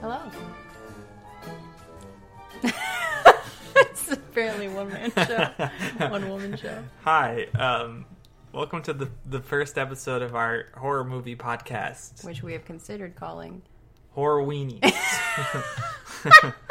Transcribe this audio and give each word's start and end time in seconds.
Hello. 0.00 0.20
it's 3.76 4.12
apparently 4.12 4.68
one 4.68 4.88
man 4.88 5.10
show, 5.10 5.48
one 6.08 6.26
woman 6.30 6.56
show. 6.56 6.82
Hi, 7.04 7.48
um, 7.58 8.06
welcome 8.52 8.80
to 8.84 8.94
the 8.94 9.10
the 9.26 9.40
first 9.40 9.76
episode 9.76 10.22
of 10.22 10.34
our 10.34 10.68
horror 10.74 11.04
movie 11.04 11.36
podcast, 11.36 12.24
Which 12.24 12.42
we 12.42 12.54
have 12.54 12.64
considered 12.64 13.14
calling. 13.14 13.60
Horror 14.12 14.42
Weenies. 14.42 14.80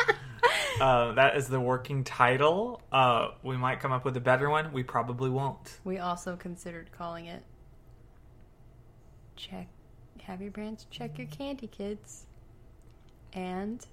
uh, 0.82 1.14
that 1.14 1.36
is 1.36 1.48
the 1.48 1.59
working 1.59 2.04
title. 2.04 2.82
Uh, 2.91 3.30
we 3.44 3.57
might 3.57 3.80
come 3.80 3.91
up 3.91 4.05
with 4.05 4.16
a 4.18 4.21
better 4.21 4.50
one. 4.50 4.71
We 4.71 4.84
probably 4.84 5.30
won't. 5.30 5.80
We 5.84 5.98
also 5.98 6.35
considered 6.35 6.91
calling 6.91 7.26
it. 7.26 7.44
Check. 9.35 9.68
Have 10.23 10.41
your 10.41 10.52
brands 10.52 10.85
check 10.91 11.18
your 11.18 11.27
candy, 11.27 11.68
kids. 11.68 12.26
And. 13.34 13.85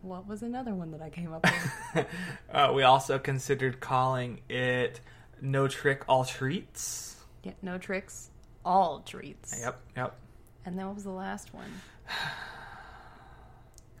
What 0.00 0.28
was 0.28 0.42
another 0.42 0.76
one 0.76 0.92
that 0.92 1.02
I 1.02 1.10
came 1.10 1.32
up 1.32 1.44
with? 1.44 2.06
uh, 2.52 2.72
we 2.72 2.84
also 2.84 3.18
considered 3.18 3.80
calling 3.80 4.40
it 4.48 5.00
No 5.40 5.66
Trick 5.66 6.04
All 6.08 6.24
Treats. 6.24 7.16
yeah, 7.42 7.52
no 7.62 7.78
tricks, 7.78 8.30
all 8.64 9.00
treats. 9.00 9.58
Yep, 9.60 9.80
yep. 9.96 10.16
And 10.64 10.78
then 10.78 10.86
what 10.86 10.94
was 10.94 11.02
the 11.02 11.10
last 11.10 11.52
one? 11.52 11.72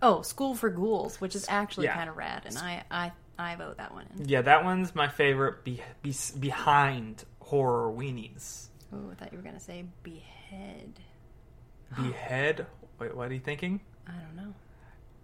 Oh, 0.00 0.22
School 0.22 0.54
for 0.54 0.70
Ghouls, 0.70 1.20
which 1.20 1.34
is 1.34 1.46
actually 1.48 1.86
Yeah. 1.86 1.94
kind 1.94 2.08
of 2.08 2.16
rad, 2.16 2.44
and 2.46 2.56
I, 2.56 2.84
I, 2.90 3.12
I 3.38 3.56
vote 3.56 3.78
that 3.78 3.92
one 3.92 4.06
in. 4.16 4.28
Yeah, 4.28 4.42
that 4.42 4.64
one's 4.64 4.94
my 4.94 5.08
favorite. 5.08 5.64
Be, 5.64 5.80
be, 6.02 6.14
behind 6.38 7.24
horror 7.40 7.90
weenies. 7.90 8.66
Oh, 8.92 9.10
I 9.10 9.14
thought 9.14 9.32
you 9.32 9.38
were 9.38 9.44
gonna 9.44 9.60
say 9.60 9.84
behead. 10.02 11.00
Behead. 11.96 12.66
Wait, 12.98 13.14
what 13.16 13.30
are 13.30 13.34
you 13.34 13.40
thinking? 13.40 13.80
I 14.06 14.12
don't 14.12 14.36
know. 14.36 14.54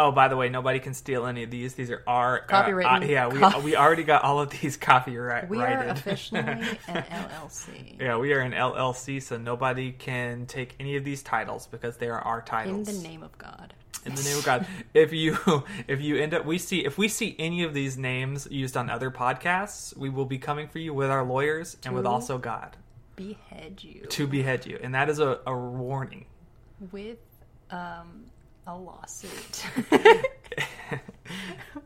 Oh, 0.00 0.10
by 0.10 0.26
the 0.26 0.36
way, 0.36 0.48
nobody 0.48 0.80
can 0.80 0.92
steal 0.92 1.24
any 1.24 1.44
of 1.44 1.50
these. 1.50 1.74
These 1.74 1.90
are 1.90 2.02
our 2.06 2.44
uh, 2.50 2.56
uh, 2.56 3.00
yeah, 3.04 3.28
we 3.28 3.38
Co- 3.38 3.60
we 3.60 3.76
already 3.76 4.02
got 4.02 4.24
all 4.24 4.40
of 4.40 4.50
these 4.50 4.76
copyright. 4.90 5.48
We 5.48 5.58
are 5.58 5.86
officially 5.88 6.40
an 6.40 6.76
LLC. 6.88 7.96
yeah, 8.00 8.16
we 8.16 8.32
are 8.32 8.40
an 8.40 8.52
LLC, 8.52 9.22
so 9.22 9.36
nobody 9.38 9.92
can 9.92 10.46
take 10.46 10.74
any 10.80 10.96
of 10.96 11.04
these 11.04 11.22
titles 11.22 11.68
because 11.68 11.96
they 11.98 12.08
are 12.08 12.20
our 12.20 12.42
titles. 12.42 12.88
In 12.88 12.96
the 12.96 13.08
name 13.08 13.22
of 13.22 13.38
God. 13.38 13.72
In 14.06 14.14
the 14.14 14.22
name 14.22 14.38
of 14.38 14.44
God. 14.44 14.66
If 14.92 15.12
you 15.12 15.36
if 15.88 16.00
you 16.00 16.16
end 16.16 16.34
up 16.34 16.44
we 16.44 16.58
see 16.58 16.84
if 16.84 16.98
we 16.98 17.08
see 17.08 17.34
any 17.38 17.62
of 17.64 17.72
these 17.74 17.96
names 17.96 18.46
used 18.50 18.76
on 18.76 18.90
other 18.90 19.10
podcasts, 19.10 19.96
we 19.96 20.08
will 20.10 20.26
be 20.26 20.38
coming 20.38 20.68
for 20.68 20.78
you 20.78 20.92
with 20.94 21.10
our 21.10 21.24
lawyers 21.24 21.76
and 21.84 21.94
with 21.94 22.06
also 22.06 22.38
God 22.38 22.76
Behead 23.16 23.82
you 23.82 24.06
to 24.06 24.26
behead 24.26 24.66
you, 24.66 24.78
and 24.82 24.94
that 24.94 25.08
is 25.08 25.20
a, 25.20 25.38
a 25.46 25.56
warning. 25.56 26.26
with 26.92 27.18
um 27.70 28.24
a 28.66 28.76
lawsuit. 28.76 29.64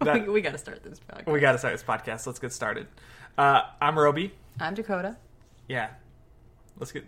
That- 0.01 0.23
we, 0.27 0.29
we 0.29 0.41
got 0.41 0.53
to 0.53 0.59
start 0.59 0.83
this 0.83 1.01
podcast. 1.01 1.31
we 1.33 1.41
got 1.41 1.53
to 1.53 1.59
start 1.59 1.75
this 1.75 1.83
podcast. 1.83 2.27
Let's 2.27 2.39
get 2.39 2.53
started. 2.53 2.87
Uh, 3.37 3.63
I'm 3.81 3.99
Robey. 3.99 4.33
I'm 4.61 4.75
Dakota. 4.75 5.17
Yeah, 5.69 5.91
let's 6.79 6.93
get. 6.93 7.05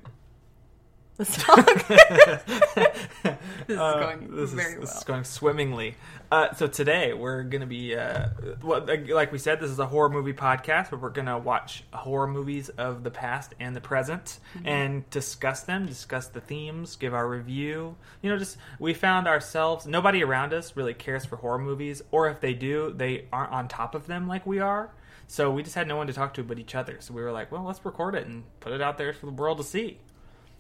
Let's 1.21 1.37
talk. 1.45 1.87
this 1.89 3.69
is 3.69 3.79
Uh, 3.79 4.01
going 4.01 4.35
this 4.37 4.53
very 4.53 4.69
is, 4.73 4.75
well. 4.77 4.81
This 4.81 4.97
is 4.97 5.05
going 5.05 5.25
swimmingly. 5.25 5.97
Uh, 6.33 6.55
so 6.55 6.67
today 6.67 7.13
we're 7.13 7.43
going 7.43 7.61
to 7.61 7.67
be, 7.67 7.95
uh, 7.95 8.29
well, 8.63 8.87
like 9.11 9.31
we 9.31 9.37
said, 9.37 9.61
this 9.61 9.71
is 9.71 9.79
a 9.79 9.85
horror 9.87 10.09
movie 10.09 10.33
podcast 10.33 10.91
where 10.91 10.99
we're 10.99 11.11
going 11.11 11.27
to 11.27 11.37
watch 11.37 11.85
horror 11.93 12.27
movies 12.27 12.71
of 12.71 13.03
the 13.05 13.11
past 13.11 13.55
and 13.61 13.77
the 13.77 13.81
present 13.83 14.39
Mm-hmm. 14.57 14.67
and 14.67 15.11
discuss 15.11 15.63
them, 15.65 15.85
discuss 15.87 16.29
the 16.29 16.41
themes, 16.41 16.97
give 16.97 17.13
our 17.13 17.29
review. 17.29 17.97
You 18.23 18.31
know, 18.31 18.39
just 18.39 18.57
we 18.79 18.95
found 18.95 19.29
ourselves. 19.29 19.87
Nobody 19.87 20.25
around 20.25 20.55
us 20.55 20.75
really 20.75 20.95
cares 20.95 21.27
for 21.27 21.37
horror 21.37 21.59
movies, 21.59 22.01
or 22.11 22.29
if 22.31 22.41
they 22.41 22.55
do, 22.55 22.95
they 22.97 23.27
aren't 23.31 23.53
on 23.53 23.69
top 23.69 23.95
of 23.95 24.07
them 24.07 24.27
like 24.27 24.47
we 24.47 24.59
are. 24.59 24.91
So 25.29 25.51
we 25.51 25.63
just 25.63 25.75
had 25.75 25.87
no 25.87 25.97
one 25.97 26.07
to 26.07 26.13
talk 26.15 26.33
to 26.35 26.43
but 26.43 26.59
each 26.59 26.75
other. 26.75 26.97
So 27.01 27.13
we 27.13 27.21
were 27.23 27.31
like, 27.31 27.53
well, 27.53 27.63
let's 27.63 27.85
record 27.85 28.15
it 28.15 28.27
and 28.27 28.43
put 28.61 28.73
it 28.73 28.81
out 28.81 28.97
there 28.97 29.13
for 29.13 29.27
the 29.27 29.33
world 29.33 29.59
to 29.59 29.65
see. 29.65 29.99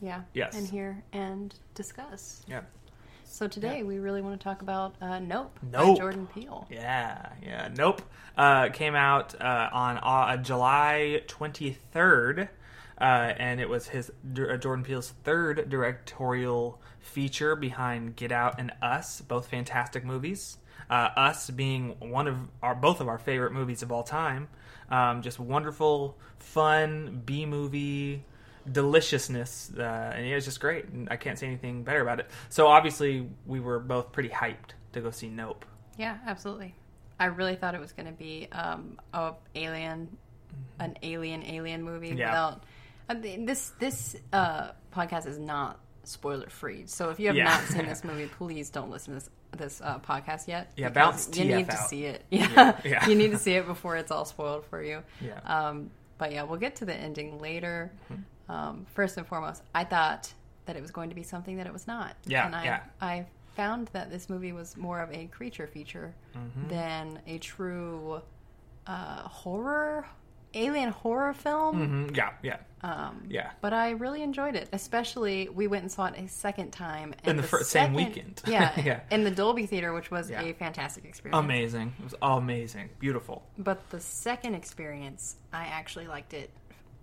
Yeah. 0.00 0.22
Yes. 0.34 0.56
And 0.56 0.68
hear 0.68 1.02
and 1.12 1.54
discuss. 1.74 2.44
Yeah. 2.48 2.62
So 3.24 3.46
today 3.46 3.84
we 3.84 3.98
really 3.98 4.22
want 4.22 4.38
to 4.40 4.42
talk 4.44 4.60
about 4.60 4.96
uh, 5.00 5.20
Nope, 5.20 5.56
Nope. 5.62 5.96
by 5.96 6.00
Jordan 6.00 6.26
Peele. 6.34 6.66
Yeah, 6.70 7.28
yeah. 7.42 7.68
Nope. 7.76 8.02
Uh, 8.36 8.70
came 8.70 8.94
out 8.96 9.40
uh, 9.40 9.68
on 9.72 9.98
uh, 9.98 10.36
July 10.38 11.22
23rd, 11.28 12.48
uh, 13.00 13.04
and 13.04 13.60
it 13.60 13.68
was 13.68 13.86
his 13.86 14.10
uh, 14.10 14.56
Jordan 14.56 14.84
Peele's 14.84 15.10
third 15.22 15.70
directorial 15.70 16.80
feature 16.98 17.54
behind 17.54 18.16
Get 18.16 18.32
Out 18.32 18.56
and 18.58 18.72
Us, 18.82 19.20
both 19.20 19.46
fantastic 19.46 20.04
movies. 20.04 20.58
Uh, 20.90 21.10
Us 21.16 21.50
being 21.50 21.94
one 22.00 22.26
of 22.26 22.36
our 22.62 22.74
both 22.74 23.00
of 23.00 23.06
our 23.06 23.18
favorite 23.18 23.52
movies 23.52 23.82
of 23.82 23.92
all 23.92 24.02
time. 24.02 24.48
Um, 24.90 25.22
just 25.22 25.38
wonderful, 25.38 26.18
fun 26.38 27.22
B 27.24 27.46
movie 27.46 28.24
deliciousness, 28.70 29.70
uh, 29.78 29.82
and 30.14 30.26
it 30.26 30.34
was 30.34 30.44
just 30.44 30.60
great. 30.60 30.86
And 30.86 31.08
I 31.10 31.16
can't 31.16 31.38
say 31.38 31.46
anything 31.46 31.82
better 31.84 32.00
about 32.02 32.20
it. 32.20 32.28
So 32.48 32.66
obviously, 32.66 33.28
we 33.46 33.60
were 33.60 33.78
both 33.78 34.12
pretty 34.12 34.28
hyped 34.28 34.70
to 34.92 35.00
go 35.00 35.10
see 35.10 35.28
Nope. 35.28 35.64
Yeah, 35.96 36.18
absolutely. 36.26 36.74
I 37.18 37.26
really 37.26 37.56
thought 37.56 37.74
it 37.74 37.80
was 37.80 37.92
going 37.92 38.06
to 38.06 38.12
be 38.12 38.48
um, 38.52 38.98
a 39.12 39.32
alien, 39.54 40.16
an 40.78 40.96
alien 41.02 41.42
alien 41.44 41.82
movie 41.82 42.08
Yeah. 42.08 42.30
without. 42.30 42.64
I 43.08 43.14
mean, 43.14 43.44
this 43.44 43.70
this 43.78 44.16
uh, 44.32 44.70
podcast 44.94 45.26
is 45.26 45.38
not 45.38 45.78
spoiler 46.04 46.48
free. 46.48 46.84
So 46.86 47.10
if 47.10 47.20
you 47.20 47.26
have 47.26 47.36
Yeah. 47.36 47.44
not 47.44 47.62
seen 47.64 47.86
this 47.86 48.04
movie, 48.04 48.26
please 48.26 48.70
don't 48.70 48.90
listen 48.90 49.14
to 49.14 49.20
this 49.20 49.30
this 49.58 49.80
uh, 49.82 49.98
podcast 49.98 50.46
yet. 50.48 50.70
Yeah, 50.76 50.90
bounce 50.90 51.28
You 51.36 51.44
TF 51.44 51.56
need 51.56 51.70
to 51.70 51.76
see 51.76 52.04
it. 52.04 52.24
Yeah, 52.30 52.48
Yeah, 52.54 52.80
yeah. 52.84 53.08
you 53.08 53.16
need 53.16 53.32
to 53.32 53.38
see 53.38 53.52
it 53.54 53.66
before 53.66 53.96
it's 53.96 54.12
all 54.12 54.24
spoiled 54.24 54.64
for 54.66 54.80
you. 54.82 55.02
Yeah. 55.20 55.40
Um, 55.44 55.90
but 56.18 56.32
yeah, 56.32 56.44
we'll 56.44 56.58
get 56.60 56.76
to 56.76 56.84
the 56.84 56.94
ending 56.94 57.38
later. 57.40 57.90
Mm-hmm. 58.12 58.22
Um, 58.50 58.86
first 58.94 59.16
and 59.16 59.26
foremost, 59.26 59.62
I 59.74 59.84
thought 59.84 60.32
that 60.66 60.76
it 60.76 60.82
was 60.82 60.90
going 60.90 61.08
to 61.10 61.14
be 61.14 61.22
something 61.22 61.56
that 61.58 61.66
it 61.66 61.72
was 61.72 61.86
not. 61.86 62.16
Yeah, 62.26 62.46
and 62.46 62.54
I, 62.56 62.64
yeah. 62.64 62.80
I 63.00 63.26
found 63.56 63.88
that 63.92 64.10
this 64.10 64.28
movie 64.28 64.52
was 64.52 64.76
more 64.76 65.00
of 65.00 65.10
a 65.12 65.26
creature 65.26 65.66
feature 65.66 66.14
Mm-hmm. 66.36 66.68
than 66.68 67.18
a 67.26 67.38
true 67.38 68.20
uh, 68.86 69.22
horror, 69.22 70.06
alien 70.54 70.90
horror 70.90 71.32
film. 71.32 72.06
hmm 72.08 72.14
Yeah, 72.14 72.30
yeah, 72.42 72.56
Um, 72.82 73.24
yeah. 73.28 73.50
but 73.60 73.72
I 73.72 73.90
really 73.90 74.22
enjoyed 74.22 74.54
it. 74.56 74.68
Especially, 74.72 75.48
we 75.48 75.66
went 75.66 75.82
and 75.82 75.92
saw 75.92 76.06
it 76.06 76.14
a 76.18 76.26
second 76.28 76.70
time 76.72 77.14
In 77.24 77.36
the 77.36 77.42
fir- 77.42 77.58
same 77.58 77.64
second- 77.64 77.94
weekend. 77.96 78.42
Yeah, 78.48 78.80
Yeah. 78.84 79.00
in 79.10 79.22
the 79.24 79.30
Dolby 79.30 79.66
Theater, 79.66 79.92
which 79.92 80.10
was 80.10 80.30
Yeah. 80.30 80.42
a 80.42 80.52
fantastic 80.54 81.04
experience. 81.04 81.38
Amazing. 81.44 81.92
It 81.98 82.04
was 82.04 82.14
all 82.22 82.38
amazing. 82.38 82.90
Beautiful. 82.98 83.44
But 83.58 83.88
the 83.90 84.00
second 84.00 84.54
experience, 84.54 85.36
I 85.52 85.66
actually 85.66 86.06
liked 86.08 86.32
it 86.34 86.50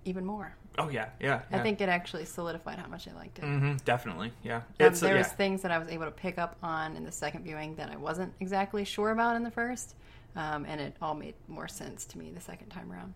even 0.05 0.25
more. 0.25 0.55
Oh 0.77 0.89
yeah, 0.89 1.09
yeah. 1.19 1.41
I 1.51 1.59
think 1.59 1.81
it 1.81 1.89
actually 1.89 2.25
solidified 2.25 2.77
how 2.77 2.87
much 2.87 3.07
I 3.07 3.13
liked 3.13 3.39
it. 3.39 3.45
hmm 3.45 3.77
definitely. 3.83 4.31
Yeah. 4.43 4.57
Um, 4.57 4.63
It's 4.79 4.99
there 4.99 5.13
yeah. 5.13 5.19
was 5.19 5.27
things 5.29 5.61
that 5.63 5.71
I 5.71 5.79
was 5.79 5.87
able 5.89 6.05
to 6.05 6.11
pick 6.11 6.37
up 6.37 6.55
on 6.61 6.95
in 6.95 7.03
the 7.03 7.11
second 7.11 7.43
viewing 7.43 7.75
that 7.75 7.89
I 7.89 7.97
wasn't 7.97 8.33
exactly 8.39 8.85
sure 8.85 9.11
about 9.11 9.35
in 9.35 9.43
the 9.43 9.51
first, 9.51 9.95
um, 10.35 10.65
and 10.67 10.79
it 10.79 10.95
all 11.01 11.15
made 11.15 11.33
more 11.47 11.67
sense 11.67 12.05
to 12.05 12.19
me 12.19 12.31
the 12.31 12.41
second 12.41 12.69
time 12.69 12.91
around. 12.91 13.13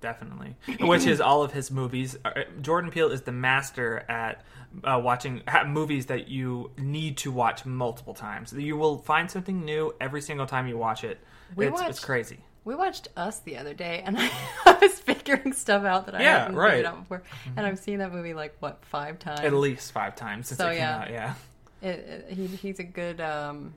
definitely. 0.00 0.56
Which 0.80 1.06
is 1.06 1.20
all 1.20 1.42
of 1.42 1.52
his 1.52 1.70
movies. 1.70 2.16
Uh, 2.24 2.42
Jordan 2.60 2.90
Peele 2.90 3.10
is 3.12 3.22
the 3.22 3.32
master 3.32 4.04
at 4.08 4.42
uh, 4.84 5.00
watching 5.02 5.42
movies 5.66 6.06
that 6.06 6.28
you 6.28 6.72
need 6.78 7.16
to 7.18 7.30
watch 7.30 7.64
multiple 7.64 8.14
times. 8.14 8.52
You 8.52 8.76
will 8.76 8.98
find 8.98 9.30
something 9.30 9.64
new 9.64 9.94
every 10.00 10.20
single 10.20 10.46
time 10.46 10.66
you 10.66 10.76
watch 10.76 11.04
it. 11.04 11.20
We 11.54 11.68
it's, 11.68 11.80
it's 11.80 12.04
crazy. 12.04 12.40
We 12.64 12.74
watched 12.74 13.08
Us 13.16 13.38
the 13.40 13.56
other 13.56 13.72
day, 13.74 14.02
and 14.04 14.16
I, 14.18 14.30
I 14.66 14.78
was 14.80 14.98
figuring 15.00 15.52
stuff 15.52 15.84
out 15.84 16.06
that 16.06 16.14
I 16.14 16.20
Yeah, 16.22 16.38
hadn't 16.40 16.56
right. 16.56 16.70
figured 16.70 16.86
out 16.86 17.00
before, 17.00 17.22
and 17.56 17.64
I've 17.66 17.78
seen 17.78 17.98
that 18.00 18.12
movie 18.12 18.34
like 18.34 18.56
what 18.60 18.84
five 18.84 19.18
times. 19.18 19.40
At 19.40 19.52
least 19.54 19.92
five 19.92 20.16
times 20.16 20.48
since 20.48 20.58
So, 20.58 20.66
it 20.68 20.72
came 20.72 20.78
yeah. 20.80 20.98
out. 20.98 21.10
Yeah. 21.10 21.34
It, 21.80 21.88
it, 21.88 22.26
he, 22.34 22.46
he's 22.48 22.78
a 22.80 22.84
good 22.84 23.20
um, 23.20 23.72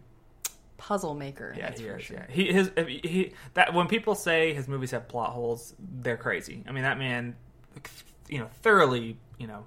puzzle 0.77 1.13
maker. 1.13 1.53
Yeah, 1.55 1.69
that's 1.69 1.79
he 1.79 1.87
for 1.87 1.97
is. 1.97 2.03
sure. 2.03 2.17
Yeah, 2.17 2.25
he 2.35 2.51
his 2.51 2.71
he, 2.75 3.33
that 3.53 3.73
when 3.73 3.87
people 3.87 4.15
say 4.15 4.53
his 4.53 4.67
movies 4.67 4.91
have 4.91 5.07
plot 5.07 5.29
holes, 5.31 5.73
they're 5.79 6.17
crazy. 6.17 6.63
I 6.67 6.71
mean, 6.71 6.83
that 6.83 6.97
man, 6.97 7.35
you 8.27 8.39
know, 8.39 8.49
thoroughly, 8.61 9.17
you 9.37 9.47
know, 9.47 9.65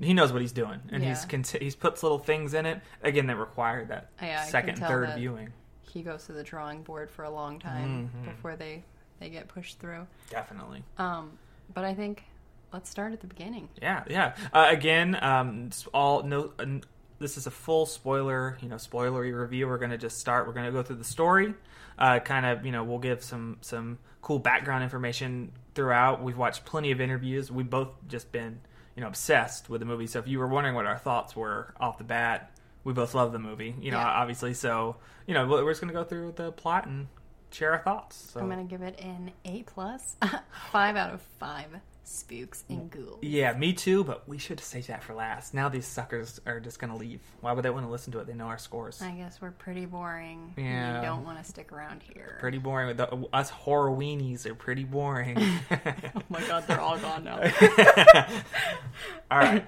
he 0.00 0.12
knows 0.14 0.32
what 0.32 0.42
he's 0.42 0.52
doing, 0.52 0.80
and 0.92 1.02
he's 1.02 1.22
Yeah. 1.22 1.28
conti- 1.28 1.58
he's 1.58 1.74
puts 1.74 2.02
little 2.02 2.18
things 2.18 2.54
in 2.54 2.66
it 2.66 2.80
again 3.02 3.26
that 3.28 3.36
require 3.36 3.84
that 3.86 4.10
Yeah, 4.22 4.44
second, 4.44 4.78
and 4.78 4.86
third 4.86 5.08
that. 5.08 5.18
viewing. 5.18 5.52
He 5.92 6.02
goes 6.02 6.24
to 6.26 6.32
the 6.32 6.42
drawing 6.44 6.82
board 6.82 7.10
for 7.10 7.24
a 7.24 7.30
long 7.30 7.58
time 7.58 8.10
Mhm. 8.22 8.24
before 8.30 8.56
they 8.56 8.84
they 9.18 9.28
get 9.28 9.48
pushed 9.48 9.78
through. 9.78 10.06
Definitely. 10.30 10.82
Um, 10.96 11.32
but 11.74 11.84
I 11.84 11.94
think 11.94 12.24
let's 12.72 12.88
start 12.88 13.12
at 13.12 13.20
the 13.20 13.26
beginning. 13.26 13.68
Yeah, 13.82 14.04
yeah. 14.08 14.34
Uh, 14.52 14.66
again, 14.70 15.18
um, 15.22 15.66
it's 15.66 15.86
all 15.88 16.22
no. 16.22 16.52
Uh, 16.58 16.78
this 17.18 17.36
is 17.36 17.46
a 17.46 17.50
full 17.50 17.84
spoiler, 17.84 18.56
you 18.62 18.68
know, 18.68 18.76
spoilery 18.76 19.38
review. 19.38 19.66
We're 19.68 19.76
gonna 19.78 19.98
just 19.98 20.18
start. 20.18 20.46
We're 20.46 20.54
gonna 20.54 20.72
go 20.72 20.82
through 20.82 20.96
the 20.96 21.04
story. 21.04 21.54
Uh, 21.98 22.18
kind 22.18 22.46
of, 22.46 22.64
you 22.64 22.72
know, 22.72 22.82
we'll 22.82 22.98
give 22.98 23.22
some 23.22 23.58
some 23.60 23.98
cool 24.22 24.38
background 24.38 24.82
information 24.84 25.52
throughout. 25.74 26.22
We've 26.22 26.38
watched 26.38 26.64
plenty 26.64 26.90
of 26.92 27.00
interviews. 27.00 27.50
We've 27.52 27.68
both 27.68 27.88
just 28.08 28.32
been, 28.32 28.60
you 28.96 29.02
know, 29.02 29.08
obsessed 29.08 29.68
with 29.68 29.80
the 29.80 29.84
movie. 29.86 30.06
So 30.06 30.18
if 30.18 30.26
you 30.26 30.38
were 30.38 30.46
wondering 30.48 30.74
what 30.74 30.86
our 30.86 30.96
thoughts 30.96 31.36
were 31.36 31.74
off 31.78 31.98
the 31.98 32.04
bat, 32.04 32.52
we 32.84 32.92
both 32.92 33.14
love 33.14 33.32
the 33.32 33.38
movie. 33.38 33.74
You 33.80 33.90
know, 33.90 33.98
Yeah. 33.98 34.06
obviously. 34.08 34.54
So 34.54 34.96
you 35.26 35.34
know, 35.34 35.46
we're 35.46 35.70
just 35.70 35.80
gonna 35.80 35.92
go 35.92 36.04
through 36.04 36.32
the 36.36 36.52
plot 36.52 36.86
and 36.86 37.08
share 37.52 37.72
our 37.72 37.78
thoughts. 37.82 38.30
So 38.32 38.40
I'm 38.40 38.48
gonna 38.48 38.64
give 38.64 38.82
it 38.82 38.98
an 39.00 39.32
A 39.44 39.62
plus, 39.64 40.16
five 40.72 40.96
out 40.96 41.12
of 41.14 41.20
five 41.38 41.66
spooks 42.02 42.64
and 42.68 42.90
ghouls. 42.90 43.20
yeah, 43.22 43.52
me 43.52 43.72
too. 43.72 44.02
But 44.02 44.28
we 44.28 44.36
should 44.36 44.58
save 44.58 44.88
that 44.88 45.04
for 45.04 45.14
last. 45.14 45.54
Now 45.54 45.68
these 45.68 45.86
suckers 45.86 46.40
are 46.44 46.58
just 46.58 46.80
gonna 46.80 46.96
leave. 46.96 47.20
Why 47.40 47.52
would 47.52 47.64
they 47.64 47.70
want 47.70 47.86
to 47.86 47.90
listen 47.92 48.12
to 48.14 48.18
it? 48.18 48.26
They 48.26 48.34
know 48.34 48.46
our 48.46 48.58
scores. 48.58 49.00
I 49.00 49.12
guess 49.12 49.40
we're 49.40 49.52
pretty 49.52 49.86
boring. 49.86 50.54
and 50.56 50.66
Yeah. 50.66 51.00
You 51.00 51.06
don't 51.06 51.24
want 51.24 51.38
to 51.38 51.44
stick 51.44 51.70
around 51.72 52.02
here. 52.02 52.36
Pretty 52.40 52.58
boring. 52.58 52.96
The, 52.96 53.08
us 53.32 53.50
horror 53.50 53.90
weenies 53.92 54.44
are 54.46 54.54
pretty 54.56 54.82
boring. 54.84 55.36
Oh 55.70 56.22
my 56.28 56.40
god, 56.48 56.64
they're 56.66 56.80
all 56.80 56.98
gone 56.98 57.24
now. 57.24 57.38
All 59.30 59.38
right. 59.38 59.66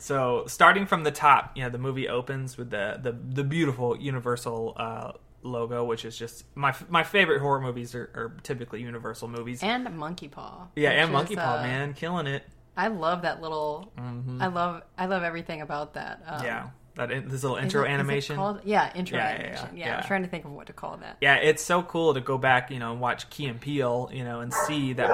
So 0.00 0.44
starting 0.46 0.86
from 0.86 1.04
the 1.04 1.10
top, 1.10 1.56
you 1.56 1.62
know, 1.62 1.70
the 1.70 1.78
movie 1.78 2.08
opens 2.08 2.56
with 2.58 2.70
the 2.70 2.98
the, 3.02 3.12
the 3.12 3.44
beautiful 3.44 3.96
Universal 3.96 4.74
uh, 4.76 5.12
logo, 5.42 5.84
which 5.84 6.04
is 6.04 6.16
just 6.16 6.44
my 6.54 6.74
my 6.88 7.02
favorite 7.02 7.40
horror 7.40 7.60
movies 7.60 7.94
are, 7.94 8.10
are 8.14 8.36
typically 8.42 8.80
Universal 8.82 9.28
movies. 9.28 9.62
and 9.62 9.96
Monkey 9.96 10.28
Paw. 10.28 10.68
yeah, 10.76 10.90
and 10.90 11.10
is, 11.10 11.12
Monkey 11.12 11.36
Paw, 11.36 11.58
uh, 11.58 11.62
man, 11.62 11.92
killing 11.94 12.26
it. 12.26 12.44
I 12.76 12.88
love 12.88 13.22
that 13.22 13.42
little. 13.42 13.92
I 14.40 14.46
love 14.46 14.82
I 14.96 15.06
love 15.06 15.22
everything 15.22 15.60
about 15.60 15.94
that. 15.94 16.22
Um, 16.26 16.34
Mm-hmm. 16.36 16.44
yeah, 16.46 16.70
that 16.94 17.10
in, 17.12 17.28
this 17.28 17.42
little 17.42 17.58
intro 17.58 17.82
it- 17.82 17.88
is 17.88 17.92
animation. 17.94 18.38
yeah, 18.64 18.90
intro 18.94 19.18
Yeah, 19.18 19.24
yeah, 19.24 19.30
yeah, 19.38 19.42
animation. 19.44 19.76
Yeah, 19.76 19.86
yeah. 19.86 19.96
I'm 19.98 20.04
trying 20.06 20.22
to 20.22 20.28
think 20.28 20.44
of 20.46 20.52
what 20.52 20.66
to 20.68 20.72
call 20.72 20.96
that. 20.98 21.18
yeah, 21.20 21.34
it's 21.36 21.62
so 21.62 21.82
cool 21.82 22.14
to 22.14 22.20
go 22.20 22.38
back, 22.38 22.70
you 22.70 22.78
know, 22.78 22.92
and 22.92 23.00
watch 23.00 23.28
Key 23.28 23.46
and 23.46 23.60
Peele, 23.60 24.08
you 24.14 24.24
know, 24.24 24.40
and 24.40 24.52
see 24.54 24.94
that. 24.94 25.10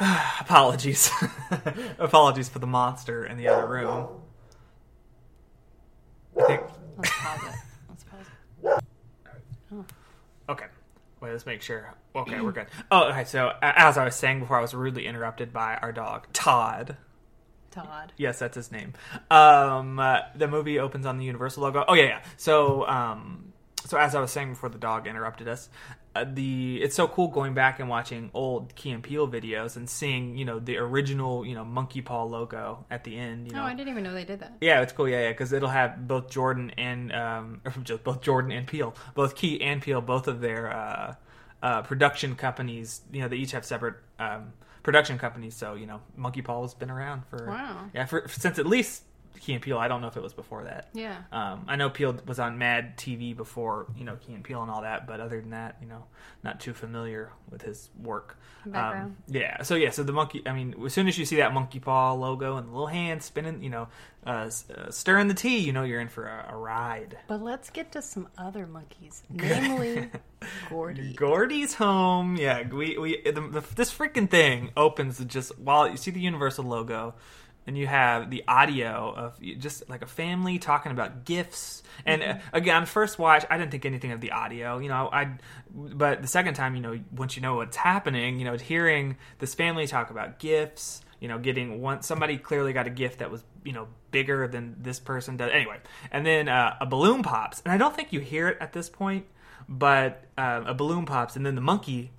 Apologies, 0.40 1.10
apologies 1.98 2.48
for 2.48 2.58
the 2.58 2.66
monster 2.66 3.24
in 3.24 3.36
the 3.36 3.48
other 3.48 3.66
room. 3.66 4.08
I 6.40 6.44
think 6.44 6.62
Let's 6.96 7.10
pause 7.10 7.40
it. 7.42 7.54
Let's 7.88 8.04
pause 8.04 8.78
it. 9.72 9.84
Okay. 10.48 10.66
Wait, 11.20 11.30
let's 11.30 11.46
make 11.46 11.62
sure. 11.62 11.94
Okay, 12.16 12.40
we're 12.40 12.52
good. 12.52 12.66
Oh, 12.90 13.10
okay. 13.10 13.24
So, 13.24 13.52
as 13.62 13.96
I 13.96 14.04
was 14.04 14.16
saying 14.16 14.40
before, 14.40 14.58
I 14.58 14.60
was 14.60 14.74
rudely 14.74 15.06
interrupted 15.06 15.52
by 15.52 15.76
our 15.76 15.92
dog, 15.92 16.26
Todd. 16.32 16.96
Todd. 17.70 18.12
Yes, 18.16 18.38
that's 18.38 18.56
his 18.56 18.70
name. 18.72 18.92
Um, 19.30 19.98
uh, 19.98 20.20
the 20.34 20.48
movie 20.48 20.78
opens 20.78 21.06
on 21.06 21.18
the 21.18 21.24
Universal 21.24 21.62
logo. 21.62 21.84
Oh 21.88 21.94
yeah, 21.94 22.04
yeah. 22.04 22.22
So, 22.36 22.86
um, 22.86 23.52
so 23.86 23.98
as 23.98 24.14
I 24.14 24.20
was 24.20 24.30
saying 24.30 24.50
before, 24.50 24.68
the 24.68 24.78
dog 24.78 25.06
interrupted 25.06 25.48
us. 25.48 25.68
Uh, 26.14 26.26
the 26.30 26.78
it's 26.82 26.94
so 26.94 27.08
cool 27.08 27.28
going 27.28 27.54
back 27.54 27.80
and 27.80 27.88
watching 27.88 28.30
old 28.34 28.74
Key 28.74 28.90
and 28.90 29.02
Peele 29.02 29.26
videos 29.26 29.76
and 29.76 29.88
seeing 29.88 30.36
you 30.36 30.44
know 30.44 30.58
the 30.58 30.76
original 30.76 31.46
you 31.46 31.54
know 31.54 31.64
monkey 31.64 32.02
paw 32.02 32.24
logo 32.24 32.84
at 32.90 33.02
the 33.04 33.16
end. 33.16 33.46
You 33.48 33.54
know, 33.54 33.62
Oh, 33.62 33.64
I 33.64 33.72
didn't 33.74 33.88
even 33.88 34.04
know 34.04 34.12
they 34.12 34.24
did 34.24 34.40
that. 34.40 34.52
yeah, 34.60 34.82
it's 34.82 34.92
cool. 34.92 35.08
Yeah, 35.08 35.22
yeah, 35.22 35.28
because 35.30 35.52
it'll 35.54 35.70
have 35.70 36.06
both 36.06 36.28
Jordan 36.30 36.70
and 36.76 37.12
um, 37.14 37.60
or 37.64 37.70
just 37.82 38.04
both 38.04 38.20
Jordan 38.20 38.52
and 38.52 38.66
Peele, 38.66 38.94
both 39.14 39.34
Key 39.36 39.62
and 39.62 39.80
Peele, 39.80 40.02
both 40.02 40.28
of 40.28 40.40
their 40.42 40.70
uh, 40.70 41.14
uh, 41.62 41.80
production 41.82 42.36
companies. 42.36 43.00
You 43.10 43.22
know, 43.22 43.28
they 43.28 43.36
each 43.36 43.52
have 43.52 43.64
separate 43.64 43.94
um, 44.18 44.52
production 44.82 45.16
companies. 45.18 45.54
So 45.54 45.74
you 45.74 45.86
know, 45.86 46.00
Monkey 46.14 46.42
Paw 46.42 46.60
has 46.60 46.74
been 46.74 46.90
around 46.90 47.22
for 47.30 47.46
Wow. 47.48 47.86
yeah, 47.94 48.04
for 48.04 48.28
since 48.28 48.58
at 48.58 48.66
least 48.66 49.04
Key 49.40 49.54
and 49.54 49.62
Peele. 49.62 49.78
I 49.78 49.88
don't 49.88 50.00
know 50.00 50.06
if 50.06 50.16
it 50.16 50.22
was 50.22 50.34
before 50.34 50.64
that. 50.64 50.88
Yeah. 50.92 51.16
Um, 51.32 51.64
I 51.68 51.76
know 51.76 51.90
Peele 51.90 52.16
was 52.26 52.38
on 52.38 52.58
Mad 52.58 52.96
TV 52.96 53.36
before, 53.36 53.86
you 53.96 54.04
know, 54.04 54.16
Key 54.16 54.34
and 54.34 54.44
Peele 54.44 54.62
and 54.62 54.70
all 54.70 54.82
that, 54.82 55.06
but 55.06 55.20
other 55.20 55.40
than 55.40 55.50
that, 55.50 55.76
you 55.80 55.88
know, 55.88 56.04
not 56.44 56.60
too 56.60 56.74
familiar 56.74 57.30
with 57.50 57.62
his 57.62 57.90
work. 58.00 58.38
Background. 58.64 59.04
Um, 59.04 59.16
yeah, 59.26 59.62
so 59.62 59.74
yeah, 59.74 59.90
so 59.90 60.04
the 60.04 60.12
monkey, 60.12 60.42
I 60.46 60.52
mean, 60.52 60.74
as 60.84 60.92
soon 60.92 61.08
as 61.08 61.18
you 61.18 61.24
see 61.24 61.36
that 61.36 61.52
monkey 61.52 61.80
paw 61.80 62.12
logo 62.12 62.56
and 62.56 62.68
the 62.68 62.70
little 62.70 62.86
hand 62.86 63.22
spinning, 63.22 63.62
you 63.62 63.70
know, 63.70 63.88
uh, 64.24 64.48
uh, 64.76 64.90
stirring 64.90 65.26
the 65.26 65.34
tea, 65.34 65.58
you 65.58 65.72
know 65.72 65.82
you're 65.82 66.00
in 66.00 66.08
for 66.08 66.26
a, 66.26 66.52
a 66.52 66.56
ride. 66.56 67.18
But 67.26 67.42
let's 67.42 67.70
get 67.70 67.90
to 67.92 68.02
some 68.02 68.28
other 68.38 68.66
monkeys, 68.68 69.24
namely 69.30 70.10
Gordy. 70.70 71.12
Gordy's 71.14 71.74
home. 71.74 72.36
Yeah, 72.36 72.68
we 72.68 72.96
we 72.98 73.20
the, 73.22 73.32
the, 73.32 73.64
this 73.74 73.92
freaking 73.92 74.30
thing 74.30 74.70
opens 74.76 75.18
just 75.24 75.58
while 75.58 75.88
you 75.88 75.96
see 75.96 76.12
the 76.12 76.20
Universal 76.20 76.64
logo, 76.66 77.14
and 77.66 77.76
you 77.78 77.86
have 77.86 78.30
the 78.30 78.44
audio 78.48 79.14
of 79.16 79.40
just 79.58 79.88
like 79.88 80.02
a 80.02 80.06
family 80.06 80.58
talking 80.58 80.92
about 80.92 81.24
gifts. 81.24 81.82
And 82.04 82.22
uh, 82.22 82.38
again, 82.52 82.86
first 82.86 83.18
watch, 83.18 83.44
I 83.48 83.58
didn't 83.58 83.70
think 83.70 83.84
anything 83.86 84.12
of 84.12 84.20
the 84.20 84.32
audio. 84.32 84.78
You 84.78 84.88
know, 84.88 85.08
I 85.12 85.32
but 85.70 86.22
the 86.22 86.28
second 86.28 86.54
time, 86.54 86.74
you 86.74 86.80
know, 86.82 86.98
once 87.14 87.36
you 87.36 87.42
know 87.42 87.56
what's 87.56 87.76
happening, 87.76 88.38
you 88.38 88.44
know, 88.44 88.56
hearing 88.56 89.16
this 89.38 89.54
family 89.54 89.86
talk 89.86 90.10
about 90.10 90.38
gifts. 90.38 91.00
You 91.20 91.28
know, 91.28 91.38
getting 91.38 91.80
one 91.80 92.02
somebody 92.02 92.36
clearly 92.36 92.72
got 92.72 92.88
a 92.88 92.90
gift 92.90 93.20
that 93.20 93.30
was 93.30 93.44
you 93.62 93.72
know 93.72 93.86
bigger 94.10 94.48
than 94.48 94.74
this 94.80 94.98
person 94.98 95.36
does. 95.36 95.50
Anyway, 95.52 95.78
and 96.10 96.26
then 96.26 96.48
uh, 96.48 96.76
a 96.80 96.86
balloon 96.86 97.22
pops, 97.22 97.62
and 97.64 97.72
I 97.72 97.76
don't 97.76 97.94
think 97.94 98.12
you 98.12 98.18
hear 98.18 98.48
it 98.48 98.58
at 98.60 98.72
this 98.72 98.88
point 98.88 99.26
but 99.68 100.24
uh, 100.36 100.62
a 100.66 100.74
balloon 100.74 101.06
pops 101.06 101.36
and 101.36 101.46
then 101.46 101.54
the 101.54 101.60
monkey 101.60 102.10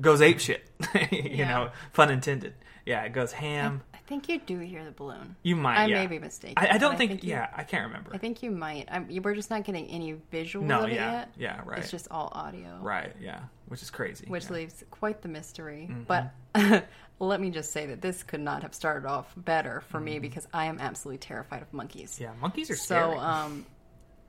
goes 0.00 0.20
ape 0.20 0.38
shit. 0.38 0.68
you 1.10 1.18
Yeah. 1.30 1.48
know, 1.48 1.70
fun 1.94 2.10
intended. 2.10 2.52
Yeah, 2.84 3.02
it 3.04 3.14
goes 3.14 3.32
ham. 3.32 3.82
I 4.04 4.06
think 4.06 4.28
you 4.28 4.38
do 4.38 4.58
hear 4.58 4.84
the 4.84 4.90
balloon. 4.90 5.34
You 5.42 5.56
might. 5.56 5.78
I 5.78 5.86
yeah. 5.86 6.00
may 6.02 6.06
be 6.06 6.18
mistaken. 6.18 6.56
I, 6.58 6.74
I 6.74 6.78
don't 6.78 6.98
think. 6.98 7.24
you- 7.24 7.30
yeah, 7.30 7.48
I 7.54 7.62
can't 7.64 7.86
remember. 7.86 8.10
I 8.12 8.18
think 8.18 8.42
you 8.42 8.50
might. 8.50 8.86
I'm, 8.90 9.08
you, 9.10 9.22
we're 9.22 9.34
just 9.34 9.48
not 9.48 9.64
getting 9.64 9.86
any 9.86 10.14
visuals 10.30 10.62
no. 10.64 10.80
of 10.84 10.90
it 10.90 10.96
Yeah. 10.96 11.12
yet. 11.12 11.28
Yeah. 11.38 11.60
Right. 11.64 11.78
It's 11.78 11.90
just 11.90 12.08
all 12.10 12.30
audio. 12.34 12.78
right. 12.82 13.14
Yeah. 13.18 13.40
Which 13.68 13.80
is 13.82 13.90
crazy. 13.90 14.26
which 14.28 14.42
yeah. 14.42 14.46
Mm-hmm. 14.46 14.54
leaves 14.56 14.84
quite 14.90 15.22
the 15.22 15.28
mystery. 15.28 15.88
But 16.06 16.34
let 17.18 17.40
me 17.40 17.48
just 17.48 17.72
say 17.72 17.86
that 17.86 18.02
this 18.02 18.22
could 18.22 18.40
not 18.40 18.60
have 18.62 18.74
started 18.74 19.08
off 19.08 19.32
better 19.38 19.80
for 19.88 19.98
me 20.00 20.18
because 20.18 20.46
I 20.52 20.66
am 20.66 20.78
absolutely 20.80 21.18
terrified 21.18 21.62
of 21.62 21.72
monkeys. 21.72 22.12
Mm-hmm. 22.14 22.24
Yeah. 22.24 22.32
Monkeys 22.42 22.70
are 22.70 22.76
So, 22.76 22.84
scary. 23.12 23.16
um, 23.16 23.64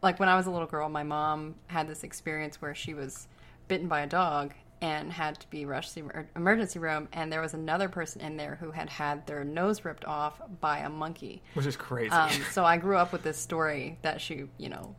like 0.02 0.22
when 0.22 0.30
I 0.30 0.38
was 0.38 0.46
a 0.46 0.52
little 0.52 0.68
girl, 0.68 0.88
my 0.88 1.04
mom 1.04 1.56
had 1.68 1.90
this 1.90 2.04
experience 2.04 2.62
where 2.62 2.76
she 2.76 2.94
was 2.94 3.28
bitten 3.68 3.90
by 3.90 4.02
a 4.02 4.08
dog 4.08 4.54
and 4.82 5.12
had 5.12 5.40
to 5.40 5.50
be 5.50 5.66
rushed 5.66 5.94
to 5.96 6.04
the 6.04 6.26
emergency 6.36 6.80
room, 6.80 7.08
and 7.14 7.32
there 7.32 7.42
was 7.42 7.54
another 7.54 7.90
person 7.90 8.22
in 8.22 8.38
there 8.38 8.56
who 8.60 8.72
had 8.72 8.90
had 8.90 9.26
their 9.28 9.44
nose 9.44 9.86
ripped 9.86 10.06
off 10.06 10.40
by 10.62 10.80
a 10.80 10.90
monkey. 10.90 11.42
which 11.54 11.66
is 11.66 11.76
crazy. 11.78 12.12
Um, 12.12 12.32
so 12.52 12.64
I 12.66 12.78
grew 12.78 12.98
up 12.98 13.12
with 13.12 13.24
this 13.24 13.38
story 13.38 13.98
that 14.02 14.22
she, 14.22 14.44
you 14.58 14.70
know, 14.70 14.96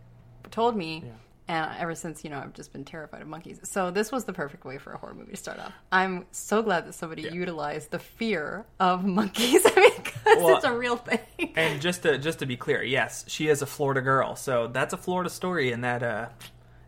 told 0.50 0.76
me. 0.76 1.04
And 1.48 1.70
ever 1.78 1.94
since, 1.94 2.24
you 2.24 2.30
know, 2.30 2.38
I've 2.40 2.54
just 2.54 2.72
been 2.72 2.84
terrified 2.84 3.22
of 3.22 3.28
monkeys. 3.28 3.60
So 3.62 3.92
this 3.92 4.10
was 4.10 4.24
the 4.24 4.32
perfect 4.32 4.64
way 4.64 4.78
for 4.78 4.92
a 4.92 4.98
horror 4.98 5.14
movie 5.14 5.30
to 5.30 5.36
start 5.36 5.60
off. 5.60 5.72
I'm 5.92 6.26
so 6.32 6.60
glad 6.60 6.88
that 6.88 6.94
somebody 6.94 7.22
utilized 7.22 7.92
the 7.92 8.00
fear 8.00 8.66
of 8.80 9.04
monkeys 9.04 9.62
because 9.64 10.14
Well, 10.38 10.56
it's 10.56 10.64
a 10.64 10.76
real 10.76 10.96
thing. 10.96 11.20
and 11.54 11.80
just 11.80 12.02
to 12.02 12.18
just 12.18 12.40
to 12.40 12.46
be 12.46 12.56
clear, 12.56 12.82
yes, 12.82 13.24
she 13.28 13.46
is 13.46 13.62
a 13.62 13.66
Florida 13.66 14.00
girl, 14.00 14.34
so 14.34 14.66
that's 14.66 14.92
a 14.92 14.96
Florida 14.96 15.30
story, 15.30 15.70
and 15.70 15.84
that 15.84 16.02
uh, 16.02 16.26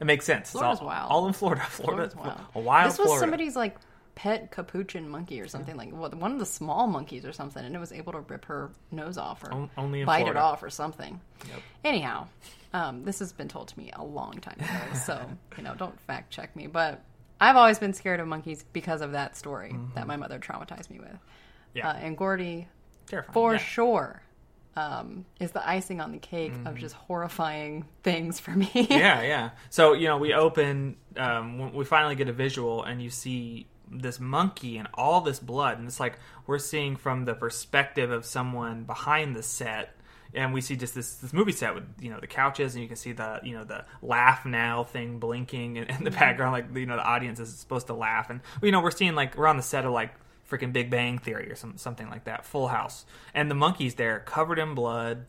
it 0.01 0.05
makes 0.05 0.25
sense. 0.25 0.43
It's 0.49 0.53
Florida's 0.53 0.81
all, 0.81 0.87
wild. 0.87 1.11
all 1.11 1.27
in 1.27 1.33
Florida. 1.33 1.63
Florida, 1.69 2.11
Florida's 2.11 2.17
wild. 2.17 2.41
a 2.55 2.61
wild 2.61 2.91
this 2.93 2.99
was 2.99 3.07
Florida. 3.07 3.21
somebody's 3.21 3.57
like 3.57 3.77
pet 4.15 4.51
capuchin 4.51 5.09
monkey 5.09 5.41
or 5.41 5.47
something 5.47 5.77
like 5.77 5.93
one 5.93 6.33
of 6.33 6.39
the 6.41 6.47
small 6.47 6.87
monkeys 6.89 7.25
or 7.25 7.33
something, 7.33 7.65
and 7.65 7.75
it 7.75 7.79
was 7.79 7.93
able 7.93 8.13
to 8.13 8.21
rip 8.21 8.45
her 8.47 8.71
nose 8.91 9.17
off 9.17 9.45
or 9.45 9.53
On- 9.53 9.71
bite 9.77 10.05
Florida. 10.05 10.31
it 10.31 10.37
off 10.37 10.63
or 10.63 10.71
something. 10.71 11.21
Yep. 11.49 11.61
Anyhow, 11.85 12.27
um, 12.75 13.05
this 13.05 13.21
has 13.21 13.33
been 13.33 13.49
told 13.49 13.69
to 13.69 13.79
me 13.79 13.93
a 13.95 14.05
long 14.05 14.39
time 14.41 14.57
ago, 14.59 14.95
so 15.05 15.25
you 15.57 15.63
know, 15.63 15.75
don't 15.75 15.99
fact 16.01 16.33
check 16.33 16.55
me. 16.57 16.67
But 16.67 17.01
I've 17.41 17.55
always 17.57 17.79
been 17.79 17.95
scared 17.95 18.19
of 18.19 18.27
monkeys 18.27 18.65
because 18.73 19.01
of 19.03 19.13
that 19.13 19.37
story 19.37 19.77
that 19.95 20.07
my 20.09 20.17
mother 20.17 20.39
traumatized 20.41 20.91
me 20.91 20.99
with. 20.99 21.09
Mm-hmm. 21.09 21.77
Yeah. 21.79 21.91
Uh, 21.91 21.95
and 21.95 22.17
Gordy, 22.17 22.67
Terrifying. 23.07 23.33
for 23.33 23.53
yeah. 23.53 23.59
sure, 23.59 24.23
um, 24.79 25.25
is 25.41 25.51
the 25.51 25.69
icing 25.69 26.01
on 26.01 26.13
the 26.13 26.19
cake 26.19 26.53
of 26.65 26.77
just 26.77 26.95
horrifying 26.95 27.85
things 28.05 28.39
for 28.39 28.53
me. 28.53 28.67
Mm-hmm. 28.67 28.93
yeah, 28.93 29.23
yeah. 29.23 29.51
So 29.71 29.93
you 29.93 30.07
know, 30.07 30.19
we 30.19 30.33
open. 30.33 30.97
Um, 31.17 31.73
we 31.73 31.85
finally 31.85 32.15
get 32.15 32.29
a 32.29 32.33
visual, 32.33 32.85
and 32.85 33.03
you 33.03 33.11
see 33.11 33.67
this 33.91 34.21
monkey 34.21 34.77
and 34.79 34.87
all 34.95 35.21
this 35.21 35.41
blood, 35.41 35.79
and 35.79 35.89
it's 35.89 35.99
like 35.99 36.19
we're 36.47 36.59
seeing 36.59 36.97
from 36.97 37.25
the 37.25 37.35
perspective 37.35 38.11
of 38.11 38.25
someone 38.25 38.85
behind 38.85 39.35
the 39.35 39.43
set. 39.43 39.95
And 40.35 40.53
we 40.53 40.61
see 40.61 40.77
just 40.77 40.95
this 40.95 41.15
this 41.15 41.33
movie 41.33 41.53
set 41.53 41.75
with 41.75 41.85
you 42.01 42.11
know 42.11 42.21
the 42.21 42.27
couches, 42.27 42.75
and 42.75 42.83
you 42.83 42.89
can 42.89 42.99
see 42.99 43.13
the 43.13 43.41
you 43.43 43.55
know 43.55 43.65
the 43.65 43.85
laugh 44.03 44.45
now 44.45 44.85
thing 44.85 45.19
blinking 45.19 45.77
in, 45.77 45.85
in 45.85 46.05
the 46.05 46.11
background, 46.11 46.53
like 46.53 46.67
you 46.77 46.87
know 46.87 46.97
the 46.97 47.05
audience 47.05 47.41
is 47.41 47.53
supposed 47.57 47.87
to 47.89 47.95
laugh, 47.95 48.31
and 48.31 48.43
you 48.63 48.71
know 48.71 48.81
we're 48.81 48.91
seeing 48.91 49.15
like 49.15 49.37
we're 49.37 49.49
on 49.49 49.57
the 49.57 49.63
set 49.63 49.87
of 49.87 49.93
like 49.93 50.13
freaking 50.49 50.73
Big 50.73 50.91
Bang 50.91 51.19
Theory 51.19 51.51
or 51.51 51.55
some 51.57 51.77
something 51.77 52.09
like 52.09 52.25
that, 52.25 52.45
Full 52.45 52.69
House, 52.69 53.05
and 53.35 53.51
the 53.51 53.55
monkey's 53.55 53.95
there 53.97 54.21
covered 54.21 54.59
in 54.59 54.75
blood, 54.75 55.27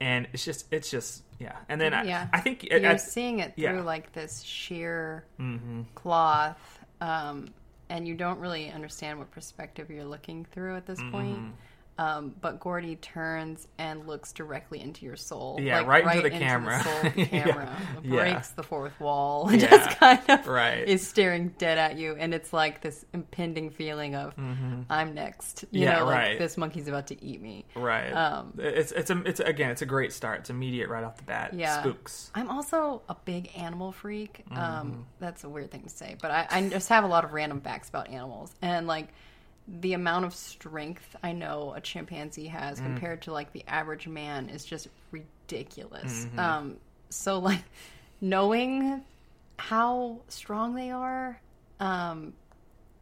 and 0.00 0.26
it's 0.32 0.44
just 0.44 0.66
it's 0.72 0.90
just 0.90 1.22
yeah, 1.38 1.56
and 1.68 1.80
then 1.80 1.92
Yeah. 1.92 2.28
I, 2.32 2.38
I 2.38 2.40
think 2.40 2.64
You're 2.64 2.84
at- 2.86 3.00
seeing 3.00 3.40
it 3.40 3.54
through 3.54 3.64
yeah. 3.64 3.72
Mm-hmm. 3.72 3.84
like 3.86 4.12
this 4.12 4.42
sheer 4.42 5.24
cloth, 5.94 6.78
um, 7.00 7.48
and 7.88 8.06
you 8.06 8.14
don't 8.14 8.38
really 8.38 8.70
understand 8.70 9.18
what 9.18 9.30
perspective 9.30 9.90
you're 9.90 10.04
looking 10.04 10.44
through 10.52 10.76
at 10.76 10.86
this 10.86 10.98
Mm-hmm. 11.00 11.10
point. 11.10 11.54
Um, 11.98 12.34
but 12.40 12.58
Gordy 12.58 12.96
turns 12.96 13.68
and 13.78 14.06
looks 14.06 14.32
directly 14.32 14.80
into 14.80 15.04
your 15.04 15.14
soul. 15.16 15.58
Yeah, 15.60 15.78
like, 15.80 16.04
right 16.04 16.16
into 16.16 16.22
the 16.30 16.30
camera. 16.38 16.82
soul 16.82 16.92
of 17.04 17.14
the 17.14 17.26
camera. 17.26 17.76
Yeah. 18.02 18.10
Breaks 18.10 18.48
the 18.50 18.62
fourth 18.62 18.98
wall. 18.98 19.48
and 19.48 19.60
Yeah. 19.62 19.68
Just 19.70 19.98
kind 19.98 20.20
of 20.28 20.46
Right. 20.46 20.88
is 20.88 21.06
staring 21.06 21.48
dead 21.58 21.76
at 21.78 21.98
you. 21.98 22.16
And 22.18 22.32
it's 22.32 22.52
like 22.52 22.80
this 22.80 23.04
impending 23.12 23.70
feeling 23.70 24.14
of, 24.14 24.32
I'm 24.38 25.14
next. 25.14 25.64
You 25.70 25.82
Mm-hmm. 25.82 25.82
Yeah, 25.82 25.98
know, 25.98 26.06
like 26.06 26.16
right. 26.16 26.38
this 26.38 26.56
monkey's 26.56 26.88
about 26.88 27.08
to 27.08 27.22
eat 27.24 27.42
me. 27.42 27.66
Right. 27.76 28.10
Um, 28.10 28.54
it's 28.58 28.92
it's 28.92 29.10
a, 29.10 29.22
it's 29.24 29.40
again 29.40 29.70
it's 29.70 29.82
a 29.82 29.86
great 29.86 30.12
start. 30.12 30.40
It's 30.40 30.50
immediate 30.50 30.88
right 30.88 31.04
off 31.04 31.18
the 31.18 31.24
bat. 31.24 31.52
Yeah. 31.54 31.80
Spooks. 31.82 32.30
I'm 32.34 32.48
also 32.50 33.02
a 33.08 33.16
big 33.24 33.50
animal 33.56 33.92
freak. 33.92 34.44
Mm-hmm. 34.50 34.58
Um, 34.58 35.06
that's 35.20 35.44
a 35.44 35.48
weird 35.48 35.70
thing 35.70 35.82
to 35.82 35.88
say, 35.90 36.16
but 36.20 36.30
I, 36.30 36.46
I 36.50 36.68
just 36.70 36.88
have 36.88 37.04
a 37.04 37.08
lot 37.08 37.24
of 37.24 37.32
random 37.32 37.60
facts 37.60 37.88
about 37.90 38.08
animals. 38.08 38.52
And 38.62 38.86
like 38.86 39.08
the 39.68 39.92
amount 39.92 40.24
of 40.24 40.34
strength 40.34 41.14
I 41.22 41.32
know 41.32 41.72
a 41.76 41.80
chimpanzee 41.80 42.48
has 42.48 42.80
Mm. 42.80 42.84
compared 42.84 43.22
to 43.22 43.32
like 43.32 43.52
the 43.52 43.64
average 43.68 44.08
man 44.08 44.48
is 44.48 44.64
just 44.64 44.88
ridiculous. 45.10 46.24
Mm-hmm. 46.26 46.38
Um, 46.38 46.76
so 47.10 47.38
like 47.38 47.62
knowing 48.20 49.02
how 49.58 50.20
strong 50.28 50.74
they 50.74 50.90
are, 50.90 51.40
um, 51.80 52.32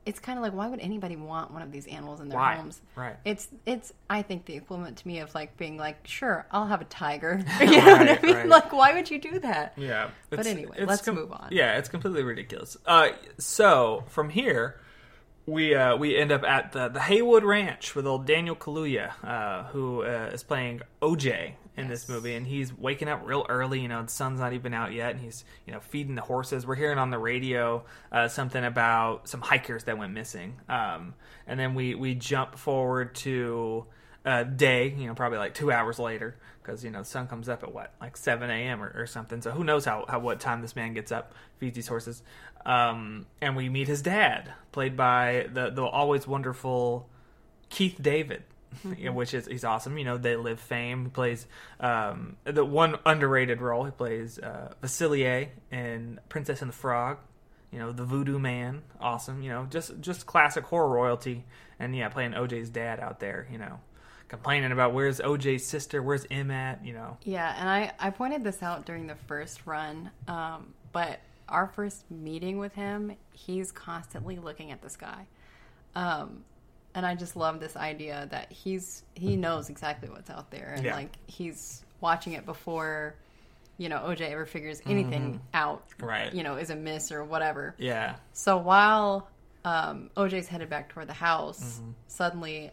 it's 0.06 0.18
kind 0.18 0.38
of 0.38 0.42
like 0.42 0.54
why 0.54 0.66
would 0.66 0.80
anybody 0.80 1.14
want 1.16 1.50
one 1.50 1.60
of 1.62 1.70
these 1.70 1.86
animals 1.86 2.20
in 2.20 2.28
their 2.30 2.38
Why? 2.38 2.56
homes? 2.56 2.80
Right. 2.96 3.16
It's 3.24 3.48
it's 3.66 3.92
I 4.08 4.22
think 4.22 4.46
the 4.46 4.56
equivalent 4.56 4.96
to 4.98 5.06
me 5.08 5.20
of 5.20 5.34
like 5.34 5.56
being 5.56 5.76
like, 5.76 6.06
sure, 6.06 6.46
I'll 6.50 6.66
have 6.66 6.80
a 6.80 6.84
tiger. 6.86 7.42
you 7.60 7.66
know 7.66 7.92
what 7.96 8.08
I 8.08 8.18
mean? 8.22 8.34
right. 8.34 8.48
Like, 8.48 8.72
why 8.72 8.94
would 8.94 9.10
you 9.10 9.18
do 9.18 9.38
that? 9.40 9.74
Yeah. 9.76 10.10
But 10.30 10.46
anyway, 10.46 10.84
let's 10.84 11.06
move 11.06 11.32
on. 11.32 11.48
Yeah, 11.52 11.76
it's 11.78 11.88
completely 11.88 12.22
ridiculous. 12.22 12.76
Uh, 12.86 13.10
so 13.38 14.04
from 14.08 14.30
here, 14.30 14.80
we 15.46 15.74
uh, 15.74 15.96
we 15.96 16.16
end 16.16 16.32
up 16.32 16.44
at 16.44 16.72
the 16.72 16.88
the 16.88 17.00
Haywood 17.00 17.44
Ranch 17.44 17.94
with 17.94 18.06
old 18.06 18.26
Daniel 18.26 18.56
Kaluuya, 18.56 19.12
uh, 19.24 19.64
who 19.64 20.02
uh, 20.02 20.30
is 20.32 20.42
playing 20.42 20.82
OJ 21.02 21.54
in 21.76 21.88
this 21.88 22.08
movie, 22.08 22.34
and 22.34 22.46
he's 22.46 22.76
waking 22.76 23.08
up 23.08 23.22
real 23.24 23.46
early. 23.48 23.80
You 23.80 23.88
know, 23.88 24.02
the 24.02 24.08
sun's 24.08 24.40
not 24.40 24.52
even 24.52 24.74
out 24.74 24.92
yet, 24.92 25.12
and 25.12 25.20
he's 25.20 25.44
you 25.66 25.72
know 25.72 25.80
feeding 25.80 26.14
the 26.14 26.22
horses. 26.22 26.66
We're 26.66 26.76
hearing 26.76 26.98
on 26.98 27.10
the 27.10 27.18
radio 27.18 27.84
uh, 28.12 28.28
something 28.28 28.64
about 28.64 29.28
some 29.28 29.40
hikers 29.40 29.84
that 29.84 29.98
went 29.98 30.12
missing, 30.12 30.56
um, 30.68 31.14
and 31.46 31.58
then 31.58 31.74
we 31.74 31.94
we 31.94 32.14
jump 32.14 32.56
forward 32.56 33.14
to 33.16 33.86
a 34.24 34.44
day. 34.44 34.94
You 34.96 35.06
know, 35.06 35.14
probably 35.14 35.38
like 35.38 35.54
two 35.54 35.72
hours 35.72 35.98
later. 35.98 36.36
Because 36.70 36.84
you 36.84 36.90
know 36.90 37.00
the 37.00 37.04
sun 37.04 37.26
comes 37.26 37.48
up 37.48 37.64
at 37.64 37.74
what 37.74 37.92
like 38.00 38.16
seven 38.16 38.48
a.m. 38.48 38.80
Or, 38.80 38.92
or 38.94 39.06
something. 39.06 39.42
So 39.42 39.50
who 39.50 39.64
knows 39.64 39.84
how, 39.84 40.04
how 40.08 40.20
what 40.20 40.38
time 40.38 40.62
this 40.62 40.76
man 40.76 40.94
gets 40.94 41.10
up, 41.10 41.34
feeds 41.58 41.74
these 41.74 41.88
horses, 41.88 42.22
um, 42.64 43.26
and 43.40 43.56
we 43.56 43.68
meet 43.68 43.88
his 43.88 44.02
dad, 44.02 44.52
played 44.70 44.96
by 44.96 45.48
the 45.52 45.70
the 45.70 45.84
always 45.84 46.28
wonderful 46.28 47.08
Keith 47.70 47.96
David, 48.00 48.44
know, 48.84 49.12
which 49.12 49.34
is 49.34 49.46
he's 49.46 49.64
awesome. 49.64 49.98
You 49.98 50.04
know, 50.04 50.16
they 50.16 50.36
live 50.36 50.60
fame. 50.60 51.06
He 51.06 51.10
plays 51.10 51.46
um, 51.80 52.36
the 52.44 52.64
one 52.64 52.98
underrated 53.04 53.60
role. 53.60 53.84
He 53.84 53.90
plays 53.90 54.38
uh, 54.38 54.72
Facilier 54.80 55.48
in 55.72 56.20
Princess 56.28 56.62
and 56.62 56.70
the 56.70 56.76
Frog. 56.76 57.18
You 57.72 57.78
know, 57.78 57.92
the 57.92 58.04
Voodoo 58.04 58.38
Man, 58.38 58.82
awesome. 59.00 59.42
You 59.42 59.50
know, 59.50 59.66
just 59.70 60.00
just 60.00 60.26
classic 60.26 60.64
horror 60.64 60.88
royalty. 60.88 61.44
And 61.78 61.96
yeah, 61.96 62.10
playing 62.10 62.32
OJ's 62.32 62.68
dad 62.68 63.00
out 63.00 63.20
there. 63.20 63.48
You 63.50 63.58
know, 63.58 63.80
complaining 64.30 64.72
about 64.72 64.94
where's 64.94 65.20
OJ's 65.20 65.66
sister, 65.66 66.02
where's 66.02 66.24
M 66.30 66.50
at. 66.50 66.82
You 66.84 66.94
know, 66.94 67.18
Yeah, 67.24 67.54
and 67.58 67.68
I 67.68 67.92
I 67.98 68.08
pointed 68.10 68.42
this 68.44 68.62
out 68.62 68.86
during 68.86 69.06
the 69.06 69.16
first 69.26 69.66
run, 69.66 70.10
um, 70.26 70.72
but 70.92 71.20
our 71.48 71.66
first 71.66 72.10
meeting 72.10 72.58
with 72.58 72.72
him, 72.74 73.12
he's 73.32 73.70
constantly 73.72 74.38
looking 74.38 74.70
at 74.70 74.80
the 74.80 74.88
sky, 74.88 75.26
um, 75.94 76.44
and 76.94 77.04
I 77.04 77.14
just 77.16 77.36
love 77.36 77.60
this 77.60 77.76
idea 77.76 78.28
that 78.30 78.50
he's 78.52 79.02
he 79.14 79.36
knows 79.36 79.68
exactly 79.68 80.08
what's 80.08 80.30
out 80.30 80.50
there, 80.50 80.72
and 80.76 80.84
Yeah. 80.84 80.94
like 80.94 81.16
he's 81.26 81.84
watching 82.00 82.32
it 82.32 82.46
before. 82.46 83.16
You 83.78 83.88
know, 83.88 83.96
OJ 84.00 84.30
ever 84.32 84.44
figures 84.44 84.82
anything 84.84 85.40
out, 85.54 85.88
Mm-hmm. 85.96 86.04
Right. 86.06 86.34
You 86.34 86.42
know, 86.42 86.56
is 86.56 86.68
a 86.68 86.76
miss 86.76 87.10
or 87.10 87.24
whatever. 87.24 87.74
yeah, 87.78 88.16
So 88.34 88.58
while 88.58 89.30
um, 89.64 90.10
OJ's 90.18 90.48
headed 90.48 90.68
back 90.68 90.90
toward 90.90 91.08
the 91.08 91.14
house, 91.14 91.80
suddenly 92.06 92.72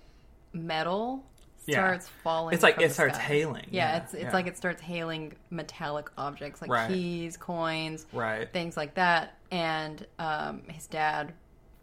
metal 0.54 1.18
Mm-hmm. 1.20 1.28
Starts 1.74 2.08
falling. 2.24 2.54
It's 2.54 2.64
like 2.64 2.82
it 2.82 2.92
starts 2.92 3.16
sky. 3.16 3.24
hailing. 3.24 3.66
Yeah, 3.72 3.98
it's 3.98 4.14
it's 4.14 4.34
like 4.34 4.48
it 4.48 4.58
starts 4.58 4.82
hailing 4.82 5.34
metallic 5.50 6.10
objects 6.18 6.62
like 6.62 6.70
Right. 6.72 6.90
keys, 6.92 7.38
coins, 7.38 8.06
right. 8.14 8.52
things 8.52 8.76
like 8.78 8.96
that, 8.96 9.38
and 9.52 10.06
um, 10.20 10.64
his 10.70 10.88
dad 10.88 11.34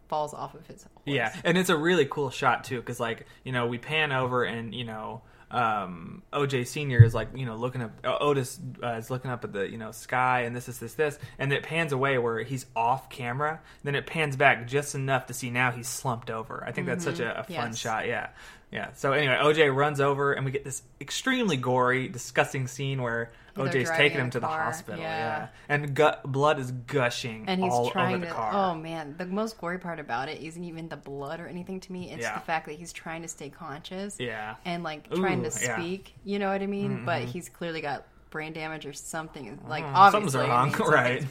falls 0.07 0.33
off 0.33 0.53
of 0.53 0.65
his 0.67 0.83
horse. 0.83 1.03
Yeah, 1.05 1.35
and 1.43 1.57
it's 1.57 1.69
a 1.69 1.77
really 1.77 2.05
cool 2.05 2.29
shot 2.29 2.63
too, 2.63 2.77
because 2.79 2.99
like 2.99 3.25
you 3.43 3.51
know 3.51 3.67
we 3.67 3.77
pan 3.77 4.11
over 4.11 4.43
and 4.43 4.73
you 4.73 4.83
know 4.85 5.21
um, 5.51 6.23
OJ 6.33 6.65
Senior 6.67 7.03
is 7.03 7.13
like 7.13 7.29
you 7.35 7.45
know 7.45 7.55
looking 7.55 7.81
up 7.81 7.91
Otis 8.03 8.59
uh, 8.83 8.93
is 8.93 9.09
looking 9.09 9.29
up 9.31 9.43
at 9.43 9.53
the 9.53 9.69
you 9.69 9.77
know 9.77 9.91
sky 9.91 10.41
and 10.41 10.55
this 10.55 10.67
is 10.67 10.79
this 10.79 10.95
this 10.95 11.17
and 11.37 11.53
it 11.53 11.63
pans 11.63 11.91
away 11.91 12.17
where 12.17 12.39
he's 12.43 12.65
off 12.75 13.09
camera. 13.09 13.61
Then 13.83 13.95
it 13.95 14.05
pans 14.07 14.35
back 14.35 14.67
just 14.67 14.95
enough 14.95 15.27
to 15.27 15.33
see 15.33 15.49
now 15.51 15.71
he's 15.71 15.87
slumped 15.87 16.29
over. 16.31 16.63
I 16.65 16.71
think 16.71 16.87
that's 16.87 17.03
such 17.03 17.19
a, 17.19 17.39
a 17.39 17.43
fun 17.43 17.55
Mm-hmm. 17.55 17.65
Yes. 17.67 17.77
shot. 17.77 18.07
Yeah, 18.07 18.29
yeah. 18.75 18.89
So 18.93 19.13
anyway, 19.13 19.37
OJ 19.41 19.73
runs 19.73 19.99
over 19.99 20.33
and 20.33 20.45
we 20.45 20.51
get 20.51 20.63
this 20.63 20.83
extremely 21.01 21.57
gory, 21.57 22.07
disgusting 22.09 22.67
scene 22.67 23.01
where. 23.01 23.31
They're 23.55 23.67
OJ's 23.67 23.89
taking 23.91 24.19
him 24.19 24.29
to 24.31 24.41
the 24.41 24.47
car, 24.47 24.63
hospital, 24.65 24.99
yeah. 24.99 25.37
yeah, 25.43 25.47
and 25.69 25.95
gut, 25.95 26.23
blood 26.29 26.59
is 26.59 26.73
gushing 26.73 27.45
And 27.47 27.63
he's 27.63 27.71
all 27.71 27.89
trying 27.89 28.15
over 28.15 28.25
the 28.25 28.27
to. 28.27 28.33
car. 28.33 28.51
Oh 28.53 28.75
man, 28.75 29.15
the 29.17 29.25
most 29.25 29.57
gory 29.57 29.77
part 29.79 29.97
about 30.01 30.27
it 30.27 30.41
isn't 30.41 30.61
even 30.61 30.89
the 30.89 30.97
blood 30.97 31.39
or 31.39 31.47
anything 31.47 31.79
to 31.79 31.91
me. 31.93 32.11
It's 32.11 32.21
Yeah. 32.21 32.33
the 32.33 32.41
fact 32.41 32.65
that 32.67 32.73
he's 32.75 32.91
trying 32.91 33.21
to 33.21 33.29
stay 33.29 33.47
conscious. 33.49 34.17
Yeah. 34.19 34.55
and 34.65 34.83
like 34.83 35.09
trying 35.09 35.43
to 35.43 35.47
Ooh, 35.47 35.51
yeah. 35.61 35.69
Mm-hmm. 35.69 35.81
speak. 35.81 36.15
You 36.25 36.39
know 36.39 36.51
what 36.51 36.61
I 36.61 36.65
mean? 36.67 37.05
But 37.05 37.21
he's 37.21 37.47
clearly 37.47 37.79
got 37.79 38.05
brain 38.29 38.51
damage 38.51 38.85
or 38.85 38.91
something. 38.91 39.57
Like 39.69 39.85
Mm, 39.85 39.93
obviously, 39.95 40.31
something's 40.41 40.77
wrong, 40.79 40.91
right. 40.91 41.23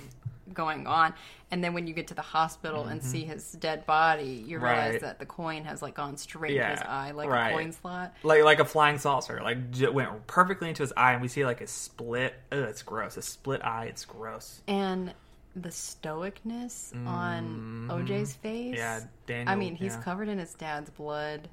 Going 0.52 0.86
on, 0.86 1.14
and 1.50 1.64
then 1.64 1.72
when 1.72 1.86
you 1.86 1.94
get 1.94 2.08
to 2.08 2.14
the 2.14 2.20
hospital 2.22 2.84
and 2.84 3.02
see 3.02 3.24
his 3.24 3.52
dead 3.52 3.86
body, 3.86 4.44
you 4.46 4.58
realize 4.58 4.74
Mm-hmm. 4.84 4.92
Right. 4.92 5.00
that 5.00 5.18
the 5.18 5.24
coin 5.26 5.64
has 5.64 5.80
like 5.80 5.94
gone 5.94 6.16
straight 6.18 6.56
to 6.58 6.64
his 6.66 6.80
eye, 6.82 7.12
like 7.12 7.28
right. 7.30 7.48
a 7.48 7.52
coin 7.54 7.72
slot. 7.72 8.14
like 8.22 8.42
like 8.44 8.58
a 8.60 8.64
flying 8.66 8.98
saucer, 8.98 9.40
like 9.42 9.70
j- 9.70 9.88
went 9.88 10.26
perfectly 10.26 10.68
into 10.68 10.82
his 10.82 10.92
eye, 10.96 11.12
and 11.14 11.22
we 11.22 11.28
see 11.28 11.44
like 11.46 11.60
a 11.62 11.66
split. 11.66 12.34
Ugh, 12.52 12.58
it's 12.68 12.82
gross. 12.82 13.16
A 13.16 13.22
split 13.22 13.64
eye. 13.64 13.86
It's 13.86 14.04
gross. 14.04 14.60
And 14.68 15.14
the 15.56 15.70
stoicness 15.70 16.94
on 17.06 17.86
OJ's 17.90 18.34
face. 18.34 18.72
Mm-hmm. 18.72 18.74
Yeah, 18.74 19.00
Daniel. 19.26 19.48
I 19.48 19.54
mean, 19.56 19.74
he's 19.76 19.86
yeah. 19.86 19.92
Mm-hmm. 19.94 20.02
covered 20.02 20.28
in 20.28 20.38
his 20.38 20.52
dad's 20.54 20.90
blood, 20.90 21.48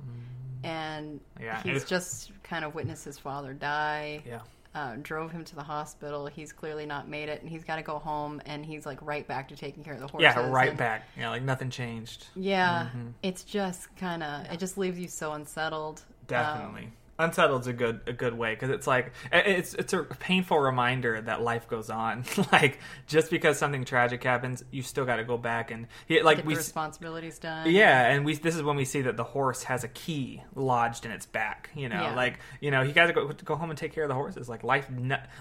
and 0.63 1.19
Yeah, 1.39 1.61
he's 1.63 1.85
just 1.85 2.31
kind 2.43 2.65
of 2.65 2.75
witnessed 2.75 3.05
his 3.05 3.17
father 3.17 3.53
die. 3.53 4.21
Yeah, 4.27 4.41
uh, 4.73 4.95
drove 5.01 5.31
him 5.31 5.43
to 5.45 5.55
the 5.55 5.63
hospital. 5.63 6.27
He's 6.27 6.53
clearly 6.53 6.85
not 6.85 7.07
made 7.07 7.27
it, 7.29 7.41
and 7.41 7.49
he's 7.49 7.63
got 7.63 7.75
to 7.77 7.81
go 7.81 7.99
home. 7.99 8.41
And 8.45 8.65
he's 8.65 8.85
like 8.85 9.01
right 9.01 9.27
back 9.27 9.49
to 9.49 9.55
taking 9.55 9.83
care 9.83 9.93
of 9.93 9.99
the 9.99 10.07
horses. 10.07 10.23
yeah, 10.35 10.49
right 10.49 10.69
and- 10.69 10.77
back. 10.77 11.07
Yeah, 11.17 11.29
like 11.29 11.43
nothing 11.43 11.69
changed. 11.69 12.27
Yeah, 12.35 12.85
Mm-hmm. 12.87 13.07
it's 13.23 13.43
just 13.43 13.93
kind 13.97 14.23
of 14.23 14.45
it 14.51 14.57
just 14.59 14.77
leaves 14.77 14.97
you 14.99 15.07
so 15.07 15.33
unsettled. 15.33 16.03
Definitely. 16.27 16.83
Um, 16.85 16.91
Unsettled's 17.21 17.67
a 17.67 17.73
good 17.73 18.01
a 18.07 18.13
good 18.13 18.33
way 18.37 18.53
because 18.53 18.69
it's 18.69 18.87
like 18.87 19.13
it's 19.31 19.73
it's 19.73 19.93
a 19.93 20.03
painful 20.03 20.59
reminder 20.59 21.21
that 21.21 21.41
life 21.41 21.67
goes 21.67 21.89
on. 21.89 22.23
like 22.51 22.79
just 23.07 23.29
because 23.29 23.57
something 23.57 23.85
tragic 23.85 24.23
happens, 24.23 24.63
you 24.71 24.81
still 24.81 25.05
got 25.05 25.17
to 25.17 25.23
go 25.23 25.37
back 25.37 25.71
and 25.71 25.87
he, 26.07 26.21
like 26.21 26.37
get 26.37 26.45
we 26.45 26.55
responsibilities 26.55 27.39
done. 27.39 27.69
Yeah, 27.69 28.07
and 28.07 28.25
we 28.25 28.35
this 28.35 28.55
is 28.55 28.63
when 28.63 28.75
we 28.75 28.85
see 28.85 29.01
that 29.03 29.17
the 29.17 29.23
horse 29.23 29.63
has 29.63 29.83
a 29.83 29.87
key 29.87 30.41
lodged 30.55 31.05
in 31.05 31.11
its 31.11 31.25
back. 31.25 31.69
You 31.75 31.89
know, 31.89 32.01
Yeah. 32.01 32.15
like 32.15 32.39
you 32.59 32.71
know, 32.71 32.83
he 32.83 32.91
got 32.91 33.07
to 33.07 33.13
go 33.13 33.27
go 33.27 33.55
home 33.55 33.69
and 33.69 33.77
take 33.77 33.93
care 33.93 34.03
of 34.03 34.09
the 34.09 34.15
horses. 34.15 34.49
Like 34.49 34.63
life, 34.63 34.87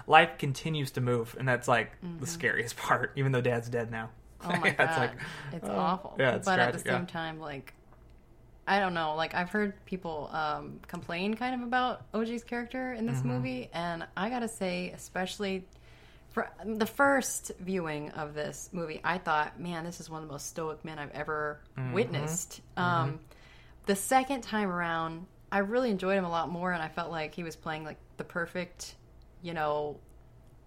life 0.07 0.37
continues 0.37 0.91
to 0.91 1.01
move, 1.01 1.35
and 1.39 1.47
that's 1.47 1.67
like 1.67 1.91
the 2.19 2.27
scariest 2.27 2.77
part. 2.77 3.11
Even 3.15 3.31
though 3.31 3.41
Dad's 3.41 3.69
dead 3.69 3.91
now. 3.91 4.09
Mm-hmm. 4.41 4.51
Oh 4.51 4.59
my 4.59 4.67
Yeah, 4.69 4.73
god, 4.73 4.87
it's 4.89 4.97
like, 4.97 5.11
it's 5.53 5.69
oh, 5.69 5.75
awful. 5.75 6.15
yeah, 6.19 6.35
it's 6.35 6.45
but 6.45 6.59
at 6.59 6.73
the 6.73 6.79
same 6.79 6.93
yeah. 6.93 7.05
time, 7.05 7.39
like 7.39 7.73
I 8.67 8.79
don't 8.79 8.93
know. 8.93 9.15
Like 9.15 9.33
I've 9.33 9.49
heard 9.49 9.73
people 9.85 10.29
um, 10.31 10.79
complain 10.87 11.33
kind 11.33 11.55
of 11.55 11.67
about 11.67 12.11
OJ's 12.13 12.43
character 12.43 12.93
in 12.93 13.05
this 13.05 13.17
Mm-hmm. 13.19 13.27
movie, 13.29 13.69
and 13.73 14.05
I 14.15 14.29
gotta 14.29 14.47
say, 14.47 14.91
especially 14.95 15.65
for 16.29 16.49
the 16.65 16.85
first 16.85 17.51
viewing 17.59 18.11
of 18.11 18.33
this 18.33 18.69
movie, 18.71 19.01
I 19.03 19.17
thought, 19.17 19.59
man, 19.59 19.83
this 19.83 19.99
is 19.99 20.09
one 20.09 20.21
of 20.21 20.27
the 20.27 20.31
most 20.31 20.47
stoic 20.47 20.85
men 20.85 20.97
I've 20.99 21.11
ever 21.11 21.59
Mm-hmm. 21.77 21.93
witnessed. 21.95 22.61
Um, 22.77 23.19
the 23.85 23.95
second 23.95 24.41
time 24.41 24.69
around, 24.69 25.25
I 25.51 25.57
really 25.59 25.89
enjoyed 25.89 26.17
him 26.17 26.23
a 26.23 26.29
lot 26.29 26.49
more, 26.49 26.71
and 26.71 26.81
I 26.81 26.87
felt 26.87 27.11
like 27.11 27.33
he 27.35 27.43
was 27.43 27.55
playing 27.57 27.83
like 27.83 27.97
the 28.17 28.23
perfect, 28.23 28.95
you 29.41 29.53
know, 29.53 29.99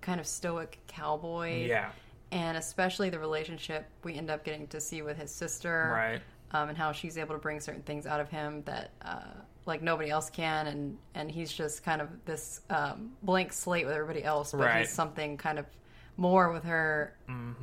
kind 0.03 0.21
of 0.21 0.27
stoic 0.27 0.79
cowboy 0.87 1.67
yeah, 1.69 1.91
and 2.31 2.59
especially 2.59 3.09
the 3.09 3.19
relationship 3.19 3.87
we 4.03 4.15
end 4.17 4.31
up 4.31 4.45
getting 4.45 4.67
to 4.67 4.81
see 4.81 5.01
with 5.01 5.17
his 5.17 5.31
sister, 5.31 5.91
right. 5.95 6.21
Um, 6.55 6.69
and 6.71 6.79
how 6.79 6.93
she's 6.93 7.19
able 7.19 7.35
to 7.35 7.41
bring 7.41 7.59
certain 7.61 7.83
things 7.83 8.07
out 8.07 8.21
of 8.21 8.29
him 8.31 8.63
that 8.65 8.93
uh, 9.03 9.21
like 9.67 9.83
nobody 9.83 10.09
else 10.09 10.31
can, 10.31 10.69
and 10.69 10.97
and 11.15 11.31
he's 11.31 11.53
just 11.53 11.83
kind 11.85 12.01
of 12.01 12.09
this 12.25 12.61
um, 12.71 13.11
blank 13.23 13.53
slate 13.53 13.85
with 13.87 13.95
everybody 13.95 14.23
else, 14.25 14.53
but 14.53 14.61
Right. 14.61 14.79
he's 14.81 14.93
something 14.93 15.37
kind 15.37 15.59
of 15.59 15.67
more 16.17 16.53
with 16.53 16.63
her. 16.63 17.13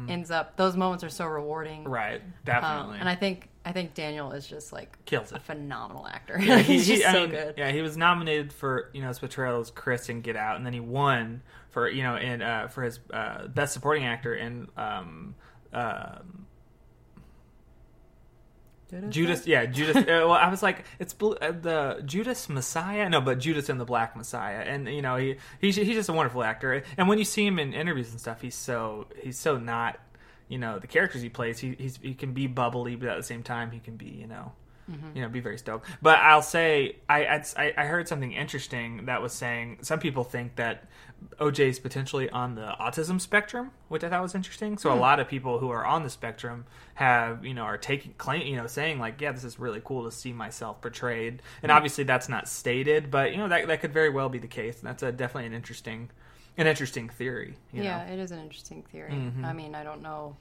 Ends 0.10 0.30
up 0.30 0.58
those 0.58 0.76
moments 0.76 1.06
are 1.06 1.10
so 1.10 1.26
rewarding, 1.26 1.84
Mm-hmm. 1.86 1.92
Right, 1.92 2.22
Um, 2.22 2.34
definitely. 2.44 2.98
and 3.00 3.08
I 3.08 3.16
think 3.16 3.48
I 3.64 3.72
think 3.72 3.94
Daniel 3.94 4.32
is 4.34 4.46
just 4.46 4.74
like 4.74 4.98
Kills 5.06 5.32
a 5.32 5.36
it. 5.36 5.44
phenomenal 5.44 6.06
actor. 6.08 6.38
Yeah, 6.42 6.58
he- 6.58 6.74
He's 6.74 6.88
he- 6.88 6.96
just 6.98 7.08
I 7.08 7.14
so 7.14 7.22
mean, 7.22 7.30
good. 7.30 7.54
Yeah, 7.58 7.72
he 7.72 7.82
was 7.82 7.96
nominated 7.96 8.52
for 8.52 8.90
you 8.94 9.02
know 9.02 9.08
his 9.08 9.20
portrayal 9.20 9.62
as 9.62 9.72
Chris 9.72 10.10
in 10.10 10.20
Get 10.20 10.36
Out, 10.36 10.58
and 10.58 10.66
then 10.66 10.74
he 10.74 10.82
won 10.82 11.44
for 11.70 11.88
you 11.90 12.04
know 12.04 12.18
in 12.18 12.42
uh, 12.42 12.68
for 12.68 12.84
his 12.84 13.00
uh, 13.14 13.48
best 13.48 13.72
supporting 13.74 14.04
actor 14.06 14.36
in 14.36 14.68
um, 14.76 15.36
um 15.72 16.46
Judas. 19.10 19.48
Yeah, 19.48 19.66
Judas. 19.66 19.96
uh, 19.98 20.04
well, 20.08 20.32
I 20.34 20.50
was 20.50 20.62
like, 20.62 20.86
it's 21.00 21.14
bl- 21.14 21.34
uh, 21.42 21.52
the 21.52 22.02
Judas 22.06 22.50
Messiah. 22.50 23.10
No, 23.10 23.22
but 23.22 23.40
Judas 23.40 23.70
and 23.70 23.80
the 23.80 23.86
Black 23.86 24.16
Messiah, 24.16 24.60
and 24.60 24.88
you 24.88 25.02
know 25.02 25.16
he 25.16 25.38
he's 25.60 25.76
he's 25.76 25.96
just 25.96 26.10
a 26.10 26.14
wonderful 26.14 26.44
actor. 26.44 26.84
And 26.98 27.08
when 27.08 27.18
you 27.18 27.26
see 27.26 27.46
him 27.46 27.60
in 27.60 27.74
interviews 27.74 28.12
and 28.12 28.20
stuff, 28.20 28.42
he's 28.42 28.56
so 28.56 29.08
he's 29.22 29.38
so 29.38 29.58
not 29.58 30.00
you 30.48 30.58
know 30.58 30.80
the 30.80 30.88
characters 30.88 31.22
he 31.22 31.30
plays. 31.30 31.60
He 31.60 31.76
he's, 31.78 31.98
he 32.02 32.14
can 32.14 32.34
be 32.34 32.48
bubbly, 32.48 32.96
but 32.96 33.10
at 33.10 33.18
the 33.18 33.24
same 33.24 33.44
time 33.44 33.72
he 33.72 33.80
can 33.80 33.96
be 33.96 34.08
you 34.08 34.28
know 34.28 34.52
Mm-hmm. 34.92 35.16
you 35.16 35.22
know, 35.22 35.30
be 35.30 35.40
very 35.40 35.58
stoked. 35.58 35.88
But 36.02 36.20
I'll 36.20 36.42
say 36.42 36.98
I, 37.08 37.44
I 37.58 37.74
I 37.78 37.86
heard 37.86 38.08
something 38.08 38.34
interesting 38.34 39.06
that 39.06 39.22
was 39.22 39.34
saying 39.34 39.80
some 39.82 40.00
people 40.00 40.24
think 40.24 40.56
that 40.58 40.86
OJ 41.40 41.60
is 41.60 41.80
potentially 41.80 42.30
on 42.30 42.56
the 42.56 42.74
autism 42.80 43.22
spectrum, 43.22 43.72
which 43.88 44.04
I 44.04 44.10
thought 44.10 44.22
was 44.22 44.36
interesting. 44.36 44.78
So 44.78 44.90
a 44.90 44.94
hmm. 44.94 45.00
lot 45.00 45.20
of 45.20 45.28
people 45.28 45.60
who 45.60 45.70
are 45.70 45.86
on 45.86 46.04
the 46.04 46.10
spectrum 46.10 46.66
have 46.96 47.46
you 47.46 47.54
know 47.54 47.64
are 47.64 47.78
taking 47.78 48.14
claim 48.18 48.46
you 48.46 48.56
know 48.56 48.68
saying 48.68 49.00
like 49.00 49.22
yeah 49.22 49.32
this 49.32 49.44
is 49.44 49.60
really 49.60 49.82
cool 49.84 50.04
to 50.04 50.12
see 50.12 50.34
myself 50.34 50.82
portrayed, 50.82 51.42
and 51.62 51.72
hmm. 51.72 51.76
obviously 51.76 52.04
that's 52.04 52.28
not 52.28 52.48
stated, 52.48 53.12
but 53.12 53.32
you 53.32 53.38
know 53.38 53.48
that 53.48 53.68
that 53.68 53.82
could 53.82 53.94
very 53.94 54.10
well 54.10 54.30
be 54.30 54.40
the 54.40 54.48
case. 54.48 54.80
And 54.80 54.88
that's 54.88 55.04
a, 55.04 55.12
definitely 55.12 55.48
an 55.48 55.54
interesting 55.54 56.10
an 56.58 56.68
interesting 56.68 57.10
theory. 57.10 57.56
You 57.72 57.84
yeah, 57.84 57.98
know? 57.98 58.04
Mm-hmm. 58.04 58.14
it 58.14 58.20
is 58.20 58.32
an 58.32 58.40
interesting 58.40 58.84
theory. 58.84 59.12
Mm-hmm. 59.12 59.46
I 59.46 59.54
mean, 59.54 59.76
I 59.76 59.84
don't 59.84 60.02
know 60.02 60.36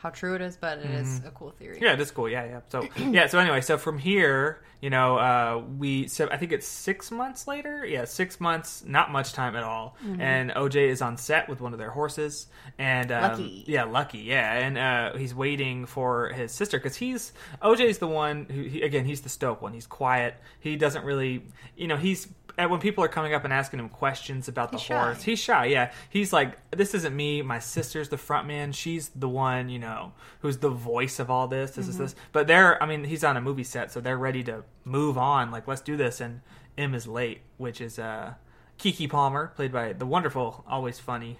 how 0.00 0.10
true 0.10 0.34
it 0.34 0.40
is, 0.40 0.56
but 0.56 0.78
it 0.78 0.90
is 0.90 1.18
a 1.26 1.30
cool 1.30 1.50
theory. 1.50 1.78
Yeah, 1.80 1.92
it 1.92 2.00
is 2.00 2.10
cool. 2.10 2.28
Yeah, 2.28 2.44
yeah. 2.44 2.60
So 2.68 2.88
yeah, 2.96 3.26
so 3.26 3.38
anyway, 3.38 3.60
so 3.60 3.76
from 3.76 3.98
here, 3.98 4.62
you 4.80 4.88
know, 4.88 5.18
uh, 5.18 5.62
we 5.78 6.08
so 6.08 6.26
I 6.30 6.38
think 6.38 6.52
it's 6.52 6.66
six 6.66 7.10
months 7.10 7.46
later. 7.46 7.84
Yeah, 7.84 8.06
six 8.06 8.40
months, 8.40 8.82
not 8.86 9.10
much 9.12 9.34
time 9.34 9.56
at 9.56 9.62
all. 9.62 9.96
And 10.18 10.50
OJ 10.52 10.88
is 10.88 11.02
on 11.02 11.18
set 11.18 11.48
with 11.48 11.60
one 11.60 11.72
of 11.74 11.78
their 11.78 11.90
horses, 11.90 12.46
and 12.78 13.12
um, 13.12 13.22
Lucky. 13.32 13.64
yeah, 13.66 13.84
lucky, 13.84 14.18
yeah, 14.20 14.54
and 14.54 14.78
uh, 14.78 15.18
he's 15.18 15.34
waiting 15.34 15.84
for 15.84 16.30
his 16.30 16.50
sister 16.52 16.78
because 16.78 16.96
he's 16.96 17.32
OJ's 17.62 17.98
the 17.98 18.08
one 18.08 18.46
who 18.46 18.62
he, 18.62 18.80
again 18.82 19.04
he's 19.04 19.20
the 19.20 19.28
stoke 19.28 19.60
one. 19.60 19.74
He's 19.74 19.86
quiet. 19.86 20.34
He 20.60 20.76
doesn't 20.76 21.04
really, 21.04 21.44
you 21.76 21.86
know, 21.88 21.96
he's. 21.96 22.26
When 22.56 22.80
people 22.80 23.02
are 23.04 23.08
coming 23.08 23.32
up 23.34 23.44
and 23.44 23.52
asking 23.52 23.80
him 23.80 23.88
questions 23.88 24.48
about 24.48 24.70
the 24.72 24.78
He's 24.78 24.86
shy. 24.86 24.98
horse, 25.02 25.22
he's 25.22 25.38
shy. 25.38 25.66
Yeah, 25.66 25.92
he's 26.08 26.32
like, 26.32 26.58
"This 26.70 26.94
isn't 26.94 27.14
me. 27.14 27.42
My 27.42 27.58
sister's 27.58 28.08
the 28.08 28.18
front 28.18 28.46
man. 28.46 28.72
She's 28.72 29.08
the 29.10 29.28
one, 29.28 29.68
you 29.68 29.78
know, 29.78 30.12
who's 30.40 30.58
the 30.58 30.68
voice 30.70 31.18
of 31.18 31.30
all 31.30 31.48
this. 31.48 31.72
This 31.72 31.88
is 31.88 31.94
Mm-hmm. 31.94 32.04
this." 32.04 32.14
But 32.32 32.46
they're, 32.46 32.82
I 32.82 32.86
mean, 32.86 33.04
he's 33.04 33.24
on 33.24 33.36
a 33.36 33.40
movie 33.40 33.64
set, 33.64 33.90
so 33.92 34.00
they're 34.00 34.18
ready 34.18 34.42
to 34.44 34.64
move 34.84 35.16
on. 35.16 35.50
Like, 35.50 35.66
let's 35.68 35.80
do 35.80 35.96
this. 35.96 36.20
And 36.20 36.40
M 36.76 36.94
is 36.94 37.06
late, 37.06 37.40
which 37.56 37.80
is 37.80 37.98
uh, 37.98 38.34
Keke 38.78 39.08
Palmer, 39.10 39.52
played 39.56 39.72
by 39.72 39.92
the 39.92 40.06
wonderful, 40.06 40.64
always 40.68 40.98
funny 40.98 41.38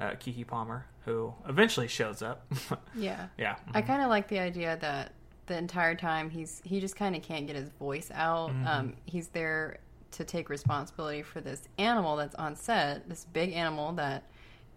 uh, 0.00 0.10
Keke 0.12 0.46
Palmer, 0.46 0.86
who 1.04 1.34
eventually 1.48 1.88
shows 1.88 2.22
up. 2.22 2.46
Yeah. 2.94 3.26
yeah, 3.38 3.56
I 3.74 3.82
kind 3.82 4.02
of 4.02 4.08
like 4.08 4.28
the 4.28 4.38
idea 4.38 4.76
that 4.80 5.12
the 5.46 5.56
entire 5.56 5.94
time 5.94 6.28
he's 6.30 6.60
he 6.64 6.80
just 6.80 6.96
kind 6.96 7.14
of 7.14 7.22
can't 7.22 7.46
get 7.46 7.54
his 7.56 7.68
voice 7.70 8.10
out. 8.12 8.50
Mm-hmm. 8.50 8.66
Um, 8.66 8.94
he's 9.04 9.28
there 9.28 9.78
to 10.12 10.24
take 10.24 10.48
responsibility 10.48 11.22
for 11.22 11.40
this 11.40 11.62
animal 11.78 12.16
that's 12.16 12.34
on 12.36 12.56
set, 12.56 13.08
this 13.08 13.24
big 13.32 13.52
animal 13.52 13.92
that 13.94 14.24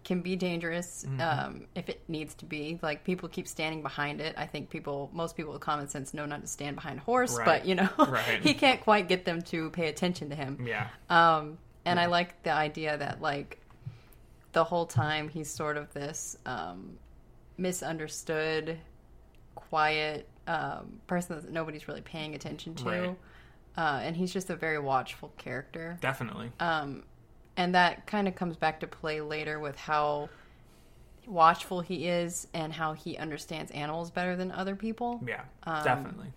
can 0.04 0.22
be 0.22 0.36
dangerous 0.36 1.06
Mm-hmm. 1.08 1.22
um, 1.22 1.66
if 1.76 1.90
it 1.90 2.02
needs 2.08 2.34
to 2.36 2.46
be. 2.46 2.80
Like 2.82 3.04
people 3.04 3.30
keep 3.30 3.48
standing 3.48 3.82
behind 3.82 4.22
it. 4.22 4.34
I 4.38 4.46
think 4.46 4.70
people, 4.70 5.10
most 5.14 5.36
people 5.38 5.52
with 5.54 5.62
common 5.62 5.88
sense, 5.90 6.14
know 6.14 6.26
not 6.26 6.42
to 6.42 6.48
stand 6.48 6.76
behind 6.76 7.00
a 7.00 7.04
horse, 7.04 7.38
Right. 7.38 7.46
but 7.46 7.66
you 7.66 7.76
know, 7.76 7.90
Right. 7.98 8.42
he 8.42 8.54
can't 8.54 8.82
quite 8.82 9.08
get 9.08 9.26
them 9.26 9.42
to 9.44 9.70
pay 9.72 9.88
attention 9.90 10.30
to 10.30 10.36
him. 10.36 10.66
yeah, 10.66 10.88
Um, 11.10 11.58
and 11.86 12.00
I 12.00 12.06
like 12.08 12.44
the 12.44 12.52
idea 12.54 12.98
that 12.98 13.22
like 13.22 13.60
the 14.54 14.64
whole 14.64 14.86
time 14.86 15.30
he's 15.30 15.50
sort 15.50 15.78
of 15.78 15.94
this 15.94 16.38
um, 16.46 16.98
misunderstood, 17.58 18.78
quiet 19.56 20.28
um, 20.48 21.00
person 21.08 21.36
that 21.36 21.52
nobody's 21.52 21.88
really 21.88 22.02
paying 22.02 22.36
attention 22.36 22.74
to, 22.76 22.86
Right. 22.86 23.16
Uh, 23.80 24.02
and 24.04 24.18
he's 24.18 24.34
just 24.34 24.50
a 24.50 24.56
very 24.58 24.78
watchful 24.78 25.32
character. 25.38 25.98
definitely. 26.02 26.52
Um, 26.60 27.04
and 27.56 27.74
that 27.76 28.06
kind 28.06 28.28
of 28.28 28.36
comes 28.36 28.58
back 28.58 28.82
to 28.82 28.88
play 28.88 29.22
later 29.22 29.58
with 29.60 29.78
how 29.78 30.30
watchful 31.26 31.80
he 31.80 32.08
is 32.08 32.48
and 32.54 32.74
how 32.74 32.94
he 32.94 33.18
understands 33.18 33.72
animals 33.72 34.12
better 34.12 34.36
than 34.36 34.52
other 34.52 34.76
people. 34.76 35.22
yeah, 35.26 35.44
um, 35.64 35.84
definitely. 35.84 36.28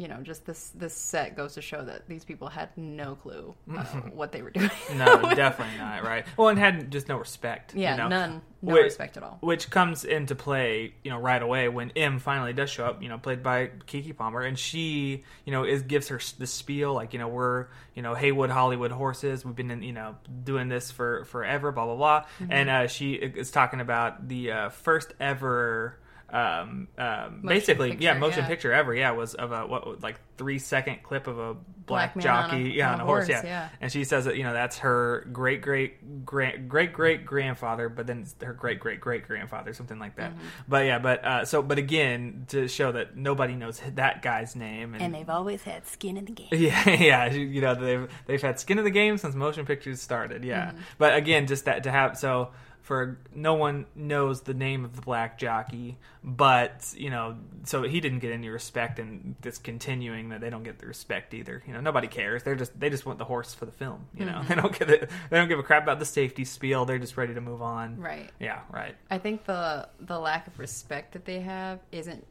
You 0.00 0.08
know, 0.08 0.22
just 0.22 0.46
this 0.46 0.70
this 0.74 0.94
set 0.94 1.36
goes 1.36 1.52
to 1.56 1.60
show 1.60 1.84
that 1.84 2.08
these 2.08 2.24
people 2.24 2.48
had 2.48 2.70
no 2.74 3.16
clue 3.16 3.54
uh, 3.76 3.84
what 4.14 4.32
they 4.32 4.40
were 4.40 4.50
doing. 4.50 4.70
No, 4.96 5.20
definitely 5.34 5.76
not. 5.76 6.02
Right. 6.04 6.24
Well, 6.38 6.48
and 6.48 6.58
had 6.58 6.90
just 6.90 7.06
no 7.06 7.18
respect. 7.18 7.74
Yeah, 7.74 7.90
you 7.92 7.96
know? 7.98 8.08
none, 8.08 8.42
no 8.62 8.74
Wait, 8.76 8.84
respect 8.84 9.18
at 9.18 9.22
all. 9.22 9.36
which 9.42 9.68
comes 9.68 10.06
into 10.06 10.34
play, 10.34 10.94
you 11.04 11.10
know, 11.10 11.18
right 11.18 11.42
away 11.42 11.68
when 11.68 11.90
M 11.96 12.18
finally 12.18 12.54
does 12.54 12.70
show 12.70 12.86
up, 12.86 13.02
you 13.02 13.10
know, 13.10 13.18
played 13.18 13.42
by 13.42 13.72
Keke 13.86 14.16
Palmer, 14.16 14.40
and 14.40 14.58
she, 14.58 15.22
you 15.44 15.52
know, 15.52 15.64
is 15.64 15.82
gives 15.82 16.08
her 16.08 16.18
the 16.38 16.46
spiel 16.46 16.94
like, 16.94 17.12
you 17.12 17.18
know, 17.18 17.28
we're, 17.28 17.66
you 17.94 18.00
know, 18.00 18.14
Haywood 18.14 18.48
Hollywood 18.48 18.92
horses, 18.92 19.44
we've 19.44 19.54
been, 19.54 19.70
in, 19.70 19.82
you 19.82 19.92
know, 19.92 20.16
doing 20.44 20.68
this 20.68 20.90
for 20.90 21.26
forever, 21.26 21.72
blah 21.72 21.84
blah 21.84 21.96
blah, 21.96 22.20
Mm-hmm. 22.40 22.52
and 22.52 22.70
uh, 22.70 22.86
she 22.86 23.12
is 23.12 23.50
talking 23.50 23.80
about 23.80 24.28
the 24.28 24.50
uh, 24.50 24.68
first 24.70 25.12
ever. 25.20 25.98
Um, 26.32 26.88
um, 26.98 27.42
basically, 27.44 27.96
yeah, 27.98 28.14
motion 28.14 28.40
yeah. 28.42 28.48
picture 28.48 28.72
ever, 28.72 28.94
yeah, 28.94 29.10
was 29.12 29.34
of 29.34 29.52
a 29.52 29.66
what 29.66 30.00
like 30.02 30.20
three 30.38 30.58
second 30.58 31.02
clip 31.02 31.26
of 31.26 31.38
a 31.38 31.54
black, 31.54 32.14
Black 32.14 32.22
jockey, 32.22 32.56
on 32.56 32.66
a- 32.66 32.68
yeah, 32.68 32.88
on 32.88 32.94
on 32.94 33.00
a 33.00 33.04
horse, 33.04 33.26
horse, 33.26 33.42
yeah. 33.42 33.48
yeah. 33.48 33.68
and 33.80 33.90
she 33.90 34.04
says 34.04 34.26
that 34.26 34.36
you 34.36 34.44
know 34.44 34.52
that's 34.52 34.78
her 34.78 35.26
great 35.32 35.60
great 35.60 36.24
great 36.24 36.68
great 36.68 36.92
great 36.92 37.26
grandfather, 37.26 37.88
but 37.88 38.06
then 38.06 38.20
it's 38.20 38.34
her 38.42 38.52
great 38.52 38.78
great 38.78 39.00
great 39.00 39.26
grandfather, 39.26 39.72
something 39.72 39.98
like 39.98 40.16
that. 40.16 40.30
Mm-hmm. 40.30 40.44
But 40.68 40.86
yeah, 40.86 40.98
but 41.00 41.24
uh, 41.24 41.44
so 41.44 41.62
but 41.62 41.78
again 41.78 42.44
to 42.48 42.68
show 42.68 42.92
that 42.92 43.16
nobody 43.16 43.54
knows 43.56 43.80
that 43.96 44.22
guy's 44.22 44.54
name, 44.54 44.94
and, 44.94 45.02
And 45.02 45.14
they've 45.14 45.28
always 45.28 45.62
had 45.62 45.86
skin 45.88 46.16
in 46.16 46.26
the 46.26 46.32
game. 46.32 46.48
yeah, 46.52 46.88
yeah, 46.90 47.30
you 47.32 47.60
know 47.60 47.74
they've 47.74 48.08
they've 48.26 48.42
had 48.42 48.60
skin 48.60 48.78
in 48.78 48.84
the 48.84 48.90
game 48.90 49.18
since 49.18 49.34
motion 49.34 49.66
pictures 49.66 50.00
started. 50.00 50.44
Yeah, 50.44 50.68
Mm-hmm. 50.68 50.78
but 50.98 51.16
again, 51.16 51.46
just 51.48 51.64
that 51.64 51.82
to 51.84 51.90
have 51.90 52.16
so 52.16 52.50
for 52.90 53.20
no 53.32 53.54
one 53.54 53.86
knows 53.94 54.40
the 54.40 54.52
name 54.52 54.84
of 54.84 54.96
the 54.96 55.00
black 55.02 55.38
jockey, 55.38 55.96
but 56.24 56.92
you 56.96 57.08
know, 57.08 57.36
so 57.62 57.84
he 57.84 58.00
didn't 58.00 58.18
get 58.18 58.32
any 58.32 58.48
respect, 58.48 58.98
and 58.98 59.36
this 59.42 59.58
continuing 59.58 60.30
that 60.30 60.40
they 60.40 60.50
don't 60.50 60.64
get 60.64 60.80
the 60.80 60.88
respect 60.88 61.32
either. 61.32 61.62
You 61.68 61.72
know, 61.72 61.80
nobody 61.80 62.08
cares. 62.08 62.42
They're 62.42 62.56
just 62.56 62.80
they 62.80 62.90
just 62.90 63.06
want 63.06 63.20
the 63.20 63.24
horse 63.24 63.54
for 63.54 63.64
the 63.64 63.70
film. 63.70 64.06
You 64.12 64.24
know, 64.24 64.42
they 64.48 64.56
don't 64.56 64.76
get 64.76 64.90
it. 64.90 65.08
They 65.30 65.36
don't 65.36 65.46
give 65.46 65.60
a 65.60 65.62
crap 65.62 65.84
about 65.84 66.00
the 66.00 66.04
safety 66.04 66.44
spiel. 66.44 66.84
They're 66.84 66.98
just 66.98 67.16
ready 67.16 67.32
to 67.32 67.40
move 67.40 67.62
on. 67.62 67.96
Right. 67.96 68.28
Yeah. 68.40 68.58
Right. 68.72 68.96
I 69.08 69.18
think 69.18 69.44
the 69.44 69.88
the 70.00 70.18
lack 70.18 70.48
of 70.48 70.58
respect 70.58 71.12
that 71.12 71.24
they 71.24 71.38
have 71.38 71.78
isn't 71.92 72.26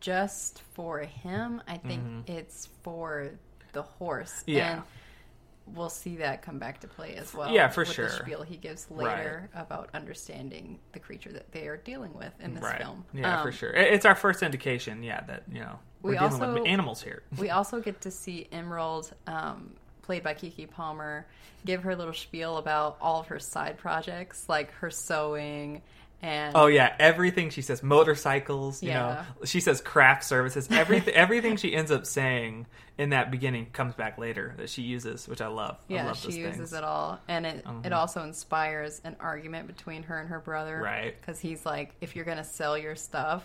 just 0.00 0.62
for 0.72 1.00
him. 1.00 1.60
I 1.68 1.76
think 1.76 2.30
it's 2.30 2.70
for 2.82 3.32
the 3.72 3.82
horse. 3.82 4.32
Mm-hmm. 4.32 4.50
Yeah. 4.52 4.72
And 4.72 4.82
we'll 5.74 5.88
see 5.90 6.16
that 6.16 6.42
come 6.42 6.58
back 6.58 6.80
to 6.80 6.88
play 6.88 7.14
as 7.16 7.32
well. 7.34 7.50
Yeah, 7.50 7.68
for 7.68 7.82
with 7.82 7.92
sure. 7.92 8.06
The 8.08 8.12
spiel 8.16 8.42
he 8.42 8.56
gives 8.56 8.90
later 8.90 9.48
about 9.54 9.90
understanding 9.94 10.78
the 10.92 10.98
creature 10.98 11.32
that 11.32 11.52
they 11.52 11.66
are 11.68 11.76
dealing 11.76 12.14
with 12.14 12.32
in 12.40 12.54
this 12.54 12.62
right. 12.62 12.78
film. 12.80 13.04
Yeah, 13.12 13.42
for 13.42 13.48
Um, 13.48 13.54
sure. 13.54 13.70
It's 13.70 14.04
our 14.04 14.14
first 14.14 14.42
indication. 14.42 15.02
Yeah, 15.02 15.20
that 15.22 15.44
you 15.50 15.60
know 15.60 15.78
we're 16.02 16.12
We 16.12 16.18
dealing 16.18 16.32
also- 16.34 16.54
with 16.54 16.66
animals 16.66 17.02
here. 17.02 17.22
We 17.38 17.50
also 17.58 17.80
get 17.80 18.00
to 18.02 18.10
see 18.10 18.48
Emerald, 18.52 19.12
um, 19.26 19.74
played 20.02 20.22
by 20.22 20.34
Keke 20.34 20.70
Palmer, 20.70 21.26
give 21.66 21.82
her 21.82 21.94
little 21.94 22.14
spiel 22.14 22.56
about 22.56 22.96
all 23.00 23.20
of 23.20 23.26
her 23.28 23.38
side 23.38 23.76
projects, 23.78 24.48
like 24.48 24.70
her 24.74 24.90
sewing 24.90 25.82
and 26.22 26.56
Oh 26.56 26.66
yeah, 26.66 26.94
everything 26.98 27.50
she 27.50 27.62
says, 27.62 27.82
motorcycles. 27.82 28.82
You 28.82 28.90
Yeah. 28.90 29.24
know, 29.38 29.44
she 29.44 29.60
says 29.60 29.80
craft 29.80 30.24
services. 30.24 30.68
Everything, 30.70 31.14
everything 31.24 31.56
she 31.56 31.74
ends 31.74 31.90
up 31.90 32.06
saying 32.06 32.66
in 32.96 33.10
that 33.10 33.30
beginning 33.30 33.66
comes 33.72 33.94
back 33.94 34.18
later 34.18 34.54
that 34.56 34.68
she 34.68 34.82
uses, 34.82 35.28
which 35.28 35.40
I 35.40 35.46
love. 35.46 35.76
I 35.88 35.92
yeah, 35.94 36.06
love 36.06 36.16
she 36.16 36.32
uses 36.32 36.56
things. 36.56 36.72
it 36.72 36.82
all, 36.84 37.20
and 37.28 37.46
it 37.46 37.64
it 37.84 37.92
also 37.92 38.22
inspires 38.24 39.00
an 39.04 39.16
argument 39.20 39.68
between 39.68 40.02
her 40.04 40.18
and 40.18 40.28
her 40.30 40.40
brother, 40.40 40.80
Right. 40.82 41.14
Because 41.20 41.38
he's 41.38 41.64
like, 41.64 41.94
if 42.00 42.16
you're 42.16 42.24
gonna 42.24 42.44
sell 42.44 42.76
your 42.78 42.96
stuff. 42.96 43.44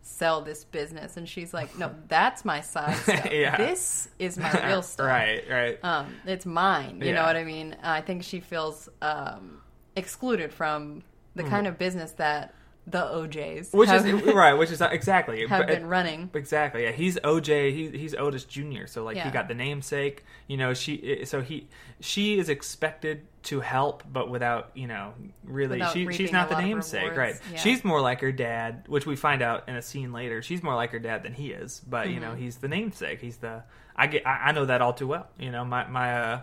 Sell 0.00 0.40
this 0.40 0.64
business, 0.64 1.16
and 1.18 1.28
she's 1.28 1.52
like, 1.52 1.76
"No, 1.76 1.90
that's 2.08 2.42
my 2.44 2.60
side 2.62 2.94
stuff. 3.02 3.30
Yeah. 3.30 3.56
This 3.58 4.08
is 4.18 4.38
my 4.38 4.66
real 4.66 4.80
stuff. 4.80 5.06
right, 5.06 5.42
right. 5.50 5.78
um, 5.84 6.14
it's 6.24 6.46
mine. 6.46 7.02
You 7.04 7.12
know 7.12 7.24
what 7.24 7.36
I 7.36 7.44
mean? 7.44 7.76
I 7.82 8.00
think 8.00 8.22
she 8.22 8.40
feels 8.40 8.88
um, 9.02 9.60
excluded 9.96 10.52
from 10.52 11.02
the 11.38 11.44
Mm. 11.44 11.50
kind 11.50 11.66
of 11.66 11.78
business 11.78 12.12
that 12.12 12.54
the 12.86 13.02
OJs, 13.02 13.74
which 13.74 13.90
have, 13.90 14.06
is 14.06 14.22
right, 14.34 14.54
which 14.54 14.70
is 14.70 14.80
exactly 14.80 15.40
have 15.46 15.66
but- 15.66 15.68
been 15.68 15.86
running. 15.86 16.30
Exactly. 16.32 16.84
Yeah, 16.84 16.92
he's 16.92 17.18
OJ. 17.18 17.70
He's 17.74 17.90
he's 17.92 18.14
Otis 18.14 18.44
Jr. 18.44 18.86
So 18.86 19.04
like 19.04 19.18
he 19.18 19.30
got 19.30 19.46
the 19.48 19.54
namesake. 19.54 20.24
You 20.46 20.56
know, 20.56 20.72
she 20.72 21.22
so 21.26 21.42
he 21.42 21.68
she 22.00 22.38
is 22.38 22.48
expected 22.48 23.26
to 23.42 23.60
help, 23.60 24.04
but 24.10 24.30
without 24.30 24.70
you 24.74 24.86
know 24.86 25.12
really 25.44 25.76
Without 25.80 25.92
she 25.92 26.10
she's 26.12 26.32
not 26.32 26.48
the 26.48 26.58
namesake, 26.60 27.14
right? 27.14 27.34
Yeah. 27.52 27.58
She's 27.58 27.84
more 27.84 28.00
like 28.00 28.22
her 28.22 28.32
dad, 28.32 28.84
which 28.88 29.04
we 29.04 29.16
find 29.16 29.42
out 29.42 29.68
in 29.68 29.76
a 29.76 29.82
scene 29.82 30.10
later. 30.14 30.40
She's 30.40 30.62
more 30.62 30.74
like 30.74 30.90
her 30.92 30.98
dad 30.98 31.22
than 31.24 31.34
he 31.34 31.50
is, 31.50 31.82
but 31.86 32.08
you 32.08 32.20
know 32.20 32.28
Mm-hmm. 32.30 32.40
he's 32.42 32.56
the 32.56 32.68
namesake. 32.68 33.20
He's 33.20 33.36
the 33.36 33.64
I 33.96 34.06
get 34.06 34.26
I, 34.26 34.44
I 34.48 34.52
know 34.52 34.64
that 34.64 34.80
all 34.80 34.94
too 34.94 35.08
well. 35.08 35.26
You 35.38 35.50
know 35.50 35.62
my 35.66 35.86
my 35.88 36.18
uh 36.18 36.40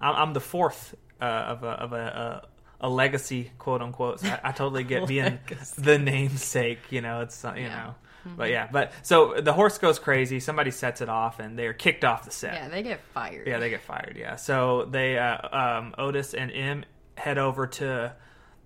I'm, 0.00 0.14
I'm 0.14 0.32
the 0.32 0.40
fourth 0.40 0.94
uh, 1.20 1.24
of 1.24 1.64
a 1.64 1.70
of 1.70 1.92
a. 1.92 2.44
a 2.44 2.48
a 2.80 2.88
legacy, 2.88 3.50
quote 3.58 3.82
unquote. 3.82 4.20
So 4.20 4.28
I, 4.28 4.40
I 4.44 4.52
totally 4.52 4.84
get 4.84 5.06
being 5.08 5.38
the 5.76 5.98
namesake. 5.98 6.78
You 6.90 7.00
know, 7.00 7.20
it's 7.22 7.44
uh, 7.44 7.54
you 7.56 7.62
Yeah. 7.64 7.68
know, 7.84 7.94
Mm-hmm. 8.26 8.36
but 8.36 8.50
yeah, 8.50 8.68
but 8.70 8.92
so 9.02 9.40
the 9.40 9.52
horse 9.52 9.78
goes 9.78 10.00
crazy. 10.00 10.40
Somebody 10.40 10.72
sets 10.72 11.00
it 11.00 11.08
off, 11.08 11.38
and 11.38 11.56
they're 11.56 11.72
kicked 11.72 12.04
off 12.04 12.24
the 12.24 12.32
set. 12.32 12.54
Yeah, 12.54 12.68
they 12.68 12.82
get 12.82 13.00
fired. 13.14 13.46
Yeah, 13.46 13.58
they 13.60 13.70
get 13.70 13.80
fired. 13.82 14.16
Yeah, 14.18 14.34
so 14.34 14.86
they 14.86 15.16
uh, 15.16 15.56
um, 15.56 15.94
Otis 15.96 16.34
and 16.34 16.50
M 16.50 16.84
head 17.16 17.38
over 17.38 17.68
to 17.68 18.12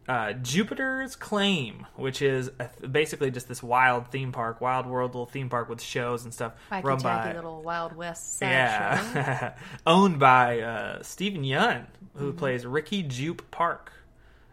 uh, 0.09 0.33
Jupiter's 0.33 1.16
Claim, 1.16 1.87
which 1.96 2.22
is 2.22 2.51
a, 2.59 2.88
basically 2.88 3.31
just 3.31 3.46
this 3.46 3.62
wild 3.62 4.09
theme 4.11 4.33
park, 4.33 4.62
wild 4.62 4.87
world 4.87 5.11
little 5.12 5.27
theme 5.27 5.51
park 5.51 5.68
with 5.68 5.83
shows 5.83 6.25
and 6.25 6.33
stuff 6.33 6.55
Wacky 6.70 6.83
run 6.85 6.98
by 7.01 7.35
little 7.35 7.62
Wild 7.62 7.94
West 7.94 8.38
yeah, 8.40 9.53
owned 9.87 10.18
by 10.18 10.61
uh, 10.61 11.03
Steven 11.03 11.42
Yeun, 11.42 11.85
who 12.16 12.31
Mm-hmm. 12.31 12.38
plays 12.38 12.64
Ricky 12.66 13.03
Jupe 13.03 13.51
Park. 13.51 13.92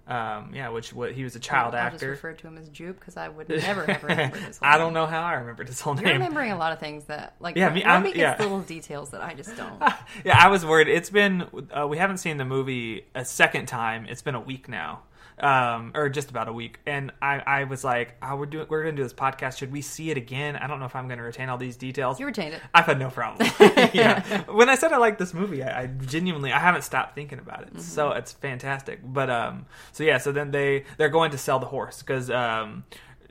Um, 0.09 0.51
yeah, 0.55 0.69
which 0.69 0.91
what 0.91 1.11
he 1.13 1.23
was 1.23 1.35
a 1.35 1.39
child 1.39 1.75
actor. 1.75 1.85
I'll 1.85 1.91
just 1.91 2.03
referred 2.03 2.39
to 2.39 2.47
him 2.47 2.57
as 2.57 2.67
Jupe 2.69 2.99
because 2.99 3.15
I 3.15 3.27
would 3.29 3.47
never 3.49 3.85
have 3.85 4.03
remembered 4.03 4.41
his 4.41 4.57
whole 4.61 4.67
I 4.67 4.77
don't 4.79 4.93
know 4.93 5.05
how 5.05 5.21
I 5.21 5.33
remembered 5.35 5.67
his 5.67 5.79
whole 5.81 5.93
You're 5.95 6.05
name. 6.05 6.13
remembering 6.13 6.51
a 6.51 6.57
lot 6.57 6.73
of 6.73 6.79
things 6.79 7.05
that, 7.05 7.35
like, 7.39 7.55
Yeah, 7.55 7.69
me- 7.69 7.83
I'm- 7.83 8.05
yeah. 8.15 8.35
little 8.39 8.61
details 8.61 9.11
that 9.11 9.21
I 9.21 9.35
just 9.35 9.55
don't. 9.55 9.79
yeah, 10.25 10.35
I 10.43 10.47
was 10.47 10.65
worried. 10.65 10.87
It's 10.87 11.11
been 11.11 11.45
uh, 11.77 11.87
we 11.87 11.97
haven't 11.99 12.17
seen 12.17 12.37
the 12.37 12.45
movie 12.45 13.05
a 13.13 13.23
second 13.23 13.67
time. 13.67 14.07
It's 14.09 14.23
been 14.23 14.33
a 14.35 14.39
week 14.41 14.67
now, 14.67 15.03
um, 15.39 15.91
or 15.95 16.10
just 16.10 16.30
about 16.30 16.47
a 16.47 16.54
week, 16.54 16.80
and 16.86 17.12
I, 17.21 17.39
I 17.39 17.63
was 17.65 17.84
like, 17.84 18.15
oh, 18.21 18.36
we're 18.36 18.45
doing 18.45 18.67
we're 18.69 18.84
gonna 18.84 18.95
do 18.95 19.04
this 19.04 19.13
podcast. 19.13 19.58
Should 19.58 19.71
we 19.71 19.82
see 19.82 20.12
it 20.12 20.17
again? 20.17 20.56
I 20.56 20.67
don't 20.67 20.80
know 20.80 20.86
if 20.86 20.95
I'm 20.95 21.08
gonna 21.08 21.23
retain 21.23 21.49
all 21.49 21.58
these 21.58 21.78
details. 21.78 22.19
You 22.19 22.25
retained 22.25 22.54
it. 22.56 22.62
I've 22.73 22.86
had 22.86 22.99
no 22.99 23.10
problem. 23.10 23.49
yeah, 23.93 24.43
when 24.52 24.69
I 24.69 24.75
said 24.75 24.91
I 24.93 24.97
like 24.97 25.17
this 25.17 25.34
movie, 25.34 25.63
I, 25.63 25.84
I 25.84 25.86
genuinely 25.88 26.52
I 26.52 26.60
haven't 26.60 26.84
stopped 26.84 27.15
thinking 27.15 27.39
about 27.39 27.63
it. 27.63 27.82
So 27.82 28.12
it's 28.12 28.34
fantastic. 28.34 28.99
But 29.04 29.30
um, 29.30 29.65
so 29.91 30.04
yeah, 30.04 30.17
so 30.17 30.32
then 30.32 30.52
they 30.52 30.86
they're 30.97 31.10
going 31.10 31.32
to 31.32 31.38
sell 31.38 31.60
the 31.60 31.65
horse 31.67 32.02
because 32.02 32.30
um, 32.30 32.84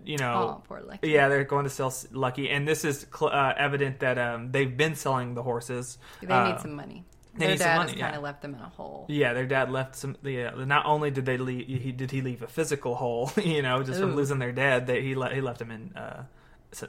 you 0.04 0.16
know. 0.16 0.58
Oh, 0.58 0.62
poor 0.66 0.80
Lucky. 0.80 1.10
Yeah, 1.10 1.28
they're 1.28 1.44
going 1.44 1.64
to 1.64 1.70
sell 1.70 1.92
Lucky, 2.12 2.48
and 2.48 2.66
this 2.66 2.84
is 2.84 3.06
cl- 3.14 3.32
uh, 3.32 3.52
evident 3.56 4.00
that 4.00 4.18
um, 4.18 4.50
they've 4.52 4.74
been 4.74 4.94
selling 4.94 5.34
the 5.34 5.42
horses. 5.42 5.98
They 6.22 6.28
Uh, 6.32 6.52
need 6.52 6.60
some 6.60 6.74
money. 6.74 7.04
They 7.38 7.46
Their 7.46 7.54
need 7.54 7.58
some 7.60 7.66
dad 7.68 7.76
money, 7.76 7.92
yeah. 7.96 8.04
kind 8.04 8.16
of 8.16 8.22
left 8.22 8.42
them 8.42 8.54
in 8.54 8.60
a 8.60 8.68
hole. 8.68 9.06
Yeah, 9.08 9.32
their 9.32 9.46
dad 9.46 9.70
left 9.70 9.96
some. 9.96 10.16
Yeah, 10.22 10.50
not 10.56 10.86
only 10.86 11.10
did 11.10 11.24
they 11.26 11.38
leave, 11.38 11.66
he 11.66 11.92
did 11.92 12.10
he 12.10 12.20
leave 12.20 12.42
a 12.42 12.46
physical 12.48 12.94
hole, 12.94 13.30
you 13.42 13.62
know, 13.62 13.82
just 13.82 14.00
from 14.00 14.14
losing 14.16 14.38
their 14.38 14.52
dad. 14.52 14.86
They 14.86 15.02
he 15.02 15.14
le- 15.14 15.34
he 15.34 15.40
left 15.40 15.58
them 15.60 15.70
in 15.70 15.96
uh 15.96 16.24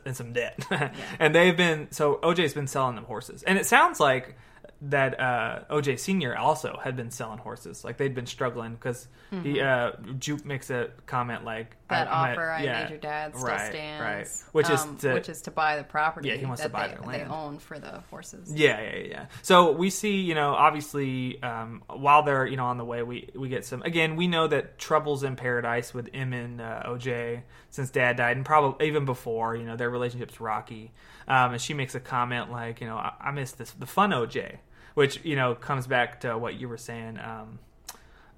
in 0.06 0.14
some 0.14 0.34
debt, 0.34 0.60
and 1.20 1.34
they've 1.34 1.56
been 1.56 1.88
so 1.92 2.16
OJ's 2.22 2.54
been 2.54 2.68
selling 2.68 2.96
them 2.96 3.06
horses, 3.06 3.44
and 3.44 3.58
it 3.58 3.66
sounds 3.66 4.00
like 4.00 4.36
that 4.82 5.20
uh 5.20 5.60
OJ 5.70 6.00
Senior 6.00 6.38
also 6.38 6.80
had 6.84 6.96
been 6.96 7.12
selling 7.12 7.38
horses, 7.40 7.84
like 7.84 7.98
they'd 7.98 8.16
been 8.16 8.26
struggling 8.26 8.74
because 8.74 9.08
he 9.44 9.60
uh 9.62 9.92
Jupe 10.18 10.46
makes 10.46 10.70
a 10.70 10.90
comment 11.06 11.46
like 11.46 11.72
Mm-hmm. 11.72 11.79
That 11.90 12.08
I- 12.08 12.32
offer 12.32 12.50
I 12.50 12.64
yeah, 12.64 12.82
made 12.82 12.90
your 12.92 13.00
dad 13.00 13.36
still 13.36 13.48
right, 13.48 13.72
stands. 13.72 14.02
right, 14.04 14.52
which 14.54 14.70
is 14.70 14.82
um, 14.82 14.98
to 14.98 15.14
which 15.14 15.28
is 15.30 15.42
to 15.44 15.52
buy 15.52 15.78
the 15.78 15.84
property 15.84 16.30
Yeah, 16.30 16.36
he 16.36 16.46
wants 16.46 16.62
to 16.62 16.70
buy 16.70 16.88
they, 16.88 16.94
their 16.96 17.26
they 17.26 17.30
own 17.30 17.58
for 17.58 17.80
the 17.80 18.04
horses. 18.10 18.54
Yeah, 18.54 18.80
yeah, 18.80 18.98
yeah. 19.08 19.26
So 19.42 19.72
we 19.72 19.90
see, 19.90 20.22
you 20.22 20.36
know, 20.36 20.54
obviously, 20.54 21.42
um, 21.42 21.84
while 21.88 22.24
they're, 22.24 22.46
you 22.46 22.58
know, 22.58 22.66
on 22.66 22.78
the 22.78 22.86
way, 22.86 23.02
we 23.02 23.30
we 23.36 23.50
get 23.50 23.66
some. 23.66 23.82
Again, 23.82 24.16
we 24.16 24.28
know 24.28 24.48
that 24.48 24.78
troubles 24.78 25.24
in 25.24 25.36
paradise 25.36 25.94
with 25.94 26.10
M 26.14 26.32
and 26.34 26.62
uh, 26.62 26.84
OJ 26.86 27.42
since 27.72 27.90
Dad 27.90 28.18
died, 28.18 28.38
and 28.38 28.46
probably 28.46 28.88
even 28.88 29.06
before, 29.06 29.56
you 29.56 29.64
know, 29.64 29.76
their 29.76 29.90
relationship's 29.90 30.40
rocky. 30.40 30.92
Um, 31.28 31.54
and 31.54 31.62
she 31.62 31.74
makes 31.74 31.96
a 31.96 32.00
comment 32.00 32.52
like, 32.52 32.82
you 32.82 32.88
know, 32.88 32.98
I, 32.98 33.14
I 33.20 33.32
miss 33.32 33.52
this 33.54 33.72
the 33.72 33.86
fun 33.86 34.12
OJ, 34.12 34.58
which 34.94 35.24
you 35.24 35.36
know 35.36 35.56
comes 35.56 35.88
back 35.88 36.22
to 36.22 36.38
what 36.38 36.56
you 36.56 36.70
were 36.70 36.78
saying. 36.78 37.18
Um, 37.20 37.60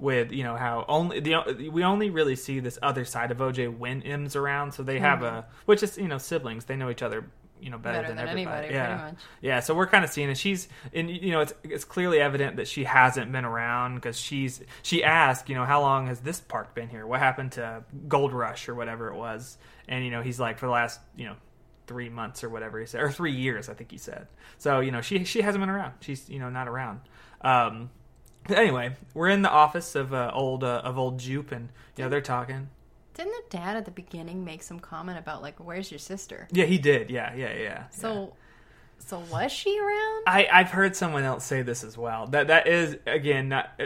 with 0.02 0.32
you 0.32 0.44
know 0.44 0.56
how 0.58 0.84
only 0.90 1.20
the 1.20 1.70
we 1.72 1.84
only 1.84 2.10
really 2.10 2.36
see 2.36 2.60
this 2.60 2.78
other 2.82 3.06
side 3.06 3.32
of 3.32 3.38
OJ 3.38 3.78
when 3.78 4.02
M's 4.02 4.36
around, 4.36 4.74
so 4.74 4.84
they 4.84 5.00
have 5.00 5.24
a 5.24 5.46
which 5.66 5.84
is 5.84 5.98
you 5.98 6.08
know 6.08 6.18
siblings, 6.18 6.66
they 6.66 6.76
know 6.76 6.90
each 6.90 7.04
other 7.04 7.26
you 7.62 7.70
know 7.70 7.78
better, 7.78 8.02
Better 8.02 8.08
than, 8.08 8.18
than 8.18 8.28
everybody. 8.28 8.68
anybody, 8.68 8.74
yeah. 8.74 8.88
pretty 8.88 9.12
much. 9.12 9.22
Yeah, 9.42 9.60
so 9.60 9.76
we're 9.76 9.88
kind 9.88 10.04
of 10.04 10.10
seeing 10.10 10.30
it. 10.30 10.38
She's, 10.38 10.68
and 10.94 11.10
you 11.10 11.32
know, 11.32 11.42
it's 11.42 11.54
it's 11.64 11.86
clearly 11.86 12.20
evident 12.20 12.58
that 12.58 12.68
she 12.68 12.84
hasn't 12.84 13.32
been 13.32 13.46
around 13.46 13.96
because 13.96 14.20
she's 14.20 14.62
she 14.82 15.04
asked, 15.04 15.48
you 15.48 15.56
know, 15.56 15.66
how 15.66 15.82
long 15.82 16.08
has 16.08 16.20
this 16.22 16.42
park 16.42 16.74
been 16.74 16.90
here? 16.90 17.06
What 17.06 17.20
happened 17.20 17.54
to 17.54 17.84
Gold 18.08 18.34
Rush 18.34 18.68
or 18.68 18.76
whatever 18.76 19.10
it 19.10 19.16
was? 19.16 19.58
And 19.88 20.04
you 20.04 20.12
know, 20.12 20.22
he's 20.22 20.40
like 20.40 20.58
for 20.58 20.66
the 20.66 20.72
last 20.72 21.00
you 21.16 21.26
know 21.26 21.36
three 21.86 22.10
months 22.10 22.44
or 22.44 22.50
whatever 22.50 22.80
he 22.80 22.86
said, 22.86 23.02
or 23.02 23.12
three 23.12 23.34
years, 23.34 23.70
I 23.70 23.74
think 23.76 23.92
he 23.92 23.98
said. 23.98 24.28
So 24.58 24.80
you 24.80 24.92
know, 24.92 25.02
she 25.02 25.24
she 25.24 25.42
hasn't 25.42 25.62
been 25.62 25.70
around. 25.70 25.94
She's 26.02 26.28
you 26.30 26.40
know 26.40 26.50
not 26.50 26.68
around. 26.68 27.02
Um, 27.42 27.92
anyway, 28.50 28.96
we're 29.14 29.30
in 29.30 29.42
the 29.42 29.50
office 29.50 29.96
of 29.96 30.14
uh, 30.14 30.32
old 30.34 30.64
uh, 30.64 30.82
of 30.84 30.98
old 30.98 31.20
Jupe, 31.20 31.52
and 31.52 31.70
you 31.96 32.04
know 32.04 32.10
they're 32.10 32.22
talking. 32.22 32.70
Didn't 33.14 33.34
the 33.34 33.58
dad 33.58 33.76
at 33.76 33.86
the 33.86 33.92
beginning 33.92 34.46
make 34.46 34.64
some 34.64 34.80
comment 34.80 35.20
about 35.20 35.42
like, 35.42 35.60
"Where's 35.60 35.92
your 35.92 36.00
sister?" 36.00 36.48
Yeah, 36.52 36.66
he 36.66 36.78
did. 36.78 37.10
Yeah, 37.10 37.34
yeah, 37.36 37.54
yeah. 37.54 37.62
yeah. 37.62 37.84
So, 37.90 38.34
so 39.00 39.20
was 39.32 39.52
she 39.52 39.78
around? 39.78 40.24
I, 40.28 40.48
I've 40.52 40.72
heard 40.72 40.96
someone 40.96 41.24
else 41.24 41.46
say 41.46 41.62
this 41.62 41.84
as 41.84 41.98
well. 41.98 42.28
That 42.28 42.48
that 42.48 42.68
is 42.68 42.98
again 43.06 43.50
not. 43.50 43.80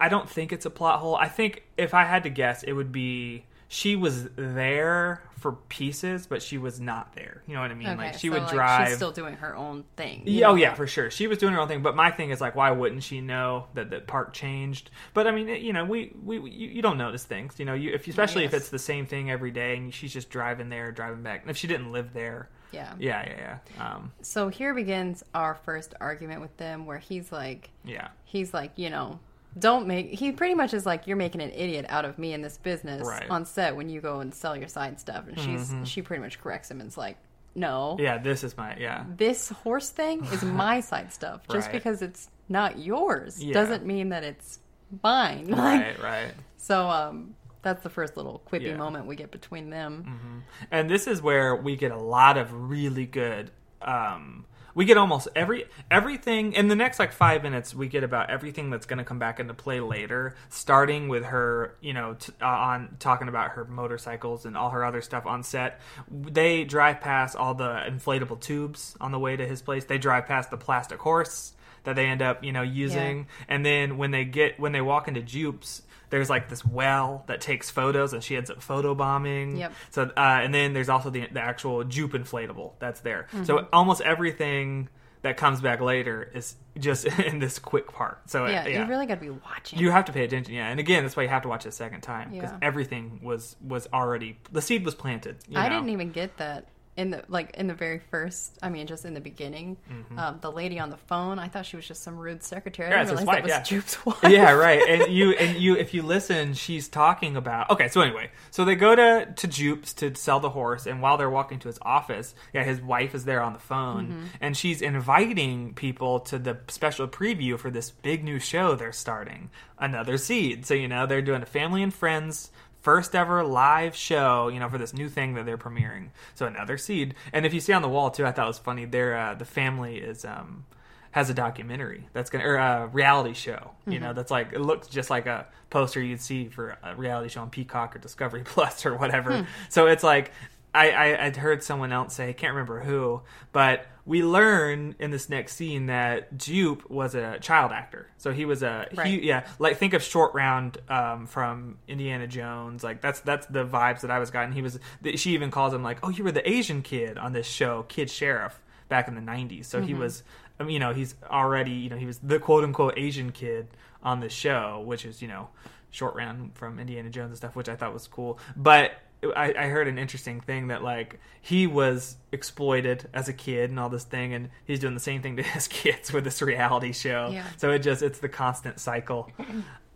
I 0.00 0.08
don't 0.08 0.28
think 0.28 0.52
it's 0.52 0.66
a 0.66 0.70
plot 0.70 1.00
hole. 1.00 1.16
I 1.16 1.28
think 1.28 1.62
if 1.76 1.94
I 1.94 2.04
had 2.04 2.24
to 2.24 2.30
guess, 2.30 2.62
it 2.62 2.72
would 2.72 2.90
be 2.90 3.44
she 3.74 3.96
was 3.96 4.28
there 4.36 5.20
for 5.40 5.52
pieces, 5.68 6.28
but 6.28 6.40
she 6.40 6.58
was 6.58 6.80
not 6.80 7.12
there. 7.16 7.42
You 7.48 7.54
know 7.54 7.60
what 7.60 7.72
I 7.72 7.74
mean? 7.74 7.96
like 7.96 8.14
she 8.14 8.28
so, 8.28 8.34
would 8.34 8.42
like, 8.42 8.52
drive. 8.52 8.86
She's 8.88 8.96
still 8.96 9.10
doing 9.10 9.34
her 9.34 9.56
own 9.56 9.82
thing. 9.96 10.22
Yeah, 10.26 10.50
oh 10.50 10.54
yeah, 10.54 10.74
for 10.74 10.86
sure. 10.86 11.10
She 11.10 11.26
was 11.26 11.38
doing 11.38 11.54
her 11.54 11.60
own 11.60 11.66
thing, 11.66 11.82
but 11.82 11.96
my 11.96 12.12
thing 12.12 12.30
is 12.30 12.40
like, 12.40 12.54
why 12.54 12.70
wouldn't 12.70 13.02
she 13.02 13.20
know 13.20 13.66
that 13.74 13.90
the 13.90 13.98
park 13.98 14.32
changed? 14.32 14.90
But 15.12 15.26
I 15.26 15.32
mean, 15.32 15.48
it- 15.48 15.60
you 15.62 15.72
know, 15.72 15.84
we 15.84 16.14
we 16.22 16.36
you, 16.48 16.68
you 16.68 16.82
don't 16.82 16.96
notice 16.98 17.24
things, 17.24 17.56
you 17.58 17.64
know, 17.64 17.74
you 17.74 17.92
if 17.92 18.06
especially 18.06 18.44
if 18.44 18.52
Yes. 18.52 18.62
it's 18.62 18.70
the 18.70 18.78
same 18.78 19.06
thing 19.06 19.28
every 19.28 19.50
day 19.50 19.76
and 19.76 19.92
she's 19.92 20.12
just 20.12 20.30
driving 20.30 20.68
there, 20.68 20.92
driving 20.92 21.24
back. 21.24 21.42
And 21.42 21.50
if 21.50 21.56
she 21.56 21.66
didn't 21.66 21.90
live 21.90 22.12
there, 22.14 22.48
Yeah. 22.70 22.92
yeah, 23.00 23.26
yeah, 23.28 23.58
yeah, 23.76 23.84
um, 23.94 24.12
So 24.22 24.50
here 24.50 24.72
begins 24.72 25.24
our 25.34 25.56
first 25.56 25.94
argument 26.00 26.40
with 26.42 26.56
them, 26.58 26.86
where 26.86 26.98
he's 26.98 27.32
like, 27.32 27.70
yeah, 27.84 28.08
he's 28.24 28.54
like, 28.54 28.70
you 28.76 28.88
know, 28.88 29.18
don't 29.58 29.86
make. 29.86 30.10
He 30.10 30.32
pretty 30.32 30.54
much 30.54 30.74
is 30.74 30.84
like, 30.86 31.06
you're 31.06 31.16
making 31.16 31.40
an 31.42 31.50
idiot 31.52 31.86
out 31.88 32.04
of 32.04 32.18
me 32.18 32.32
in 32.32 32.42
this 32.42 32.58
business 32.58 33.06
Right. 33.06 33.28
on 33.30 33.44
set 33.46 33.76
when 33.76 33.88
you 33.88 34.00
go 34.00 34.20
and 34.20 34.34
sell 34.34 34.56
your 34.56 34.68
side 34.68 34.98
stuff, 35.00 35.26
and 35.28 35.38
she's 35.38 35.72
she 35.88 36.02
pretty 36.02 36.22
much 36.22 36.40
corrects 36.40 36.70
him 36.70 36.80
and 36.80 36.88
is 36.88 36.96
like, 36.96 37.16
no, 37.54 37.92
Mm-hmm. 37.96 38.02
yeah. 38.02 38.18
This 38.18 38.42
is 38.44 38.56
my 38.56 38.76
yeah. 38.76 39.04
this 39.16 39.48
horse 39.50 39.90
thing 39.90 40.24
is 40.24 40.42
my 40.64 40.80
side 40.80 41.12
stuff. 41.12 41.42
Just 41.50 41.66
Right. 41.68 41.72
because 41.74 42.02
it's 42.02 42.28
not 42.48 42.78
yours 42.78 43.42
Yeah. 43.42 43.54
doesn't 43.54 43.86
mean 43.86 44.08
that 44.10 44.24
it's 44.24 44.58
mine. 45.02 45.46
Like, 45.50 45.58
Right, 45.58 46.02
right. 46.02 46.32
so 46.56 46.88
um, 46.88 47.34
that's 47.62 47.82
the 47.82 47.90
first 47.90 48.16
little 48.16 48.42
quippy 48.50 48.62
Yeah. 48.62 48.68
Mm-hmm. 48.70 48.78
moment 48.78 49.06
we 49.06 49.14
get 49.16 49.30
between 49.30 49.70
them. 49.70 50.42
And 50.70 50.90
this 50.90 51.06
is 51.06 51.22
where 51.22 51.54
we 51.54 51.76
get 51.76 51.92
a 51.92 51.96
lot 51.98 52.36
of 52.38 52.52
really 52.52 53.06
good. 53.06 53.50
Um, 53.80 54.46
we 54.74 54.84
get 54.84 54.96
almost 54.96 55.28
every 55.34 55.66
everything 55.90 56.52
in 56.52 56.68
the 56.68 56.76
next 56.76 56.98
like 56.98 57.12
five 57.12 57.42
minutes. 57.42 57.74
We 57.74 57.88
get 57.88 58.04
about 58.04 58.30
everything 58.30 58.70
that's 58.70 58.86
going 58.86 58.98
to 58.98 59.04
come 59.04 59.18
back 59.18 59.40
into 59.40 59.54
play 59.54 59.80
later. 59.80 60.34
Starting 60.48 61.08
with 61.08 61.24
her, 61.24 61.76
you 61.80 61.92
know, 61.92 62.14
t- 62.14 62.32
uh, 62.40 62.46
on 62.46 62.96
talking 62.98 63.28
about 63.28 63.50
her 63.52 63.64
motorcycles 63.64 64.44
and 64.44 64.56
all 64.56 64.70
her 64.70 64.84
other 64.84 65.00
stuff 65.00 65.26
on 65.26 65.42
set. 65.42 65.80
They 66.10 66.64
drive 66.64 67.00
past 67.00 67.36
all 67.36 67.54
the 67.54 67.82
inflatable 67.88 68.40
tubes 68.40 68.96
on 69.00 69.12
the 69.12 69.18
way 69.18 69.36
to 69.36 69.46
his 69.46 69.62
place. 69.62 69.84
They 69.84 69.98
drive 69.98 70.26
past 70.26 70.50
the 70.50 70.56
plastic 70.56 70.98
horse 71.00 71.52
that 71.84 71.96
they 71.96 72.06
end 72.06 72.22
up, 72.22 72.42
you 72.42 72.52
know, 72.52 72.62
using. 72.62 73.26
And 73.48 73.64
then 73.64 73.96
when 73.98 74.10
they 74.10 74.24
get 74.24 74.58
when 74.58 74.72
they 74.72 74.80
walk 74.80 75.06
into 75.06 75.22
Jupe's, 75.22 75.82
there's 76.10 76.30
like 76.30 76.48
this 76.48 76.64
well 76.64 77.24
that 77.26 77.40
takes 77.40 77.70
photos, 77.70 78.12
and 78.12 78.22
she 78.22 78.36
ends 78.36 78.50
up 78.50 78.62
photo 78.62 78.94
bombing. 78.94 79.56
Yep. 79.56 79.72
So, 79.90 80.02
uh, 80.16 80.20
and 80.42 80.54
then 80.54 80.72
there's 80.72 80.88
also 80.88 81.10
the 81.10 81.26
the 81.32 81.40
actual 81.40 81.84
Jupe 81.84 82.12
inflatable 82.12 82.72
that's 82.78 83.00
there. 83.00 83.26
So 83.44 83.66
almost 83.72 84.00
everything 84.02 84.88
that 85.22 85.38
comes 85.38 85.62
back 85.62 85.80
later 85.80 86.30
is 86.34 86.54
just 86.78 87.06
in 87.18 87.38
this 87.38 87.58
quick 87.58 87.90
part. 87.90 88.28
So 88.28 88.46
Yeah, 88.46 88.66
yeah, 88.66 88.82
you 88.82 88.88
really 88.90 89.06
got 89.06 89.14
to 89.14 89.20
be 89.22 89.30
watching. 89.30 89.78
you 89.78 89.90
have 89.90 90.04
to 90.04 90.12
pay 90.12 90.24
attention. 90.24 90.52
Yeah, 90.54 90.68
and 90.68 90.78
again, 90.78 91.02
that's 91.02 91.16
why 91.16 91.22
you 91.22 91.30
have 91.30 91.42
to 91.42 91.48
watch 91.48 91.64
it 91.64 91.70
a 91.70 91.72
second 91.72 92.02
time 92.02 92.30
because 92.30 92.50
Yeah. 92.50 92.58
everything 92.60 93.20
was 93.22 93.56
was 93.62 93.88
already 93.92 94.38
the 94.52 94.60
seed 94.60 94.84
was 94.84 94.94
planted. 94.94 95.36
you 95.48 95.56
I 95.58 95.68
know? 95.68 95.76
didn't 95.76 95.90
even 95.90 96.10
get 96.10 96.36
that 96.36 96.68
in 96.96 97.10
the 97.10 97.24
like 97.28 97.54
in 97.56 97.66
the 97.66 97.74
very 97.74 97.98
first 98.10 98.56
i 98.62 98.68
mean 98.68 98.86
just 98.86 99.04
in 99.04 99.14
the 99.14 99.20
beginning 99.20 99.76
um, 100.16 100.38
the 100.40 100.50
lady 100.52 100.78
on 100.78 100.90
the 100.90 100.96
phone 100.96 101.38
i 101.40 101.48
thought 101.48 101.66
she 101.66 101.74
was 101.76 101.86
just 101.86 102.02
some 102.02 102.16
rude 102.16 102.42
secretary 102.42 102.90
Yeah, 102.90 103.00
i 103.00 103.04
didn't 103.04 103.18
realize 103.18 103.26
that 103.26 103.32
wife, 103.34 103.42
was 103.42 103.50
yeah. 103.50 103.62
Jupe's 103.62 104.06
wife 104.06 104.18
yeah, 104.30 104.52
right. 104.52 104.80
And 104.88 105.12
you 105.12 105.32
and 105.32 105.56
you 105.58 105.74
if 105.76 105.92
you 105.92 106.02
listen, 106.02 106.54
she's 106.54 106.88
talking 106.88 107.36
about 107.36 107.70
Okay, 107.70 107.88
so 107.88 108.00
anyway, 108.00 108.30
so 108.50 108.64
they 108.64 108.74
go 108.76 108.94
to 108.94 109.32
to 109.34 109.46
Jupe's 109.48 109.92
to 109.94 110.14
sell 110.14 110.38
the 110.40 110.50
horse 110.50 110.86
and 110.86 111.02
while 111.02 111.16
they're 111.16 111.30
walking 111.30 111.58
to 111.60 111.68
his 111.68 111.78
office, 111.82 112.34
yeah, 112.52 112.62
his 112.64 112.80
wife 112.80 113.14
is 113.14 113.24
there 113.24 113.42
on 113.42 113.52
the 113.54 113.58
phone 113.58 114.06
Mm-hmm. 114.06 114.24
and 114.40 114.56
she's 114.56 114.80
inviting 114.82 115.74
people 115.74 116.20
to 116.20 116.38
the 116.38 116.58
special 116.68 117.06
preview 117.08 117.58
for 117.58 117.70
this 117.70 117.90
big 117.90 118.24
new 118.24 118.38
show 118.38 118.74
they're 118.74 118.92
starting, 118.92 119.50
Another 119.78 120.16
Seed. 120.18 120.64
So, 120.66 120.74
you 120.74 120.88
know, 120.88 121.06
they're 121.06 121.22
doing 121.22 121.42
a 121.42 121.46
family 121.46 121.82
and 121.82 121.92
friends 121.92 122.50
First 122.84 123.14
ever 123.14 123.42
live 123.42 123.96
show, 123.96 124.48
you 124.48 124.60
know, 124.60 124.68
for 124.68 124.76
this 124.76 124.92
new 124.92 125.08
thing 125.08 125.32
that 125.34 125.46
they're 125.46 125.56
premiering. 125.56 126.10
So 126.34 126.44
another 126.44 126.76
seed, 126.76 127.14
and 127.32 127.46
if 127.46 127.54
you 127.54 127.60
see 127.60 127.72
on 127.72 127.80
the 127.80 127.88
wall 127.88 128.10
too, 128.10 128.26
I 128.26 128.30
thought 128.30 128.44
it 128.44 128.48
was 128.48 128.58
funny. 128.58 128.84
Their 128.84 129.16
uh, 129.16 129.34
the 129.34 129.46
family 129.46 129.96
is 129.96 130.26
um, 130.26 130.66
has 131.12 131.30
a 131.30 131.34
documentary 131.34 132.08
that's 132.12 132.28
gonna 132.28 132.44
or 132.44 132.56
a 132.56 132.86
reality 132.88 133.32
show. 133.32 133.70
You 133.86 134.00
know, 134.00 134.12
that's 134.12 134.30
like 134.30 134.52
it 134.52 134.60
looks 134.60 134.88
just 134.88 135.08
like 135.08 135.24
a 135.24 135.46
poster 135.70 136.02
you'd 136.02 136.20
see 136.20 136.48
for 136.48 136.76
a 136.82 136.94
reality 136.94 137.30
show 137.30 137.40
on 137.40 137.48
Peacock 137.48 137.96
or 137.96 138.00
Discovery 138.00 138.42
Plus 138.44 138.84
or 138.84 138.94
whatever. 138.94 139.46
So 139.70 139.86
it's 139.86 140.04
like 140.04 140.32
I, 140.74 140.90
I 140.90 141.24
I'd 141.24 141.36
heard 141.36 141.62
someone 141.62 141.90
else 141.90 142.14
say, 142.14 142.28
I 142.28 142.32
can't 142.34 142.52
remember 142.52 142.80
who, 142.80 143.22
but 143.52 143.86
we 144.06 144.22
learn 144.22 144.94
in 144.98 145.10
this 145.10 145.28
next 145.30 145.56
scene 145.56 145.86
that 145.86 146.36
Jupe 146.36 146.90
was 146.90 147.14
a 147.14 147.38
child 147.38 147.72
actor. 147.72 148.06
So 148.18 148.32
he 148.32 148.44
was 148.44 148.62
a 148.62 148.86
he, 148.90 148.96
Right. 148.96 149.22
yeah, 149.22 149.46
like 149.58 149.78
think 149.78 149.94
of 149.94 150.02
Short 150.02 150.34
Round 150.34 150.76
um, 150.90 151.26
from 151.26 151.78
Indiana 151.88 152.26
Jones. 152.26 152.84
Like 152.84 153.00
that's 153.00 153.20
that's 153.20 153.46
the 153.46 153.64
vibes 153.64 154.02
that 154.02 154.10
I 154.10 154.18
was 154.18 154.30
gotten. 154.30 154.52
He 154.52 154.60
was 154.62 154.78
she 155.14 155.32
even 155.32 155.50
calls 155.50 155.72
him 155.72 155.82
like, 155.82 155.98
oh, 156.02 156.10
you 156.10 156.22
were 156.24 156.32
the 156.32 156.46
Asian 156.48 156.82
kid 156.82 157.16
on 157.16 157.32
this 157.32 157.46
show, 157.46 157.84
Kid 157.88 158.10
Sheriff, 158.10 158.60
back 158.88 159.08
in 159.08 159.14
the 159.14 159.22
'90s. 159.22 159.64
So 159.66 159.80
he 159.80 159.94
was, 159.94 160.22
I 160.60 160.64
mean, 160.64 160.74
you 160.74 160.80
know, 160.80 160.92
he's 160.92 161.14
already 161.24 161.72
you 161.72 161.88
know 161.88 161.96
he 161.96 162.06
was 162.06 162.18
the 162.18 162.38
quote 162.38 162.64
unquote 162.64 162.94
Asian 162.98 163.32
kid 163.32 163.68
on 164.02 164.20
this 164.20 164.32
show, 164.34 164.82
which 164.84 165.06
is 165.06 165.22
you 165.22 165.28
know 165.28 165.48
Short 165.90 166.14
Round 166.14 166.54
from 166.54 166.78
Indiana 166.78 167.08
Jones 167.08 167.28
and 167.30 167.36
stuff, 167.38 167.56
which 167.56 167.70
I 167.70 167.76
thought 167.76 167.94
was 167.94 168.06
cool. 168.06 168.38
But 168.54 168.92
I, 169.32 169.54
I 169.64 169.66
heard 169.68 169.88
an 169.88 169.98
interesting 169.98 170.40
thing 170.40 170.68
that 170.68 170.82
like 170.82 171.18
he 171.40 171.66
was 171.66 172.16
exploited 172.32 173.08
as 173.14 173.28
a 173.28 173.32
kid 173.32 173.70
and 173.70 173.78
all 173.80 173.88
this 173.88 174.04
thing, 174.04 174.34
and 174.34 174.50
he's 174.66 174.80
doing 174.80 174.94
the 174.94 175.00
same 175.00 175.22
thing 175.22 175.36
to 175.36 175.42
his 175.54 175.68
kids 175.68 176.12
with 176.12 176.24
this 176.24 176.40
reality 176.42 176.92
show. 176.92 177.30
Yeah. 177.32 177.46
So 177.56 177.70
it 177.70 177.80
just 177.80 178.02
it's 178.02 178.18
the 178.18 178.28
constant 178.28 178.80
cycle. 178.80 179.30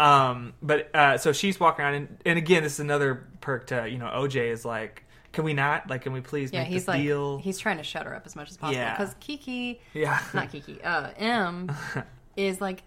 Um, 0.00 0.54
but 0.62 0.94
uh, 0.94 1.18
so 1.18 1.32
she's 1.32 1.58
walking 1.58 1.84
around, 1.84 1.94
and, 1.94 2.18
and 2.24 2.38
again, 2.38 2.62
this 2.62 2.74
is 2.74 2.80
another 2.80 3.26
perk 3.40 3.66
to 3.68 3.88
you 3.88 3.98
know 3.98 4.06
OJ 4.06 4.52
is 4.52 4.64
like, 4.64 5.04
can 5.32 5.44
we 5.44 5.54
not 5.54 5.88
like, 5.90 6.02
can 6.02 6.12
we 6.12 6.20
please 6.20 6.52
yeah 6.52 6.60
make 6.60 6.68
he's 6.68 6.82
this 6.82 6.88
like 6.88 7.02
deal? 7.02 7.38
he's 7.38 7.58
trying 7.58 7.78
to 7.78 7.82
shut 7.82 8.06
her 8.06 8.14
up 8.14 8.24
as 8.26 8.36
much 8.36 8.50
as 8.50 8.56
possible 8.56 8.80
Yeah. 8.80 8.96
because 8.96 9.14
keke 9.16 9.78
yeah, 9.94 10.20
not 10.34 10.50
keke 10.52 10.84
uh 10.84 11.10
m 11.16 11.70
is 12.36 12.60
like 12.60 12.82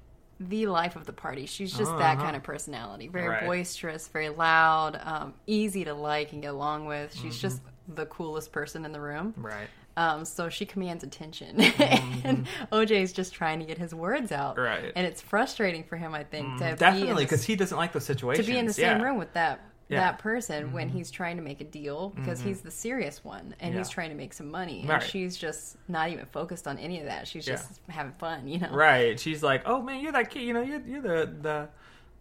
the 0.50 0.66
life 0.68 0.96
of 0.96 1.06
the 1.06 1.14
party 1.14 1.46
she's 1.46 1.72
just 1.78 1.92
that 1.98 2.16
Uh-huh. 2.18 2.24
kind 2.26 2.36
of 2.36 2.44
personality 2.44 3.08
very 3.08 3.28
Right. 3.30 3.46
boisterous 3.46 4.08
very 4.08 4.30
loud 4.30 5.00
um, 5.04 5.34
easy 5.48 5.84
to 5.86 5.94
like 5.94 6.32
and 6.34 6.42
get 6.42 6.52
along 6.52 6.86
with 6.86 7.14
she's 7.14 7.34
Mm-hmm. 7.36 7.42
just 7.42 7.62
the 7.88 8.06
coolest 8.08 8.52
person 8.52 8.84
in 8.86 8.92
the 8.92 9.02
room 9.02 9.34
right, 9.38 9.68
Um, 9.98 10.24
so 10.26 10.48
she 10.50 10.66
commands 10.66 11.04
attention, 11.04 11.60
and 12.24 12.48
OJ's 12.72 13.12
just 13.12 13.34
trying 13.34 13.60
to 13.60 13.66
get 13.66 13.78
his 13.78 13.94
words 13.94 14.32
out. 14.32 14.56
Mm-hmm. 14.56 14.84
Right. 14.86 14.92
And 14.96 15.06
it's 15.06 15.20
frustrating 15.22 15.84
for 15.84 15.98
him, 15.98 16.16
I 16.16 16.24
think, 16.24 16.60
to 16.60 16.76
definitely 16.78 17.26
because 17.26 17.44
he 17.44 17.58
doesn't 17.58 17.78
like 17.78 17.92
those 17.92 18.06
situations. 18.06 18.46
to 18.48 18.52
be 18.54 18.58
in 18.58 18.66
the 18.66 18.72
same 18.74 19.00
yeah. 19.00 19.04
room 19.04 19.18
with 19.18 19.34
that 19.34 19.60
Yeah. 19.92 19.98
Mm-hmm. 20.00 20.06
that 20.08 20.20
person 20.20 20.72
when 20.74 20.88
he's 20.90 21.12
trying 21.12 21.36
to 21.38 21.44
make 21.44 21.60
a 21.62 21.66
deal 21.66 22.10
because 22.16 22.40
he's 22.42 22.62
the 22.62 22.72
serious 22.72 23.24
one 23.24 23.54
and 23.60 23.76
he's 23.76 23.90
trying 23.90 24.10
to 24.10 24.16
make 24.16 24.32
some 24.34 24.50
money, 24.50 24.80
and 24.82 24.90
Right. 24.90 25.04
she's 25.04 25.36
just 25.38 25.76
not 25.88 26.10
even 26.10 26.26
focused 26.28 26.68
on 26.68 26.78
any 26.78 27.00
of 27.00 27.06
that. 27.08 27.28
She's 27.28 27.46
Yeah. 27.48 27.56
just 27.56 27.80
having 27.90 28.14
fun, 28.14 28.48
you 28.48 28.60
know. 28.60 28.70
Right. 28.72 29.20
She's 29.20 29.44
like, 29.44 29.64
"Oh 29.66 29.82
man, 29.82 30.02
you're 30.02 30.14
that 30.14 30.30
kid. 30.30 30.44
You 30.44 30.54
know, 30.54 30.62
you're, 30.62 30.82
you're 30.82 31.02
the 31.02 31.34
the 31.42 31.70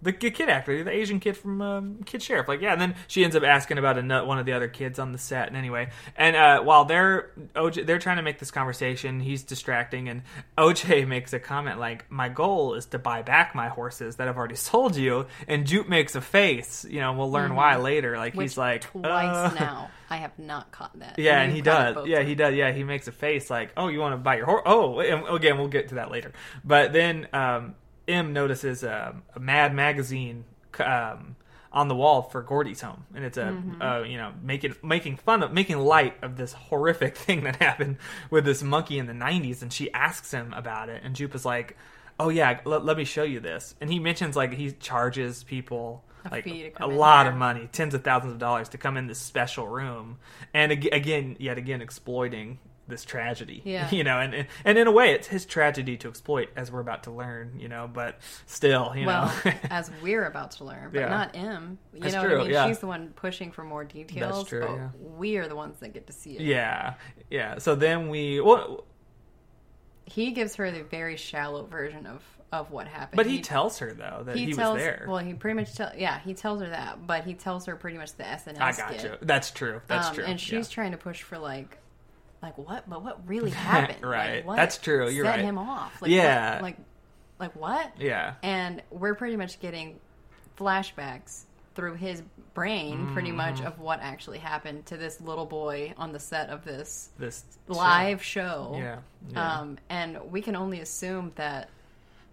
the 0.02 0.12
kid 0.12 0.48
actor. 0.48 0.82
The 0.82 0.90
Asian 0.90 1.20
kid 1.20 1.36
from 1.36 1.60
um, 1.60 2.00
Kid 2.04 2.22
Sheriff." 2.22 2.48
Like, 2.48 2.60
yeah. 2.60 2.72
And 2.72 2.80
then 2.80 2.94
she 3.06 3.24
ends 3.24 3.36
up 3.36 3.42
asking 3.42 3.78
about 3.78 3.98
a, 3.98 4.24
one 4.24 4.38
of 4.38 4.46
the 4.46 4.52
other 4.52 4.68
kids 4.68 4.98
on 4.98 5.12
the 5.12 5.18
set. 5.18 5.48
And 5.48 5.56
anyway, 5.56 5.90
and 6.16 6.36
uh, 6.36 6.62
while 6.62 6.84
they're 6.84 7.30
OJ, 7.54 7.86
they're 7.86 7.98
trying 7.98 8.16
to 8.16 8.22
make 8.22 8.38
this 8.38 8.50
conversation, 8.50 9.20
he's 9.20 9.42
distracting, 9.42 10.08
and 10.08 10.22
OJ 10.58 11.06
makes 11.08 11.32
a 11.32 11.38
comment 11.38 11.78
like, 11.78 12.10
"My 12.10 12.28
goal 12.28 12.74
is 12.74 12.86
to 12.86 12.98
buy 12.98 13.22
back 13.22 13.54
my 13.54 13.68
horses 13.68 14.16
that 14.16 14.28
I've 14.28 14.36
already 14.36 14.54
sold 14.56 14.96
you." 14.96 15.26
And 15.48 15.66
Jupe 15.66 15.88
makes 15.88 16.14
a 16.14 16.20
face. 16.20 16.84
You 16.88 17.00
know, 17.00 17.12
we'll 17.12 17.30
learn 17.30 17.54
why 17.54 17.76
later. 17.76 18.16
Like 18.16 18.34
Which 18.34 18.44
he's 18.44 18.58
like 18.58 18.82
twice 18.82 19.52
uh, 19.52 19.54
now. 19.54 19.90
I 20.12 20.16
have 20.16 20.36
not 20.38 20.72
caught 20.72 20.98
that. 20.98 21.18
Yeah, 21.18 21.40
and 21.40 21.52
You 21.52 21.56
he 21.56 21.62
does. 21.62 22.06
Yeah, 22.06 22.16
times. 22.16 22.28
he 22.28 22.34
does. 22.34 22.54
Yeah, 22.54 22.72
he 22.72 22.82
makes 22.82 23.06
a 23.06 23.12
face 23.12 23.48
like, 23.48 23.72
"Oh, 23.76 23.86
you 23.88 24.00
want 24.00 24.14
to 24.14 24.16
buy 24.16 24.36
your 24.36 24.46
horse?" 24.46 24.62
Oh, 24.66 24.98
and 24.98 25.28
again, 25.28 25.56
we'll 25.56 25.68
get 25.68 25.88
to 25.90 25.94
that 25.96 26.10
later. 26.10 26.32
But 26.64 26.92
then 26.92 27.28
um, 27.32 27.76
M 28.12 28.32
notices 28.32 28.82
um, 28.84 29.22
a 29.34 29.40
Mad 29.40 29.74
magazine 29.74 30.44
um, 30.78 31.36
on 31.72 31.88
the 31.88 31.94
wall 31.94 32.22
for 32.22 32.42
Gordy's 32.42 32.80
home, 32.80 33.04
and 33.14 33.24
it's 33.24 33.38
a 33.38 33.42
Mm-hmm. 33.44 33.82
uh, 33.82 34.00
you 34.02 34.16
know 34.16 34.32
making 34.42 34.74
making 34.82 35.16
fun 35.16 35.42
of 35.42 35.52
making 35.52 35.78
light 35.78 36.16
of 36.22 36.36
this 36.36 36.52
horrific 36.52 37.16
thing 37.26 37.44
that 37.44 37.56
happened 37.56 37.96
with 38.30 38.44
this 38.44 38.62
monkey 38.62 38.98
in 38.98 39.06
the 39.06 39.12
'90s. 39.12 39.62
And 39.62 39.72
she 39.72 39.92
asks 39.92 40.32
him 40.32 40.52
about 40.52 40.88
it, 40.88 41.02
and 41.04 41.14
Jupe 41.14 41.34
is 41.34 41.44
like, 41.44 41.76
"Oh 42.18 42.28
yeah, 42.28 42.60
let, 42.64 42.84
let 42.84 42.96
me 42.96 43.04
show 43.04 43.22
you 43.22 43.40
this." 43.40 43.74
And 43.80 43.90
he 43.92 43.98
mentions 43.98 44.36
like 44.36 44.52
he 44.54 44.72
charges 44.72 45.44
people. 45.44 46.04
A 46.26 46.30
like 46.30 46.76
a 46.78 46.86
lot 46.86 47.22
there. 47.22 47.32
of 47.32 47.38
money, 47.38 47.68
tens 47.72 47.94
of 47.94 48.04
thousands 48.04 48.34
of 48.34 48.38
dollars 48.38 48.68
to 48.70 48.76
come 48.78 48.98
in 48.98 49.06
this 49.06 49.18
special 49.18 49.66
room, 49.66 50.18
and 50.52 50.70
ag- 50.70 50.90
again, 50.92 51.34
yet 51.38 51.56
again, 51.56 51.80
exploiting 51.80 52.58
this 52.90 53.04
tragedy. 53.04 53.62
Yeah. 53.70 53.88
you 53.90 54.04
know, 54.04 54.18
and, 54.18 54.46
and 54.64 54.76
in 54.78 54.86
a 54.86 54.90
way, 54.90 55.12
it's 55.12 55.26
his 55.28 55.46
tragedy 55.46 55.96
to 55.98 56.08
exploit, 56.08 56.48
as 56.56 56.70
we're 56.72 56.80
about 56.80 57.04
to 57.04 57.10
learn. 57.12 57.54
You 57.58 57.68
know, 57.68 57.88
but 57.92 58.18
still, 58.46 58.92
you 58.96 59.06
Well, 59.06 59.32
know, 59.44 59.52
as 59.70 59.90
we're 60.02 60.26
about 60.26 60.50
to 60.52 60.64
learn, 60.64 60.90
but 60.92 61.00
Yeah. 61.00 61.08
not 61.08 61.36
M. 61.36 61.78
You 61.94 62.00
That's 62.00 62.14
know 62.14 62.22
true, 62.24 62.30
what 62.32 62.40
I 62.40 62.44
mean? 62.44 62.52
yeah. 62.52 62.66
She's 62.68 62.78
the 62.80 62.86
one 62.88 63.08
pushing 63.16 63.52
for 63.52 63.64
more 63.64 63.84
details, 63.84 64.48
true, 64.48 64.60
but 64.60 64.74
yeah. 64.74 64.88
we 65.16 65.36
are 65.38 65.48
the 65.48 65.56
ones 65.56 65.78
that 65.80 65.94
get 65.94 66.06
to 66.08 66.12
see 66.12 66.32
it. 66.36 66.40
yeah, 66.42 66.94
yeah. 67.30 67.58
So 67.58 67.74
then 67.74 68.08
we, 68.10 68.40
well, 68.40 68.84
He 70.04 70.32
gives 70.32 70.56
her 70.56 70.70
the 70.70 70.82
very 70.82 71.16
shallow 71.16 71.64
version 71.66 72.06
of 72.06 72.22
of 72.52 72.72
what 72.72 72.88
happened. 72.88 73.16
but 73.16 73.26
he, 73.26 73.40
tells 73.40 73.78
her 73.78 73.92
though 73.92 74.22
that 74.24 74.34
he, 74.36 74.52
tells, 74.52 74.74
was 74.74 74.82
there. 74.82 75.04
Well, 75.06 75.18
he 75.18 75.34
pretty 75.34 75.54
much 75.60 75.72
tells. 75.72 75.94
yeah 75.96 76.18
he 76.18 76.34
tells 76.34 76.60
her 76.60 76.68
that, 76.70 77.06
but 77.06 77.22
he 77.22 77.34
tells 77.34 77.66
her 77.66 77.76
pretty 77.76 77.96
much 77.96 78.14
the 78.16 78.24
SNL 78.24 78.60
I 78.60 78.72
skit. 78.72 78.86
got 78.88 79.04
you. 79.04 79.12
That's 79.22 79.52
true. 79.52 79.80
That's 79.86 80.08
Um, 80.08 80.14
true. 80.16 80.24
And 80.24 80.40
she's 80.40 80.68
yeah. 80.68 80.74
trying 80.74 80.90
to 80.90 80.96
push 80.96 81.22
for 81.22 81.38
like, 81.38 81.78
like 82.42 82.56
what? 82.58 82.88
But 82.88 83.02
what 83.04 83.26
really 83.28 83.50
happened? 83.70 84.02
Right. 84.02 84.36
Like, 84.36 84.46
what 84.46 84.56
That's 84.56 84.78
true. 84.78 85.08
You're 85.08 85.24
right. 85.24 85.32
set 85.32 85.36
right. 85.36 85.44
him 85.44 85.58
off. 85.58 86.00
Like, 86.02 86.10
Yeah. 86.10 86.54
What, 86.54 86.62
like, 86.62 86.76
like 87.38 87.56
what? 87.56 87.92
yeah. 87.98 88.34
And 88.42 88.82
we're 88.90 89.14
pretty 89.14 89.36
much 89.36 89.60
getting 89.60 89.98
flashbacks 90.58 91.42
through 91.74 91.94
his 91.94 92.22
brain, 92.54 93.10
pretty 93.12 93.28
Mm-hmm. 93.28 93.36
much 93.36 93.60
of 93.62 93.78
what 93.78 94.00
actually 94.00 94.38
happened 94.38 94.84
to 94.86 94.96
this 94.96 95.20
little 95.20 95.46
boy 95.46 95.94
on 95.96 96.12
the 96.12 96.18
set 96.18 96.50
of 96.50 96.64
this 96.64 97.10
This 97.18 97.44
live 97.68 98.22
show. 98.22 98.72
Yeah. 98.76 98.96
yeah. 99.30 99.58
Um, 99.60 99.78
and 99.88 100.18
we 100.30 100.42
can 100.42 100.56
only 100.56 100.80
assume 100.80 101.32
that 101.36 101.68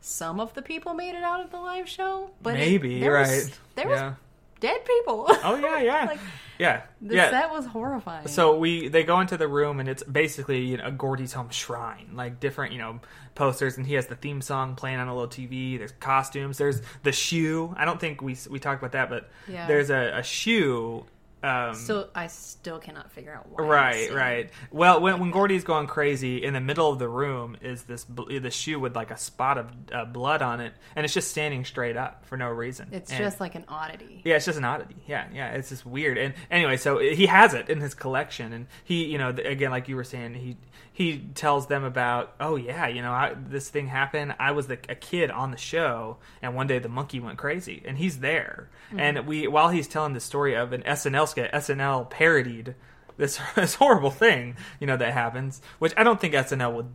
some 0.02 0.40
of 0.40 0.54
the 0.56 0.62
people 0.62 0.94
made 0.94 1.16
it 1.16 1.24
out 1.24 1.42
of 1.44 1.52
the 1.52 1.58
live 1.60 1.88
show, 1.88 2.32
but 2.42 2.56
it- 2.56 2.60
Maybe 2.60 3.00
there 3.00 3.14
right. 3.14 3.28
Was, 3.28 3.52
there 3.76 3.88
was 3.88 4.00
yeah. 4.00 4.14
Dead 4.60 4.86
people. 4.86 5.26
Oh 5.44 5.56
yeah, 5.62 5.80
yeah, 5.82 6.06
like 6.06 6.20
yeah. 6.60 6.82
the 7.02 7.16
yeah. 7.16 7.30
set 7.30 7.52
was 7.52 7.66
horrifying. 7.66 8.28
So 8.28 8.58
we 8.58 8.88
they 8.88 9.04
go 9.04 9.20
into 9.20 9.38
the 9.38 9.48
room 9.48 9.80
and 9.80 9.88
it's 9.90 10.04
basically 10.04 10.62
you 10.62 10.78
know, 10.78 10.86
a 10.88 10.92
Gordy's 10.92 11.34
home 11.34 11.50
shrine, 11.50 12.12
like 12.14 12.40
different 12.40 12.74
you 12.74 12.80
know 12.80 13.00
posters, 13.36 13.78
and 13.78 13.86
he 13.86 13.94
has 13.96 14.08
the 14.08 14.16
theme 14.16 14.42
song 14.42 14.76
playing 14.76 14.98
on 15.00 15.08
a 15.08 15.14
little 15.14 15.30
TV. 15.30 15.78
There's 15.78 15.92
costumes. 15.94 16.58
There's 16.58 16.82
the 17.04 17.12
shoe. 17.12 17.74
I 17.78 17.86
don't 17.86 18.00
think 18.00 18.22
we 18.22 18.36
we 18.50 18.60
talked 18.60 18.82
about 18.82 18.94
that, 18.94 19.10
but 19.10 19.30
Yeah. 19.48 19.68
there's 19.68 19.90
a, 19.90 20.18
a 20.18 20.24
shoe. 20.24 21.06
Um, 21.44 21.76
Still, 21.76 22.10
I 22.16 22.28
still 22.28 22.80
cannot 22.80 23.12
figure 23.12 23.32
out 23.34 23.48
why. 23.50 23.64
Right, 23.64 24.12
right. 24.14 24.50
Well, 24.72 25.00
when 25.02 25.20
when 25.20 25.30
Gordy's 25.30 25.64
going 25.64 25.86
crazy, 25.86 26.44
in 26.44 26.54
the 26.54 26.60
middle 26.60 26.92
of 26.92 26.98
the 26.98 27.08
room 27.08 27.58
is 27.62 27.84
this 27.84 28.04
bl- 28.06 28.40
the 28.40 28.50
shoe 28.50 28.80
with 28.80 28.96
like 28.96 29.12
a 29.12 29.18
spot 29.18 29.60
of 29.60 29.68
uh, 29.94 30.06
blood 30.06 30.42
on 30.42 30.62
it, 30.62 30.74
and 30.96 31.06
it's 31.06 31.14
just 31.14 31.30
standing 31.30 31.64
straight 31.64 31.96
up 31.96 32.26
for 32.26 32.38
no 32.38 32.50
reason. 32.50 32.88
It's 32.92 33.12
And- 33.12 33.20
just 33.20 33.40
like 33.40 33.54
an 33.54 33.66
oddity. 33.68 34.22
yeah, 34.26 34.36
it's 34.38 34.46
just 34.46 34.58
an 34.58 34.66
oddity. 34.66 34.96
Yeah, 35.06 35.28
yeah, 35.32 35.52
it's 35.52 35.70
just 35.70 35.86
weird. 35.86 36.18
And 36.18 36.34
anyway, 36.50 36.78
so 36.78 36.98
he 36.98 37.28
has 37.28 37.54
it 37.54 37.70
in 37.70 37.82
his 37.82 37.94
collection, 37.94 38.52
and 38.52 38.66
he, 38.84 39.06
you 39.06 39.20
know, 39.20 39.30
again, 39.30 39.70
like 39.70 39.88
you 39.88 39.96
were 39.96 40.04
saying, 40.04 40.34
he 40.34 40.58
he 40.92 41.20
tells 41.36 41.68
them 41.68 41.84
about, 41.84 42.34
oh 42.40 42.56
yeah, 42.56 42.88
you 42.88 43.04
know, 43.04 43.12
I, 43.12 43.36
this 43.38 43.70
thing 43.70 43.86
happened. 43.86 44.34
I 44.40 44.52
was 44.54 44.66
the, 44.66 44.80
a 44.90 44.96
kid 44.96 45.30
on 45.30 45.52
the 45.52 45.58
show, 45.58 46.18
and 46.42 46.56
one 46.56 46.66
day 46.66 46.80
the 46.80 46.90
monkey 46.90 47.20
went 47.20 47.38
crazy, 47.38 47.84
and 47.86 47.96
he's 47.96 48.18
there. 48.22 48.70
And 48.98 49.28
we, 49.28 49.48
while 49.50 49.68
he's 49.68 49.88
telling 49.88 50.14
the 50.14 50.22
story 50.22 50.56
of 50.56 50.72
an 50.72 50.82
SNL 50.84 51.27
SNL 51.36 52.10
parodied 52.10 52.76
this 53.18 53.40
this 53.56 53.76
horrible 53.76 54.12
thing, 54.12 54.56
you 54.80 54.88
know, 54.88 54.98
that 54.98 55.14
happens, 55.14 55.62
which 55.80 55.94
I 55.98 56.04
don't 56.04 56.20
think 56.20 56.34
SNL 56.34 56.74
would 56.76 56.90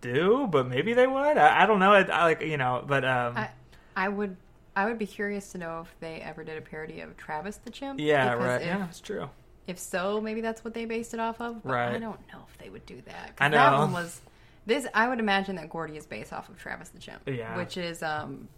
do, 0.00 0.46
but 0.50 0.66
maybe 0.68 0.92
they 0.94 1.06
would. 1.06 1.36
I, 1.38 1.62
I 1.62 1.66
don't 1.66 1.78
know. 1.80 1.92
I, 1.92 2.02
I 2.02 2.24
like, 2.24 2.42
you 2.42 2.56
know, 2.58 2.84
but 2.86 3.04
um, 3.04 3.36
I, 3.38 3.48
I 3.96 4.08
would, 4.08 4.36
I 4.76 4.84
would 4.86 4.98
be 4.98 5.06
curious 5.06 5.52
to 5.52 5.58
know 5.58 5.80
if 5.80 5.94
they 6.00 6.20
ever 6.20 6.44
did 6.44 6.58
a 6.58 6.60
parody 6.60 7.00
of 7.00 7.16
Travis 7.16 7.56
the 7.64 7.70
Chimp. 7.70 7.98
yeah, 8.00 8.32
right. 8.34 8.60
if- 8.60 8.66
Yeah, 8.66 8.86
it's 8.88 9.00
true. 9.00 9.30
if 9.66 9.78
so, 9.78 10.20
maybe 10.20 10.40
that's 10.42 10.62
what 10.62 10.74
they 10.74 10.84
based 10.84 11.14
it 11.14 11.20
off 11.20 11.40
of. 11.40 11.62
But 11.62 11.72
Right. 11.72 11.94
I 11.94 11.98
don't 11.98 12.20
know 12.32 12.44
if 12.50 12.58
they 12.58 12.68
would 12.68 12.84
do 12.84 13.00
that. 13.06 13.32
I 13.40 13.48
know. 13.48 13.56
That 13.56 13.78
one 13.78 13.92
was 13.92 14.20
this. 14.66 14.86
I 14.92 15.08
would 15.08 15.20
imagine 15.20 15.56
that 15.56 15.70
Gordy 15.70 15.96
is 15.96 16.04
based 16.04 16.32
off 16.34 16.50
of 16.50 16.58
Travis 16.58 16.90
the 16.90 16.98
Chimp. 16.98 17.22
Yeah. 17.26 17.56
Which 17.56 17.78
is 17.78 18.02
um, 18.02 18.48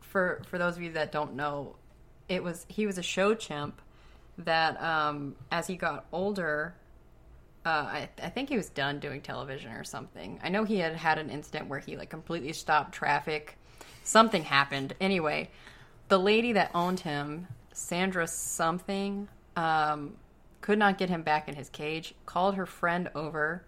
for 0.00 0.40
for 0.46 0.56
those 0.56 0.76
of 0.76 0.82
you 0.82 0.92
that 0.92 1.12
don't 1.12 1.34
know, 1.34 1.76
it 2.28 2.42
was 2.42 2.64
he 2.68 2.86
was 2.86 2.96
a 2.96 3.02
show 3.02 3.34
chimp 3.34 3.82
that 4.38 4.80
um, 4.82 5.36
as 5.50 5.66
he 5.66 5.76
got 5.76 6.06
older. 6.12 6.74
Uh, 7.66 7.68
I, 7.68 8.08
I 8.22 8.28
think 8.28 8.50
he 8.50 8.58
was 8.58 8.68
done 8.68 9.00
doing 9.00 9.22
television 9.22 9.72
or 9.72 9.84
something. 9.84 10.38
I 10.42 10.50
know 10.50 10.64
he 10.64 10.78
had 10.78 10.96
had 10.96 11.18
an 11.18 11.30
incident 11.30 11.68
where 11.68 11.78
he 11.78 11.96
like 11.96 12.10
completely 12.10 12.52
stopped 12.52 12.92
traffic. 12.92 13.56
Something 14.02 14.42
happened. 14.42 14.94
Anyway, 15.00 15.48
the 16.08 16.18
lady 16.18 16.52
that 16.52 16.70
owned 16.74 17.00
him, 17.00 17.46
Sandra 17.72 18.26
something, 18.26 19.28
um, 19.56 20.14
could 20.60 20.78
not 20.78 20.98
get 20.98 21.08
him 21.08 21.22
back 21.22 21.48
in 21.48 21.54
his 21.54 21.70
cage. 21.70 22.14
Called 22.26 22.54
her 22.56 22.66
friend 22.66 23.10
over 23.14 23.64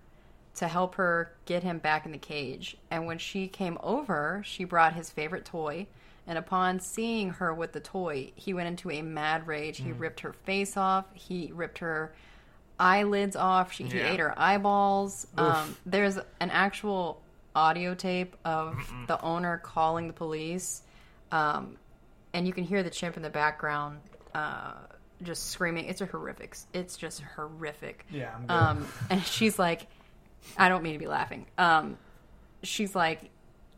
to 0.57 0.68
help 0.68 0.94
her 0.96 1.33
get 1.44 1.62
him 1.62 1.79
back 1.79 2.07
in 2.07 2.12
the 2.12 2.18
cage. 2.18 2.76
And 2.90 3.07
when 3.07 3.18
she 3.18 3.48
came 3.48 3.79
over, 3.83 4.42
she 4.44 4.64
brought 4.64 4.94
his 4.94 5.11
favorite 5.11 5.44
toy. 5.44 5.87
And 6.27 6.39
upon 6.39 6.81
seeing 6.81 7.31
her 7.31 7.55
with 7.55 7.73
the 7.73 7.81
toy, 7.81 8.33
he 8.35 8.53
went 8.53 8.67
into 8.69 8.91
a 8.91 9.03
mad 9.03 9.47
rage. 9.47 9.79
He 9.79 9.93
ripped 9.93 10.21
her 10.21 10.33
face 10.33 10.77
off. 10.77 11.05
He 11.15 11.53
ripped 11.55 11.79
her 11.79 12.12
eyelids 12.81 13.37
off. 13.37 13.73
She, 13.73 13.85
He 13.85 13.99
ate 14.01 14.19
her 14.21 14.35
eyeballs. 14.37 15.27
Um, 15.39 15.77
there's 15.87 16.17
an 16.41 16.51
actual 16.51 17.23
audio 17.55 17.95
tape 17.95 18.37
of 18.45 18.77
the 19.07 19.21
owner 19.23 19.59
calling 19.59 20.09
the 20.09 20.12
police. 20.12 20.83
Um, 21.31 21.77
and 22.33 22.47
you 22.47 22.53
can 22.53 22.65
hear 22.65 22.83
the 22.83 22.91
chimp 22.91 23.17
in 23.17 23.23
the 23.23 23.31
background 23.31 24.01
uh, 24.35 24.73
just 25.23 25.51
screaming. 25.51 25.87
It's 25.87 26.01
a 26.01 26.07
horrific. 26.07 26.57
It's 26.75 26.97
just 26.97 27.23
horrific. 27.23 28.05
Yeah, 28.11 28.35
I'm 28.35 28.43
good. 28.43 28.51
Um, 28.53 28.89
and 29.11 29.23
she's 29.25 29.59
like, 29.59 29.87
I 30.59 30.69
don't 30.69 30.83
mean 30.83 30.93
to 30.93 30.99
be 30.99 31.07
laughing. 31.07 31.47
Um, 31.57 31.97
she's 32.62 32.95
like, 32.95 33.31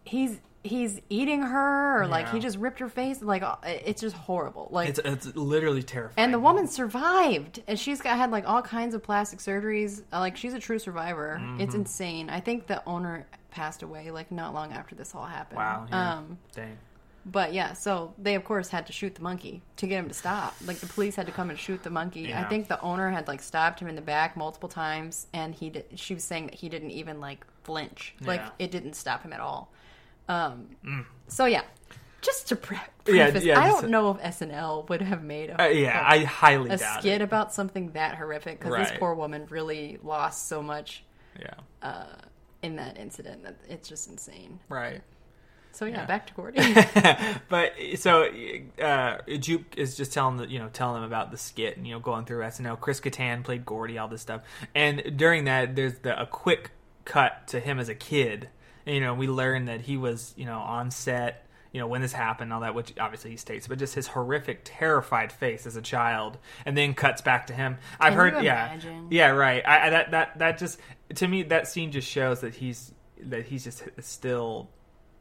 he's 0.04 0.40
he's 0.64 1.00
eating 1.08 1.42
her, 1.42 2.02
or 2.02 2.06
like 2.06 2.28
he 2.30 2.40
just 2.40 2.58
ripped 2.58 2.78
her 2.80 2.88
face. 2.88 3.22
Like 3.22 3.42
uh, 3.42 3.56
it's 3.64 4.00
just 4.00 4.16
horrible. 4.16 4.68
Like 4.70 4.88
It's 4.88 4.98
it's 5.04 5.34
literally 5.36 5.82
terrifying. 5.82 6.14
and 6.24 6.34
the 6.34 6.38
woman 6.40 6.66
survived, 6.66 7.62
and 7.66 7.78
she's 7.78 8.00
got 8.00 8.16
had 8.16 8.30
like 8.30 8.46
all 8.48 8.62
kinds 8.62 8.94
of 8.94 9.02
plastic 9.02 9.38
surgeries. 9.38 10.02
Uh, 10.12 10.20
Like 10.20 10.36
she's 10.36 10.54
a 10.54 10.58
true 10.60 10.78
survivor. 10.78 11.40
It's 11.58 11.70
Mm-hmm. 11.72 11.80
insane. 11.80 12.30
I 12.30 12.40
think 12.40 12.66
the 12.66 12.82
owner 12.86 13.26
passed 13.50 13.82
away 13.82 14.10
like 14.10 14.30
not 14.30 14.52
long 14.54 14.72
after 14.72 14.94
this 14.94 15.14
all 15.14 15.24
happened. 15.24 15.58
Wow. 15.58 15.86
Yeah. 15.88 16.12
Um, 16.18 16.38
Dang. 16.54 16.76
but 17.24 17.52
yeah, 17.52 17.72
so 17.72 18.12
they 18.18 18.34
of 18.34 18.44
course 18.44 18.68
had 18.68 18.86
to 18.88 18.92
shoot 18.92 19.14
the 19.14 19.22
monkey 19.22 19.62
to 19.76 19.86
get 19.86 19.98
him 19.98 20.08
to 20.08 20.14
stop. 20.14 20.54
Like 20.66 20.78
the 20.78 20.86
police 20.86 21.16
had 21.16 21.26
to 21.26 21.32
come 21.32 21.50
and 21.50 21.58
shoot 21.58 21.82
the 21.82 21.90
monkey. 21.90 22.34
I 22.34 22.44
think 22.44 22.68
the 22.68 22.80
owner 22.82 23.10
had 23.10 23.26
like 23.28 23.40
stabbed 23.42 23.80
him 23.80 23.88
in 23.88 23.94
the 23.96 24.02
back 24.02 24.36
multiple 24.36 24.68
times, 24.68 25.26
and 25.32 25.54
he 25.54 25.70
did, 25.70 25.84
she 25.94 26.14
was 26.14 26.24
saying 26.24 26.46
that 26.46 26.54
he 26.54 26.68
didn't 26.68 26.90
even 26.90 27.20
like 27.20 27.46
flinch. 27.64 28.14
Like 28.20 28.40
Yeah. 28.40 28.50
it 28.66 28.70
didn't 28.70 28.94
stop 28.94 29.22
him 29.22 29.32
at 29.32 29.40
all. 29.40 29.72
Um, 30.28 31.06
So 31.28 31.44
yeah, 31.46 31.62
just 32.20 32.48
to 32.48 32.56
pre- 32.56 32.76
Mm. 32.76 33.14
Yeah, 33.16 33.24
preface, 33.30 33.44
yeah, 33.44 33.58
I 33.60 33.68
don't 33.68 33.88
know 33.88 34.10
if 34.10 34.18
SNL 34.20 34.86
would 34.90 35.00
have 35.00 35.22
made 35.22 35.48
a, 35.48 35.62
Uh, 35.62 35.66
yeah, 35.68 35.98
a, 35.98 36.04
I 36.20 36.24
highly 36.24 36.68
a 36.70 36.76
doubt 36.76 37.00
skit 37.00 37.22
it. 37.22 37.24
about 37.24 37.54
something 37.54 37.92
that 37.92 38.16
horrific 38.16 38.60
because 38.60 38.76
this 38.76 38.98
poor 38.98 39.14
woman 39.14 39.46
really 39.48 39.98
lost 40.02 40.46
so 40.46 40.62
much 40.62 41.04
Yeah. 41.40 42.04
in 42.62 42.76
that 42.76 42.98
incident 42.98 43.44
that 43.44 43.56
it's 43.66 43.88
just 43.88 44.08
insane. 44.08 44.60
Right. 44.68 45.00
So 45.72 45.86
yeah, 45.86 45.98
Yeah. 46.00 46.04
back 46.06 46.26
to 46.26 46.34
Gordy. 46.34 46.58
but 47.48 47.72
so 47.96 48.28
uh, 48.82 49.18
Jupe 49.38 49.78
is 49.78 49.96
just 49.96 50.12
telling 50.12 50.36
the, 50.36 50.46
you 50.50 50.58
know 50.58 50.68
telling 50.68 51.00
them 51.00 51.04
about 51.04 51.30
the 51.30 51.38
skit 51.38 51.76
and 51.78 51.86
you 51.86 51.94
know 51.94 52.00
going 52.00 52.24
through 52.26 52.40
SNL. 52.42 52.78
Chris 52.80 53.00
Kattan 53.00 53.42
played 53.44 53.64
Gordy, 53.64 53.96
all 53.96 54.08
this 54.08 54.20
stuff, 54.20 54.42
and 54.74 55.16
during 55.16 55.44
that 55.44 55.76
there's 55.76 56.00
the 56.00 56.20
a 56.20 56.26
quick 56.26 56.72
cut 57.06 57.46
to 57.48 57.60
him 57.60 57.78
as 57.78 57.88
a 57.88 57.94
kid. 57.94 58.48
And, 58.88 58.94
you 58.94 59.00
know, 59.02 59.12
we 59.14 59.28
learned 59.28 59.68
that 59.68 59.82
he 59.82 59.96
was 59.96 60.32
you 60.36 60.46
know 60.46 60.58
on 60.58 60.90
set. 60.90 61.44
You 61.72 61.80
know 61.80 61.86
when 61.86 62.00
this 62.00 62.14
happened, 62.14 62.50
all 62.52 62.60
that, 62.60 62.74
which 62.74 62.94
obviously 62.98 63.30
he 63.32 63.36
states, 63.36 63.68
but 63.68 63.78
just 63.78 63.94
his 63.94 64.06
horrific, 64.06 64.62
terrified 64.64 65.30
face 65.30 65.66
as 65.66 65.76
a 65.76 65.82
child, 65.82 66.38
and 66.64 66.74
then 66.76 66.94
cuts 66.94 67.20
back 67.20 67.46
to 67.48 67.52
him. 67.52 67.76
I've 68.00 68.14
Can 68.14 68.18
heard, 68.18 68.34
you 68.38 68.40
yeah, 68.46 68.80
yeah, 69.10 69.28
right. 69.28 69.62
I, 69.68 69.86
I 69.86 69.90
that 69.90 70.10
that 70.12 70.38
that 70.38 70.58
just 70.58 70.80
to 71.16 71.28
me 71.28 71.42
that 71.44 71.68
scene 71.68 71.92
just 71.92 72.08
shows 72.08 72.40
that 72.40 72.54
he's 72.54 72.94
that 73.20 73.44
he's 73.44 73.64
just 73.64 73.82
still 74.00 74.70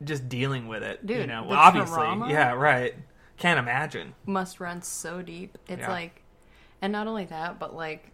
just 0.01 0.29
dealing 0.29 0.69
with 0.69 0.83
it. 0.83 0.99
you 1.01 1.07
Dude, 1.17 1.27
know, 1.27 1.45
the 1.49 1.53
obviously, 1.55 1.95
trauma? 1.95 2.29
yeah, 2.29 2.53
right. 2.53 2.95
Can't 3.35 3.59
imagine. 3.59 4.13
must 4.25 4.59
run 4.61 4.81
so 4.81 5.21
deep. 5.21 5.57
It's 5.67 5.81
Yeah. 5.81 5.89
like, 5.91 6.23
and 6.81 6.93
not 6.93 7.07
only 7.07 7.25
that, 7.25 7.59
but 7.59 7.75
like, 7.75 8.11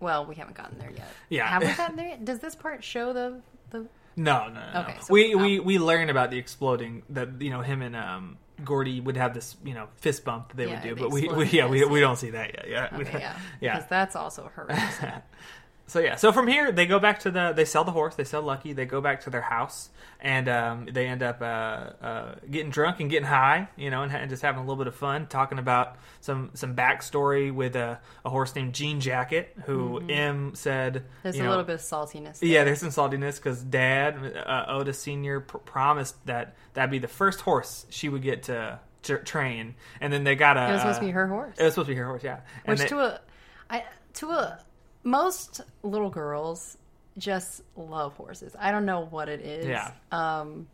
well, 0.00 0.24
we 0.24 0.36
haven't 0.36 0.56
gotten 0.56 0.78
there 0.78 0.90
yet. 0.90 1.08
Yeah. 1.28 1.46
have 1.48 1.62
we 1.62 1.72
gotten 1.76 1.96
there? 1.96 2.08
yet? 2.08 2.24
Does 2.24 2.38
this 2.38 2.54
part 2.54 2.82
show 2.82 3.12
the 3.12 3.40
the? 3.70 3.86
No, 4.16 4.48
no, 4.48 4.54
no. 4.72 4.80
Okay, 4.80 4.94
no. 4.94 5.00
so- 5.00 5.12
we 5.12 5.34
we 5.34 5.60
we 5.60 5.78
learn 5.78 6.10
about 6.10 6.30
the 6.30 6.38
exploding 6.38 7.02
that 7.10 7.40
you 7.42 7.50
know 7.50 7.60
him 7.62 7.82
and 7.82 7.96
um 7.96 8.38
Gordy 8.64 9.00
would 9.00 9.16
have 9.16 9.34
this 9.34 9.56
you 9.64 9.74
know 9.74 9.88
fist 9.96 10.24
bump 10.24 10.50
that 10.50 10.56
they 10.56 10.66
Yeah, 10.66 10.74
would 10.74 10.82
do, 10.82 10.94
but 10.96 11.10
we, 11.10 11.28
we 11.28 11.46
yeah 11.46 11.66
we, 11.66 11.84
we 11.84 12.00
don't 12.00 12.16
see 12.16 12.30
that 12.30 12.54
yet. 12.54 12.66
Yeah, 12.92 12.98
Okay, 13.00 13.18
yeah, 13.20 13.36
yeah. 13.60 13.74
because 13.74 13.88
that's 13.88 14.14
also 14.16 14.50
horrendous. 14.54 14.98
So 15.86 16.00
yeah, 16.00 16.16
so 16.16 16.32
from 16.32 16.48
here 16.48 16.72
they 16.72 16.86
go 16.86 16.98
back 16.98 17.20
to 17.20 17.30
the 17.30 17.52
they 17.54 17.66
sell 17.66 17.84
the 17.84 17.92
horse, 17.92 18.14
they 18.14 18.24
sell 18.24 18.40
Lucky, 18.40 18.72
they 18.72 18.86
go 18.86 19.02
back 19.02 19.20
to 19.24 19.30
their 19.30 19.42
house, 19.42 19.90
and 20.18 20.48
um, 20.48 20.88
they 20.90 21.06
end 21.06 21.22
up 21.22 21.42
uh, 21.42 21.44
uh, 21.44 22.34
getting 22.50 22.70
drunk 22.70 23.00
and 23.00 23.10
getting 23.10 23.26
high, 23.28 23.68
you 23.76 23.90
know, 23.90 24.02
and, 24.02 24.10
and 24.10 24.30
just 24.30 24.40
having 24.42 24.60
a 24.60 24.62
little 24.62 24.76
bit 24.82 24.86
of 24.86 24.94
fun, 24.94 25.26
talking 25.26 25.58
about 25.58 25.96
some 26.22 26.50
some 26.54 26.74
backstory 26.74 27.52
with 27.52 27.76
a, 27.76 28.00
a 28.24 28.30
horse 28.30 28.54
named 28.54 28.72
Jean 28.74 28.98
Jacket, 28.98 29.54
who 29.66 30.00
M 30.08 30.54
said 30.54 30.94
Mm-hmm. 30.94 31.06
There's 31.22 31.36
a 31.36 31.42
know, 31.42 31.50
little 31.50 31.64
bit 31.64 31.74
of 31.74 31.80
saltiness. 31.80 32.38
Yeah, 32.40 32.64
there's 32.64 32.80
some 32.80 32.88
saltiness 32.88 33.36
because 33.36 33.62
Dad, 33.62 34.16
uh, 34.46 34.64
Otis 34.68 34.98
Senior, 34.98 35.40
pr- 35.40 35.58
promised 35.58 36.24
that 36.26 36.56
that'd 36.72 36.90
be 36.90 36.98
the 36.98 37.08
first 37.08 37.40
horse 37.42 37.84
she 37.90 38.08
would 38.08 38.22
get 38.22 38.44
to, 38.44 38.78
train, 39.24 39.74
and 40.00 40.10
then 40.10 40.24
they 40.24 40.34
got 40.34 40.56
a. 40.56 40.68
It 40.70 40.72
was 40.72 40.80
supposed 40.80 41.00
to 41.00 41.06
be 41.06 41.12
her 41.12 41.26
horse, 41.28 41.56
It 41.58 41.62
was 41.64 41.74
supposed 41.74 41.88
to 41.88 41.92
be 41.92 41.98
her 41.98 42.06
horse, 42.06 42.22
yeah. 42.24 42.40
And 42.64 42.78
which 42.78 42.80
they- 42.80 42.88
to 42.88 43.00
a, 43.00 43.20
I 43.68 43.84
to 44.14 44.30
a 44.30 44.58
most 45.04 45.60
little 45.82 46.10
girls 46.10 46.76
just 47.16 47.62
love 47.76 48.14
horses. 48.14 48.56
I 48.58 48.72
don't 48.72 48.86
know 48.86 49.06
what 49.10 49.28
it 49.28 49.40
is. 49.40 49.66
Yeah. 49.66 49.92
Um, 50.10 50.66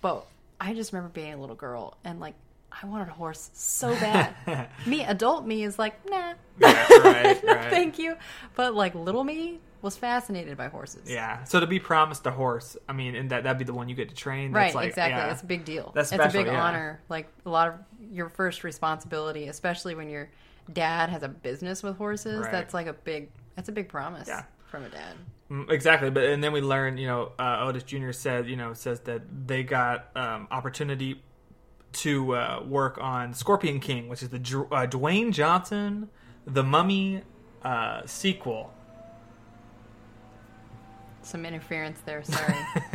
but 0.00 0.26
I 0.60 0.74
just 0.74 0.92
remember 0.92 1.12
being 1.12 1.34
a 1.34 1.40
little 1.40 1.56
girl 1.56 1.98
and 2.04 2.20
like 2.20 2.34
I 2.70 2.86
wanted 2.86 3.08
a 3.08 3.12
horse 3.12 3.50
so 3.52 3.90
bad. 3.94 4.68
me, 4.86 5.02
adult 5.02 5.44
me, 5.46 5.64
is 5.64 5.78
like 5.78 6.08
nah. 6.08 6.34
yeah, 6.58 6.98
right, 6.98 7.44
no, 7.44 7.54
right. 7.54 7.70
thank 7.70 7.98
you. 7.98 8.16
But 8.54 8.74
like 8.74 8.94
little 8.94 9.24
me 9.24 9.58
was 9.82 9.96
fascinated 9.96 10.56
by 10.56 10.68
horses. 10.68 11.10
Yeah. 11.10 11.42
So 11.44 11.60
to 11.60 11.66
be 11.66 11.78
promised 11.78 12.26
a 12.26 12.30
horse, 12.30 12.76
I 12.88 12.92
mean, 12.92 13.14
and 13.14 13.30
that 13.30 13.44
that'd 13.44 13.58
be 13.58 13.64
the 13.64 13.74
one 13.74 13.88
you 13.88 13.94
get 13.94 14.10
to 14.10 14.14
train. 14.14 14.52
Right, 14.52 14.64
That's 14.64 14.74
like, 14.74 14.88
exactly. 14.90 15.18
yeah. 15.18 15.32
It's 15.32 15.42
a 15.42 15.46
big 15.46 15.64
deal. 15.64 15.92
That's 15.94 16.12
it's 16.12 16.24
a 16.24 16.28
big 16.28 16.46
yeah. 16.46 16.62
honor. 16.62 17.00
Like 17.08 17.28
a 17.44 17.50
lot 17.50 17.68
of 17.68 17.74
your 18.12 18.28
first 18.28 18.62
responsibility, 18.62 19.48
especially 19.48 19.94
when 19.94 20.08
your 20.08 20.30
dad 20.72 21.08
has 21.08 21.22
a 21.22 21.28
business 21.28 21.82
with 21.82 21.96
horses. 21.96 22.42
Right. 22.42 22.52
That's 22.52 22.74
like 22.74 22.86
a 22.86 22.92
big. 22.92 23.30
That's 23.60 23.68
a 23.68 23.72
big 23.72 23.90
promise 23.90 24.26
Yeah. 24.26 24.44
from 24.70 24.84
a 24.84 24.88
dad. 24.88 25.16
Mm, 25.50 25.70
Exactly, 25.70 26.08
but 26.08 26.24
and 26.24 26.42
then 26.42 26.50
we 26.54 26.62
learn, 26.62 26.96
you 26.96 27.06
know, 27.06 27.32
uh, 27.38 27.58
Otis 27.60 27.82
Jr. 27.82 28.10
said, 28.12 28.48
you 28.48 28.56
know, 28.56 28.72
says 28.72 29.00
that 29.00 29.20
they 29.46 29.62
got 29.62 30.08
um, 30.16 30.48
opportunity 30.50 31.20
to 31.92 32.34
uh, 32.36 32.62
work 32.66 32.96
on 33.02 33.34
Scorpion 33.34 33.78
King, 33.78 34.08
which 34.08 34.22
is 34.22 34.30
the 34.30 34.38
uh, 34.38 34.86
Dwayne 34.86 35.30
Johnson, 35.30 36.08
the 36.46 36.62
Mummy 36.62 37.20
uh, 37.62 38.00
sequel. 38.06 38.72
Some 41.20 41.44
interference 41.44 42.00
there. 42.06 42.24
Sorry. 42.24 42.54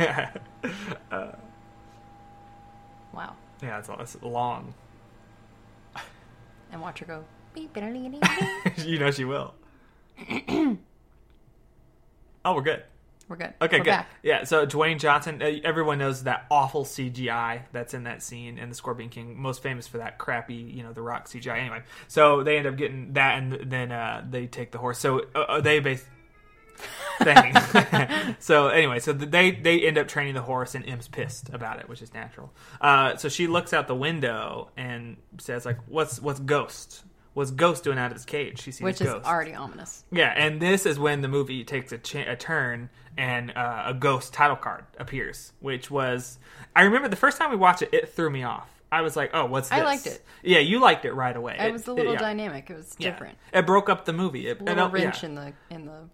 wow. 3.12 3.36
Yeah, 3.62 3.78
it's, 3.78 3.88
it's 3.88 4.20
long. 4.20 4.74
And 6.72 6.82
watch 6.82 6.98
her 6.98 7.06
go. 7.06 7.24
you 8.84 8.98
know 8.98 9.12
she 9.12 9.24
will. 9.24 9.54
oh, 12.44 12.54
we're 12.54 12.62
good. 12.62 12.82
We're 13.28 13.36
good. 13.36 13.54
Okay, 13.60 13.78
We're 13.78 13.84
good. 13.84 13.90
back. 13.90 14.08
Yeah, 14.22 14.44
so 14.44 14.66
Dwayne 14.66 15.00
Johnson, 15.00 15.42
uh, 15.42 15.50
everyone 15.64 15.98
knows 15.98 16.22
that 16.24 16.46
awful 16.48 16.84
CGI 16.84 17.62
that's 17.72 17.92
in 17.92 18.04
that 18.04 18.22
scene 18.22 18.56
in 18.56 18.68
the 18.68 18.74
Scorpion 18.74 19.08
King, 19.10 19.40
most 19.40 19.62
famous 19.62 19.88
for 19.88 19.98
that 19.98 20.18
crappy, 20.18 20.54
you 20.54 20.84
know, 20.84 20.92
The 20.92 21.02
Rock 21.02 21.28
CGI. 21.28 21.58
Anyway, 21.58 21.82
so 22.06 22.44
they 22.44 22.56
end 22.56 22.68
up 22.68 22.76
getting 22.76 23.14
that, 23.14 23.38
and 23.38 23.68
then 23.70 23.90
uh, 23.90 24.24
they 24.28 24.46
take 24.46 24.70
the 24.70 24.78
horse. 24.78 24.98
So 24.98 25.22
uh, 25.34 25.38
uh, 25.40 25.60
they 25.60 25.80
base. 25.80 26.04
Thing. 27.22 27.54
so 28.38 28.68
anyway, 28.68 28.98
so 28.98 29.14
they 29.14 29.50
they 29.50 29.80
end 29.80 29.96
up 29.96 30.06
training 30.06 30.34
the 30.34 30.42
horse, 30.42 30.74
and 30.74 30.86
M's 30.86 31.08
pissed 31.08 31.48
about 31.48 31.80
it, 31.80 31.88
which 31.88 32.02
is 32.02 32.12
natural. 32.12 32.52
Uh, 32.78 33.16
so 33.16 33.30
she 33.30 33.46
looks 33.46 33.72
out 33.72 33.88
the 33.88 33.94
window 33.94 34.70
and 34.76 35.16
says, 35.38 35.64
"Like, 35.64 35.78
what's 35.88 36.20
what's 36.20 36.38
Ghost? 36.38 37.02
What's 37.36 37.50
Ghost 37.50 37.84
doing 37.84 37.98
out 37.98 38.06
of 38.06 38.14
his 38.16 38.24
cage?" 38.24 38.62
She 38.62 38.72
sees 38.72 38.80
Which 38.80 39.02
is 39.02 39.08
already 39.08 39.54
ominous. 39.54 40.04
Yeah, 40.10 40.32
and 40.34 40.58
this 40.58 40.86
is 40.86 40.98
when 40.98 41.20
the 41.20 41.28
movie 41.28 41.64
takes 41.64 41.92
a, 41.92 41.98
cha- 41.98 42.24
a 42.26 42.34
turn 42.34 42.88
and 43.18 43.50
uh, 43.54 43.82
a 43.88 43.92
ghost 43.94 44.32
title 44.32 44.56
card 44.56 44.84
appears, 44.98 45.52
which 45.60 45.90
was 45.90 46.38
I 46.74 46.82
remember 46.82 47.08
the 47.08 47.16
first 47.16 47.36
time 47.36 47.50
we 47.50 47.56
watched 47.56 47.82
it, 47.82 47.90
it 47.92 48.08
threw 48.08 48.30
me 48.30 48.42
off. 48.42 48.70
I 48.90 49.02
was 49.02 49.16
like, 49.16 49.32
oh, 49.34 49.44
what's 49.44 49.68
this? 49.68 49.78
I 49.78 49.82
liked 49.84 50.06
it. 50.06 50.24
Yeah, 50.42 50.60
you 50.60 50.80
liked 50.80 51.04
it 51.04 51.12
right 51.12 51.36
away. 51.36 51.56
It 51.58 51.72
was 51.72 51.86
a 51.88 51.92
little 51.92 52.14
yeah. 52.14 52.20
dynamic. 52.20 52.70
It 52.70 52.76
was 52.76 52.96
Yeah. 52.98 53.10
different. 53.10 53.36
It 53.52 53.66
broke 53.66 53.90
up 53.90 54.06
the 54.06 54.14
movie. 54.14 54.46
It, 54.46 54.60
A 54.60 54.64
little 54.64 54.84
and, 54.84 54.94
uh, 54.94 54.96
wrench 54.96 55.22
yeah. 55.22 55.28
in 55.28 55.34
the 55.34 55.52
in 55.68 55.84
the 55.84 56.08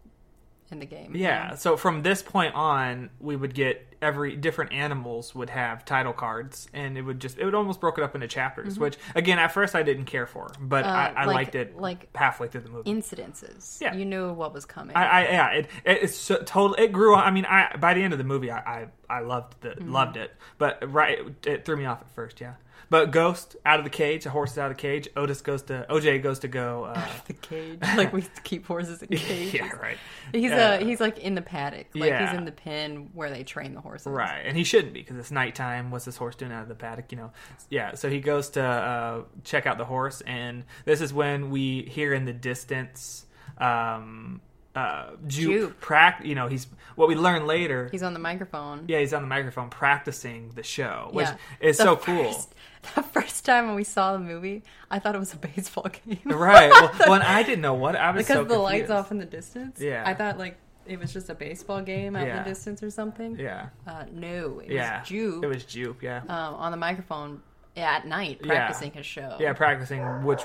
in 0.73 0.79
the 0.81 0.87
game. 0.87 1.15
Yeah. 1.15 1.55
So 1.55 1.77
from 1.77 2.03
this 2.03 2.23
point 2.23 2.55
on, 2.55 3.11
we 3.21 3.37
would 3.37 3.55
get 3.55 3.87
every 4.03 4.35
different 4.35 4.73
animals 4.73 5.33
would 5.33 5.49
have 5.51 5.85
title 5.85 6.13
cards, 6.13 6.67
and 6.73 6.99
it 6.99 7.03
would 7.03 7.21
just 7.21 7.39
it 7.39 7.45
would 7.45 7.55
almost 7.55 7.81
broke 7.81 7.99
it 7.99 8.05
up 8.05 8.15
into 8.17 8.27
chapters. 8.27 8.79
Which 8.79 8.97
again, 9.15 9.39
at 9.39 9.53
first 9.53 9.75
I 9.77 9.83
didn't 9.85 10.07
care 10.07 10.27
for, 10.27 10.51
but 10.61 10.85
I, 10.85 10.89
I 10.89 11.09
Mm-hmm. 11.09 11.19
Uh, 11.19 11.27
like- 11.27 11.35
liked 11.35 11.55
it 11.55 11.77
like 11.77 12.17
halfway 12.17 12.49
through 12.49 12.63
the 12.63 12.71
movie. 12.71 12.91
Incidences. 12.93 13.81
Yeah. 13.81 13.95
You 13.95 14.05
knew 14.05 14.33
what 14.33 14.53
was 14.53 14.65
coming. 14.65 14.97
I, 14.97 15.05
I 15.07 15.23
yeah, 15.25 15.49
it, 15.51 15.67
it 15.85 15.99
it's 16.03 16.17
so, 16.17 16.39
total. 16.39 16.75
It 16.75 16.91
grew. 16.93 17.15
I 17.15 17.31
mean, 17.31 17.45
I 17.45 17.77
by 17.77 17.95
the 17.95 18.03
end 18.03 18.13
of 18.13 18.19
the 18.19 18.25
movie, 18.25 18.51
I 18.51 18.59
I, 18.59 18.87
I 19.09 19.21
loved 19.21 19.55
the 19.61 19.69
Mm-hmm. 19.71 19.93
loved 19.93 20.17
it, 20.17 20.33
but 20.59 20.91
right, 20.93 21.19
it, 21.21 21.47
it 21.47 21.65
threw 21.65 21.77
me 21.77 21.85
off 21.85 22.01
at 22.01 22.11
first. 22.13 22.41
Yeah, 22.41 22.55
but 22.93 23.11
Ghost 23.11 23.57
out 23.65 23.79
of 23.81 23.85
the 23.85 23.91
cage, 23.91 24.27
a 24.27 24.31
horse 24.31 24.53
is 24.53 24.59
out 24.59 24.71
of 24.71 24.77
the 24.77 24.81
cage. 24.83 25.09
Otis 25.17 25.41
goes 25.41 25.63
to 25.63 25.87
OJ 25.89 26.23
goes 26.23 26.41
to 26.41 26.49
go. 26.49 26.85
Uh, 26.85 27.09
the 27.27 27.33
cage. 27.33 27.79
Like 27.97 28.13
we 28.13 28.23
keep 28.45 28.67
horses 28.67 29.03
in 29.03 29.09
cages. 29.17 29.55
yeah, 29.55 29.71
right. 29.73 29.97
He's 30.33 30.51
uh 30.53 30.77
he's 30.79 31.01
like 31.01 31.19
in 31.19 31.35
the 31.35 31.41
paddock. 31.41 31.87
Like 31.95 32.11
Yeah. 32.11 32.29
he's 32.31 32.39
in 32.39 32.45
the 32.45 32.53
pen 32.53 33.09
where 33.15 33.31
they 33.31 33.45
train 33.45 33.73
the 33.75 33.81
horses. 33.81 34.09
Right, 34.09 34.43
and 34.45 34.57
he 34.59 34.63
shouldn't 34.63 34.93
be 34.93 35.01
because 35.01 35.17
it's 35.17 35.31
nighttime. 35.31 35.91
What's 35.91 36.05
this 36.05 36.19
horse 36.19 36.37
doing 36.37 36.53
out 36.53 36.63
of 36.63 36.69
the 36.69 36.75
paddock? 36.75 37.11
You 37.13 37.17
know, 37.17 37.31
yeah. 37.71 37.95
So 37.95 38.11
he 38.11 38.21
goes 38.21 38.51
to 38.51 38.63
uh, 38.63 39.23
check 39.43 39.67
out 39.67 39.79
the 39.79 39.87
horse, 39.87 40.21
and 40.27 40.65
this 40.85 41.01
is 41.01 41.15
when 41.15 41.49
we 41.51 41.83
hear 41.83 42.13
in 42.13 42.27
the 42.27 42.35
distance, 42.35 43.25
um, 43.57 44.43
uh, 44.75 45.11
Jupe, 45.27 45.51
Jupe. 45.51 45.81
prac- 45.81 46.25
You 46.25 46.35
know, 46.35 46.49
he's 46.49 46.67
what 46.97 47.09
we 47.09 47.15
learn 47.15 47.47
later. 47.47 47.89
He's 47.93 48.03
on 48.03 48.13
the 48.15 48.19
microphone. 48.21 48.85
yeah, 48.89 48.99
he's 49.01 49.13
on 49.15 49.23
the 49.23 49.29
microphone 49.29 49.69
practicing 49.71 50.51
the 50.55 50.63
show, 50.63 51.09
which 51.13 51.27
Yeah. 51.27 51.37
is 51.61 51.79
The 51.79 51.85
so 51.85 51.97
cool. 51.97 52.33
first- 52.33 52.55
The 52.97 53.03
first 53.03 53.45
time 53.45 53.67
when 53.69 53.77
we 53.77 53.85
saw 53.85 54.13
the 54.13 54.19
movie, 54.19 54.65
I 54.91 54.99
thought 54.99 55.15
it 55.15 55.19
was 55.21 55.33
a 55.33 55.37
baseball 55.37 55.87
game. 56.05 56.19
Right. 56.27 56.69
Well, 56.71 56.89
when 57.11 57.23
I 57.23 57.43
didn't 57.45 57.61
know 57.63 57.75
what 57.75 57.95
I 57.95 58.11
was 58.11 58.25
because 58.27 58.39
so 58.39 58.45
the 58.45 58.59
lights 58.59 58.89
confused. 58.89 58.91
off 58.93 59.11
in 59.13 59.19
the 59.19 59.25
distance. 59.25 59.81
Yeah. 59.81 60.03
I 60.05 60.15
thought 60.15 60.37
like 60.39 60.57
it 60.85 60.99
was 60.99 61.13
just 61.13 61.31
a 61.31 61.35
baseball 61.37 61.81
game 61.83 62.17
out 62.17 62.23
in 62.23 62.29
Yeah. 62.29 62.43
the 62.43 62.49
distance 62.51 62.83
or 62.83 62.91
something. 62.91 63.39
Yeah. 63.39 63.69
Uh, 63.87 64.05
no, 64.11 64.59
it 64.59 64.73
Yeah. 64.73 64.99
was 65.01 65.09
Jupe 65.09 65.45
It 65.45 65.47
was 65.47 65.65
Jupe. 65.65 66.03
Yeah. 66.03 66.23
um, 66.29 66.55
on 66.55 66.73
the 66.73 66.77
microphone 66.77 67.41
at 67.77 68.05
night 68.07 68.41
Yeah. 68.43 68.49
practicing 68.49 68.91
his 68.91 69.07
show. 69.07 69.37
yeah, 69.39 69.53
practicing 69.53 70.25
which 70.25 70.41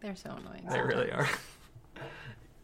they're 0.00 0.14
so 0.16 0.30
annoying. 0.30 0.66
They 0.70 0.80
really 0.80 1.10
are. 1.10 1.28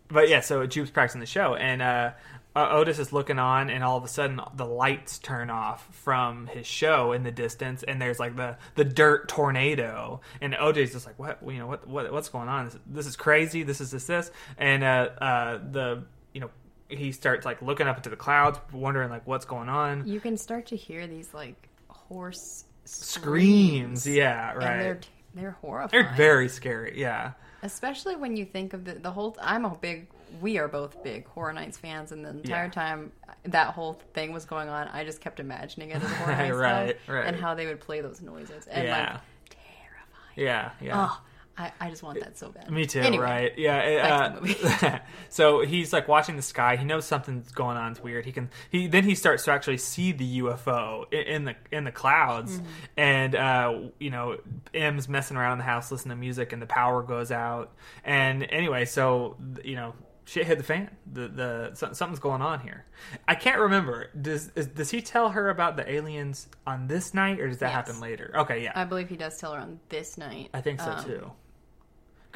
But 0.09 0.29
yeah, 0.29 0.41
so 0.41 0.67
Jupe's 0.67 0.91
practicing 0.91 1.21
the 1.21 1.27
show, 1.27 1.55
and 1.55 1.83
uh, 1.83 2.13
Otis 2.57 2.99
is 2.99 3.13
looking 3.13 3.39
on, 3.39 3.71
and 3.71 3.85
all 3.85 3.97
of 3.97 4.05
a 4.05 4.09
sudden 4.09 4.41
the 4.55 4.65
lights 4.65 5.19
turn 5.19 5.51
off 5.51 5.87
from 5.93 6.47
his 6.47 6.67
show 6.67 7.13
in 7.13 7.23
the 7.23 7.31
distance, 7.31 7.83
and 7.83 8.01
there's 8.01 8.19
like 8.19 8.37
the 8.37 8.57
the 8.75 8.85
dirt 8.85 9.29
tornado, 9.29 10.21
and 10.41 10.55
OJ's 10.55 10.93
just 10.93 11.07
like, 11.07 11.19
what, 11.19 11.39
you 11.47 11.59
know, 11.59 11.67
what, 11.67 11.87
what 11.87 12.13
what's 12.13 12.29
going 12.29 12.49
on? 12.49 12.67
This, 12.67 12.79
this 12.87 13.07
is 13.07 13.17
crazy. 13.17 13.63
This 13.63 13.81
is 13.81 13.91
this 13.91 14.07
this, 14.07 14.31
and 14.57 14.83
uh, 14.83 15.11
uh, 15.21 15.59
the 15.71 16.05
you 16.33 16.41
know 16.41 16.51
he 16.89 17.13
starts 17.13 17.45
like 17.45 17.61
looking 17.61 17.87
up 17.87 17.99
into 17.99 18.11
the 18.11 18.17
clouds, 18.17 18.59
wondering 18.73 19.11
like 19.11 19.27
what's 19.27 19.45
going 19.45 19.69
on. 19.69 20.07
You 20.07 20.21
can 20.21 20.37
start 20.37 20.67
to 20.67 20.77
hear 20.77 21.07
these 21.07 21.33
like 21.35 21.69
horse 21.89 22.65
Screams, 22.91 24.07
yeah, 24.07 24.53
and 24.53 24.63
they're 24.63 24.95
right. 24.95 25.09
they're 25.35 25.51
horrifying. 25.61 26.05
They're 26.05 26.15
very 26.17 26.49
scary, 26.49 26.99
yeah. 26.99 27.33
Especially 27.63 28.15
when 28.17 28.37
you 28.37 28.45
think 28.45 28.73
of 28.73 28.85
the 28.85 28.93
the 28.95 29.11
whole. 29.11 29.37
I'm 29.43 29.65
a 29.65 29.71
big. 29.75 30.09
We 30.41 30.59
are 30.59 30.69
both 30.69 31.03
big 31.03 31.27
Horror 31.29 31.53
Nights 31.55 31.79
fans, 31.79 32.13
and 32.13 32.25
the 32.25 32.29
entire 32.31 32.65
Yeah. 32.67 32.71
time 32.71 33.13
that 33.45 33.69
whole 33.69 33.95
thing 34.13 34.33
was 34.33 34.45
going 34.45 34.69
on, 34.69 34.87
I 34.89 35.03
just 35.05 35.21
kept 35.21 35.41
imagining 35.41 35.91
it 35.91 35.97
as 35.97 36.03
a 36.05 36.09
Horror 36.17 36.37
Nights 36.37 36.57
Right, 36.57 36.97
right. 37.09 37.27
and 37.27 37.35
how 37.37 37.55
they 37.55 37.67
would 37.67 37.81
play 37.81 38.01
those 38.03 38.21
noises 38.21 38.67
and 38.67 38.87
Yeah. 38.87 39.13
like 39.13 39.21
terrifying. 39.51 40.35
Yeah, 40.37 40.71
yeah. 40.81 41.09
Oh, 41.11 41.21
I, 41.59 41.73
I 41.81 41.91
just 41.91 42.03
want 42.05 42.21
that 42.21 42.39
so 42.39 42.51
bad. 42.51 42.71
Me 42.71 42.87
too, 42.87 43.01
Anyway, 43.01 43.25
right? 43.25 43.59
Yeah. 43.59 43.79
it, 43.81 44.03
back 44.03 44.81
to 44.81 44.87
uh, 44.95 44.99
so 45.29 45.61
he's 45.65 45.93
like 45.93 46.07
watching 46.07 46.37
the 46.37 46.43
sky. 46.43 46.77
He 46.77 46.85
knows 46.85 47.05
something's 47.05 47.51
going 47.51 47.77
on. 47.77 47.91
It's 47.93 48.01
weird. 48.03 48.25
He 48.25 48.33
can. 48.33 48.49
He 48.71 48.87
then 48.87 49.03
he 49.05 49.15
starts 49.15 49.45
to 49.47 49.51
actually 49.53 49.79
see 49.79 50.13
the 50.13 50.39
UFO 50.41 51.07
i- 51.13 51.17
in 51.17 51.45
the 51.47 51.57
in 51.73 51.85
the 51.85 51.93
clouds, 51.93 52.59
Mm-hmm. 52.59 52.67
and 52.97 53.35
uh, 53.35 53.79
you 53.99 54.11
know, 54.11 54.39
M's 54.73 55.09
messing 55.09 55.37
around 55.37 55.53
in 55.53 55.59
the 55.59 55.65
house, 55.65 55.91
listening 55.91 56.17
to 56.17 56.21
music, 56.21 56.53
and 56.53 56.63
the 56.63 56.67
power 56.67 57.03
goes 57.03 57.33
out. 57.33 57.73
And 58.05 58.47
anyway, 58.51 58.85
so 58.85 59.37
you 59.65 59.75
know. 59.77 59.95
Shit 60.25 60.47
hit 60.47 60.59
the 60.59 60.65
fan. 60.65 60.91
The 61.11 61.29
the 61.29 61.75
something's 61.95 62.19
going 62.19 62.43
on 62.43 62.61
here. 62.61 62.85
I 63.27 63.35
can't 63.35 63.59
remember. 63.61 64.11
Does 64.21 64.51
is, 64.57 64.67
does 64.67 64.91
he 64.91 65.01
tell 65.01 65.31
her 65.31 65.49
about 65.49 65.79
the 65.79 65.91
aliens 65.91 66.49
on 66.67 66.87
this 66.87 67.15
night, 67.15 67.41
or 67.41 67.49
does 67.49 67.61
that 67.61 67.69
Yes. 67.69 67.75
happen 67.75 67.99
later? 67.99 68.35
Okay, 68.41 68.63
yeah, 68.63 68.73
I 68.75 68.85
believe 68.85 69.09
he 69.09 69.17
does 69.17 69.39
tell 69.39 69.55
her 69.55 69.59
on 69.61 69.81
this 69.89 70.19
night. 70.19 70.51
I 70.53 70.61
think 70.61 70.81
so 70.83 70.91
Um, 70.91 71.03
too. 71.07 71.31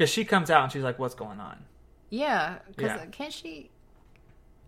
Because 0.03 0.13
she 0.13 0.25
comes 0.25 0.51
out 0.51 0.65
and 0.65 0.73
she's 0.73 0.83
like, 0.83 0.99
"What's 0.99 1.15
going 1.15 1.39
on?" 1.39 1.65
Yeah, 2.11 2.59
because 2.69 2.91
Yeah. 2.99 3.07
can't 3.07 3.33
she? 3.33 3.71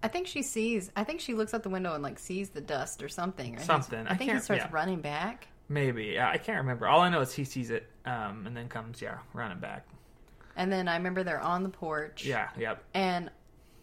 I 0.03 0.09
think 0.09 0.27
she 0.27 0.43
sees. 0.43 0.91
I 0.95 1.03
think 1.05 1.21
she 1.21 1.35
looks 1.35 1.55
out 1.55 1.63
the 1.63 1.71
window 1.71 1.95
and 1.95 2.03
like 2.03 2.19
sees 2.19 2.51
the 2.51 2.61
dust 2.61 3.03
or 3.03 3.09
something. 3.09 3.57
Or 3.57 3.61
Something. 3.61 4.07
I 4.07 4.13
I 4.13 4.17
think 4.17 4.33
he 4.33 4.39
starts 4.39 4.65
yeah. 4.65 4.71
running 4.71 5.01
back. 5.01 5.49
Maybe 5.69 6.19
I 6.19 6.35
I 6.35 6.37
can't 6.39 6.59
remember. 6.59 6.87
All 6.87 7.01
I 7.01 7.09
know 7.09 7.21
is 7.21 7.33
he 7.33 7.45
sees 7.45 7.71
it, 7.71 7.89
um, 8.07 8.47
and 8.47 8.57
then 8.57 8.69
comes 8.69 9.03
yeah 9.03 9.19
running 9.33 9.59
back. 9.59 9.87
And 10.57 10.71
then 10.71 10.87
I 10.87 10.97
remember 10.97 11.25
they're 11.25 11.41
on 11.41 11.65
the 11.65 11.69
porch. 11.69 12.25
Yeah, 12.25 12.49
yep, 12.57 12.85
And 12.95 13.29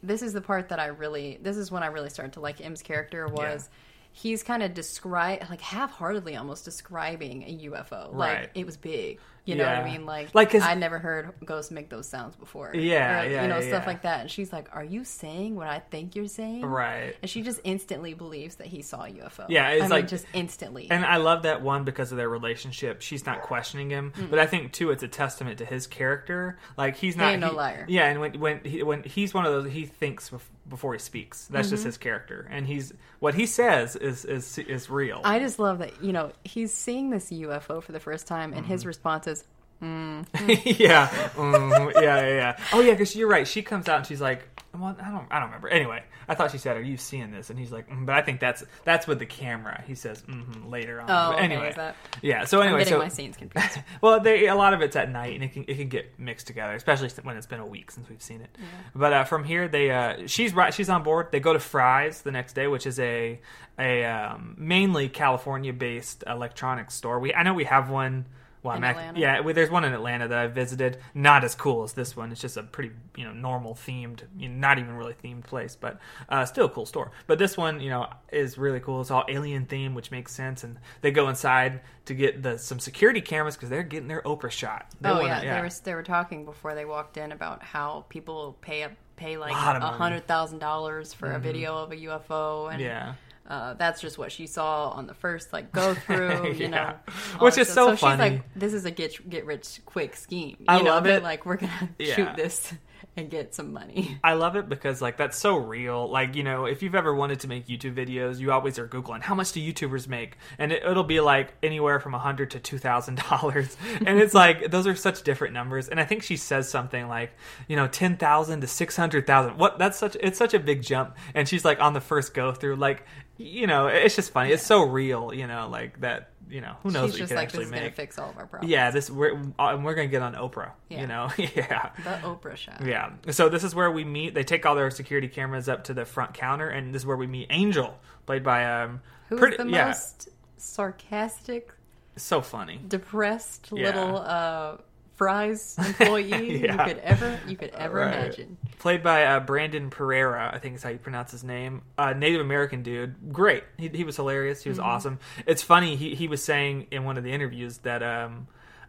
this 0.02 0.22
is 0.22 0.32
the 0.32 0.42
part 0.42 0.70
that 0.70 0.80
I 0.80 0.86
really. 0.86 1.38
This 1.42 1.58
is 1.58 1.70
when 1.70 1.84
I 1.84 1.88
really 1.88 2.10
started 2.10 2.34
to 2.34 2.40
like 2.40 2.62
M's 2.62 2.82
character 2.82 3.28
was. 3.28 3.70
He's 4.14 4.44
kind 4.44 4.62
of 4.62 4.74
describe 4.74 5.40
like 5.50 5.62
half-heartedly 5.62 6.36
almost 6.36 6.66
describing 6.66 7.44
a 7.44 7.70
UFO. 7.70 8.14
Like 8.14 8.38
Right. 8.38 8.50
it 8.56 8.66
was 8.66 8.76
big. 8.76 9.20
You 9.52 9.58
know 9.58 9.66
what 9.66 9.78
I 9.78 9.84
mean? 9.92 10.06
Like, 10.06 10.34
Like, 10.34 10.56
I 10.56 10.74
never 10.76 11.00
heard 11.00 11.32
ghosts 11.46 11.72
make 11.72 11.90
those 11.90 12.08
sounds 12.08 12.36
before. 12.36 12.72
Yeah, 12.74 13.24
yeah, 13.24 13.42
you 13.44 13.48
know 13.48 13.60
yeah, 13.60 13.68
stuff 13.68 13.84
yeah. 13.84 13.88
like 13.88 14.02
that. 14.04 14.22
And 14.22 14.32
she's 14.32 14.52
like, 14.52 14.70
"Are 14.74 14.84
you 14.84 15.04
saying 15.04 15.56
what 15.56 15.68
I 15.68 15.80
think 15.80 16.16
you're 16.16 16.28
saying?" 16.28 16.66
right. 16.66 17.16
And 17.22 17.30
she 17.30 17.42
just 17.42 17.60
instantly 17.64 18.14
believes 18.14 18.56
that 18.56 18.68
he 18.68 18.82
saw 18.82 19.04
a 19.06 19.10
UFO. 19.10 19.46
Yeah, 19.50 19.70
it's 19.70 19.82
I 19.82 19.86
mean, 19.86 19.90
like- 19.92 20.08
just 20.08 20.26
instantly. 20.34 20.88
And 20.90 21.06
I 21.06 21.18
love 21.18 21.44
that 21.44 21.62
one 21.62 21.84
because 21.84 22.12
of 22.12 22.18
their 22.18 22.30
relationship. 22.30 23.02
She's 23.02 23.26
not 23.26 23.42
questioning 23.42 23.90
him, 23.90 24.14
but 24.30 24.40
I 24.40 24.46
think 24.48 24.74
too 24.74 24.92
it's 24.92 25.04
a 25.04 25.08
testament 25.08 25.58
to 25.60 25.66
his 25.66 25.88
character. 25.88 26.58
Like 26.78 26.96
he's 26.98 27.16
not 27.18 27.32
ain't 27.34 27.42
no 27.42 27.50
he- 27.50 27.56
liar. 27.56 27.86
Yeah, 27.88 28.08
and 28.10 28.20
when 28.22 28.40
when 28.40 28.60
he, 28.64 28.84
when 28.84 29.04
he's 29.04 29.34
one 29.34 29.46
of 29.46 29.52
those, 29.52 29.72
he 29.72 29.86
thinks 29.86 30.30
bef- 30.30 30.42
before 30.70 30.94
he 30.94 31.00
speaks. 31.00 31.48
That's 31.48 31.68
Mm-hmm. 31.68 31.74
just 31.76 31.84
his 31.86 31.98
character, 31.98 32.48
and 32.52 32.66
he's 32.68 32.94
what 33.20 33.34
he 33.36 33.46
says 33.46 33.96
is 33.96 34.26
is 34.26 34.58
is 34.58 34.90
real. 34.90 35.22
I 35.24 35.40
just 35.40 35.60
love 35.60 35.80
that 35.80 36.04
you 36.04 36.12
know 36.14 36.32
he's 36.44 36.74
seeing 36.74 37.10
this 37.10 37.30
UFO 37.32 37.82
for 37.84 37.92
the 37.92 38.00
first 38.00 38.28
time, 38.28 38.54
and 38.54 38.62
Mm-hmm. 38.64 38.72
his 38.72 38.86
response 38.86 39.28
is, 39.28 39.41
yeah, 40.46 41.08
mm, 41.36 41.94
yeah, 41.96 42.02
yeah, 42.02 42.28
yeah. 42.28 42.58
Oh 42.72 42.82
yeah, 42.82 42.92
because 42.92 43.16
you're 43.16 43.28
right. 43.28 43.48
She 43.48 43.64
comes 43.64 43.90
out 43.90 43.98
and 43.98 44.06
she's 44.06 44.22
like, 44.22 44.44
"Well, 44.74 44.96
I 45.02 45.10
don't, 45.10 45.26
I 45.32 45.40
don't 45.40 45.48
remember." 45.48 45.70
Anyway, 45.70 46.04
I 46.30 46.36
thought 46.36 46.52
she 46.52 46.60
said, 46.60 46.78
"Are 46.78 46.82
you 46.82 46.98
seeing 46.98 47.32
this?" 47.32 47.50
And 47.50 47.58
he's 47.58 47.72
like, 47.72 47.90
mm, 47.90 48.06
"But 48.06 48.16
I 48.16 48.22
think 48.22 48.40
that's 48.40 48.64
that's 48.84 49.08
with 49.08 49.18
the 49.18 49.26
camera." 49.26 49.84
He 49.88 49.96
says, 49.96 50.22
mm 50.22 50.70
later 50.70 51.02
on. 51.02 51.10
"Oh, 51.10 51.34
okay, 51.34 51.44
anyway, 51.44 51.74
that?" 51.76 51.96
yeah. 52.22 52.46
So 52.46 52.62
anyway, 52.62 52.84
so 52.84 53.00
my 53.00 53.08
scenes 53.08 53.38
confused. 53.38 53.80
well, 54.02 54.20
they, 54.20 54.48
a 54.48 54.56
lot 54.56 54.76
of 54.76 54.82
it's 54.82 54.96
at 54.96 55.10
night, 55.10 55.34
and 55.34 55.44
it 55.44 55.52
can 55.52 55.66
it 55.68 55.78
can 55.78 55.90
get 55.90 56.20
mixed 56.20 56.46
together, 56.46 56.74
especially 56.76 57.10
when 57.24 57.36
it's 57.36 57.48
been 57.48 57.60
a 57.60 57.66
week 57.66 57.90
since 57.90 58.08
we've 58.08 58.22
seen 58.22 58.42
it. 58.42 58.56
But 58.94 59.14
uh, 59.14 59.24
from 59.24 59.44
here, 59.44 59.68
they 59.68 59.90
uh, 59.90 60.28
she's 60.28 60.54
right, 60.54 60.72
she's 60.74 60.90
on 60.90 61.02
board. 61.02 61.30
They 61.32 61.40
go 61.40 61.54
to 61.54 61.60
Fry's 61.60 62.22
the 62.22 62.32
next 62.32 62.54
day, 62.54 62.68
which 62.68 62.86
is 62.86 63.00
a 63.00 63.40
a 63.80 64.06
um, 64.06 64.56
mainly 64.60 65.10
California 65.10 65.74
based 65.74 66.24
electronics 66.28 66.94
store. 66.94 67.20
We 67.20 67.34
I 67.34 67.42
know 67.42 67.56
we 67.56 67.64
have 67.64 67.90
one. 67.90 68.26
Well, 68.64 68.76
In 68.76 68.84
I'm 68.84 68.92
ac- 68.92 69.00
Atlanta? 69.00 69.20
yeah, 69.20 69.40
well, 69.40 69.54
there's 69.56 69.72
one 69.72 69.84
in 69.86 69.94
Atlanta 69.94 70.28
that 70.28 70.38
I 70.38 70.48
visited. 70.48 70.98
Not 71.16 71.44
as 71.44 71.56
cool 71.56 71.84
as 71.84 71.94
this 71.94 72.16
one. 72.16 72.32
It's 72.32 72.42
just 72.42 72.58
a 72.58 72.64
pretty, 72.64 72.92
you 73.16 73.24
know, 73.24 73.34
normal 73.34 73.74
themed, 73.74 74.22
you 74.38 74.50
know, 74.50 74.56
not 74.56 74.78
even 74.78 74.96
really 74.96 75.16
themed 75.24 75.44
place, 75.46 75.76
but 75.76 76.00
uh, 76.30 76.46
still 76.46 76.66
a 76.68 76.70
cool 76.70 76.86
store. 76.86 77.12
But 77.26 77.40
this 77.40 77.58
one, 77.58 77.80
you 77.80 77.90
know, 77.90 78.08
is 78.32 78.58
really 78.60 78.80
cool. 78.80 79.02
It's 79.02 79.10
all 79.10 79.26
alien 79.28 79.66
themed, 79.66 79.96
which 79.96 80.12
makes 80.12 80.32
sense. 80.34 80.64
And 80.64 80.78
they 81.02 81.10
go 81.12 81.28
inside 81.30 81.82
to 82.06 82.14
get 82.14 82.44
the 82.44 82.58
some 82.60 82.80
security 82.80 83.22
cameras 83.22 83.56
because 83.56 83.70
they're 83.70 83.82
getting 83.84 84.08
their 84.08 84.22
Oprah 84.22 84.52
shot. 84.52 84.86
They 85.02 85.10
oh 85.10 85.14
wanna- 85.22 85.28
yeah, 85.44 85.56
they 85.56 85.62
were 85.62 85.70
they 85.84 85.96
were 85.96 86.04
talking 86.04 86.46
before 86.46 86.76
they 86.76 86.86
walked 86.86 87.18
in 87.18 87.32
about 87.32 87.64
how 87.64 88.06
people 88.10 88.58
pay 88.62 88.84
up 88.84 88.92
pay 89.16 89.38
like 89.38 89.52
a 89.54 89.56
hundred 89.56 90.28
thousand 90.28 90.60
dollars 90.60 91.14
for 91.14 91.32
a 91.32 91.40
video 91.40 91.78
of 91.78 91.92
a 91.92 91.96
UFO, 91.96 92.72
and 92.72 92.82
yeah. 92.82 93.14
Uh, 93.52 93.74
that's 93.76 94.00
just 94.02 94.18
what 94.18 94.32
she 94.32 94.48
saw 94.48 94.90
on 94.92 95.06
the 95.08 95.14
first 95.14 95.52
like 95.52 95.72
go 95.74 95.94
through. 96.06 96.54
You 96.54 96.66
Yeah. 96.66 96.68
know, 96.70 96.94
Which 97.40 97.58
is 97.58 97.68
this 97.68 97.74
so 97.74 97.88
stuff. 97.88 98.00
She's 98.00 98.18
funny. 98.18 98.36
like, 98.38 98.54
this 98.56 98.74
is 98.74 98.86
a 98.86 98.92
get 98.92 99.30
get 99.30 99.46
rich 99.46 99.82
quick 99.86 100.16
scheme. 100.16 100.56
You 100.60 100.66
I 100.70 100.78
know, 100.82 100.92
love 100.92 101.04
they're 101.04 101.18
it. 101.18 101.24
Like 101.24 101.46
we're 101.46 101.58
gonna 101.58 101.90
Yeah. 102.00 102.16
shoot 102.16 102.36
this 102.38 102.74
and 103.18 103.30
get 103.30 103.54
some 103.54 103.74
money. 103.74 104.18
I 104.24 104.34
love 104.36 104.56
it 104.56 104.70
because 104.70 105.02
like 105.02 105.18
that's 105.18 105.38
so 105.38 105.58
real. 105.58 106.08
Like 106.10 106.36
you 106.36 106.44
know, 106.44 106.64
if 106.66 106.82
you've 106.82 106.96
ever 106.96 107.14
wanted 107.14 107.42
to 107.42 107.50
make 107.50 107.68
YouTube 107.68 107.94
videos, 107.96 108.40
you 108.40 108.54
always 108.54 108.80
are 108.80 108.88
googling 108.88 109.22
how 109.22 109.36
much 109.36 109.52
do 109.52 109.60
YouTubers 109.60 110.08
make, 110.08 110.38
and 110.58 110.72
it, 110.72 110.84
it'll 110.86 111.04
be 111.04 111.20
like 111.20 111.54
anywhere 111.62 112.00
from 112.00 112.14
a 112.14 112.20
hundred 112.20 112.52
to 112.52 112.60
two 112.60 112.78
thousand 112.78 113.18
dollars, 113.30 113.76
and 114.06 114.18
it's 114.18 114.34
like 114.34 114.72
those 114.72 114.88
are 114.88 114.96
such 114.96 115.24
different 115.24 115.54
numbers. 115.54 115.90
And 115.90 116.00
I 116.00 116.06
think 116.06 116.24
she 116.24 116.38
says 116.38 116.70
something 116.70 117.10
like 117.10 117.32
you 117.68 117.76
know 117.76 117.88
ten 117.88 118.16
thousand 118.16 118.62
to 118.62 118.68
six 118.68 118.96
hundred 118.96 119.28
thousand. 119.28 119.58
What 119.58 119.78
that's 119.78 119.98
such 119.98 120.16
it's 120.22 120.38
such 120.38 120.54
a 120.54 120.60
big 120.60 120.82
jump, 120.82 121.18
and 121.36 121.50
she's 121.50 121.66
like 121.66 121.82
on 121.82 121.92
the 121.94 122.02
first 122.02 122.34
go 122.34 122.54
through 122.54 122.78
like. 122.78 123.06
You 123.42 123.68
know, 123.68 123.88
it's 123.88 124.16
just 124.16 124.32
funny. 124.32 124.52
It's 124.52 124.66
so 124.66 124.84
real, 124.84 125.34
you 125.34 125.48
know, 125.48 125.68
like 125.70 126.00
that. 126.02 126.30
You 126.50 126.60
know, 126.60 126.76
who 126.84 126.92
knows 126.92 127.12
She's 127.12 127.14
what 127.14 127.14
you 127.14 127.20
just 127.20 127.30
can 127.30 127.38
like, 127.38 127.44
actually 127.48 127.60
this 127.60 127.68
is 127.68 127.72
gonna 127.72 127.84
make. 127.86 127.96
fix 127.96 128.20
all 128.20 128.30
of 128.30 128.38
our 128.38 128.46
problems. 128.46 128.70
Yeah, 128.70 128.92
this 128.92 129.10
we're 129.10 129.42
uh, 129.58 129.80
we're 129.82 129.94
gonna 129.96 130.08
get 130.10 130.22
on 130.22 130.34
Oprah. 130.36 130.72
Yeah. 130.90 131.00
You 131.02 131.08
know, 131.08 131.32
yeah. 131.38 131.92
The 132.04 132.28
Oprah 132.28 132.58
show. 132.58 132.74
Yeah. 132.84 133.12
So 133.30 133.48
this 133.48 133.64
is 133.64 133.74
where 133.74 133.90
we 133.90 134.04
meet. 134.04 134.34
They 134.34 134.44
take 134.44 134.66
all 134.66 134.76
their 134.76 134.92
security 134.92 135.30
cameras 135.30 135.70
up 135.70 135.86
to 135.86 135.94
the 135.94 136.04
front 136.04 136.34
counter, 136.34 136.68
and 136.68 136.94
this 136.94 137.04
is 137.04 137.06
where 137.06 137.16
we 137.16 137.26
meet 137.28 137.48
Angel, 137.52 137.98
played 138.26 138.44
by 138.44 138.66
um. 138.66 139.02
Who's 139.30 139.40
pretty- 139.40 139.58
the 139.64 139.70
yeah, 139.70 139.88
most 139.88 140.28
sarcastic, 140.58 141.72
so 142.18 142.42
funny. 142.42 142.80
depressed 142.86 143.70
Yeah. 143.72 143.86
little 143.86 144.18
uh, 144.18 144.78
Fry's 145.22 145.78
employee 146.00 146.64
Yeah. 146.64 146.72
you 146.88 146.94
could 146.94 146.98
ever 147.04 147.40
you 147.48 147.56
could 147.56 147.70
ever 147.76 147.98
Right. 148.00 148.08
imagine. 148.16 148.58
Played 148.80 149.04
by 149.04 149.24
uh, 149.26 149.40
Brandon 149.40 149.92
Perea, 149.92 150.50
I 150.52 150.58
think 150.58 150.76
is 150.78 150.82
how 150.82 150.90
you 150.90 150.98
pronounce 150.98 151.30
his 151.30 151.44
name. 151.44 151.84
Uh, 151.96 152.14
Native 152.14 152.42
American 152.42 152.82
dude, 152.82 153.32
great. 153.32 153.64
He, 153.78 153.90
he 153.90 154.04
was 154.04 154.16
hilarious. 154.16 154.64
He 154.64 154.70
was 154.70 154.80
awesome. 154.80 155.20
It's 155.46 155.62
funny. 155.62 155.96
He 155.96 156.16
he 156.16 156.28
was 156.28 156.44
saying 156.44 156.88
in 156.90 157.04
one 157.04 157.20
of 157.20 157.24
the 157.24 157.32
interviews 157.32 157.78
that 157.80 158.02
um 158.02 158.48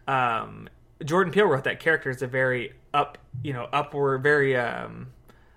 um 0.08 0.70
Jordan 1.04 1.32
Peele 1.34 1.44
wrote 1.46 1.64
that 1.64 1.80
character 1.80 2.08
as 2.08 2.22
a 2.22 2.26
very 2.26 2.72
up 2.94 3.18
you 3.42 3.52
know 3.52 3.68
upward 3.70 4.22
very 4.22 4.56
um 4.56 5.08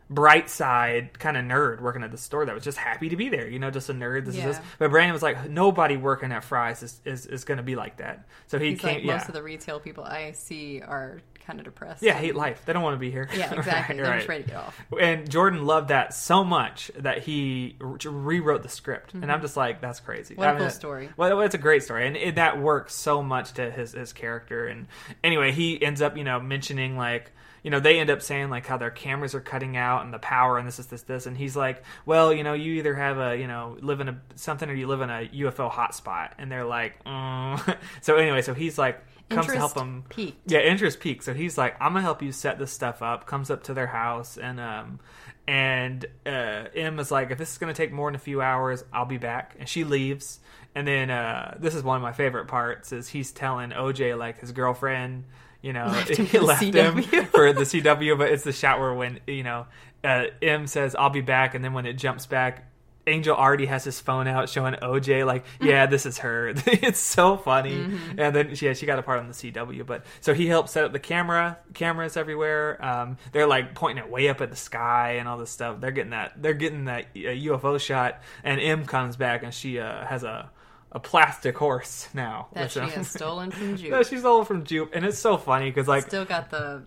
bright 0.09 0.49
side 0.49 1.17
kind 1.17 1.35
of 1.35 1.43
nerd 1.45 1.81
working 1.81 2.03
at 2.03 2.11
the 2.11 2.17
store 2.17 2.45
that 2.45 2.53
was 2.53 2.63
just 2.63 2.77
happy 2.77 3.09
to 3.09 3.15
be 3.15 3.27
there 3.29 3.47
you 3.49 3.57
know 3.57 3.71
just 3.71 3.89
a 3.89 3.93
nerd 3.93 4.25
this 4.25 4.35
Yeah. 4.35 4.49
is 4.49 4.57
this 4.57 4.65
but 4.77 4.91
brandon 4.91 5.13
was 5.13 5.23
like 5.23 5.49
nobody 5.49 5.97
working 5.97 6.31
at 6.31 6.43
Fry's 6.43 6.83
is, 6.83 7.01
is, 7.05 7.25
is 7.25 7.43
going 7.43 7.57
to 7.57 7.63
be 7.63 7.75
like 7.75 7.97
that 7.97 8.27
so 8.45 8.59
he 8.59 8.71
He's 8.71 8.79
came 8.81 8.95
like 8.97 9.03
yeah 9.03 9.15
most 9.17 9.27
of 9.29 9.33
the 9.33 9.41
retail 9.41 9.79
people 9.79 10.03
I 10.03 10.33
see 10.33 10.79
are 10.81 11.21
kind 11.47 11.59
of 11.59 11.65
depressed. 11.65 12.03
yeah 12.03 12.13
hate 12.13 12.35
life 12.35 12.61
they 12.65 12.73
don't 12.73 12.83
want 12.83 12.93
to 12.95 12.99
be 12.99 13.09
here 13.09 13.27
Yeah, 13.35 13.51
exactly. 13.57 13.95
Right, 13.95 14.03
They're 14.03 14.11
right. 14.11 14.17
just 14.17 14.29
ready 14.29 14.43
to 14.43 14.49
get 14.49 14.57
off. 14.57 14.79
and 14.99 15.29
Jordan 15.29 15.65
loved 15.65 15.87
that 15.89 16.13
so 16.13 16.43
much 16.43 16.91
that 16.97 17.23
he 17.23 17.75
re- 17.79 17.97
rewrote 18.05 18.61
the 18.63 18.69
script, 18.69 19.13
and 19.13 19.23
Mm-hmm. 19.23 19.31
I'm 19.31 19.41
just 19.41 19.57
like, 19.57 19.81
that's 19.81 19.99
crazy. 19.99 20.35
What 20.35 20.45
a 20.45 20.49
I 20.49 20.53
mean, 20.53 20.61
cool 20.61 20.69
story. 20.69 21.09
Well, 21.17 21.41
it's 21.41 21.55
a 21.55 21.59
great 21.59 21.83
story, 21.83 22.07
and 22.07 22.15
it, 22.17 22.35
that 22.35 22.59
works 22.61 22.93
so 22.95 23.21
much 23.23 23.53
to 23.53 23.69
his 23.71 23.91
his 23.93 24.11
character. 24.13 24.65
And 24.67 24.87
anyway, 25.23 25.51
he 25.51 25.81
ends 25.83 26.01
up, 26.01 26.15
you 26.17 26.23
know, 26.23 26.39
mentioning 26.39 26.95
like. 26.97 27.31
You 27.65 27.71
know, 27.71 27.79
they 27.79 27.97
end 27.99 28.11
up 28.11 28.21
saying 28.21 28.51
like 28.51 28.67
how 28.67 28.77
their 28.77 28.91
cameras 28.91 29.33
are 29.33 29.41
cutting 29.41 29.75
out 29.75 30.05
and 30.05 30.13
the 30.13 30.19
power 30.19 30.59
and 30.59 30.67
this 30.67 30.77
is 30.77 30.85
this 30.85 31.01
this 31.01 31.25
and 31.25 31.35
he's 31.35 31.55
like, 31.55 31.81
well, 32.05 32.31
you 32.31 32.43
know, 32.43 32.53
you 32.53 32.73
either 32.73 32.93
have 32.93 33.17
a 33.17 33.35
you 33.35 33.47
know 33.47 33.75
live 33.81 34.01
in 34.01 34.09
a 34.09 34.21
something 34.35 34.69
or 34.69 34.75
you 34.75 34.85
live 34.85 35.01
in 35.01 35.09
a 35.09 35.27
UFO 35.33 35.71
hotspot, 35.71 36.33
and 36.37 36.51
they're 36.51 36.63
like, 36.63 37.03
mm. 37.05 37.77
so 38.01 38.17
anyway, 38.17 38.43
so 38.43 38.53
he's 38.53 38.77
like 38.77 39.01
comes 39.29 39.47
to 39.47 39.53
help 39.57 39.71
Interest 39.71 39.75
them 39.75 40.03
peaked. 40.09 40.51
yeah, 40.51 40.59
interest 40.59 40.99
peak. 40.99 41.23
So 41.23 41.33
he's 41.33 41.57
like, 41.57 41.75
I'm 41.81 41.93
gonna 41.93 42.03
help 42.03 42.21
you 42.21 42.31
set 42.31 42.59
this 42.59 42.71
stuff 42.71 43.01
up. 43.01 43.25
Comes 43.25 43.49
up 43.49 43.63
to 43.63 43.73
their 43.73 43.87
house 43.87 44.37
and 44.37 44.59
um 44.59 44.99
and 45.47 46.05
uh 46.23 46.65
M 46.75 46.99
is 46.99 47.09
like, 47.09 47.31
if 47.31 47.39
this 47.39 47.51
is 47.51 47.57
gonna 47.57 47.73
take 47.73 47.91
more 47.91 48.09
than 48.09 48.15
a 48.15 48.19
few 48.19 48.43
hours, 48.43 48.83
I'll 48.93 49.05
be 49.05 49.17
back. 49.17 49.55
And 49.59 49.67
she 49.67 49.83
leaves. 49.83 50.39
And 50.75 50.87
then 50.87 51.09
uh 51.09 51.57
this 51.59 51.73
is 51.73 51.81
one 51.81 51.95
of 51.95 52.03
my 52.03 52.13
favorite 52.13 52.47
parts 52.47 52.91
is 52.91 53.07
he's 53.07 53.31
telling 53.31 53.71
OJ 53.71 54.15
like 54.15 54.39
his 54.39 54.51
girlfriend, 54.51 55.23
you 55.65 55.73
know, 55.73 55.87
Left 55.87 56.09
him 56.11 56.25
he 56.27 56.37
for 56.37 56.37
the 56.37 56.45
left 56.45 56.63
him 56.63 57.25
for 57.25 57.51
the 57.51 57.61
CW, 57.61 58.17
but 58.19 58.29
it's 58.29 58.43
the 58.43 58.53
shot 58.53 58.79
where 58.79 58.93
when 58.93 59.19
you 59.25 59.41
know 59.41 59.65
uh, 60.03 60.25
M 60.39 60.67
says 60.67 60.95
I'll 60.95 61.09
be 61.09 61.21
back, 61.21 61.55
and 61.55 61.65
then 61.65 61.73
when 61.73 61.87
it 61.87 61.93
jumps 61.93 62.27
back, 62.27 62.71
Angel 63.07 63.35
already 63.35 63.65
has 63.65 63.83
his 63.83 63.99
phone 63.99 64.27
out 64.27 64.47
showing 64.47 64.75
OJ 64.75 65.25
like, 65.25 65.43
yeah, 65.59 65.87
this 65.87 66.05
is 66.05 66.19
her. 66.19 66.49
it's 66.67 66.99
so 66.99 67.35
funny. 67.35 67.77
Mm-hmm. 67.77 68.19
And 68.19 68.35
then 68.35 68.53
yeah, 68.61 68.73
she 68.73 68.85
got 68.85 68.99
a 68.99 69.01
part 69.01 69.17
on 69.19 69.27
the 69.27 69.33
CW, 69.33 69.87
but 69.87 70.05
so 70.21 70.35
he 70.35 70.45
helped 70.45 70.69
set 70.69 70.83
up 70.83 70.91
the 70.91 70.99
camera, 70.99 71.57
cameras 71.73 72.15
everywhere. 72.15 72.83
Um, 72.85 73.17
they're 73.31 73.47
like 73.47 73.73
pointing 73.73 74.03
it 74.03 74.11
way 74.11 74.29
up 74.29 74.41
at 74.41 74.51
the 74.51 74.55
sky 74.55 75.13
and 75.13 75.27
all 75.27 75.39
this 75.39 75.49
stuff. 75.49 75.81
They're 75.81 75.89
getting 75.89 76.11
that. 76.11 76.39
They're 76.39 76.53
getting 76.53 76.85
that 76.85 77.05
uh, 77.15 77.33
UFO 77.33 77.79
shot, 77.79 78.21
and 78.43 78.61
M 78.61 78.85
comes 78.85 79.15
back 79.15 79.41
and 79.41 79.51
she 79.51 79.79
uh, 79.79 80.05
has 80.05 80.23
a 80.23 80.51
a 80.95 80.99
plastic 80.99 81.57
horse 81.57 82.07
now 82.13 82.47
That 82.53 82.71
she 82.71 82.79
has 82.79 83.07
stolen 83.11 83.51
from 83.51 83.75
Jupe. 83.75 83.91
No, 83.91 84.01
she's 84.01 84.23
all 84.23 84.45
from 84.45 84.63
Jupe, 84.63 84.91
and 84.95 85.05
it's 85.05 85.19
so 85.19 85.35
funny 85.37 85.69
because 85.69 85.89
like 85.89 86.07
Still 86.07 86.23
got 86.23 86.49
the, 86.49 86.83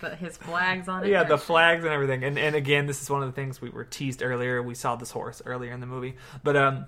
the 0.00 0.16
his 0.16 0.36
flags 0.36 0.88
on 0.88 1.04
it. 1.04 1.10
yeah, 1.10 1.22
the 1.22 1.38
flags 1.38 1.84
and 1.84 1.92
everything. 1.94 2.24
And 2.24 2.36
and 2.38 2.56
again, 2.56 2.86
this 2.86 3.00
is 3.00 3.08
one 3.08 3.22
of 3.22 3.28
the 3.28 3.34
things 3.40 3.60
we 3.60 3.70
were 3.70 3.84
teased 3.84 4.20
earlier. 4.20 4.60
We 4.60 4.74
saw 4.74 4.96
this 4.96 5.12
horse 5.12 5.40
earlier 5.46 5.72
in 5.72 5.78
the 5.78 5.86
movie, 5.86 6.16
but 6.42 6.56
um, 6.56 6.86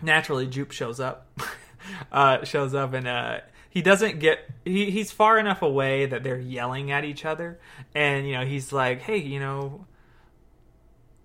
naturally, 0.00 0.46
Jupe 0.46 0.70
shows 0.70 1.00
up, 1.00 1.36
uh, 2.12 2.44
shows 2.44 2.72
up, 2.72 2.92
and 2.94 3.08
uh, 3.08 3.40
he 3.68 3.82
doesn't 3.82 4.20
get. 4.20 4.38
He 4.64 4.92
he's 4.92 5.10
far 5.10 5.40
enough 5.40 5.60
away 5.60 6.06
that 6.06 6.22
they're 6.22 6.38
yelling 6.38 6.92
at 6.92 7.04
each 7.04 7.24
other, 7.24 7.58
and 7.96 8.28
you 8.28 8.34
know 8.34 8.46
he's 8.46 8.72
like, 8.72 9.00
hey, 9.00 9.16
you 9.18 9.40
know, 9.40 9.86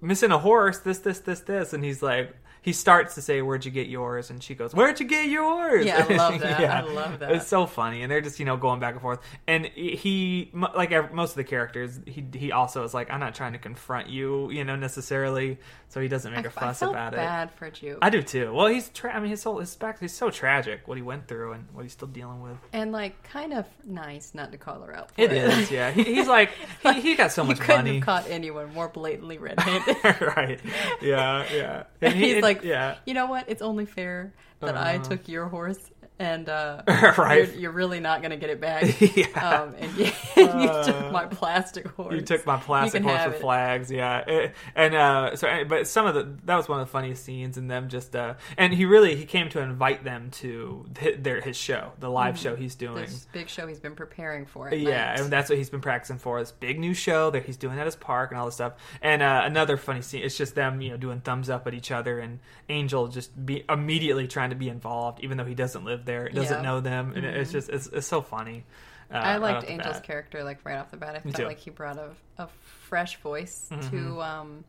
missing 0.02 0.32
a 0.32 0.40
horse, 0.40 0.80
this 0.80 0.98
this 0.98 1.20
this 1.20 1.42
this, 1.42 1.72
and 1.74 1.84
he's 1.84 2.02
like. 2.02 2.36
He 2.68 2.74
starts 2.74 3.16
to 3.16 3.22
say, 3.22 3.42
"Where'd 3.42 3.64
you 3.64 3.72
get 3.72 3.88
yours?" 3.88 4.30
And 4.30 4.44
she 4.44 4.54
goes, 4.54 4.76
"Where'd 4.76 5.00
you 5.00 5.06
get 5.06 5.30
yours?" 5.30 5.86
Yeah, 5.86 6.06
I 6.10 6.14
love 6.16 6.40
that. 6.42 6.60
I 6.60 6.82
love 6.82 7.20
that. 7.20 7.32
It's 7.32 7.48
so 7.48 7.66
funny, 7.66 8.02
and 8.02 8.12
they're 8.12 8.20
just 8.20 8.40
you 8.40 8.46
know 8.46 8.58
going 8.58 8.82
back 8.82 8.92
and 8.94 9.02
forth. 9.02 9.20
And 9.48 9.66
he, 9.68 10.52
like 10.54 11.14
most 11.14 11.30
of 11.30 11.36
the 11.38 11.46
characters, 11.46 11.98
he 12.06 12.26
he 12.34 12.52
also 12.52 12.84
is 12.84 12.94
like, 12.94 13.10
I'm 13.10 13.22
not 13.22 13.36
trying 13.36 13.54
to 13.54 13.58
confront 13.60 14.10
you, 14.10 14.52
you 14.52 14.66
know, 14.66 14.76
necessarily. 14.76 15.60
So 15.90 16.02
he 16.02 16.10
doesn't 16.10 16.34
make 16.34 16.44
a 16.44 16.50
I 16.50 16.52
fuss 16.52 16.80
felt 16.80 16.92
about 16.92 17.14
it. 17.14 17.16
bad 17.16 17.50
for 17.54 17.70
Jupe. 17.72 18.00
I 18.02 18.10
do 18.10 18.22
too. 18.22 18.54
Well, 18.54 18.68
he's 18.68 18.90
tra- 18.90 19.16
I 19.16 19.22
mean, 19.22 19.30
his 19.30 19.42
whole 19.42 19.60
his 19.60 19.74
back, 19.78 20.02
he's 20.02 20.12
so 20.12 20.30
tragic 20.30 20.86
what 20.86 20.98
he 20.98 21.02
went 21.02 21.30
through 21.30 21.54
and 21.54 21.66
what 21.72 21.84
he's 21.84 21.94
still 21.94 22.10
dealing 22.10 22.42
with. 22.42 22.58
and 22.74 22.92
like 22.92 23.24
kind 23.24 23.54
of 23.54 23.66
nice 23.86 24.34
not 24.34 24.52
to 24.52 24.58
call 24.58 24.82
her 24.82 24.94
out. 24.94 25.12
For 25.12 25.22
It 25.22 25.32
it, 25.32 25.44
is, 25.58 25.72
yeah. 25.72 25.92
He, 25.92 26.04
he's 26.04 26.28
like 26.28 26.50
he, 26.84 27.00
he 27.00 27.16
got 27.16 27.32
so 27.32 27.44
you 27.44 27.48
much 27.48 27.60
couldn't 27.62 27.86
money, 27.86 27.96
have 27.96 28.04
caught 28.06 28.30
anyone 28.30 28.74
more 28.74 28.90
blatantly 28.90 29.38
red-handed. 29.48 29.96
right? 30.36 30.60
Yeah, 31.02 31.46
yeah. 31.56 31.84
And 32.02 32.14
he- 32.14 32.26
he's 32.26 32.34
and- 32.36 32.44
like, 32.44 32.57
yeah. 32.64 32.96
you 33.06 33.14
know 33.14 33.26
what? 33.28 33.46
It's 33.48 33.62
only 33.62 33.86
fair 33.86 34.34
that 34.60 34.76
I 34.76 34.98
Uh. 34.98 35.04
took 35.04 35.28
your 35.28 35.48
horse, 35.48 35.92
and 36.20 36.50
uh, 36.50 36.82
Right. 37.18 37.48
you're, 37.50 37.56
you're 37.60 37.72
really 37.72 38.00
not 38.00 38.22
going 38.22 38.32
to 38.32 38.38
get 38.38 38.50
it 38.50 38.60
back. 38.62 38.84
Yeah. 39.18 39.28
Um, 39.62 39.76
and 39.78 39.96
you, 39.98 40.06
you 40.38 40.44
Uh, 40.44 40.84
took 40.84 41.12
my 41.12 41.26
plastic 41.26 41.88
horse. 41.88 42.14
You 42.14 42.22
took 42.22 42.46
my 42.46 42.58
plastic 42.58 43.04
horse 43.04 43.26
with 43.26 43.36
it. 43.36 43.42
flags, 43.42 43.92
yeah. 43.92 44.24
Eh, 44.28 44.50
And 44.76 44.94
uh, 44.96 45.36
so, 45.36 45.64
but 45.68 45.88
some 45.88 46.06
of 46.06 46.14
the 46.16 46.36
that 46.46 46.56
was 46.56 46.68
one 46.70 46.80
of 46.80 46.88
the 46.88 46.92
funniest 46.92 47.24
scenes 47.24 47.58
in 47.58 47.68
them 47.68 47.90
just. 47.90 48.16
Uh, 48.16 48.36
and 48.58 48.74
he 48.74 48.86
really 48.86 49.16
he 49.16 49.26
came 49.26 49.50
to 49.50 49.60
invite 49.60 50.04
them 50.04 50.30
to 50.32 50.86
hit 51.00 51.24
their 51.24 51.42
his 51.42 51.56
show, 51.58 51.92
the 52.00 52.10
live 52.10 52.38
show 52.38 52.56
he's 52.56 52.76
doing. 52.76 52.96
This 53.06 53.28
big 53.32 53.50
show 53.50 53.68
he's 53.68 53.80
been 53.80 53.96
preparing 53.96 54.46
for. 54.46 54.74
Yeah, 54.74 54.90
night. 55.12 55.20
and 55.22 55.32
that's 55.32 55.50
what 55.50 55.58
he's 55.58 55.70
been 55.70 55.82
practicing 55.82 56.18
for. 56.18 56.40
This 56.40 56.52
big 56.52 56.80
new 56.80 56.94
show 56.94 57.30
that 57.32 57.46
he's 57.46 57.58
doing 57.58 57.78
at 57.80 57.86
his 57.86 57.96
park 57.96 58.32
and 58.32 58.40
all 58.40 58.46
this 58.46 58.56
stuff. 58.56 58.74
And 59.02 59.22
uh, 59.22 59.42
another 59.46 59.78
funny 59.78 60.02
scene, 60.02 60.24
it's 60.24 60.38
just 60.38 60.56
them, 60.56 60.82
you 60.82 60.92
know, 60.92 60.98
doing 60.98 61.22
thumbs 61.22 61.50
up 61.50 61.68
at 61.68 61.74
each 61.74 61.92
other, 61.92 62.20
and 62.20 62.40
Angel 62.70 63.08
just 63.08 63.46
be 63.46 63.64
immediately 63.70 64.28
trying 64.28 64.50
to 64.50 64.56
be 64.56 64.70
involved, 64.70 65.20
even 65.24 65.38
though 65.38 65.46
he 65.46 65.56
doesn't 65.56 65.84
live 65.86 66.06
there, 66.08 66.28
doesn't 66.30 66.44
Yeah. 66.44 66.54
Mm-hmm. 66.56 66.64
know 66.64 66.80
them, 66.80 67.14
and 67.16 67.24
it's 67.24 67.52
just 67.52 67.70
it's, 67.70 67.86
it's 67.88 68.08
so 68.08 68.22
funny. 68.22 68.66
Uh, 69.12 69.18
I 69.18 69.34
right 69.34 69.42
liked 69.54 69.62
the 69.68 69.72
Angel's 69.72 70.00
character 70.02 70.44
like 70.44 70.66
right 70.66 70.78
off 70.78 70.90
the 70.90 70.98
bat. 70.98 71.16
I 71.16 71.20
felt 71.32 71.48
like 71.48 71.60
he 71.60 71.70
brought 71.70 71.98
a, 71.98 72.10
a 72.40 72.48
fresh 72.88 73.22
voice 73.22 73.68
Mm-hmm. 73.72 73.90
to 74.16 74.22
um 74.22 74.64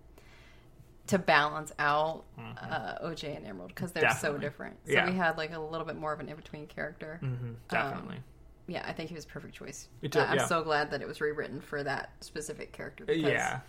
to 1.07 1.19
balance 1.19 1.73
out 1.79 2.25
uh, 2.61 2.99
OJ 3.07 3.35
and 3.35 3.47
Emerald 3.47 3.69
because 3.75 3.93
they're 3.93 4.11
so 4.11 4.33
Mm-hmm. 4.33 4.41
Different. 4.43 4.77
So 4.87 4.93
Yeah. 4.93 5.09
we 5.11 5.17
had 5.17 5.39
like 5.39 5.53
a 5.55 5.59
little 5.59 5.87
bit 5.87 5.97
more 5.97 6.13
of 6.13 6.21
an 6.21 6.29
in 6.29 6.37
between 6.37 6.67
character. 6.67 7.19
Mhm, 7.23 7.55
definitely. 7.71 8.19
Yeah, 8.67 8.85
I 8.87 8.93
think 8.93 9.09
he 9.09 9.15
was 9.15 9.25
a 9.25 9.29
perfect 9.29 9.55
choice. 9.55 9.89
Too, 10.03 10.21
Uh, 10.21 10.25
I'm 10.27 10.37
yeah. 10.37 10.45
so 10.47 10.63
glad 10.63 10.91
that 10.91 11.01
it 11.01 11.09
was 11.09 11.23
rewritten 11.23 11.63
for 11.63 11.83
that 11.83 12.11
specific 12.21 12.73
character. 12.73 13.07
Because, 13.07 13.23
yeah. 13.23 13.61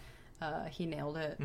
uh, 0.42 0.66
he 0.66 0.86
nailed 0.86 1.16
it. 1.16 1.40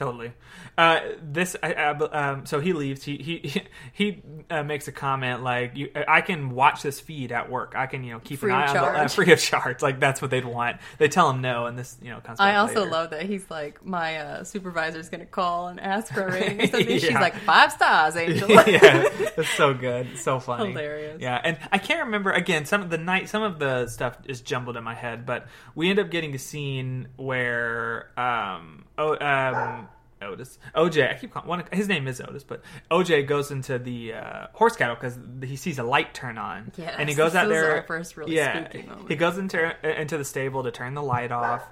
Totally. 0.00 0.32
Uh, 0.78 1.00
this, 1.22 1.56
I, 1.62 1.74
I, 1.74 1.90
um, 1.90 2.46
so 2.46 2.58
he 2.58 2.72
leaves. 2.72 3.04
He 3.04 3.18
he 3.18 3.62
he 3.92 4.22
uh, 4.48 4.62
makes 4.62 4.88
a 4.88 4.92
comment 4.92 5.42
like, 5.42 5.76
you, 5.76 5.90
"I 5.94 6.22
can 6.22 6.48
watch 6.48 6.80
this 6.80 6.98
feed 6.98 7.32
at 7.32 7.50
work. 7.50 7.74
I 7.76 7.86
can, 7.86 8.02
you 8.02 8.14
know, 8.14 8.18
keep 8.18 8.38
Free 8.38 8.50
an 8.50 8.60
eye 8.60 8.68
on 8.68 8.94
the, 8.94 9.00
uh, 9.00 9.08
free 9.08 9.30
of 9.30 9.38
charge. 9.38 9.82
Like 9.82 10.00
that's 10.00 10.22
what 10.22 10.30
they'd 10.30 10.46
want. 10.46 10.78
They 10.96 11.08
tell 11.08 11.28
him 11.28 11.42
no, 11.42 11.66
and 11.66 11.78
this, 11.78 11.98
you 12.00 12.08
know, 12.08 12.20
comes. 12.20 12.40
I 12.40 12.56
also 12.56 12.76
later. 12.76 12.90
love 12.90 13.10
that 13.10 13.24
he's 13.24 13.44
like, 13.50 13.84
my 13.84 14.16
uh, 14.16 14.44
supervisor's 14.44 15.10
going 15.10 15.20
to 15.20 15.26
call 15.26 15.68
and 15.68 15.78
ask 15.78 16.14
for 16.14 16.28
a 16.28 16.32
rating 16.32 16.66
something. 16.68 16.98
She's 16.98 17.12
like, 17.12 17.34
five 17.34 17.70
stars, 17.70 18.16
Angel. 18.16 18.48
yeah, 18.48 18.62
it's 19.36 19.50
so 19.50 19.74
good, 19.74 20.06
It's 20.12 20.22
so 20.22 20.40
funny, 20.40 20.70
Hilarious. 20.70 21.20
Yeah, 21.20 21.38
and 21.44 21.58
I 21.70 21.76
can't 21.76 22.06
remember 22.06 22.30
again. 22.30 22.64
Some 22.64 22.80
of 22.80 22.88
the 22.88 22.96
night, 22.96 23.28
some 23.28 23.42
of 23.42 23.58
the 23.58 23.86
stuff 23.86 24.16
is 24.24 24.40
jumbled 24.40 24.78
in 24.78 24.84
my 24.84 24.94
head, 24.94 25.26
but 25.26 25.46
we 25.74 25.90
end 25.90 25.98
up 25.98 26.10
getting 26.10 26.34
a 26.34 26.38
scene 26.38 27.08
where 27.16 28.18
um 28.18 28.86
oh 28.98 29.16
um. 29.24 29.88
Otis, 30.22 30.58
OJ. 30.76 31.10
I 31.10 31.18
keep 31.18 31.32
calling 31.32 31.48
one. 31.48 31.64
His 31.72 31.88
name 31.88 32.06
is 32.06 32.20
Otis, 32.20 32.44
but 32.44 32.60
OJ 32.90 33.26
goes 33.26 33.50
into 33.50 33.78
the 33.78 34.12
uh, 34.12 34.46
horse 34.52 34.76
cattle 34.76 34.94
because 34.94 35.18
he 35.42 35.56
sees 35.56 35.78
a 35.78 35.82
light 35.82 36.12
turn 36.12 36.36
on, 36.36 36.72
Yes, 36.76 36.94
and 36.98 37.08
he 37.08 37.14
goes 37.14 37.34
out 37.34 37.48
there. 37.48 37.76
our 37.76 37.82
first 37.84 38.18
really 38.18 38.36
yeah, 38.36 38.68
spooky 38.68 38.86
moment. 38.86 39.08
he 39.08 39.16
goes 39.16 39.38
into 39.38 39.74
into 39.98 40.18
the 40.18 40.24
stable 40.26 40.62
to 40.64 40.70
turn 40.70 40.92
the 40.92 41.02
light 41.02 41.32
off. 41.32 41.66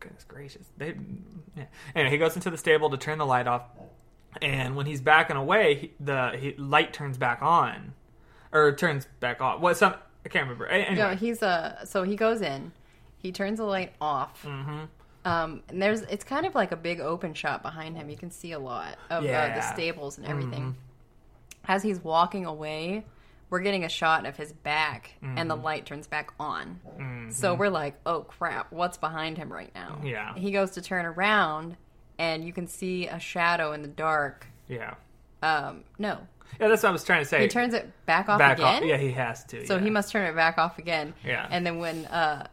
Goodness 0.00 0.24
gracious! 0.24 0.66
They, 0.78 0.94
yeah. 1.54 1.64
Anyway, 1.94 2.10
he 2.10 2.16
goes 2.16 2.36
into 2.36 2.48
the 2.50 2.56
stable 2.56 2.88
to 2.88 2.96
turn 2.96 3.18
the 3.18 3.26
light 3.26 3.46
off, 3.46 3.64
and 4.40 4.74
when 4.74 4.86
he's 4.86 5.02
backing 5.02 5.36
away, 5.36 5.74
he, 5.74 5.90
the 6.00 6.30
he, 6.38 6.54
light 6.56 6.94
turns 6.94 7.18
back 7.18 7.42
on, 7.42 7.92
or 8.50 8.72
turns 8.74 9.06
back 9.20 9.42
off. 9.42 9.60
What 9.60 9.76
some 9.76 9.92
I 10.24 10.30
can't 10.30 10.44
remember. 10.44 10.64
A- 10.64 10.72
Anyway, 10.72 10.94
No, 10.96 11.14
he's 11.14 11.42
uh 11.42 11.84
so 11.84 12.02
he 12.02 12.16
goes 12.16 12.40
in, 12.40 12.72
he 13.18 13.30
turns 13.30 13.58
the 13.58 13.64
light 13.64 13.92
off, 14.00 14.42
Mm-hmm. 14.44 14.84
Um, 15.24 15.62
and 15.68 15.80
there's 15.80 16.02
it's 16.02 16.24
kind 16.24 16.46
of 16.46 16.54
like 16.54 16.72
a 16.72 16.76
big 16.76 17.00
open 17.00 17.34
shot 17.34 17.62
behind 17.62 17.96
him. 17.96 18.10
You 18.10 18.16
can 18.16 18.30
see 18.30 18.52
a 18.52 18.58
lot 18.58 18.96
of 19.10 19.24
uh, 19.24 19.26
the 19.26 19.60
stables 19.60 20.18
and 20.18 20.26
everything. 20.26 20.76
As 21.64 21.82
he's 21.82 22.02
walking 22.02 22.44
away, 22.44 23.04
we're 23.50 23.60
getting 23.60 23.84
a 23.84 23.88
shot 23.88 24.26
of 24.26 24.36
his 24.36 24.52
back, 24.52 25.14
and 25.22 25.48
the 25.48 25.54
light 25.54 25.86
turns 25.86 26.06
back 26.06 26.32
on. 26.40 27.28
So 27.30 27.54
we're 27.54 27.68
like, 27.68 28.00
"Oh 28.04 28.22
crap! 28.22 28.72
What's 28.72 28.98
behind 28.98 29.38
him 29.38 29.52
right 29.52 29.70
now?" 29.74 30.00
Yeah. 30.02 30.34
He 30.34 30.50
goes 30.50 30.72
to 30.72 30.82
turn 30.82 31.06
around, 31.06 31.76
and 32.18 32.44
you 32.44 32.52
can 32.52 32.66
see 32.66 33.06
a 33.06 33.20
shadow 33.20 33.72
in 33.72 33.82
the 33.82 33.88
dark. 33.88 34.46
Yeah. 34.68 34.94
Um, 35.42 35.84
no, 35.98 36.18
Yeah, 36.60 36.68
that's 36.68 36.82
what 36.82 36.90
I 36.90 36.92
was 36.92 37.04
trying 37.04 37.22
to 37.22 37.28
say. 37.28 37.42
he 37.42 37.48
turns 37.48 37.74
it 37.74 37.90
back 38.06 38.28
off 38.28 38.38
back 38.38 38.58
again. 38.58 38.82
off. 38.82 38.88
Yeah, 38.88 38.96
he 38.96 39.10
has 39.12 39.44
to. 39.44 39.66
So 39.66 39.76
yeah. 39.76 39.82
he 39.82 39.90
must 39.90 40.10
turn 40.12 40.26
it 40.26 40.34
back 40.36 40.56
off 40.58 40.78
again. 40.78 41.14
Yeah. 41.24 41.46
And 41.50 41.66
then 41.66 41.78
when 41.78 42.06
uh 42.06 42.46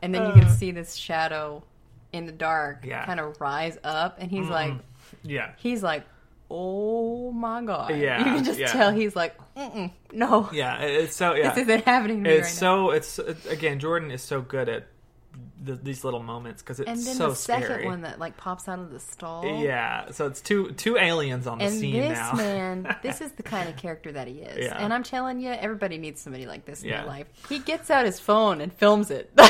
and 0.00 0.14
then 0.14 0.26
you 0.26 0.32
can 0.40 0.48
see 0.48 0.70
this 0.70 0.94
shadow 0.94 1.62
in 2.12 2.26
the 2.26 2.32
dark 2.32 2.84
Yeah. 2.84 3.04
kind 3.06 3.18
of 3.20 3.40
rise 3.40 3.78
up 3.84 4.16
and 4.20 4.30
he's 4.30 4.48
like 4.48 4.74
Yeah. 5.22 5.52
he's 5.56 5.82
like 5.82 6.04
oh 6.54 7.32
my 7.32 7.62
god. 7.62 7.96
Yeah, 7.96 8.18
You 8.24 8.24
can 8.36 8.44
just 8.44 8.58
yeah. 8.60 8.66
tell 8.66 8.92
he's 8.92 9.16
like 9.16 9.34
no. 10.12 10.50
Yeah. 10.52 10.80
It's 10.82 11.16
so. 11.16 11.34
Yeah. 11.34 11.54
This 11.54 11.64
isn't 11.66 11.84
happening 11.84 12.24
it's 12.26 12.34
right 12.34 12.40
now. 12.42 12.88
so. 12.88 12.90
It's 12.90 13.18
it's- 13.18 13.46
again. 13.46 13.78
Jordan 13.78 14.10
is 14.10 14.22
so 14.22 14.40
good 14.42 14.68
at 14.68 14.86
the, 15.64 15.74
these 15.76 16.04
little 16.04 16.22
moments 16.22 16.60
because 16.60 16.80
it's 16.80 16.88
And 16.90 16.98
then 16.98 17.14
so 17.16 17.30
the 17.30 17.36
second 17.36 17.64
scary. 17.64 17.84
one 17.86 18.02
that 18.02 18.18
like 18.18 18.36
pops 18.36 18.68
out 18.68 18.78
of 18.80 18.90
the 18.90 18.98
stall. 19.00 19.62
Yeah. 19.62 20.10
So 20.10 20.26
it's 20.26 20.40
two 20.42 20.72
two 20.72 20.98
aliens 20.98 21.46
on 21.46 21.56
the 21.58 21.64
And 21.64 21.74
scene 21.74 22.00
this 22.00 22.18
now. 22.18 22.32
man, 22.34 22.96
this 23.02 23.20
is 23.22 23.32
the 23.32 23.42
kind 23.42 23.68
of 23.70 23.76
character 23.76 24.12
that 24.12 24.28
he 24.28 24.40
is. 24.40 24.66
Yeah. 24.66 24.76
And 24.78 24.92
I'm 24.92 25.02
telling 25.04 25.40
you, 25.40 25.50
everybody 25.52 25.96
needs 25.98 26.20
somebody 26.20 26.44
like 26.46 26.64
this 26.66 26.82
in 26.82 26.90
Yeah. 26.90 26.98
their 26.98 27.06
life. 27.06 27.26
He 27.48 27.60
gets 27.60 27.90
out 27.90 28.04
his 28.04 28.20
phone 28.20 28.60
and 28.60 28.72
films 28.72 29.10
it. 29.10 29.30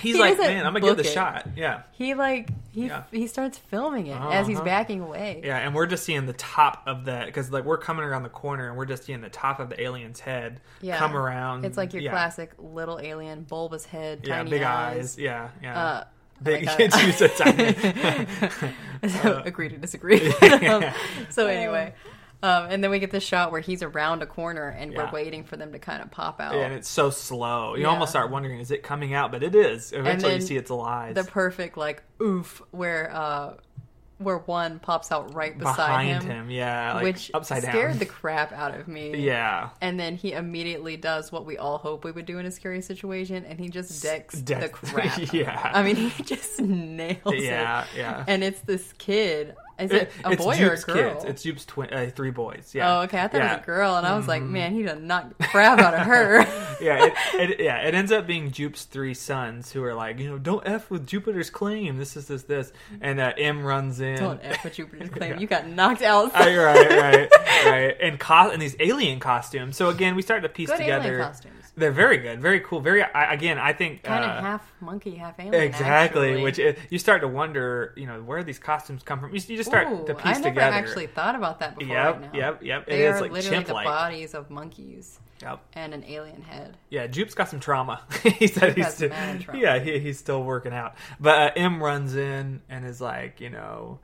he's 0.00 0.14
He's 0.14 0.14
he 0.16 0.20
like, 0.20 0.38
man, 0.38 0.66
I'm 0.66 0.72
gonna 0.72 0.80
give 0.80 0.96
book 0.96 1.04
the 1.04 1.10
it. 1.10 1.14
shot. 1.14 1.46
Yeah. 1.56 1.82
He 1.92 2.14
like 2.14 2.50
he 2.72 2.86
Yeah. 2.86 3.02
he 3.10 3.26
starts 3.26 3.58
filming 3.58 4.06
it 4.06 4.16
as 4.20 4.46
he's 4.46 4.56
Uh-huh. 4.56 4.64
backing 4.64 5.00
away. 5.00 5.40
Yeah, 5.44 5.58
and 5.58 5.74
we're 5.74 5.86
just 5.86 6.04
seeing 6.04 6.26
the 6.26 6.32
top 6.34 6.82
of 6.86 7.04
that 7.06 7.26
because 7.26 7.50
like 7.50 7.64
we're 7.64 7.78
coming 7.78 8.04
around 8.04 8.22
the 8.22 8.28
corner 8.28 8.68
and 8.68 8.76
we're 8.76 8.86
just 8.86 9.04
seeing 9.04 9.20
the 9.20 9.28
top 9.28 9.60
of 9.60 9.68
the 9.70 9.80
alien's 9.80 10.20
head 10.20 10.60
Yeah. 10.80 10.98
come 10.98 11.16
around. 11.16 11.64
It's 11.64 11.76
like 11.76 11.92
your 11.92 12.02
yeah. 12.02 12.10
classic 12.10 12.52
little 12.58 12.98
alien, 13.00 13.42
bulbous 13.42 13.84
head, 13.84 14.20
yeah, 14.24 14.38
tiny 14.38 14.50
big 14.50 14.62
eyes. 14.62 14.96
eyes. 14.98 15.18
Yeah, 15.18 15.48
yeah. 15.62 15.80
Uh, 15.84 16.04
big 16.42 16.66
like 16.66 16.76
kids 16.76 16.94
a- 16.96 17.04
use 17.06 17.20
a 17.20 17.28
tiny. 17.28 19.08
so 19.08 19.42
agree 19.44 19.68
to 19.68 19.76
disagree. 19.76 20.32
Um, 20.68 20.84
so 21.30 21.46
anyway, 21.46 21.94
um, 22.42 22.66
and 22.70 22.82
then 22.84 22.90
we 22.90 22.98
get 22.98 23.10
this 23.10 23.24
shot 23.24 23.50
where 23.52 23.60
he's 23.60 23.82
around 23.82 24.22
a 24.22 24.26
corner 24.26 24.68
and 24.68 24.92
Yeah. 24.92 25.04
we're 25.06 25.10
waiting 25.12 25.44
for 25.44 25.56
them 25.56 25.72
to 25.72 25.78
kind 25.78 26.02
of 26.02 26.10
pop 26.10 26.40
out. 26.40 26.54
and 26.54 26.72
it's 26.74 26.88
so 26.88 27.10
slow. 27.10 27.74
You 27.74 27.82
Yeah. 27.82 27.88
almost 27.88 28.10
start 28.10 28.30
wondering, 28.30 28.60
is 28.60 28.70
it 28.70 28.82
coming 28.82 29.14
out? 29.14 29.32
But 29.32 29.42
it 29.42 29.54
is. 29.54 29.92
Eventually, 29.92 30.34
you 30.36 30.40
see 30.40 30.56
its 30.56 30.70
alive. 30.70 31.14
the 31.14 31.24
perfect 31.24 31.76
like 31.76 32.02
oof 32.22 32.62
where 32.70 33.10
uh 33.14 33.54
where 34.18 34.38
one 34.38 34.80
pops 34.80 35.12
out 35.12 35.32
right 35.32 35.56
beside 35.56 35.76
behind 35.76 36.22
him, 36.24 36.30
him. 36.46 36.50
Yeah, 36.50 36.94
like 36.94 37.04
which 37.04 37.30
upside 37.32 37.62
scared 37.62 37.90
down. 37.92 37.98
the 38.00 38.06
crap 38.06 38.50
out 38.52 38.74
of 38.74 38.88
me. 38.88 39.16
yeah, 39.16 39.68
And 39.80 39.98
then 39.98 40.16
he 40.16 40.32
immediately 40.32 40.96
does 40.96 41.30
what 41.30 41.46
we 41.46 41.56
all 41.56 41.78
hope 41.78 42.02
we 42.04 42.10
would 42.10 42.26
do 42.26 42.38
in 42.40 42.44
a 42.44 42.50
scary 42.50 42.80
situation, 42.82 43.44
and 43.44 43.60
he 43.60 43.68
just 43.68 44.02
decks 44.02 44.34
the 44.34 44.42
decks- 44.42 44.80
crap. 44.90 45.32
yeah. 45.32 45.70
I 45.72 45.84
mean, 45.84 45.94
he 45.94 46.22
just 46.24 46.58
nails 46.60 47.18
it. 47.26 47.44
yeah, 47.44 47.84
yeah. 47.96 48.24
And 48.26 48.42
it's 48.42 48.58
this 48.62 48.92
kid. 48.98 49.54
Is 49.78 49.92
It- 49.92 50.10
a 50.24 50.30
it's 50.32 50.44
boy 50.44 50.56
Jupe's 50.56 50.88
or 50.88 50.92
a 50.92 50.94
girl? 50.94 51.14
kids. 51.14 51.24
It's 51.24 51.42
Jupe's 51.44 51.64
twin, 51.64 51.92
uh, 51.94 52.10
three 52.14 52.30
boys. 52.30 52.72
Yeah. 52.74 52.98
Oh, 52.98 53.02
okay. 53.02 53.20
I 53.20 53.28
thought 53.28 53.38
yeah. 53.38 53.44
Mm-hmm. 53.44 53.54
it 53.54 53.56
was 53.58 53.62
a 53.62 53.66
girl, 53.66 53.96
and 53.96 54.06
I 54.06 54.16
was 54.16 54.26
like, 54.26 54.42
man, 54.42 54.72
he 54.72 54.82
knocked 54.82 55.38
the 55.38 55.44
crap 55.44 55.78
out 55.78 55.94
of 55.94 56.00
her. 56.00 56.38
yeah, 56.82 57.06
it, 57.06 57.14
it, 57.34 57.60
yeah, 57.60 57.86
it 57.86 57.94
ends 57.94 58.10
up 58.10 58.26
being 58.26 58.50
Jupe's 58.50 58.84
three 58.84 59.14
sons 59.14 59.70
who 59.70 59.84
are 59.84 59.94
like, 59.94 60.18
you 60.18 60.28
know, 60.28 60.38
don't 60.38 60.66
f 60.66 60.90
with 60.90 61.06
Jupiter's 61.06 61.50
claim. 61.50 61.96
This 61.96 62.16
is 62.16 62.26
this 62.26 62.42
this, 62.44 62.72
and 63.00 63.20
uh, 63.20 63.32
M 63.38 63.64
runs 63.64 64.00
in. 64.00 64.16
Don't 64.18 64.40
F 64.42 64.64
with 64.64 64.74
Jupiter's 64.74 65.10
claim. 65.12 65.34
Yeah. 65.34 65.38
You 65.38 65.46
got 65.46 65.68
knocked 65.68 66.02
out. 66.02 66.32
right, 66.34 66.56
right, 66.56 66.90
right, 66.90 67.30
right, 67.66 67.96
and 68.00 68.18
co- 68.18 68.50
and 68.50 68.60
these 68.60 68.76
alien 68.80 69.20
costumes. 69.20 69.76
So 69.76 69.90
again, 69.90 70.16
we 70.16 70.22
start 70.22 70.42
to 70.42 70.48
piece 70.48 70.70
Good 70.70 70.78
together. 70.78 71.32
They're 71.78 71.92
very 71.92 72.18
good, 72.18 72.40
very 72.40 72.60
cool, 72.60 72.80
very. 72.80 73.02
I, 73.02 73.32
again, 73.32 73.58
I 73.58 73.72
think 73.72 74.02
Kind 74.02 74.24
of 74.24 74.30
uh, 74.30 74.40
half 74.40 74.72
monkey, 74.80 75.14
half 75.14 75.38
alien. 75.38 75.54
exactly. 75.54 76.28
actually. 76.30 76.42
Which 76.42 76.58
it, 76.58 76.78
you 76.90 76.98
start 76.98 77.20
to 77.22 77.28
wonder, 77.28 77.94
you 77.96 78.06
know, 78.06 78.20
where 78.22 78.42
these 78.42 78.58
costumes 78.58 79.02
come 79.02 79.20
from. 79.20 79.34
You, 79.34 79.40
you 79.46 79.56
just 79.56 79.68
start 79.68 79.88
Ooh, 79.88 80.04
to 80.06 80.14
piece 80.14 80.26
I 80.26 80.32
never 80.32 80.48
together. 80.50 80.76
actually 80.76 81.06
thought 81.06 81.34
about 81.34 81.60
that 81.60 81.78
before. 81.78 81.94
Yep, 81.94 82.14
right 82.20 82.32
now. 82.32 82.38
yep, 82.38 82.62
yep. 82.62 82.86
They 82.86 83.04
it 83.04 83.10
is 83.10 83.16
are 83.16 83.20
like 83.22 83.32
literally 83.32 83.64
the 83.64 83.72
bodies 83.72 84.34
of 84.34 84.50
monkeys 84.50 85.20
Yep. 85.40 85.60
and 85.74 85.94
an 85.94 86.04
alien 86.08 86.42
head. 86.42 86.76
Yeah, 86.90 87.06
Jupe's 87.06 87.34
got 87.34 87.48
some 87.48 87.60
trauma. 87.60 88.02
he 88.24 88.48
said 88.48 88.74
Jupe 88.74 88.84
he's 88.84 88.94
still, 88.94 89.10
trauma. 89.10 89.60
yeah, 89.60 89.78
he, 89.78 90.00
he's 90.00 90.18
still 90.18 90.42
working 90.42 90.72
out. 90.72 90.96
But 91.20 91.38
uh, 91.38 91.50
M 91.54 91.80
runs 91.82 92.16
in 92.16 92.60
and 92.68 92.84
is 92.84 93.00
like, 93.00 93.40
you 93.40 93.50
know, 93.50 94.00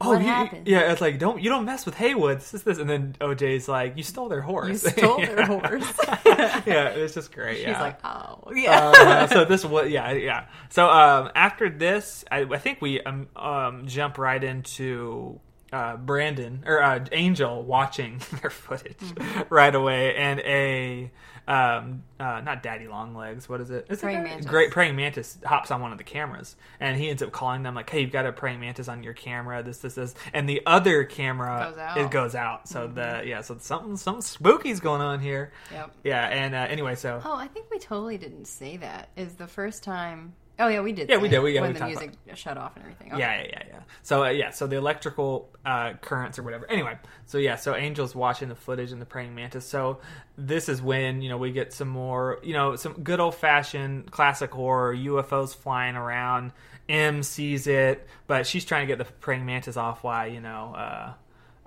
oh 0.00 0.12
you- 0.12 0.18
happened? 0.18 0.66
yeah, 0.68 0.92
it's 0.92 1.00
like 1.00 1.18
don't 1.18 1.40
you 1.42 1.48
don't 1.48 1.64
mess 1.64 1.86
with 1.86 1.94
Haywood. 1.96 2.38
This 2.38 2.54
is 2.54 2.62
this, 2.64 2.78
and 2.78 2.88
then 2.88 3.16
OJ's 3.20 3.68
like, 3.68 3.96
you 3.96 4.02
stole 4.02 4.28
their 4.28 4.40
horse. 4.42 4.68
You 4.84 4.90
stole 4.90 5.20
Yeah. 5.20 5.34
their 5.34 5.46
horse. 5.46 5.92
yeah, 6.66 6.88
it's 6.88 7.14
just 7.14 7.32
great. 7.32 7.58
She's 7.58 7.66
yeah. 7.68 7.80
like, 7.82 7.98
oh, 8.04 8.52
yeah. 8.54 8.92
Uh, 8.94 9.26
so 9.26 9.44
this 9.44 9.64
was 9.64 9.88
yeah 9.90 10.12
yeah. 10.12 10.46
So 10.70 10.88
um, 10.90 11.30
after 11.34 11.70
this, 11.70 12.24
I, 12.30 12.40
I 12.40 12.58
think 12.58 12.80
we 12.82 13.00
um, 13.02 13.28
um, 13.36 13.86
jump 13.86 14.18
right 14.18 14.42
into 14.42 15.40
uh, 15.72 15.96
Brandon 15.96 16.62
or 16.66 16.82
uh, 16.82 17.04
Angel 17.12 17.62
watching 17.62 18.20
their 18.42 18.50
footage 18.50 18.96
Mm-hmm. 18.98 19.54
right 19.54 19.74
away, 19.74 20.14
and 20.16 20.40
a 20.40 21.10
um, 21.48 22.02
uh, 22.18 22.40
not 22.40 22.62
Daddy 22.62 22.88
Longlegs. 22.88 23.48
What 23.48 23.60
is 23.60 23.70
it? 23.70 23.86
It's 23.88 24.02
Praying 24.02 24.24
mantis. 24.24 24.46
Great 24.46 24.70
praying 24.70 24.96
mantis 24.96 25.38
hops 25.44 25.70
on 25.70 25.80
one 25.80 25.92
of 25.92 25.98
the 25.98 26.04
cameras, 26.04 26.56
and 26.80 26.96
he 26.96 27.08
ends 27.08 27.22
up 27.22 27.30
calling 27.32 27.62
them 27.62 27.74
like, 27.74 27.88
"Hey, 27.88 28.00
you've 28.00 28.10
got 28.12 28.26
a 28.26 28.32
praying 28.32 28.60
mantis 28.60 28.88
on 28.88 29.02
your 29.02 29.12
camera. 29.14 29.62
This, 29.62 29.78
this, 29.78 29.94
this," 29.94 30.14
and 30.32 30.48
the 30.48 30.62
other 30.66 31.04
camera 31.04 31.68
Goes 31.70 31.78
out. 31.78 31.98
it 31.98 32.10
goes 32.10 32.34
out. 32.34 32.68
So 32.68 32.86
the 32.88 33.22
yeah, 33.24 33.42
so 33.42 33.56
something 33.58 33.96
something 33.96 34.22
spooky's 34.22 34.80
going 34.80 35.00
on 35.02 35.20
here. 35.20 35.52
Yep. 35.72 35.90
Yeah, 36.04 36.26
and 36.26 36.54
uh, 36.54 36.66
anyway, 36.68 36.94
so 36.96 37.20
Oh, 37.24 37.36
I 37.36 37.46
think 37.48 37.66
we 37.70 37.78
totally 37.78 38.18
didn't 38.18 38.46
say 38.46 38.76
that. 38.78 39.10
Is 39.16 39.34
the 39.34 39.46
first 39.46 39.84
time. 39.84 40.34
Oh 40.58 40.68
yeah, 40.68 40.80
we 40.80 40.92
did. 40.92 41.08
Yeah, 41.08 41.18
we 41.18 41.28
did. 41.28 41.40
We- 41.40 41.54
yeah, 41.54 41.60
when 41.60 41.74
we 41.74 41.78
the 41.78 41.86
music 41.86 42.12
shut 42.34 42.56
off 42.56 42.76
and 42.76 42.84
everything. 42.84 43.12
Okay. 43.12 43.20
Yeah, 43.20 43.42
yeah, 43.42 43.48
yeah, 43.50 43.62
yeah. 43.68 43.80
So 44.02 44.24
uh, 44.24 44.30
yeah, 44.30 44.50
so 44.50 44.66
the 44.66 44.76
electrical 44.76 45.50
uh, 45.64 45.94
currents 45.94 46.38
or 46.38 46.42
whatever. 46.42 46.70
Anyway, 46.70 46.98
so 47.26 47.38
yeah, 47.38 47.56
so 47.56 47.74
Angel's 47.74 48.14
watching 48.14 48.48
the 48.48 48.54
footage 48.54 48.92
and 48.92 49.00
the 49.00 49.06
praying 49.06 49.34
mantis. 49.34 49.66
So 49.66 49.98
this 50.38 50.68
is 50.68 50.80
when 50.80 51.20
you 51.20 51.28
know 51.28 51.36
we 51.36 51.52
get 51.52 51.72
some 51.72 51.88
more, 51.88 52.38
you 52.42 52.54
know, 52.54 52.76
some 52.76 52.94
good 52.94 53.20
old 53.20 53.34
fashioned 53.34 54.10
classic 54.10 54.50
horror 54.50 54.94
UFOs 54.94 55.54
flying 55.54 55.96
around. 55.96 56.52
M 56.88 57.22
sees 57.22 57.66
it, 57.66 58.06
but 58.26 58.46
she's 58.46 58.64
trying 58.64 58.86
to 58.86 58.86
get 58.86 58.98
the 58.98 59.12
praying 59.20 59.44
mantis 59.44 59.76
off. 59.76 60.04
Why 60.04 60.26
you 60.26 60.40
know. 60.40 60.74
Uh, 60.76 61.12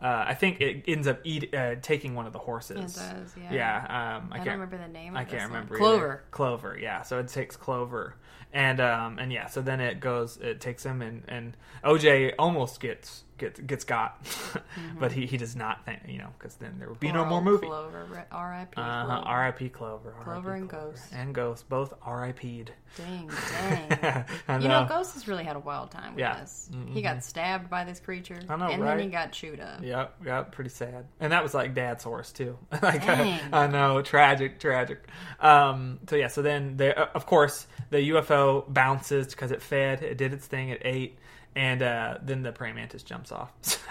uh, 0.01 0.25
I 0.29 0.33
think 0.33 0.61
it 0.61 0.85
ends 0.87 1.07
up 1.07 1.19
eat, 1.25 1.53
uh, 1.53 1.75
taking 1.81 2.15
one 2.15 2.25
of 2.25 2.31
the 2.31 2.39
horses. 2.39 2.95
It 2.95 2.99
does, 2.99 3.35
yeah. 3.37 3.53
Yeah. 3.53 4.17
Um, 4.17 4.29
I, 4.31 4.35
I, 4.35 4.37
can't 4.37 4.45
don't 4.45 4.53
remember 4.53 4.77
the 4.77 4.87
name. 4.87 5.17
I 5.17 5.25
can't 5.25 5.49
remember. 5.49 5.77
Clover. 5.77 6.23
Clover, 6.31 6.79
yeah. 6.81 7.01
So 7.01 7.19
it 7.19 7.27
takes 7.27 7.57
Clover, 7.57 8.15
and 8.53 8.79
um, 8.79 9.19
and 9.19 9.31
yeah. 9.31 9.47
So 9.47 9.61
then 9.61 9.79
it 9.79 9.99
goes. 9.99 10.37
It 10.37 10.59
takes 10.61 10.83
him, 10.83 11.01
and 11.01 11.23
and 11.27 11.57
OJ 11.83 12.33
almost 12.39 12.79
gets 12.79 13.23
gets 13.37 13.59
gets 13.61 13.83
got, 13.85 14.19
but 14.99 15.11
he 15.13 15.25
he 15.25 15.37
does 15.37 15.55
not 15.55 15.85
think 15.85 16.01
you 16.07 16.17
know 16.17 16.29
because 16.37 16.55
then 16.55 16.75
there 16.79 16.89
would 16.89 16.99
be 16.99 17.11
no 17.11 17.25
more 17.25 17.41
movie. 17.41 17.67
Clover. 17.67 18.25
R.I.P. 18.31 18.81
Uh-huh. 18.81 19.05
Clover. 19.05 19.27
R.I.P. 19.27 19.69
Clover. 19.69 20.13
And 20.15 20.23
Clover. 20.23 20.59
Ghost. 20.61 21.03
and 21.13 21.33
Ghost 21.35 21.69
both 21.69 21.93
R.I.P.'d. 22.01 22.71
Dang, 22.97 23.29
dang. 23.51 24.25
I 24.47 24.57
You 24.57 24.67
know. 24.67 24.85
Ghost 24.89 25.13
has 25.13 25.27
really 25.27 25.43
had 25.43 25.55
a 25.55 25.59
wild 25.59 25.91
time 25.91 26.13
with 26.15 26.19
Yeah. 26.21 26.39
this. 26.39 26.69
He 26.87 27.01
got 27.03 27.23
stabbed 27.23 27.69
by 27.69 27.83
this 27.85 27.99
creature, 27.99 28.39
I 28.49 28.55
know, 28.55 28.65
and 28.67 28.81
right? 28.81 28.97
then 28.97 29.05
he 29.05 29.11
got 29.11 29.31
chewed 29.31 29.59
up. 29.59 29.83
Yep, 29.83 30.15
yep, 30.25 30.51
pretty 30.51 30.71
sad. 30.71 31.05
And 31.19 31.31
that 31.31 31.43
was 31.43 31.53
like 31.53 31.75
dad's 31.75 32.03
horse 32.03 32.31
too. 32.31 32.57
like 32.81 33.05
Dang. 33.05 33.39
I, 33.53 33.67
know, 33.67 34.01
tragic, 34.01 34.59
tragic. 34.59 35.07
Um, 35.39 35.99
so 36.09 36.15
yeah, 36.15 36.27
so 36.27 36.41
then 36.41 36.77
there, 36.77 36.97
uh, 36.99 37.09
of 37.13 37.27
course, 37.27 37.67
the 37.89 38.09
UFO 38.11 38.71
bounces 38.71 39.27
because 39.27 39.51
it 39.51 39.61
fed, 39.61 40.01
it 40.03 40.17
did 40.17 40.33
its 40.33 40.45
thing, 40.47 40.69
it 40.69 40.81
ate, 40.85 41.17
and 41.55 41.81
uh, 41.81 42.17
then 42.21 42.43
the 42.43 42.51
praying 42.51 42.75
mantis 42.75 43.03
jumps 43.03 43.31
off. 43.31 43.51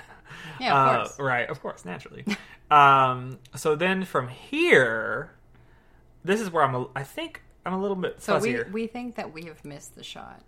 Yeah, 0.61 0.73
of 0.73 0.77
Uh, 0.89 0.99
course. 1.05 1.19
right, 1.19 1.49
of 1.51 1.61
course, 1.61 1.85
naturally. 1.85 2.25
um, 2.71 3.39
so 3.57 3.75
then 3.75 4.05
from 4.05 4.29
here, 4.29 5.33
this 6.25 6.41
is 6.41 6.51
where 6.51 6.63
I'm. 6.65 6.75
A, 6.75 6.87
I 6.95 7.03
think 7.03 7.43
I'm 7.67 7.73
a 7.73 7.81
little 7.81 7.97
bit 7.97 8.23
So 8.23 8.39
we, 8.39 8.63
we 8.65 8.87
think 8.87 9.17
that 9.17 9.33
we 9.33 9.45
have 9.45 9.65
missed 9.65 9.95
the 9.97 10.05
shot. 10.05 10.43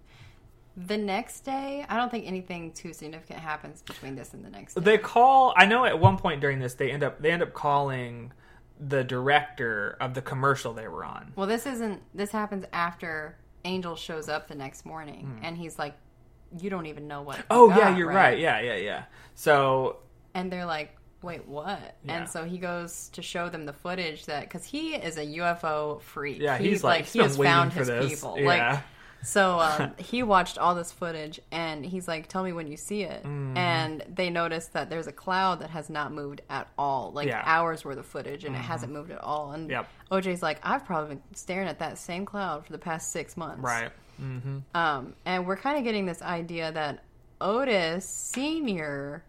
The 0.77 0.97
next 0.97 1.41
day, 1.41 1.85
I 1.89 1.97
don't 1.97 2.11
think 2.11 2.27
anything 2.27 2.73
too 2.73 2.93
significant 2.93 3.41
happens 3.41 3.83
between 3.83 4.15
this 4.15 4.33
and 4.33 4.45
the 4.45 4.51
next 4.51 4.75
day. 4.75 4.81
They 4.81 4.99
call. 4.99 5.53
I 5.57 5.67
know 5.67 5.85
at 5.85 5.99
one 5.99 6.17
point 6.17 6.41
during 6.41 6.61
this, 6.61 6.75
they 6.75 6.91
end 6.93 7.03
up 7.03 7.21
they 7.21 7.33
end 7.33 7.43
up 7.43 7.53
calling 7.53 8.33
the 8.81 9.05
director 9.05 9.97
of 10.01 10.15
the 10.15 10.23
commercial 10.23 10.73
they 10.73 10.89
were 10.89 11.05
on. 11.05 11.33
well, 11.37 11.47
this 11.47 11.67
isn't. 11.67 12.03
This 12.15 12.31
happens 12.31 12.65
after 12.73 13.37
Angel 13.65 13.95
shows 13.97 14.29
up 14.29 14.49
the 14.49 14.55
next 14.55 14.87
morning, 14.87 15.27
hmm. 15.27 15.45
and 15.45 15.57
he's 15.57 15.79
like, 15.79 15.95
"You 16.59 16.71
don't 16.71 16.87
even 16.87 17.07
know 17.07 17.23
what." 17.23 17.41
Oh 17.51 17.69
got, 17.69 17.79
yeah, 17.79 17.97
you're 17.97 18.09
right. 18.09 18.39
Yeah, 18.39 18.61
yeah, 18.61 18.77
yeah. 18.77 19.05
So 19.35 19.99
And 20.35 20.51
they're 20.51 20.67
like, 20.67 20.97
"Wait, 21.23 21.47
what?" 21.47 21.97
Yeah. 22.05 22.19
And 22.19 22.29
so 22.29 22.45
he 22.45 22.59
goes 22.59 23.11
to 23.11 23.23
show 23.23 23.49
them 23.49 23.67
the 23.67 23.73
footage 23.73 24.27
that 24.27 24.43
because 24.43 24.65
he 24.65 24.95
is 24.95 25.19
a 25.19 25.27
UFO 25.27 26.01
freak. 26.01 26.39
yeah, 26.41 26.57
he's, 26.59 26.83
like, 26.83 27.05
he's 27.05 27.13
he 27.13 27.19
has 27.21 27.37
found 27.37 27.73
his 27.73 27.89
this. 27.89 28.09
people. 28.09 28.39
Yeah. 28.39 28.47
Like 28.47 28.81
So 29.23 29.59
um, 29.61 29.93
he 29.99 30.23
watched 30.23 30.57
all 30.59 30.75
this 30.75 30.91
footage 30.93 31.41
and 31.53 31.85
he's 31.85 32.09
like, 32.09 32.27
"Tell 32.29 32.43
me 32.43 32.53
when 32.53 32.67
you 32.67 32.77
see 32.77 33.03
it." 33.03 33.23
Mm-hmm. 33.23 33.57
And 33.57 34.05
they 34.15 34.31
noticed 34.31 34.73
that 34.73 34.89
there's 34.91 35.07
a 35.07 35.13
cloud 35.13 35.61
that 35.61 35.71
has 35.71 35.91
not 35.91 36.13
moved 36.13 36.41
at 36.49 36.69
all, 36.79 37.13
like 37.13 37.29
Yeah. 37.29 37.41
Mm-hmm. 37.41 37.49
hours 37.49 37.85
worth 37.85 37.99
of 37.99 38.07
footage, 38.07 38.45
and 38.45 38.55
it 38.57 38.61
hasn't 38.61 38.93
moved 38.93 39.11
at 39.11 39.23
all. 39.23 39.53
And 39.53 39.69
Yep. 39.71 39.89
OJ's 40.11 40.43
like, 40.43 40.59
"I've 40.63 40.85
probably 40.85 41.17
been 41.17 41.23
staring 41.35 41.69
at 41.69 41.79
that 41.81 41.99
same 41.99 42.25
cloud 42.25 42.65
for 42.65 42.73
the 42.73 42.79
past 42.79 43.13
six 43.13 43.37
months." 43.37 43.63
Right. 43.63 43.91
Mm-hmm. 44.21 44.59
Um, 44.75 45.15
and 45.25 45.47
we're 45.47 45.57
kind 45.57 45.79
of 45.79 45.85
getting 45.85 46.05
this 46.07 46.21
idea 46.23 46.73
that 46.73 47.03
Otis 47.41 48.05
Senior, 48.05 49.25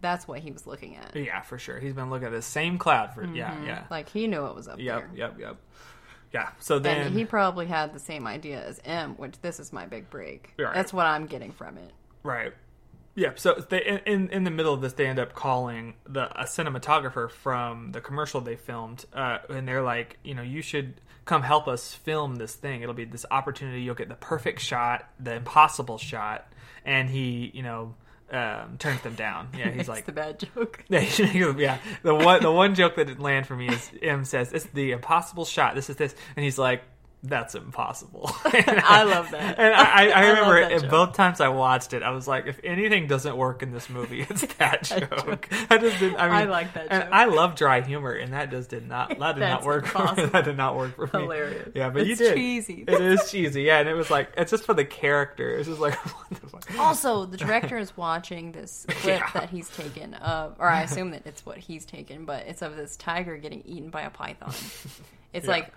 that's 0.00 0.26
what 0.28 0.38
he 0.40 0.50
was 0.52 0.66
looking 0.66 0.96
at. 0.96 1.14
Yeah, 1.16 1.40
for 1.40 1.58
sure. 1.58 1.78
He's 1.80 1.92
been 1.94 2.10
looking 2.10 2.26
at 2.26 2.32
the 2.32 2.42
same 2.42 2.78
cloud 2.78 3.12
for 3.14 3.24
yeah, 3.24 3.54
yeah. 3.64 3.84
Like 3.90 4.08
he 4.08 4.26
knew 4.26 4.46
it 4.46 4.54
was 4.54 4.68
up 4.68 4.78
Yep, 4.78 4.98
there. 4.98 5.10
yep, 5.14 5.38
yep. 5.40 5.56
Yeah. 6.32 6.50
So 6.60 6.78
then 6.78 7.08
And 7.08 7.14
he 7.16 7.24
probably 7.24 7.66
had 7.66 7.92
the 7.92 7.98
same 7.98 8.26
idea 8.26 8.64
as 8.64 8.80
M, 8.84 9.14
which 9.16 9.40
this 9.40 9.58
is 9.58 9.72
my 9.72 9.86
big 9.86 10.10
break. 10.10 10.54
Right. 10.58 10.74
That's 10.74 10.92
what 10.92 11.06
I'm 11.06 11.26
getting 11.26 11.52
from 11.52 11.76
it. 11.78 11.90
Right. 12.22 12.52
Yeah. 13.16 13.32
So 13.34 13.54
they 13.54 14.00
in- 14.06 14.28
in 14.30 14.44
the 14.44 14.50
middle 14.50 14.72
of 14.72 14.80
this, 14.80 14.92
they 14.92 15.06
end 15.06 15.18
up 15.18 15.34
calling 15.34 15.94
the 16.06 16.30
a 16.40 16.44
cinematographer 16.44 17.30
from 17.30 17.92
the 17.92 18.00
commercial 18.00 18.40
they 18.40 18.56
filmed, 18.56 19.04
uh, 19.12 19.38
and 19.48 19.66
they're 19.66 19.82
like, 19.82 20.18
you 20.22 20.34
know, 20.34 20.42
you 20.42 20.62
should 20.62 21.00
come 21.24 21.42
help 21.42 21.66
us 21.68 21.92
film 21.94 22.36
this 22.36 22.54
thing. 22.54 22.82
It'll 22.82 22.94
be 22.94 23.04
this 23.04 23.26
opportunity. 23.30 23.82
You'll 23.82 23.94
get 23.94 24.08
the 24.08 24.14
perfect 24.14 24.60
shot, 24.60 25.08
the 25.18 25.34
impossible 25.34 25.98
shot, 25.98 26.46
and 26.84 27.10
he, 27.10 27.50
you 27.54 27.62
know, 27.62 27.94
um, 28.32 28.76
turns 28.78 29.00
them 29.02 29.14
down. 29.14 29.48
Yeah, 29.56 29.70
he's 29.70 29.88
like, 29.94 30.06
the 30.06 30.12
bad 30.12 30.38
joke. 30.38 30.84
yeah. 30.88 31.78
The 32.02 32.14
one 32.14 32.42
the 32.42 32.52
one 32.52 32.74
joke 32.74 32.96
that 32.96 33.06
didn't 33.06 33.22
land 33.22 33.46
for 33.46 33.56
me 33.56 33.68
is 33.68 33.90
M 34.02 34.24
says, 34.24 34.52
"It's 34.52 34.66
the 34.66 34.92
impossible 34.92 35.44
shot. 35.44 35.74
This 35.74 35.90
is 35.90 35.96
this," 35.96 36.14
and 36.36 36.44
he's 36.44 36.58
like. 36.58 36.82
That's 37.22 37.54
impossible. 37.54 38.30
And 38.46 38.80
I 38.84 39.02
love 39.02 39.30
that. 39.32 39.58
And 39.58 39.74
I, 39.74 39.82
I, 39.82 40.08
I 40.08 40.10
I 40.22 40.28
remember 40.28 40.60
that 40.60 40.84
it, 40.84 40.90
both 40.90 41.12
times 41.14 41.40
I 41.40 41.48
watched 41.48 41.92
it, 41.92 42.02
I 42.02 42.10
was 42.10 42.26
like, 42.26 42.46
if 42.46 42.58
anything 42.64 43.08
doesn't 43.08 43.36
work 43.36 43.62
in 43.62 43.72
this 43.72 43.90
movie, 43.90 44.22
it's 44.30 44.40
that 44.54 44.84
joke. 44.84 45.48
I 45.68 45.76
just 45.76 45.98
didn't. 45.98 46.18
I 46.18 46.26
mean, 46.28 46.34
I 46.34 46.44
like 46.44 46.72
that 46.74 46.86
and 46.90 47.02
joke. 47.04 47.12
I 47.12 47.24
love 47.26 47.56
dry 47.56 47.82
humor, 47.82 48.12
and 48.12 48.32
that 48.32 48.50
just 48.50 48.70
did 48.70 48.88
not. 48.88 49.18
That 49.18 49.34
did 49.34 49.40
not 49.40 49.64
work. 49.64 49.86
For 49.86 50.14
me. 50.14 50.26
That 50.26 50.44
did 50.46 50.56
not 50.56 50.76
work 50.76 50.96
for 50.96 51.06
me. 51.06 51.22
Hilarious. 51.24 51.68
Yeah, 51.74 51.90
but 51.90 52.06
you 52.06 52.16
did. 52.16 52.34
cheesy. 52.34 52.84
It 52.88 53.00
is 53.00 53.30
cheesy. 53.30 53.62
Yeah, 53.62 53.80
and 53.80 53.88
it 53.88 53.94
was 53.94 54.10
like 54.10 54.30
it's 54.38 54.50
just 54.50 54.64
for 54.64 54.72
the 54.72 54.84
character. 54.86 55.50
It's 55.58 55.68
just 55.68 55.80
like. 55.80 55.94
what 55.96 56.40
the 56.40 56.48
fuck? 56.48 56.78
Also, 56.80 57.26
the 57.26 57.36
director 57.36 57.76
is 57.76 57.94
watching 57.98 58.52
this 58.52 58.86
clip 58.88 59.20
Yeah. 59.20 59.30
that 59.34 59.50
he's 59.50 59.68
taken 59.68 60.14
of, 60.14 60.56
or 60.58 60.68
I 60.68 60.82
assume 60.82 61.10
that 61.10 61.26
it's 61.26 61.44
what 61.44 61.58
he's 61.58 61.84
taken, 61.84 62.24
but 62.24 62.46
it's 62.46 62.62
of 62.62 62.76
this 62.76 62.96
tiger 62.96 63.36
getting 63.36 63.62
eaten 63.66 63.90
by 63.90 64.02
a 64.02 64.10
python. 64.10 64.54
It's 65.34 65.44
Yeah. 65.46 65.50
like, 65.50 65.72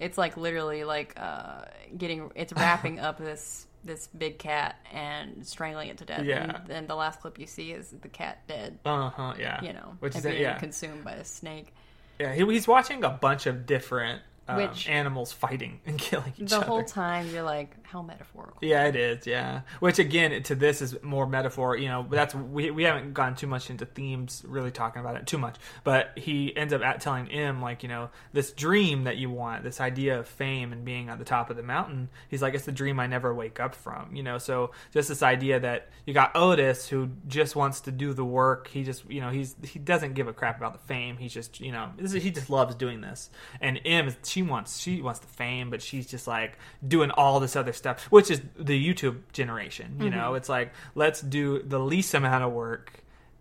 it's 0.00 0.18
like 0.18 0.36
literally 0.36 0.84
like 0.84 1.14
uh, 1.18 1.62
getting, 1.96 2.32
it's 2.34 2.52
wrapping 2.52 2.98
up 3.00 3.18
this 3.18 3.66
this 3.82 4.08
big 4.08 4.38
cat 4.38 4.76
and 4.92 5.46
strangling 5.46 5.88
it 5.88 5.98
to 5.98 6.04
death. 6.04 6.24
Yeah. 6.24 6.42
And 6.42 6.66
then 6.66 6.86
the 6.86 6.94
last 6.94 7.20
clip 7.20 7.38
you 7.38 7.46
see 7.46 7.72
is 7.72 7.94
the 8.02 8.08
cat 8.08 8.46
dead. 8.46 8.78
Uh 8.84 9.10
huh. 9.10 9.34
Yeah. 9.38 9.62
You 9.62 9.72
know, 9.72 9.96
which 10.00 10.16
is 10.16 10.22
being 10.22 10.42
yeah. 10.42 10.58
consumed 10.58 11.04
by 11.04 11.12
a 11.12 11.24
snake. 11.24 11.72
Yeah, 12.18 12.34
he, 12.34 12.44
he's 12.44 12.68
watching 12.68 13.02
a 13.04 13.08
bunch 13.08 13.46
of 13.46 13.64
different 13.64 14.20
um, 14.48 14.56
Which- 14.56 14.88
animals 14.88 15.32
fighting 15.32 15.80
and 15.86 15.98
killing 15.98 16.34
each 16.38 16.50
The 16.50 16.56
other. 16.56 16.64
The 16.64 16.70
whole 16.70 16.84
time 16.84 17.28
you're 17.30 17.42
like, 17.42 17.74
how 17.90 18.02
metaphorical. 18.02 18.58
Yeah, 18.60 18.86
it 18.86 18.94
is. 18.94 19.26
Yeah, 19.26 19.62
which 19.80 19.98
again 19.98 20.42
to 20.44 20.54
this 20.54 20.80
is 20.80 21.02
more 21.02 21.26
metaphor. 21.26 21.76
You 21.76 21.88
know, 21.88 22.06
that's 22.08 22.34
we 22.34 22.70
we 22.70 22.84
haven't 22.84 23.14
gone 23.14 23.34
too 23.34 23.48
much 23.48 23.68
into 23.68 23.84
themes, 23.84 24.44
really 24.46 24.70
talking 24.70 25.00
about 25.00 25.16
it 25.16 25.26
too 25.26 25.38
much. 25.38 25.56
But 25.82 26.12
he 26.16 26.56
ends 26.56 26.72
up 26.72 26.82
at 26.82 27.00
telling 27.00 27.28
M 27.28 27.60
like, 27.60 27.82
you 27.82 27.88
know, 27.88 28.10
this 28.32 28.52
dream 28.52 29.04
that 29.04 29.16
you 29.16 29.28
want, 29.28 29.64
this 29.64 29.80
idea 29.80 30.20
of 30.20 30.28
fame 30.28 30.72
and 30.72 30.84
being 30.84 31.08
at 31.08 31.18
the 31.18 31.24
top 31.24 31.50
of 31.50 31.56
the 31.56 31.64
mountain. 31.64 32.10
He's 32.28 32.42
like, 32.42 32.54
it's 32.54 32.64
the 32.64 32.72
dream 32.72 33.00
I 33.00 33.08
never 33.08 33.34
wake 33.34 33.58
up 33.58 33.74
from. 33.74 34.14
You 34.14 34.22
know, 34.22 34.38
so 34.38 34.70
just 34.92 35.08
this 35.08 35.22
idea 35.22 35.58
that 35.58 35.88
you 36.06 36.14
got 36.14 36.36
Otis 36.36 36.88
who 36.88 37.10
just 37.26 37.56
wants 37.56 37.80
to 37.82 37.92
do 37.92 38.12
the 38.12 38.24
work. 38.24 38.68
He 38.68 38.84
just, 38.84 39.10
you 39.10 39.20
know, 39.20 39.30
he's 39.30 39.56
he 39.64 39.80
doesn't 39.80 40.14
give 40.14 40.28
a 40.28 40.32
crap 40.32 40.58
about 40.58 40.74
the 40.74 40.86
fame. 40.86 41.16
He's 41.16 41.34
just, 41.34 41.60
you 41.60 41.72
know, 41.72 41.90
this 41.98 42.14
is, 42.14 42.22
he 42.22 42.30
just 42.30 42.50
loves 42.50 42.76
doing 42.76 43.00
this. 43.00 43.30
And 43.60 43.80
M, 43.84 44.14
she 44.22 44.42
wants 44.42 44.78
she 44.78 45.02
wants 45.02 45.18
the 45.18 45.26
fame, 45.26 45.70
but 45.70 45.82
she's 45.82 46.06
just 46.06 46.28
like 46.28 46.56
doing 46.86 47.10
all 47.10 47.40
this 47.40 47.56
other 47.56 47.72
stuff, 47.80 48.04
which 48.04 48.30
is 48.30 48.40
the 48.56 48.78
YouTube 48.78 49.18
generation. 49.32 49.96
You 49.98 50.06
mm-hmm. 50.06 50.16
know, 50.16 50.34
it's 50.34 50.48
like 50.48 50.72
let's 50.94 51.20
do 51.20 51.62
the 51.62 51.78
least 51.78 52.14
amount 52.14 52.44
of 52.44 52.52
work 52.52 53.00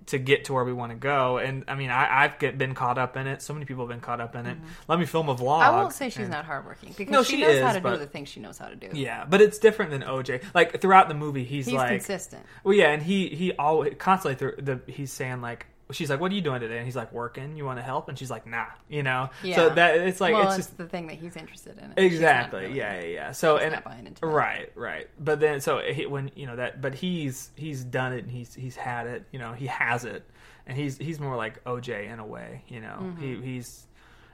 to 0.09 0.17
get 0.17 0.45
to 0.45 0.53
where 0.53 0.63
we 0.63 0.73
want 0.73 0.91
to 0.91 0.95
go. 0.95 1.37
And 1.37 1.63
I 1.67 1.75
mean, 1.75 1.91
I, 1.91 2.23
I've 2.23 2.39
get, 2.39 2.57
been 2.57 2.73
caught 2.73 2.97
up 2.97 3.15
in 3.15 3.27
it. 3.27 3.43
So 3.43 3.53
many 3.53 3.65
people 3.65 3.83
have 3.83 3.89
been 3.89 4.01
caught 4.01 4.19
up 4.19 4.35
in 4.35 4.47
it. 4.47 4.57
Mm-hmm. 4.57 4.67
Let 4.87 4.99
me 4.99 5.05
film 5.05 5.29
a 5.29 5.35
vlog. 5.35 5.61
I 5.61 5.69
won't 5.69 5.93
say 5.93 6.09
she's 6.09 6.21
and- 6.21 6.31
not 6.31 6.45
hardworking 6.45 6.93
because 6.97 7.11
No, 7.11 7.21
she, 7.21 7.37
she 7.37 7.41
knows 7.43 7.61
how 7.61 7.73
to 7.73 7.81
but- 7.81 7.93
do 7.93 7.97
the 7.99 8.07
things 8.07 8.29
she 8.29 8.39
knows 8.39 8.57
how 8.57 8.67
to 8.67 8.75
do. 8.75 8.89
Yeah, 8.93 9.25
but 9.29 9.39
it's 9.39 9.59
different 9.59 9.91
than 9.91 10.01
OJ. 10.01 10.43
Like 10.55 10.81
throughout 10.81 11.09
the 11.09 11.13
movie, 11.13 11.43
he's, 11.43 11.67
He's 11.67 11.75
like 11.75 11.89
consistent. 11.89 12.43
Well, 12.63 12.73
yeah, 12.73 12.91
and 12.91 13.03
he 13.03 13.29
he 13.29 13.53
always 13.53 13.93
constantly 13.99 14.35
through 14.35 14.63
the 14.63 14.81
he's 14.91 15.11
saying 15.11 15.41
like 15.41 15.67
she's 15.91 16.09
like, 16.09 16.19
"What 16.19 16.31
are 16.31 16.35
you 16.35 16.41
doing 16.41 16.59
today?" 16.59 16.77
And 16.77 16.85
he's 16.85 16.95
like, 16.95 17.11
"Working. 17.11 17.55
You 17.55 17.65
want 17.65 17.79
to 17.79 17.83
help?" 17.83 18.09
And 18.09 18.17
she's 18.17 18.29
like, 18.31 18.45
"Nah." 18.45 18.65
You 18.87 19.03
know. 19.03 19.29
Yeah. 19.43 19.55
So 19.55 19.69
that 19.69 19.95
it's 19.97 20.21
like 20.21 20.33
well, 20.33 20.47
it's 20.49 20.57
it's, 20.57 20.67
just 20.67 20.77
the 20.77 20.87
thing 20.87 21.07
that 21.07 21.17
he's 21.17 21.35
interested 21.35 21.77
in. 21.77 21.93
Exactly 21.97 22.61
really- 22.61 22.77
yeah 22.77 22.99
yeah 23.01 23.05
yeah. 23.07 23.31
So 23.31 23.57
and 23.57 23.73
not 23.73 23.83
buying 23.83 24.05
into 24.07 24.21
that. 24.21 24.27
right 24.27 24.71
right. 24.75 25.09
But 25.19 25.39
then 25.39 25.61
so 25.61 25.79
he, 25.79 26.05
when 26.05 26.31
you 26.35 26.45
know 26.47 26.55
that, 26.55 26.81
but 26.81 26.93
he's 26.95 27.49
he's 27.55 27.83
done 27.83 28.13
it 28.13 28.23
and 28.23 28.31
he's 28.31 28.53
he's 28.53 28.75
had 28.75 29.07
it. 29.07 29.25
You 29.31 29.39
know 29.39 29.53
he 29.53 29.67
has 29.67 30.05
it, 30.05 30.23
and 30.67 30.77
he's 30.77 30.97
he's 30.97 31.19
more 31.19 31.35
like 31.35 31.63
OJ 31.63 32.11
in 32.11 32.19
a 32.19 32.25
way. 32.25 32.63
You 32.67 32.81
know 32.81 32.97
Mm-hmm. 33.01 33.21
he 33.43 33.53
he's. 33.53 33.85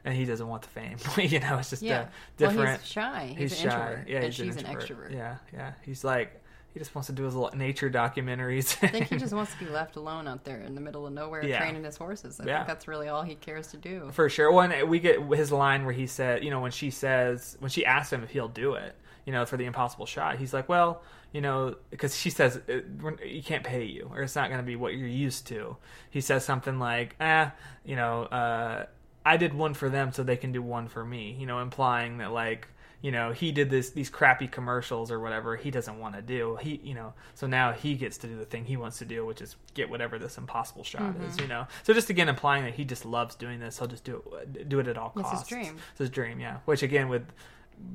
And 0.08 0.14
he 0.16 0.24
doesn't 0.26 0.48
want 0.48 0.62
the 0.62 0.68
fame. 0.68 0.98
you 1.18 1.40
know, 1.40 1.58
it's 1.58 1.72
just 1.72 1.82
Yeah. 1.82 2.06
different. 2.38 2.60
Well, 2.60 2.78
he's 2.78 2.86
shy. 2.88 3.36
He's, 3.36 3.52
He's 3.54 3.64
an 3.64 3.70
shy. 3.72 3.76
introvert. 3.88 4.08
Yeah, 4.08 4.16
and 4.18 4.26
he's 4.26 4.36
she's 4.36 4.56
an, 4.58 4.64
extrovert. 4.66 5.12
Yeah, 5.12 5.36
yeah. 5.52 5.72
He's 5.82 6.04
like 6.04 6.44
he 6.76 6.80
just 6.80 6.94
wants 6.94 7.08
to 7.08 7.14
do 7.14 7.24
his 7.24 7.34
little 7.34 7.58
nature 7.58 7.90
documentaries. 7.90 8.78
I 8.84 8.88
think 8.88 9.08
he 9.08 9.16
just 9.18 9.34
wants 9.34 9.54
to 9.54 9.60
be 9.60 9.66
left 9.66 9.96
alone 9.96 10.28
out 10.28 10.44
there 10.44 10.60
in 10.60 10.76
the 10.76 10.82
middle 10.82 11.08
of 11.08 11.14
nowhere 11.14 11.42
Yeah. 11.42 11.58
training 11.60 11.86
his 11.86 11.96
horses. 11.96 12.38
I 12.38 12.46
Yeah. 12.46 12.58
think 12.58 12.68
that's 12.68 12.86
really 12.86 13.08
all 13.08 13.24
he 13.24 13.36
cares 13.36 13.68
to 13.68 13.78
do. 13.78 14.10
For 14.12 14.28
sure. 14.30 14.52
When 14.52 14.90
we 14.90 15.00
get 15.00 15.22
his 15.22 15.54
line 15.54 15.86
where 15.86 15.94
he 15.94 16.06
said, 16.06 16.44
you 16.44 16.50
know, 16.50 16.60
when 16.60 16.72
she 16.72 16.90
says, 16.92 17.56
when 17.62 17.70
she 17.72 17.86
asks 17.86 18.12
him 18.12 18.24
if 18.24 18.30
he'll 18.32 18.50
do 18.50 18.74
it, 18.74 18.94
you 19.26 19.32
know, 19.32 19.46
for 19.46 19.56
the 19.56 19.64
impossible 19.64 20.06
shot, 20.06 20.36
he's 20.38 20.54
like, 20.54 20.68
well, 20.68 21.02
you 21.32 21.40
know, 21.40 21.76
because 21.92 22.14
she 22.14 22.30
says, 22.30 22.60
uh, 22.70 22.82
you 23.26 23.42
can't 23.42 23.64
pay 23.64 23.86
you, 23.86 24.10
or 24.14 24.22
it's 24.22 24.36
not 24.36 24.50
going 24.50 24.60
to 24.60 24.66
be 24.66 24.76
what 24.76 24.96
you're 24.96 25.08
used 25.08 25.48
to. 25.48 25.78
He 26.10 26.20
says 26.20 26.44
something 26.44 26.78
like, 26.78 27.16
ah, 27.22 27.54
you 27.86 27.96
know, 27.96 28.24
uh, 28.24 28.86
I 29.26 29.38
did 29.38 29.54
one 29.54 29.74
for 29.74 29.90
them 29.90 30.12
so 30.12 30.24
they 30.24 30.36
can 30.38 30.52
do 30.52 30.62
one 30.62 30.90
for 30.90 31.06
me, 31.06 31.38
you 31.40 31.46
know, 31.46 31.60
implying 31.62 32.18
that, 32.18 32.34
like, 32.34 32.68
you 33.06 33.12
know, 33.12 33.32
he 33.34 33.52
did 33.52 33.70
this 33.70 33.92
these 33.92 34.10
crappy 34.10 34.48
commercials 34.48 35.12
or 35.12 35.20
whatever 35.20 35.56
he 35.56 35.70
doesn't 35.70 36.00
want 36.00 36.16
to 36.16 36.24
do. 36.24 36.56
He, 36.60 36.82
you 36.84 36.96
know, 36.96 37.14
so 37.36 37.46
now 37.46 37.72
he 37.72 37.94
gets 37.94 38.18
to 38.20 38.28
do 38.28 38.36
the 38.36 38.46
thing 38.46 38.66
he 38.66 38.78
wants 38.78 38.98
to 38.98 39.06
do, 39.06 39.24
which 39.24 39.42
is 39.42 39.56
get 39.76 39.92
whatever 39.92 40.18
this 40.18 40.40
impossible 40.40 40.84
shot 40.84 41.14
is, 41.28 41.38
you 41.40 41.46
know. 41.48 41.68
So 41.84 41.94
just 41.94 42.10
again 42.10 42.30
implying 42.30 42.64
that 42.64 42.74
he 42.74 42.84
just 42.84 43.06
loves 43.06 43.36
doing 43.36 43.60
this, 43.60 43.78
he'll 43.78 43.88
just 43.88 44.06
do 44.06 44.24
it, 44.42 44.68
do 44.68 44.80
it 44.80 44.88
at 44.88 44.98
all 44.98 45.14
It's 45.18 45.30
his 45.30 45.38
costs. 45.40 45.50
dream. 45.50 45.76
It's 45.92 46.00
his 46.00 46.10
dream, 46.10 46.40
yeah. 46.40 46.58
Which 46.66 46.82
again, 46.82 47.08
with 47.10 47.28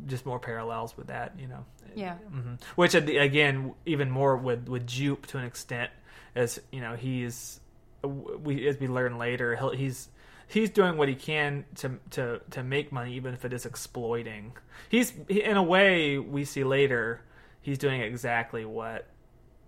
just 0.06 0.24
more 0.26 0.38
parallels 0.38 0.96
with 0.96 1.08
that, 1.08 1.34
you 1.40 1.48
know. 1.48 1.64
Yeah. 1.96 2.14
hmm 2.14 2.54
Which 2.76 2.94
again, 2.94 3.74
even 3.86 4.12
more 4.12 4.36
with 4.36 4.68
with 4.68 4.86
Jupe 4.86 5.26
to 5.26 5.38
an 5.38 5.44
extent, 5.44 5.90
as 6.36 6.60
you 6.70 6.80
know, 6.80 6.94
he's 6.94 7.58
we 8.04 8.68
as 8.68 8.78
we 8.78 8.86
learn 8.86 9.18
later, 9.18 9.56
he'll, 9.56 9.70
he's 9.70 10.08
he's 10.50 10.70
doing 10.70 10.96
what 10.96 11.08
he 11.08 11.14
can 11.14 11.64
to 11.76 11.98
to 12.10 12.40
to 12.50 12.62
make 12.62 12.92
money, 12.92 13.14
even 13.14 13.34
if 13.34 13.44
it 13.44 13.52
is 13.52 13.64
exploiting. 13.64 14.52
He's 14.88 15.12
he, 15.28 15.42
in 15.42 15.56
a 15.56 15.62
way 15.62 16.18
we 16.18 16.44
see 16.44 16.64
later, 16.64 17.22
he's 17.60 17.78
doing 17.78 18.00
exactly 18.00 18.64
what 18.64 19.06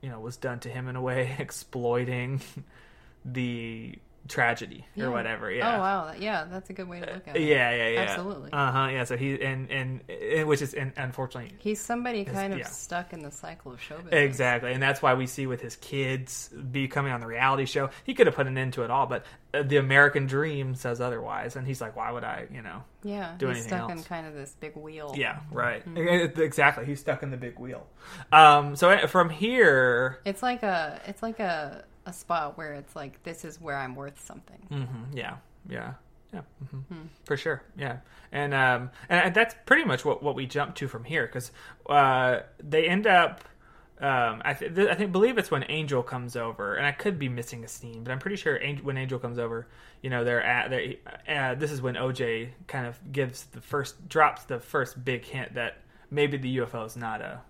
you 0.00 0.10
know 0.10 0.20
was 0.20 0.36
done 0.36 0.58
to 0.60 0.68
him 0.68 0.88
in 0.88 0.96
a 0.96 1.00
way, 1.00 1.36
exploiting 1.38 2.40
the 3.24 3.98
tragedy 4.28 4.86
Yeah. 4.94 5.04
or 5.06 5.10
whatever. 5.10 5.50
Yeah. 5.50 5.76
Oh 5.76 5.80
wow, 5.80 6.12
yeah, 6.18 6.44
that's 6.50 6.70
a 6.70 6.72
good 6.72 6.88
way 6.88 7.00
to 7.00 7.06
look 7.12 7.28
at 7.28 7.36
it. 7.36 7.42
Yeah, 7.42 7.70
yeah, 7.74 7.88
yeah. 7.88 8.00
Absolutely. 8.00 8.52
Uh 8.52 8.70
huh. 8.72 8.88
Yeah. 8.92 9.04
So 9.04 9.16
he 9.16 9.40
and, 9.42 9.70
and 9.70 10.00
and 10.10 10.48
which 10.48 10.62
is 10.62 10.74
and 10.74 10.92
unfortunately 10.96 11.52
He's 11.58 11.80
somebody 11.80 12.24
kind 12.24 12.52
of 12.52 12.58
yeah. 12.60 12.66
stuck 12.66 13.12
in 13.12 13.20
the 13.22 13.30
cycle 13.30 13.72
of 13.72 13.82
show 13.82 13.96
business. 13.96 14.12
exactly, 14.14 14.72
and 14.72 14.82
that's 14.82 15.02
why 15.02 15.14
we 15.14 15.26
see 15.26 15.46
with 15.46 15.60
his 15.60 15.76
kids 15.76 16.48
becoming 16.70 17.12
on 17.12 17.20
the 17.20 17.26
reality 17.26 17.64
show. 17.66 17.90
He 18.04 18.14
could 18.14 18.26
have 18.26 18.36
put 18.36 18.46
an 18.46 18.56
end 18.56 18.74
to 18.74 18.82
it 18.84 18.90
all, 18.90 19.06
but 19.06 19.24
uh, 19.52 19.62
the 19.62 19.76
American 19.78 20.26
dream 20.26 20.74
says 20.74 21.00
otherwise, 21.00 21.56
and 21.56 21.66
he's 21.66 21.80
like, 21.80 21.96
"Why 21.96 22.10
would 22.12 22.24
I?" 22.24 22.46
You 22.52 22.62
know. 22.62 22.84
Yeah, 23.02 23.34
do 23.38 23.48
he's 23.48 23.56
anything 23.56 23.78
stuck 23.78 23.90
in 23.90 23.98
else. 23.98 24.06
kind 24.06 24.26
of 24.28 24.34
this 24.34 24.54
big 24.60 24.76
wheel. 24.76 25.14
Yeah. 25.16 25.40
Right. 25.50 25.84
Mm-hmm. 25.84 26.40
Exactly. 26.40 26.84
He's 26.86 27.00
stuck 27.00 27.22
in 27.24 27.30
the 27.30 27.36
big 27.36 27.58
wheel. 27.58 27.86
Um. 28.30 28.76
So 28.76 28.90
uh, 28.90 29.06
from 29.08 29.28
here. 29.30 30.20
It's 30.24 30.42
like 30.42 30.62
a 30.62 31.00
it's 31.06 31.22
like 31.22 31.40
a 31.40 31.84
a 32.06 32.12
spot 32.12 32.56
where 32.58 32.74
it's 32.74 32.94
like 32.96 33.22
this 33.22 33.44
is 33.44 33.60
where 33.60 33.76
I'm 33.76 33.94
worth 33.94 34.20
something. 34.24 34.58
hmm 34.68 35.16
yeah. 35.16 35.36
Yeah. 35.68 35.94
Yeah, 36.32 36.40
hmm 36.70 36.78
Hmm. 36.94 37.06
for 37.26 37.36
sure. 37.36 37.62
Yeah, 37.76 37.98
and 38.32 38.54
um, 38.54 38.90
and 39.10 39.34
that's 39.34 39.54
pretty 39.66 39.84
much 39.84 40.02
what, 40.02 40.22
what 40.22 40.34
we 40.34 40.46
jump 40.46 40.74
to 40.76 40.88
from 40.88 41.04
here 41.04 41.26
because 41.26 41.52
uh, 41.88 42.40
they 42.58 42.88
end 42.88 43.06
up. 43.06 43.44
Um, 44.00 44.40
I, 44.44 44.54
th- 44.54 44.72
I 44.88 44.94
think 44.94 45.12
believe 45.12 45.36
it's 45.38 45.50
when 45.50 45.64
Angel 45.68 46.02
comes 46.02 46.34
over, 46.34 46.74
and 46.74 46.84
I 46.86 46.90
could 46.90 47.18
be 47.18 47.28
missing 47.28 47.62
a 47.64 47.68
scene, 47.68 48.02
but 48.02 48.10
I'm 48.10 48.18
pretty 48.18 48.36
sure 48.36 48.58
Angel, 48.60 48.84
when 48.84 48.96
Angel 48.96 49.18
comes 49.18 49.38
over, 49.38 49.68
you 50.00 50.08
know, 50.10 50.24
they're 50.24 50.42
at. 50.42 50.70
They're, 50.70 50.94
uh, 51.28 51.54
this 51.54 51.70
is 51.70 51.82
when 51.82 51.94
OJ 51.96 52.48
kind 52.66 52.86
of 52.86 52.98
gives 53.12 53.44
the 53.44 53.60
first 53.60 54.08
drops 54.08 54.44
the 54.44 54.58
first 54.58 55.04
big 55.04 55.24
hint 55.26 55.52
that 55.54 55.82
maybe 56.10 56.38
the 56.38 56.56
UFO 56.58 56.86
is 56.86 56.96
not 56.96 57.20
a, 57.20 57.42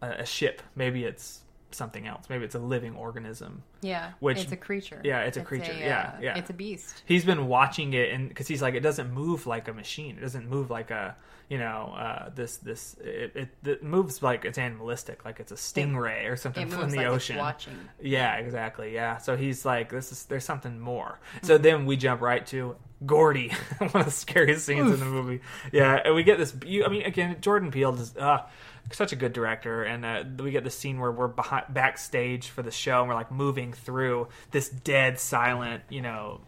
a 0.00 0.08
a 0.20 0.24
ship. 0.24 0.62
Maybe 0.76 1.04
it's 1.04 1.40
something 1.74 2.06
else. 2.06 2.26
Maybe 2.28 2.44
it's 2.44 2.54
a 2.54 2.58
living 2.60 2.94
organism. 2.94 3.62
Yeah, 3.80 4.12
Which- 4.20 4.42
it's 4.42 4.52
a 4.52 4.56
creature. 4.56 5.00
yeah, 5.04 5.20
it's 5.20 5.36
a 5.36 5.42
creature. 5.42 5.72
Yeah, 5.72 6.14
uh, 6.16 6.20
yeah. 6.20 6.38
It's 6.38 6.50
a 6.50 6.54
beast. 6.54 7.02
He's 7.04 7.24
been 7.24 7.48
watching 7.48 7.92
it, 7.94 8.10
and 8.10 8.28
because 8.28 8.48
he's 8.48 8.62
like, 8.62 8.74
it 8.74 8.80
doesn't 8.80 9.12
move 9.12 9.46
like 9.46 9.68
a 9.68 9.72
machine. 9.72 10.16
It 10.18 10.20
doesn't 10.20 10.48
move 10.48 10.70
like 10.70 10.90
a 10.90 11.16
you 11.48 11.58
know 11.58 11.94
uh, 11.98 12.30
this 12.34 12.56
this 12.58 12.94
it, 13.04 13.32
it, 13.34 13.68
it 13.68 13.82
moves 13.82 14.22
like 14.22 14.44
it's 14.44 14.58
animalistic, 14.58 15.24
like 15.24 15.40
it's 15.40 15.52
a 15.52 15.56
stingray 15.56 16.30
or 16.30 16.36
something 16.36 16.68
from 16.68 16.90
the 16.90 16.98
like 16.98 17.06
ocean. 17.06 17.36
it's 17.36 17.42
watching. 17.42 17.78
Yeah, 18.00 18.36
exactly. 18.36 18.94
Yeah. 18.94 19.18
So 19.18 19.36
he's 19.36 19.64
like, 19.64 19.90
this 19.90 20.12
is 20.12 20.24
there's 20.26 20.44
something 20.44 20.80
more. 20.80 21.20
So 21.42 21.58
then 21.58 21.84
we 21.86 21.96
jump 21.96 22.20
right 22.20 22.46
to 22.46 22.76
Gordy, 23.04 23.50
one 23.78 23.90
of 23.94 24.04
the 24.04 24.10
scariest 24.10 24.64
scenes 24.64 24.92
in 24.92 25.00
the 25.00 25.06
movie. 25.06 25.40
Yeah, 25.72 26.00
and 26.04 26.14
we 26.14 26.22
get 26.22 26.38
this. 26.38 26.54
I 26.62 26.88
mean, 26.88 27.02
again, 27.02 27.36
Jordan 27.40 27.70
Peele 27.70 27.94
is 27.94 28.16
uh, 28.16 28.42
such 28.90 29.12
a 29.12 29.16
good 29.16 29.32
director, 29.32 29.82
and 29.82 30.04
uh, 30.04 30.24
we 30.42 30.50
get 30.50 30.64
the 30.64 30.70
scene 30.70 30.98
where 30.98 31.12
we're 31.12 31.28
behind, 31.28 31.66
backstage 31.70 32.48
for 32.48 32.62
the 32.62 32.70
show, 32.70 33.00
and 33.00 33.08
we're 33.08 33.14
like 33.14 33.30
moving 33.30 33.72
through 33.72 34.28
this 34.50 34.68
dead, 34.68 35.18
silent. 35.18 35.82
You 35.88 36.02
know, 36.02 36.40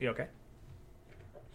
you 0.00 0.10
okay? 0.10 0.26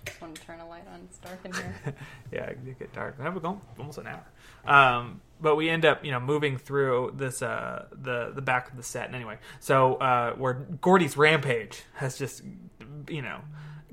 Just 0.06 0.20
want 0.22 0.36
to 0.36 0.42
turn 0.42 0.60
a 0.60 0.68
light 0.68 0.88
on. 0.92 1.02
It's 1.04 1.20
dark 1.20 1.40
in 1.46 1.54
here. 1.54 1.76
yeah, 2.32 2.46
it 2.46 2.80
get 2.80 2.92
dark. 2.94 3.20
Now 3.20 3.32
we're 3.32 3.40
going 3.40 3.62
almost 3.78 4.00
an 4.00 4.08
hour. 4.08 4.26
Um, 4.66 5.22
but 5.40 5.56
we 5.56 5.70
end 5.70 5.86
up, 5.86 6.04
you 6.04 6.12
know, 6.12 6.20
moving 6.20 6.58
through 6.58 7.14
this 7.16 7.42
uh, 7.42 7.86
the 7.92 8.32
the 8.34 8.42
back 8.42 8.72
of 8.72 8.78
the 8.78 8.84
set. 8.84 9.06
And 9.06 9.16
anyway, 9.16 9.38
so 9.60 9.96
uh, 9.96 10.34
where 10.34 10.54
Gordy's 10.54 11.18
rampage 11.18 11.84
has 11.96 12.18
just, 12.18 12.44
you 13.08 13.22
know, 13.22 13.42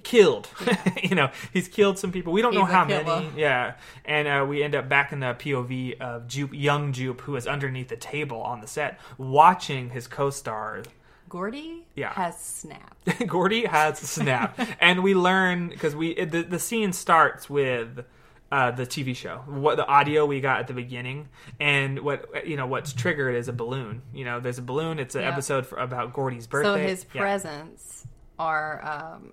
killed. 0.03 0.49
you 1.03 1.15
know, 1.15 1.31
he's 1.53 1.69
killed 1.69 1.99
some 1.99 2.13
people. 2.13 2.33
We 2.33 2.43
don't 2.43 2.55
know 2.55 2.65
He's 2.65 2.71
a 2.71 2.77
how 2.77 2.85
killer. 2.87 3.05
many. 3.05 3.31
Yeah, 3.41 3.75
and 4.05 4.29
uh, 4.29 4.47
we 4.49 4.63
end 4.63 4.75
up 4.75 4.89
back 4.89 5.13
in 5.13 5.21
the 5.21 5.35
POV 5.35 6.01
of 6.01 6.27
Jupe, 6.29 6.55
young 6.55 6.93
Jupe, 6.93 7.21
who 7.23 7.37
is 7.37 7.47
underneath 7.47 7.89
the 7.89 7.97
table 7.97 8.41
on 8.43 8.61
the 8.61 8.67
set, 8.67 8.99
watching 9.19 9.91
his 9.91 10.07
co-star 10.07 10.83
Gordy 11.29 11.85
Yeah. 11.95 12.13
has 12.15 12.39
snapped. 12.41 13.27
Gordy 13.27 13.67
has 13.67 13.99
snapped, 13.99 14.61
and 14.81 15.03
we 15.03 15.15
learn 15.15 15.69
because 15.69 15.95
we 15.95 16.15
the 16.25 16.43
the 16.43 16.59
scene 16.59 16.93
starts 16.93 17.51
with 17.51 18.05
uh, 18.51 18.71
the 18.71 18.87
TV 18.87 19.15
show, 19.15 19.43
what 19.47 19.77
the 19.77 19.87
audio 19.87 20.25
we 20.25 20.41
got 20.41 20.61
at 20.61 20.69
the 20.69 20.73
beginning, 20.73 21.29
and 21.61 21.99
what 22.01 22.47
you 22.49 22.57
know 22.57 22.67
what's 22.67 22.95
triggered 22.95 23.35
is 23.35 23.47
a 23.49 23.53
balloon. 23.53 24.01
You 24.15 24.25
know, 24.25 24.41
there's 24.41 24.57
a 24.57 24.63
balloon. 24.63 24.99
It's 24.99 25.15
an 25.17 25.21
Yeah. 25.23 25.29
episode 25.33 25.67
for, 25.67 25.77
about 25.79 26.15
Gordy's 26.15 26.47
birthday. 26.47 26.83
So 26.85 26.89
his 26.89 27.07
Yeah. 27.13 27.21
presents 27.21 28.07
are, 28.39 28.81
um, 28.83 29.33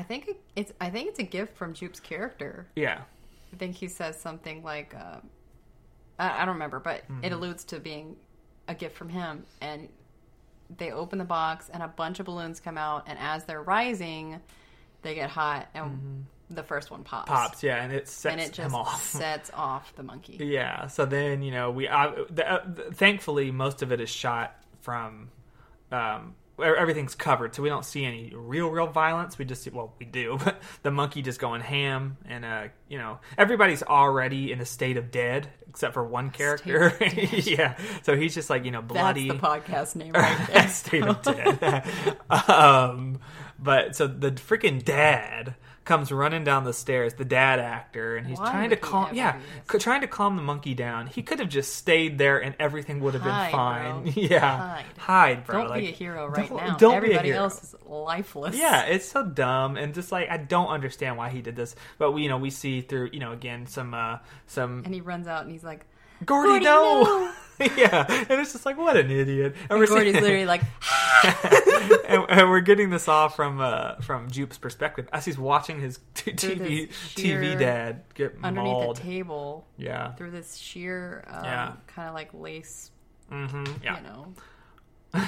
I 0.00 0.02
think 0.02 0.30
it's, 0.56 0.72
I 0.80 0.88
think 0.88 1.08
it's 1.10 1.18
a 1.18 1.24
gift 1.24 1.56
from 1.56 1.74
Jupe's 1.74 2.00
character. 2.00 2.66
Yeah, 2.74 3.02
I 3.52 3.56
think 3.56 3.76
he 3.76 3.86
says 3.88 4.18
something 4.18 4.62
like, 4.62 4.94
uh, 4.94 5.18
I, 6.18 6.42
I 6.42 6.44
don't 6.46 6.54
remember, 6.54 6.80
but 6.80 7.02
Mm-hmm. 7.08 7.24
it 7.24 7.32
alludes 7.32 7.64
to 7.64 7.80
being 7.80 8.16
a 8.66 8.74
gift 8.74 8.96
from 8.96 9.10
him. 9.10 9.44
And 9.60 9.88
they 10.74 10.90
open 10.90 11.18
the 11.18 11.24
box, 11.24 11.68
and 11.72 11.82
a 11.82 11.88
bunch 11.88 12.18
of 12.20 12.26
balloons 12.26 12.60
come 12.60 12.78
out, 12.78 13.04
and 13.08 13.18
as 13.18 13.44
they're 13.44 13.62
rising, 13.62 14.40
they 15.02 15.14
get 15.14 15.28
hot, 15.28 15.68
and 15.74 16.24
the 16.48 16.62
first 16.62 16.90
one 16.90 17.04
pops. 17.04 17.30
Mm-hmm. 17.30 17.42
pops. 17.42 17.62
Yeah, 17.62 17.82
and 17.82 17.92
it 17.92 18.08
sets 18.08 18.32
and 18.32 18.40
it 18.40 18.56
him 18.56 18.64
just 18.70 18.74
off. 18.74 19.02
sets 19.10 19.50
off 19.52 19.94
the 19.96 20.02
monkey. 20.02 20.38
Yeah. 20.40 20.86
So 20.86 21.04
then 21.04 21.42
you 21.42 21.50
know 21.50 21.70
we 21.70 21.88
uh, 21.88 22.12
the, 22.30 22.50
uh, 22.50 22.64
thankfully 22.92 23.50
most 23.50 23.82
of 23.82 23.92
it 23.92 24.00
is 24.00 24.08
shot 24.10 24.56
from. 24.80 25.28
Um, 25.92 26.34
everything's 26.62 27.14
covered, 27.14 27.54
so 27.54 27.62
we 27.62 27.68
don't 27.68 27.84
see 27.84 28.04
any 28.04 28.32
real, 28.34 28.68
real 28.68 28.86
violence. 28.86 29.38
We 29.38 29.44
just 29.44 29.62
see, 29.62 29.70
well, 29.70 29.94
we 29.98 30.06
do, 30.06 30.38
but 30.44 30.60
the 30.82 30.90
monkey 30.90 31.22
just 31.22 31.40
going 31.40 31.60
ham, 31.60 32.16
and 32.26 32.44
uh, 32.44 32.64
you 32.88 32.98
know, 32.98 33.18
everybody's 33.38 33.82
already 33.82 34.52
in 34.52 34.60
a 34.60 34.66
state 34.66 34.96
of 34.96 35.10
dead 35.10 35.48
except 35.68 35.94
for 35.94 36.04
one 36.04 36.30
character. 36.30 36.90
State 36.90 37.24
of 37.24 37.30
dead. 37.30 37.46
yeah, 37.46 37.78
so 38.02 38.16
he's 38.16 38.34
just 38.34 38.50
like 38.50 38.64
you 38.64 38.70
know, 38.70 38.82
bloody. 38.82 39.28
That's 39.28 39.40
the 39.40 39.46
podcast 39.46 39.96
name 39.96 40.12
right 40.14 40.48
there. 40.48 40.68
state 40.68 41.04
of 41.04 41.22
dead. 41.22 42.16
um, 42.30 43.20
but 43.58 43.96
so 43.96 44.06
the 44.06 44.32
freaking 44.32 44.84
dad 44.84 45.54
comes 45.84 46.12
running 46.12 46.44
down 46.44 46.64
the 46.64 46.72
stairs, 46.72 47.14
the 47.14 47.24
dad 47.24 47.58
actor, 47.58 48.16
and 48.16 48.26
he's 48.26 48.38
Why 48.38 48.50
trying 48.50 48.70
to 48.70 48.76
calm, 48.76 49.14
yeah, 49.14 49.38
c- 49.70 49.78
trying 49.78 50.02
to 50.02 50.06
calm 50.06 50.36
the 50.36 50.42
monkey 50.42 50.74
down. 50.74 51.06
He 51.06 51.22
could 51.22 51.38
have 51.40 51.48
just 51.48 51.74
stayed 51.74 52.18
there 52.18 52.38
and 52.38 52.54
everything 52.60 53.00
would 53.00 53.14
have 53.14 53.22
been 53.24 53.32
Hide, 53.32 53.50
fine. 53.50 54.02
bro. 54.04 54.12
yeah, 54.16 54.38
Hide. 54.40 54.84
hide, 54.98 55.44
bro. 55.46 55.58
Don't 55.62 55.70
like, 55.70 55.80
be 55.80 55.88
a 55.88 55.92
hero 55.92 56.26
right 56.28 56.48
don't- 56.48 56.56
now. 56.58 56.76
Don't 56.76 56.94
Everybody 56.96 57.22
be 57.22 57.30
a 57.30 57.32
hero. 57.32 57.44
else 57.44 57.62
is 57.64 57.74
lifeless. 57.86 58.56
Yeah, 58.56 58.82
it's 58.84 59.06
so 59.08 59.24
dumb 59.24 59.76
and 59.76 59.94
just 59.94 60.12
like 60.12 60.28
I 60.30 60.36
don't 60.36 60.68
understand 60.68 61.16
why 61.16 61.30
he 61.30 61.40
did 61.42 61.56
this. 61.56 61.74
But 61.98 62.12
we, 62.12 62.22
you 62.22 62.28
know, 62.28 62.38
we 62.38 62.50
see 62.50 62.82
through, 62.82 63.10
you 63.12 63.20
know, 63.20 63.32
again 63.32 63.66
some 63.66 63.94
uh 63.94 64.18
some 64.46 64.82
And 64.84 64.94
he 64.94 65.00
runs 65.00 65.26
out 65.26 65.42
and 65.42 65.50
he's 65.50 65.64
like, 65.64 65.86
Gordy, 66.24 66.48
Gordy, 66.50 66.64
no. 66.66 67.02
no. 67.02 67.32
yeah, 67.76 68.06
and 68.08 68.40
it's 68.40 68.52
just 68.52 68.64
like 68.66 68.76
what 68.78 68.96
an 68.96 69.10
idiot. 69.10 69.54
And, 69.62 69.70
and 69.72 69.78
we're 69.80 69.86
Gordy's 69.86 70.12
seeing- 70.14 70.22
literally 70.24 70.46
like, 70.46 70.62
and, 72.08 72.24
and 72.28 72.48
we're 72.50 72.60
getting 72.60 72.90
this 72.90 73.08
all 73.08 73.28
from 73.28 73.60
uh, 73.60 73.96
from 73.96 74.30
Jupe's 74.30 74.58
perspective 74.58 75.08
as 75.12 75.24
he's 75.24 75.38
watching 75.38 75.80
his 75.80 75.98
t- 76.14 76.32
TV 76.32 76.88
TV 77.14 77.58
dad 77.58 78.02
get 78.14 78.36
underneath 78.42 78.72
mauled. 78.72 78.96
the 78.96 79.02
table 79.02 79.66
yeah. 79.76 80.12
through 80.14 80.30
this 80.30 80.56
sheer, 80.56 81.24
um, 81.28 81.44
Yeah. 81.44 81.72
kind 81.86 82.08
of 82.08 82.14
like 82.14 82.32
lace, 82.34 82.90
hmm 83.28 83.64
Yeah. 83.82 83.96
you 83.98 84.02
know, 84.04 84.32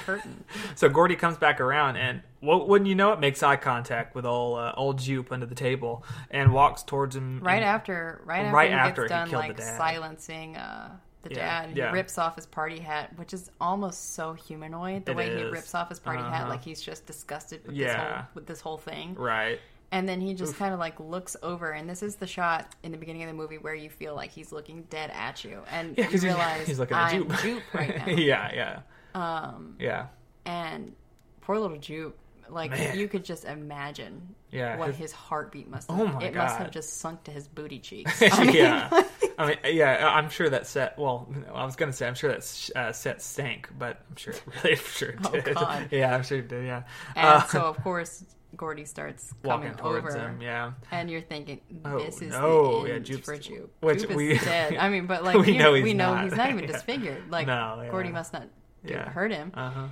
curtain. 0.05 0.45
So 0.77 0.89
Gordy 0.89 1.17
comes 1.17 1.37
back 1.37 1.61
around, 1.61 1.97
and 1.97 2.23
well, 2.41 2.67
wouldn't 2.67 2.89
you 2.89 2.95
know 2.95 3.13
it, 3.13 3.21
makes 3.21 3.43
eye 3.43 3.57
contact 3.57 4.15
with 4.15 4.25
old 4.25 4.59
uh, 4.59 4.73
old 4.77 4.99
Jupe 4.99 5.31
under 5.33 5.47
the 5.47 5.55
table 5.55 6.05
and 6.31 6.53
walks 6.53 6.83
towards 6.83 7.15
him. 7.17 7.41
Right 7.41 7.57
and- 7.57 7.65
after, 7.65 8.23
right 8.25 8.45
after 8.47 8.57
Right 8.57 8.69
he 8.71 8.75
after 8.75 9.03
gets 9.03 9.13
he 9.13 9.17
done 9.19 9.29
killed 9.31 9.43
like 9.43 9.57
the 9.57 9.63
dad. 9.63 9.77
silencing 9.77 10.57
uh, 10.57 10.97
the 11.23 11.31
Yeah, 11.31 11.63
dad, 11.67 11.77
yeah. 11.77 11.89
he 11.89 11.95
rips 11.95 12.19
off 12.19 12.37
his 12.37 12.47
party 12.47 12.79
hat, 12.79 13.17
which 13.17 13.33
is 13.33 13.51
almost 13.61 14.15
so 14.15 14.33
humanoid. 14.35 15.05
The 15.05 15.13
It 15.13 15.17
way 15.17 15.37
he 15.37 15.45
rips 15.45 15.75
off 15.75 15.89
his 15.89 15.99
party 16.01 16.23
hat, 16.23 16.43
Uh-huh. 16.43 16.49
like 16.51 16.63
he's 16.65 16.81
just 16.83 17.07
disgusted 17.07 17.67
with 17.67 17.77
this 17.77 17.95
whole 17.95 18.23
with 18.35 18.47
this 18.47 18.61
whole 18.61 18.79
thing. 18.79 19.15
Right. 19.15 19.61
And 19.91 20.09
then 20.09 20.23
he 20.23 20.33
just 20.33 20.57
kind 20.57 20.73
of 20.73 20.81
like 20.81 20.99
looks 21.01 21.37
over, 21.43 21.73
and 21.73 21.89
this 21.89 22.03
is 22.03 22.17
the 22.17 22.27
shot 22.27 22.75
in 22.83 22.93
the 22.93 22.99
beginning 22.99 23.25
of 23.25 23.29
the 23.29 23.35
movie 23.35 23.59
where 23.59 23.75
you 23.75 23.91
feel 23.91 24.15
like 24.15 24.31
he's 24.31 24.51
looking 24.51 24.85
dead 24.85 25.11
at 25.15 25.45
you, 25.45 25.61
and 25.71 25.97
Yeah, 25.99 26.09
you 26.09 26.19
realize 26.19 26.67
he's 26.67 26.79
looking 26.79 26.97
at 26.97 27.13
I'm 27.13 27.29
Jupe. 27.29 27.39
Jupe 27.41 27.75
right 27.75 27.97
now. 27.99 28.07
yeah, 28.15 28.51
yeah, 28.55 28.81
Um, 29.15 29.77
yeah, 29.79 30.07
and 30.47 30.95
poor 31.43 31.59
little 31.59 31.77
Jupe, 31.77 32.17
like 32.53 32.71
Man. 32.71 32.99
you 32.99 33.09
could 33.09 33.25
just 33.25 33.45
imagine 33.45 34.35
Yeah, 34.51 34.77
what 34.77 34.89
his- 34.89 34.97
his, 34.99 35.13
heartbeat 35.13 35.69
must 35.69 35.91
have. 35.91 36.01
Oh 36.01 36.07
my 36.07 36.23
it 36.23 36.35
must 36.35 36.57
have 36.59 36.71
just 36.71 36.99
sunk 36.99 37.25
to 37.25 37.31
his 37.31 37.49
booty 37.49 37.79
cheeks. 37.79 38.23
I 38.33 38.45
mean, 38.45 38.55
yeah. 38.55 39.03
I 39.39 39.47
mean, 39.47 39.57
yeah. 39.65 40.07
I'm 40.09 40.29
sure 40.29 40.49
that 40.51 40.67
set. 40.67 40.99
Well, 40.99 41.29
I 41.55 41.65
was 41.65 41.77
gonna 41.77 41.93
say 41.93 42.07
I'm 42.07 42.15
sure 42.15 42.31
that 42.33 42.71
uh, 42.77 42.93
set 42.93 43.23
stank, 43.23 43.69
but 43.79 44.01
I'm 44.11 44.17
sure 44.17 44.35
it 44.35 44.43
really, 44.65 44.77
I'm 44.77 44.85
sure 44.85 45.09
it 45.11 45.23
did. 45.23 45.27
Oh, 45.35 45.41
did. 45.41 45.55
God. 45.55 45.89
Yeah, 45.91 46.15
I'm 46.15 46.23
sure 46.23 46.39
it 46.39 46.49
did. 46.49 46.67
Yeah. 46.67 46.83
And 47.17 47.27
Uh, 47.27 47.43
so 47.47 47.61
of 47.63 47.83
course 47.83 48.25
Gordy 48.55 48.85
starts 48.85 49.33
coming 49.43 49.75
over, 49.81 50.15
him. 50.15 50.43
Yeah. 50.43 50.73
and 50.91 51.11
you're 51.11 51.23
thinking, 51.23 51.63
Oh, 51.87 51.99
"This 51.99 52.21
is 52.21 52.33
no. 52.33 52.83
the 52.83 52.89
Yeah, 52.91 52.95
end 52.97 53.05
Jupe's- 53.07 53.25
for 53.25 53.39
Jupe. 53.39 53.73
which 53.81 54.01
Jupe 54.03 54.11
is 54.11 54.17
we- 54.17 54.39
dead." 54.39 54.77
I 54.77 54.91
mean, 54.91 55.07
but 55.07 55.25
like 55.25 55.37
we 55.39 55.53
you 55.53 55.59
know 55.59 55.73
he's 55.73 55.85
we 55.85 55.95
know 55.95 56.15
not. 56.15 56.25
he's 56.25 56.35
not 56.37 56.51
even 56.51 56.65
Yeah. 56.65 56.73
disfigured. 56.73 57.31
Like 57.31 57.47
No, 57.47 57.81
yeah. 57.83 57.91
Gordy 57.91 58.11
must 58.11 58.35
not 58.35 58.49
Yeah. 58.85 59.09
hurt 59.09 59.33
him. 59.33 59.53
Uh 59.55 59.71
huh. 59.71 59.87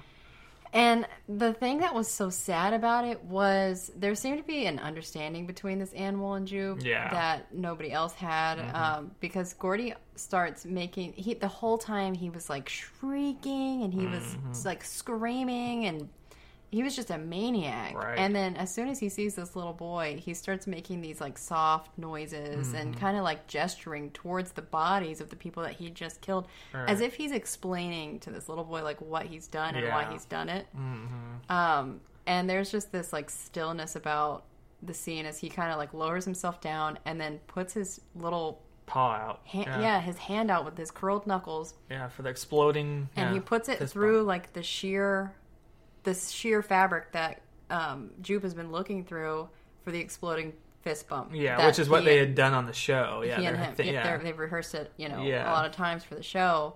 And 0.72 1.06
the 1.28 1.52
thing 1.52 1.78
that 1.78 1.94
was 1.94 2.06
so 2.08 2.30
sad 2.30 2.72
about 2.74 3.04
it 3.04 3.24
was 3.24 3.90
there 3.96 4.14
seemed 4.14 4.38
to 4.38 4.44
be 4.44 4.66
an 4.66 4.78
understanding 4.78 5.46
between 5.46 5.78
this 5.80 5.92
animal 5.94 6.34
and 6.34 6.46
Jupe 6.46 6.82
Yeah. 6.84 7.06
Mm-hmm. 7.06 7.14
that 7.16 7.54
nobody 7.54 7.90
else 7.92 8.12
had. 8.14 8.60
Um, 8.74 9.10
because 9.20 9.52
Gordy 9.54 9.94
starts 10.14 10.64
making 10.64 11.14
he 11.14 11.34
the 11.34 11.48
whole 11.48 11.76
time 11.78 12.14
he 12.14 12.30
was 12.30 12.48
like 12.48 12.68
shrieking 12.68 13.82
and 13.82 13.92
he 13.92 14.00
Mm-hmm. 14.02 14.48
was 14.48 14.64
like 14.64 14.84
screaming 14.84 15.86
and 15.86 16.08
he 16.70 16.82
was 16.84 16.94
just 16.94 17.10
a 17.10 17.18
maniac. 17.18 17.94
Right. 17.96 18.16
And 18.18 18.34
then 18.34 18.56
as 18.56 18.72
soon 18.72 18.88
as 18.88 18.98
he 19.00 19.08
sees 19.08 19.34
this 19.34 19.56
little 19.56 19.72
boy, 19.72 20.20
he 20.24 20.34
starts 20.34 20.66
making 20.66 21.00
these 21.00 21.20
like 21.20 21.36
soft 21.36 21.96
noises 21.98 22.72
and 22.74 22.92
Mm-hmm. 22.92 23.00
kind 23.00 23.16
of 23.16 23.24
like 23.24 23.46
gesturing 23.48 24.10
towards 24.12 24.52
the 24.52 24.62
bodies 24.62 25.20
of 25.20 25.30
the 25.30 25.36
people 25.36 25.62
that 25.64 25.72
he 25.72 25.90
just 25.90 26.20
killed, 26.20 26.46
Right. 26.72 26.88
as 26.88 27.00
if 27.00 27.14
he's 27.14 27.32
explaining 27.32 28.20
to 28.20 28.30
this 28.30 28.48
little 28.48 28.64
boy 28.64 28.82
like 28.84 29.00
what 29.00 29.26
he's 29.26 29.48
done 29.48 29.74
and 29.74 29.88
why 29.88 30.06
he's 30.12 30.24
done 30.26 30.48
it. 30.48 30.66
Mm-hmm. 30.76 31.52
Um, 31.52 32.00
and 32.26 32.48
there's 32.48 32.70
just 32.70 32.92
this 32.92 33.12
like 33.12 33.30
stillness 33.30 33.96
about 33.96 34.44
the 34.82 34.94
scene 34.94 35.26
as 35.26 35.38
he 35.38 35.48
kind 35.48 35.70
of 35.72 35.76
like 35.78 35.92
lowers 35.92 36.24
himself 36.24 36.60
down 36.60 36.98
and 37.04 37.20
then 37.20 37.38
puts 37.48 37.74
his 37.74 38.00
little 38.14 38.62
Paw 38.86 39.14
out. 39.14 39.40
yeah. 39.52 39.80
yeah. 39.80 40.00
his 40.00 40.16
hand 40.18 40.50
out 40.50 40.64
with 40.64 40.76
his 40.76 40.90
curled 40.90 41.26
knuckles, 41.26 41.74
Yeah, 41.90 42.08
for 42.08 42.22
the 42.22 42.28
exploding. 42.30 43.08
and 43.14 43.28
yeah, 43.28 43.32
he 43.34 43.40
puts 43.40 43.68
it 43.68 43.78
through 43.88 44.22
like 44.22 44.52
the 44.52 44.62
sheer, 44.62 45.32
this 46.04 46.30
sheer 46.30 46.62
fabric 46.62 47.12
that 47.12 47.40
um, 47.70 48.10
Jupe 48.22 48.42
has 48.42 48.54
been 48.54 48.70
looking 48.72 49.04
through 49.04 49.48
for 49.84 49.90
the 49.92 49.98
exploding 50.00 50.52
fist 50.82 51.08
bump. 51.08 51.30
Yeah, 51.34 51.66
which 51.66 51.78
is 51.78 51.88
what 51.88 52.04
they 52.04 52.16
had 52.18 52.34
done 52.34 52.54
on 52.54 52.66
the 52.66 52.72
show. 52.72 53.22
Yeah, 53.24 53.40
and 53.40 53.56
him. 53.56 53.74
th- 53.76 53.92
yeah, 53.92 54.16
they've 54.18 54.38
rehearsed 54.38 54.74
it, 54.74 54.92
you 54.96 55.08
know, 55.08 55.22
Yeah. 55.22 55.50
a 55.50 55.52
lot 55.52 55.66
of 55.66 55.72
times 55.72 56.02
for 56.04 56.14
the 56.14 56.22
show. 56.22 56.74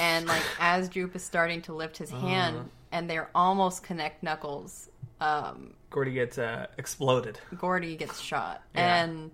And 0.00 0.26
like 0.26 0.42
as 0.60 0.88
Jupe 0.88 1.14
is 1.16 1.24
starting 1.24 1.60
to 1.62 1.74
lift 1.74 1.98
his 1.98 2.10
hand, 2.10 2.70
and 2.92 3.08
they're 3.10 3.30
almost 3.34 3.82
connect 3.82 4.22
knuckles. 4.22 4.88
Um, 5.20 5.74
Gordy 5.90 6.12
gets 6.12 6.38
uh, 6.38 6.66
exploded. 6.78 7.40
Gordy 7.58 7.96
gets 7.96 8.20
shot, 8.20 8.62
Yeah. 8.74 9.02
and 9.04 9.30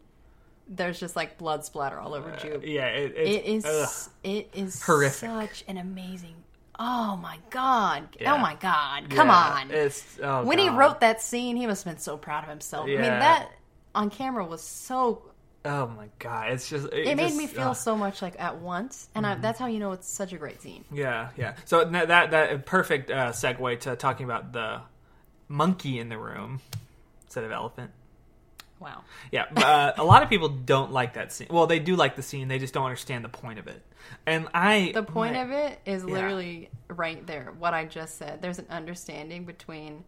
there's 0.66 0.98
just 0.98 1.14
like 1.16 1.36
blood 1.36 1.64
splatter 1.64 1.98
all 2.00 2.14
over 2.14 2.34
Jupe. 2.40 2.62
yeah, 2.64 2.86
it, 2.86 3.12
It 3.14 3.26
it 3.28 3.44
is. 3.44 3.64
Ugh. 3.66 4.10
It 4.22 4.50
is 4.54 4.82
Horrific. 4.82 5.28
Such 5.28 5.64
an 5.68 5.76
amazing. 5.76 6.36
Oh 6.78 7.16
my 7.16 7.38
god! 7.50 8.08
Yeah. 8.20 8.34
Oh 8.34 8.38
my 8.38 8.54
god! 8.56 9.08
Come 9.10 9.28
Yeah, 9.28 9.60
on! 9.60 9.70
It's 9.70 10.18
oh, 10.22 10.44
when 10.44 10.58
he 10.58 10.68
wrote 10.68 11.00
that 11.00 11.20
scene, 11.20 11.56
he 11.56 11.66
must 11.66 11.84
have 11.84 11.94
been 11.94 12.00
so 12.00 12.16
proud 12.16 12.44
of 12.44 12.50
himself. 12.50 12.84
I 12.86 12.88
mean, 12.88 13.00
that 13.02 13.48
on 13.94 14.10
camera 14.10 14.44
was 14.44 14.60
so. 14.62 15.22
Oh 15.66 15.86
my 15.86 16.08
god, 16.18 16.52
it's 16.52 16.68
just 16.68 16.86
it, 16.92 17.06
It 17.06 17.16
made 17.16 17.28
just, 17.28 17.38
me 17.38 17.46
feel 17.46 17.68
ugh. 17.70 17.76
so 17.76 17.96
much 17.96 18.20
like 18.20 18.38
at 18.38 18.58
once, 18.58 19.08
and 19.14 19.26
I, 19.26 19.36
that's 19.36 19.58
how 19.58 19.66
you 19.66 19.78
know 19.78 19.92
it's 19.92 20.06
such 20.08 20.32
a 20.32 20.36
great 20.36 20.60
scene. 20.60 20.84
Yeah, 20.92 21.30
yeah. 21.36 21.54
So 21.64 21.84
that 21.84 22.08
that, 22.08 22.30
that 22.32 22.66
perfect 22.66 23.10
uh, 23.10 23.30
segue 23.32 23.80
to 23.80 23.96
talking 23.96 24.24
about 24.24 24.52
the 24.52 24.82
monkey 25.48 25.98
in 25.98 26.08
the 26.08 26.18
room 26.18 26.60
instead 27.24 27.44
of 27.44 27.52
elephant. 27.52 27.92
Wow. 28.84 29.02
Yeah, 29.32 29.44
uh, 29.56 29.92
a 29.96 30.04
lot 30.04 30.22
of 30.22 30.28
people 30.28 30.48
don't 30.50 30.92
like 30.92 31.14
that 31.14 31.32
scene. 31.32 31.48
Well, 31.50 31.66
they 31.66 31.78
do 31.78 31.96
like 31.96 32.16
the 32.16 32.22
scene; 32.22 32.48
they 32.48 32.58
just 32.58 32.74
don't 32.74 32.84
understand 32.84 33.24
the 33.24 33.28
point 33.30 33.58
of 33.58 33.66
it. 33.66 33.82
And 34.26 34.48
I, 34.52 34.92
The 34.94 35.02
point 35.02 35.34
my- 35.34 35.40
of 35.40 35.50
it 35.50 35.80
is 35.86 36.04
Yeah. 36.04 36.12
literally 36.12 36.68
right 36.88 37.26
there. 37.26 37.52
What 37.58 37.72
I 37.74 37.86
just 37.86 38.18
said. 38.18 38.42
There's 38.42 38.58
an 38.58 38.66
understanding 38.70 39.44
between 39.44 40.04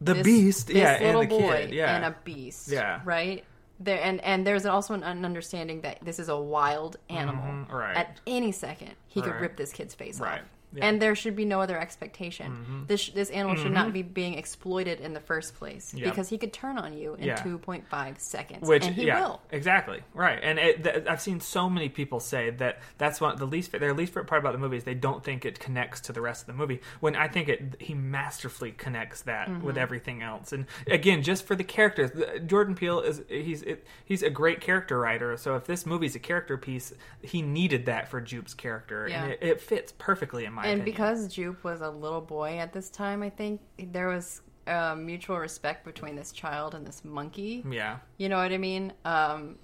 the 0.00 0.14
this, 0.14 0.22
beast, 0.24 0.66
this 0.68 0.76
yeah, 0.76 0.98
little 1.00 1.22
and 1.22 1.30
the 1.30 1.38
boy 1.38 1.56
kid, 1.66 1.74
yeah, 1.74 1.96
and 1.96 2.04
a 2.04 2.16
beast. 2.24 2.68
Yeah. 2.70 3.00
Right. 3.04 3.44
There 3.80 4.00
and 4.02 4.20
and 4.22 4.46
there's 4.46 4.66
also 4.66 4.94
an, 4.94 5.02
an 5.02 5.24
understanding 5.24 5.80
that 5.80 5.98
this 6.02 6.18
is 6.18 6.28
a 6.28 6.38
wild 6.38 6.96
animal. 7.08 7.42
Mhm, 7.44 7.72
right. 7.72 7.96
At 7.96 8.20
any 8.26 8.52
second, 8.52 8.92
he 9.08 9.20
could 9.22 9.34
rip 9.40 9.56
this 9.56 9.72
kid's 9.72 9.94
face 9.94 10.20
Right. 10.20 10.40
off. 10.40 10.46
Yeah. 10.72 10.86
And 10.86 11.02
there 11.02 11.14
should 11.14 11.34
be 11.34 11.44
no 11.44 11.60
other 11.60 11.78
expectation. 11.78 12.84
This 12.86 13.08
this 13.10 13.30
animal 13.30 13.56
should 13.56 13.72
not 13.72 13.92
be 13.92 14.02
being 14.02 14.34
exploited 14.34 15.00
in 15.00 15.12
the 15.14 15.20
first 15.20 15.54
place 15.56 15.92
Mm-hmm. 15.94 16.04
Because 16.08 16.28
he 16.28 16.38
could 16.38 16.52
turn 16.52 16.78
on 16.78 16.96
you 16.96 17.14
in 17.14 17.24
Yeah. 17.24 17.36
2.5 17.36 18.18
seconds, 18.20 18.68
which 18.68 18.84
and 18.86 18.94
he 18.94 19.06
yeah, 19.06 19.20
will. 19.20 19.40
exactly 19.50 20.00
right. 20.14 20.38
And 20.42 20.58
it, 20.58 20.84
th- 20.84 21.06
I've 21.08 21.20
seen 21.20 21.40
so 21.40 21.68
many 21.70 21.88
people 21.88 22.20
say 22.20 22.50
that 22.50 22.80
that's 22.98 23.20
one 23.20 23.36
the 23.36 23.46
least 23.46 23.72
their 23.72 23.94
least 23.94 24.12
favorite 24.12 24.26
part 24.28 24.40
about 24.40 24.52
the 24.52 24.58
movie 24.58 24.76
is 24.76 24.84
they 24.84 24.94
don't 24.94 25.24
think 25.24 25.44
it 25.44 25.58
connects 25.58 26.00
to 26.02 26.12
the 26.12 26.20
rest 26.20 26.42
of 26.42 26.46
the 26.46 26.52
movie. 26.52 26.80
When 27.00 27.16
I 27.16 27.28
think 27.28 27.48
it, 27.48 27.76
he 27.80 27.94
masterfully 27.94 28.72
connects 28.72 29.22
that 29.22 29.48
Mm-hmm. 29.48 29.64
with 29.66 29.78
everything 29.78 30.22
else. 30.22 30.52
And 30.52 30.66
again, 30.86 31.22
just 31.22 31.46
for 31.46 31.56
the 31.56 31.64
characters, 31.64 32.10
Jordan 32.46 32.74
Peele 32.74 33.00
is 33.00 33.22
he's 33.28 33.62
it, 33.62 33.84
he's 34.04 34.22
a 34.22 34.30
great 34.30 34.60
character 34.60 34.98
writer. 34.98 35.36
So 35.36 35.56
if 35.56 35.64
this 35.64 35.86
movie's 35.86 36.14
a 36.14 36.18
character 36.18 36.56
piece, 36.58 36.92
he 37.22 37.42
needed 37.42 37.86
that 37.86 38.08
for 38.08 38.20
Jupe's 38.20 38.54
character, 38.54 39.06
and 39.06 39.32
it, 39.32 39.38
it 39.42 39.60
fits 39.60 39.92
perfectly 39.98 40.44
in 40.44 40.52
my 40.52 40.59
and 40.64 40.80
opinion. 40.80 40.84
because 40.84 41.28
Jupe 41.28 41.62
was 41.64 41.80
a 41.80 41.90
little 41.90 42.20
boy 42.20 42.58
at 42.58 42.72
this 42.72 42.90
time, 42.90 43.22
I 43.22 43.30
think 43.30 43.60
there 43.78 44.08
was 44.08 44.42
uh, 44.66 44.94
mutual 44.94 45.38
respect 45.38 45.84
between 45.84 46.16
this 46.16 46.32
child 46.32 46.74
and 46.74 46.86
this 46.86 47.04
monkey. 47.04 47.64
yeah, 47.70 47.98
You 48.18 48.28
know 48.28 48.36
what 48.36 48.52
I 48.52 48.58
mean? 48.58 48.92
Um, 49.04 49.56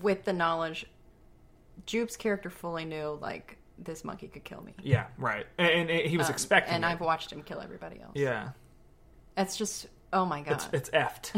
with 0.00 0.24
the 0.24 0.32
knowledge, 0.32 0.86
Jupe's 1.86 2.16
character 2.16 2.50
fully 2.50 2.84
knew 2.84 3.18
like 3.20 3.58
this 3.78 4.04
monkey 4.04 4.28
could 4.28 4.44
kill 4.44 4.62
me. 4.62 4.74
yeah, 4.82 5.06
right, 5.18 5.46
and, 5.58 5.90
and 5.90 6.08
he 6.08 6.16
was 6.16 6.28
Um, 6.28 6.32
expecting, 6.34 6.74
and 6.74 6.84
it. 6.84 6.86
I've 6.88 7.00
watched 7.00 7.32
him 7.32 7.42
kill 7.42 7.60
everybody 7.60 8.00
else. 8.00 8.12
yeah. 8.14 8.50
It's 9.36 9.56
just 9.56 9.86
oh 10.12 10.24
my 10.24 10.42
god, 10.42 10.52
It's 10.52 10.68
it's 10.72 10.90
effed. 10.90 11.30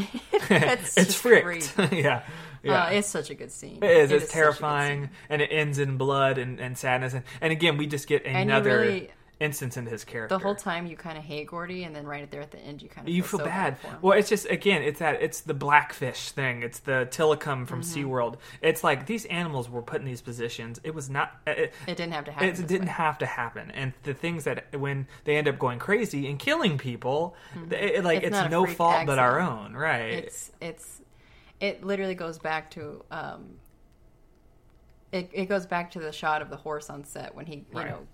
It's 0.50 0.96
it's 0.98 1.14
fricked. 1.14 1.74
yeah, 1.92 2.22
yeah. 2.62 2.84
Uh, 2.84 2.90
it's 2.90 3.08
such 3.08 3.30
a 3.30 3.34
good 3.34 3.50
scene. 3.50 3.82
It 3.82 3.90
is. 3.90 4.10
It 4.10 4.22
it's 4.22 4.32
terrifying, 4.32 5.10
and 5.28 5.40
it 5.40 5.46
ends 5.46 5.78
in 5.78 5.96
blood 5.96 6.38
and, 6.38 6.60
and 6.60 6.76
sadness. 6.76 7.14
And, 7.14 7.24
and 7.40 7.52
again, 7.52 7.76
we 7.76 7.86
just 7.86 8.06
get 8.06 8.24
you 8.26 8.32
another 8.32 8.80
really- 8.80 9.10
instance 9.40 9.76
into 9.76 9.90
his 9.90 10.04
character. 10.04 10.36
The 10.36 10.42
whole 10.42 10.54
time 10.54 10.86
you 10.86 10.96
kind 10.96 11.18
of 11.18 11.24
hate 11.24 11.48
Gordy, 11.48 11.84
and 11.84 11.94
then 11.94 12.06
right 12.06 12.30
there 12.30 12.40
at 12.40 12.50
the 12.50 12.58
end 12.58 12.82
you 12.82 12.88
kind 12.88 13.06
of 13.08 13.12
you 13.14 13.22
feel 13.22 13.40
so 13.40 13.44
bad. 13.46 13.78
him. 13.78 13.96
Well, 14.00 14.16
it's 14.18 14.28
just 14.28 14.46
again, 14.48 14.82
it's 14.82 15.00
that 15.00 15.20
it's 15.22 15.40
the 15.40 15.54
blackfish 15.54 16.30
thing. 16.30 16.62
It's 16.62 16.78
the 16.78 17.08
Tilikum 17.10 17.66
from 17.66 17.82
Mm-hmm. 17.82 18.08
SeaWorld. 18.08 18.36
It's 18.62 18.84
like 18.84 19.06
these 19.06 19.24
animals 19.26 19.68
were 19.68 19.82
put 19.82 20.00
in 20.00 20.06
these 20.06 20.20
positions. 20.22 20.80
It 20.84 20.94
was 20.94 21.10
not. 21.10 21.34
It, 21.46 21.72
it 21.86 21.96
didn't 21.96 22.12
have 22.12 22.24
to 22.26 22.32
happen. 22.32 22.48
it 22.48 22.56
didn't 22.66 22.86
way. 22.86 22.92
have 22.92 23.18
to 23.18 23.26
happen, 23.26 23.70
and 23.72 23.92
the 24.04 24.14
things 24.14 24.44
that 24.44 24.66
when 24.78 25.06
they 25.24 25.36
end 25.36 25.48
up 25.48 25.58
going 25.58 25.78
crazy 25.78 26.28
and 26.28 26.38
killing 26.38 26.78
people, 26.78 27.34
it, 27.70 27.72
it- 27.72 28.04
like 28.04 28.18
Mm-hmm. 28.22 28.26
It's 28.34 28.38
it's, 28.42 28.50
no 28.50 28.66
fault 28.66 29.06
but 29.06 29.18
our 29.18 29.40
own, 29.40 29.74
right? 29.74 30.12
it's 30.24 30.52
it's 30.60 31.00
it 31.60 31.82
literally 31.84 32.14
goes 32.14 32.38
back 32.38 32.70
to 32.72 33.02
um 33.10 33.56
it, 35.12 35.30
it 35.32 35.46
goes 35.46 35.66
back 35.66 35.90
to 35.92 36.00
the 36.00 36.12
shot 36.12 36.42
of 36.42 36.50
the 36.50 36.56
horse 36.56 36.90
on 36.90 37.04
set 37.04 37.34
when 37.34 37.46
he 37.46 37.56
you 37.56 37.64
Right. 37.72 37.88
know 37.90 38.06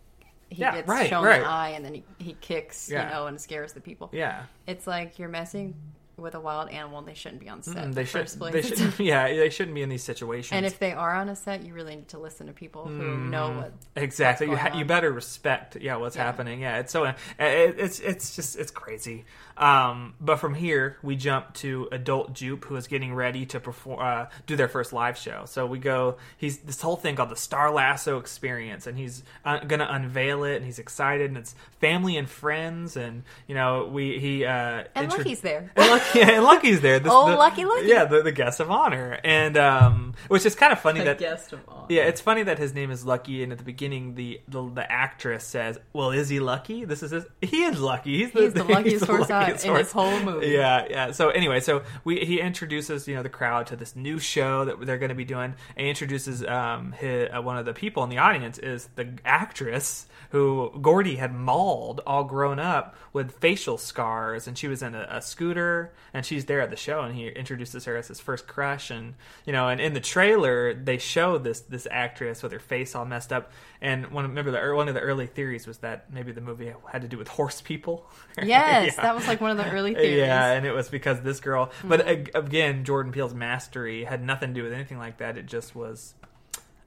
he 0.50 0.60
Yeah, 0.62 0.74
gets 0.74 0.88
right, 0.88 1.08
shown 1.08 1.24
right. 1.24 1.40
an 1.40 1.46
eye 1.46 1.68
and 1.70 1.84
then 1.84 1.94
he, 1.94 2.04
he 2.18 2.32
kicks 2.34 2.90
Yeah. 2.90 3.04
you 3.08 3.14
know 3.14 3.26
and 3.28 3.40
scares 3.40 3.72
the 3.72 3.80
people 3.80 4.10
yeah. 4.12 4.42
it's 4.66 4.86
like 4.86 5.18
you're 5.18 5.28
messing 5.28 5.74
with 6.16 6.34
a 6.34 6.40
wild 6.40 6.68
animal 6.70 6.98
and 6.98 7.08
they 7.08 7.14
shouldn't 7.14 7.40
be 7.40 7.48
on 7.48 7.62
set 7.62 7.76
Mm, 7.76 7.88
the 7.88 7.94
they 7.94 8.04
should. 8.04 8.20
first 8.20 8.38
place 8.38 8.52
They 8.52 8.62
should. 8.76 8.98
Yeah, 9.00 9.26
they 9.28 9.48
shouldn't 9.50 9.74
be 9.74 9.82
in 9.82 9.88
these 9.88 10.02
situations. 10.02 10.52
and 10.52 10.66
if 10.66 10.78
they 10.78 10.92
are 10.92 11.14
on 11.14 11.28
a 11.28 11.36
set 11.36 11.64
you 11.64 11.72
really 11.74 11.96
need 11.96 12.08
to 12.08 12.18
listen 12.18 12.46
to 12.48 12.52
people 12.52 12.86
who 12.86 13.16
know 13.16 13.52
what 13.52 13.72
Exactly. 13.96 14.46
You, 14.46 14.52
what's 14.52 14.62
ha- 14.62 14.76
you 14.78 14.84
better 14.84 15.10
respect, 15.12 15.76
yeah, 15.80 15.96
what's 15.96 16.16
Yeah. 16.16 16.24
happening. 16.24 16.60
Yeah, 16.60 16.78
it's 16.78 16.92
so 16.92 17.04
it, 17.04 17.16
it's 17.38 18.00
it's 18.00 18.36
just 18.36 18.56
it's 18.58 18.70
crazy. 18.70 19.24
Um, 19.56 20.14
but 20.20 20.36
from 20.36 20.54
here 20.54 20.96
we 21.02 21.16
jump 21.16 21.52
to 21.54 21.88
adult 21.92 22.32
Jupe, 22.34 22.64
who 22.64 22.76
is 22.76 22.86
getting 22.86 23.14
ready 23.14 23.44
to 23.46 23.60
perform, 23.60 24.00
uh, 24.00 24.26
do 24.46 24.56
their 24.56 24.68
first 24.68 24.92
live 24.92 25.18
show. 25.18 25.42
So 25.46 25.66
we 25.66 25.78
go. 25.78 26.16
He's 26.38 26.58
this 26.58 26.80
whole 26.80 26.96
thing 26.96 27.16
called 27.16 27.28
the 27.30 27.36
Star 27.36 27.70
Lasso 27.70 28.18
Experience, 28.18 28.86
and 28.86 28.96
he's 28.96 29.22
uh, 29.44 29.58
gonna 29.60 29.88
unveil 29.90 30.44
it, 30.44 30.56
and 30.56 30.64
he's 30.64 30.78
excited, 30.78 31.28
and 31.28 31.36
it's 31.36 31.54
family 31.78 32.16
and 32.16 32.28
friends, 32.28 32.96
and 32.96 33.22
you 33.46 33.54
know 33.54 33.86
we 33.92 34.18
he 34.18 34.44
uh, 34.46 34.84
and 34.94 35.04
intro- 35.04 35.18
Lucky's 35.18 35.40
there 35.42 35.70
and 35.76 35.90
Lucky, 36.14 36.32
and 36.32 36.44
Lucky's 36.44 36.80
there. 36.80 36.98
This, 36.98 37.12
Oh, 37.14 37.30
the- 37.30 37.36
Lucky 37.36 37.64
Lucky. 37.64 37.86
Yeah, 37.86 38.04
the, 38.04 38.22
the 38.22 38.32
guest 38.32 38.60
of 38.60 38.70
honor, 38.70 39.18
and 39.24 39.56
um, 39.56 40.14
which 40.28 40.44
is 40.46 40.54
kind 40.54 40.72
of 40.72 40.80
funny 40.80 41.00
that 41.04 41.18
guest 41.18 41.52
of 41.52 41.60
honor 41.68 41.86
yeah, 41.90 42.02
it's 42.02 42.20
funny 42.20 42.44
that 42.44 42.58
his 42.58 42.72
name 42.72 42.92
is 42.92 43.04
Lucky, 43.04 43.42
and 43.42 43.50
at 43.50 43.58
the 43.58 43.64
beginning, 43.64 44.14
the 44.14 44.40
the, 44.46 44.62
the 44.74 44.90
actress 44.92 45.42
says, 45.44 45.78
"Well, 45.92 46.12
is 46.12 46.28
he 46.28 46.38
lucky? 46.38 46.84
This 46.84 47.02
is 47.02 47.10
his. 47.10 47.24
He 47.42 47.64
is 47.64 47.80
lucky. 47.80 48.18
He's 48.18 48.30
the, 48.32 48.42
He's 48.42 48.54
the 48.54 48.64
luckiest 48.74 49.06
horse 49.06 49.28
out 49.30 49.42
luckiest 49.42 49.64
in 49.64 49.70
horse." 49.70 49.82
this 49.86 49.92
whole 49.92 50.20
movie. 50.20 50.48
Yeah, 50.48 50.86
yeah. 50.88 51.10
So 51.10 51.30
anyway, 51.30 51.58
so 51.60 51.82
we 52.04 52.24
he 52.24 52.40
introduces 52.40 53.08
you 53.08 53.16
know 53.16 53.22
the 53.24 53.28
crowd 53.28 53.66
to 53.68 53.76
this 53.76 53.96
new 53.96 54.18
show 54.20 54.64
that 54.66 54.84
they're 54.86 54.98
going 54.98 55.08
to 55.08 55.14
be 55.16 55.24
doing, 55.24 55.54
and 55.76 55.84
he 55.84 55.88
introduces 55.88 56.44
um 56.44 56.92
his, 56.92 57.28
uh, 57.36 57.42
one 57.42 57.56
of 57.58 57.64
the 57.66 57.72
people 57.74 58.04
in 58.04 58.10
the 58.10 58.18
audience 58.18 58.58
is 58.58 58.88
the 58.94 59.08
actress 59.24 60.06
who 60.30 60.70
Gordy 60.80 61.16
had 61.16 61.34
mauled 61.34 62.00
all 62.06 62.22
grown 62.22 62.60
up 62.60 62.94
with 63.12 63.32
facial 63.40 63.76
scars, 63.78 64.46
and 64.46 64.56
she 64.56 64.68
was 64.68 64.80
in 64.80 64.94
a, 64.94 65.08
a 65.10 65.20
scooter, 65.20 65.89
and 66.14 66.24
she's 66.26 66.44
there 66.46 66.60
at 66.60 66.70
the 66.70 66.76
show, 66.76 67.02
and 67.02 67.14
he 67.14 67.28
introduces 67.28 67.84
her 67.84 67.96
as 67.96 68.08
his 68.08 68.20
first 68.20 68.46
crush, 68.46 68.90
and 68.90 69.14
you 69.46 69.52
know, 69.52 69.68
and 69.68 69.80
in 69.80 69.92
the 69.94 70.00
trailer 70.00 70.74
they 70.74 70.98
show 70.98 71.38
this 71.38 71.60
this 71.60 71.86
actress 71.90 72.42
with 72.42 72.52
her 72.52 72.58
face 72.60 72.94
all 72.94 73.04
messed 73.04 73.32
up, 73.32 73.52
and 73.80 74.06
one 74.10 74.24
remember 74.26 74.50
the 74.50 74.74
one 74.74 74.88
of 74.88 74.94
the 74.94 75.00
early 75.00 75.26
theories 75.26 75.66
was 75.66 75.78
that 75.78 76.12
maybe 76.12 76.32
the 76.32 76.40
movie 76.40 76.72
had 76.90 77.02
to 77.02 77.08
do 77.08 77.16
with 77.18 77.28
horse 77.28 77.60
people. 77.60 78.06
yes 78.42 78.94
Yeah. 78.96 79.02
that 79.02 79.14
was 79.14 79.26
like 79.28 79.40
one 79.40 79.50
of 79.50 79.56
the 79.56 79.70
early 79.70 79.94
theories 79.94 80.18
Yeah, 80.18 80.52
and 80.52 80.66
it 80.66 80.72
was 80.72 80.88
because 80.88 81.20
this 81.22 81.40
girl. 81.40 81.70
But 81.84 82.00
Mm-hmm. 82.00 82.08
ag- 82.08 82.30
again, 82.34 82.84
Jordan 82.84 83.12
Peele's 83.12 83.34
mastery 83.34 84.04
had 84.04 84.24
nothing 84.24 84.50
to 84.50 84.54
do 84.54 84.62
with 84.64 84.72
anything 84.72 84.98
like 84.98 85.18
that. 85.18 85.36
It 85.36 85.46
just 85.46 85.74
was, 85.74 86.14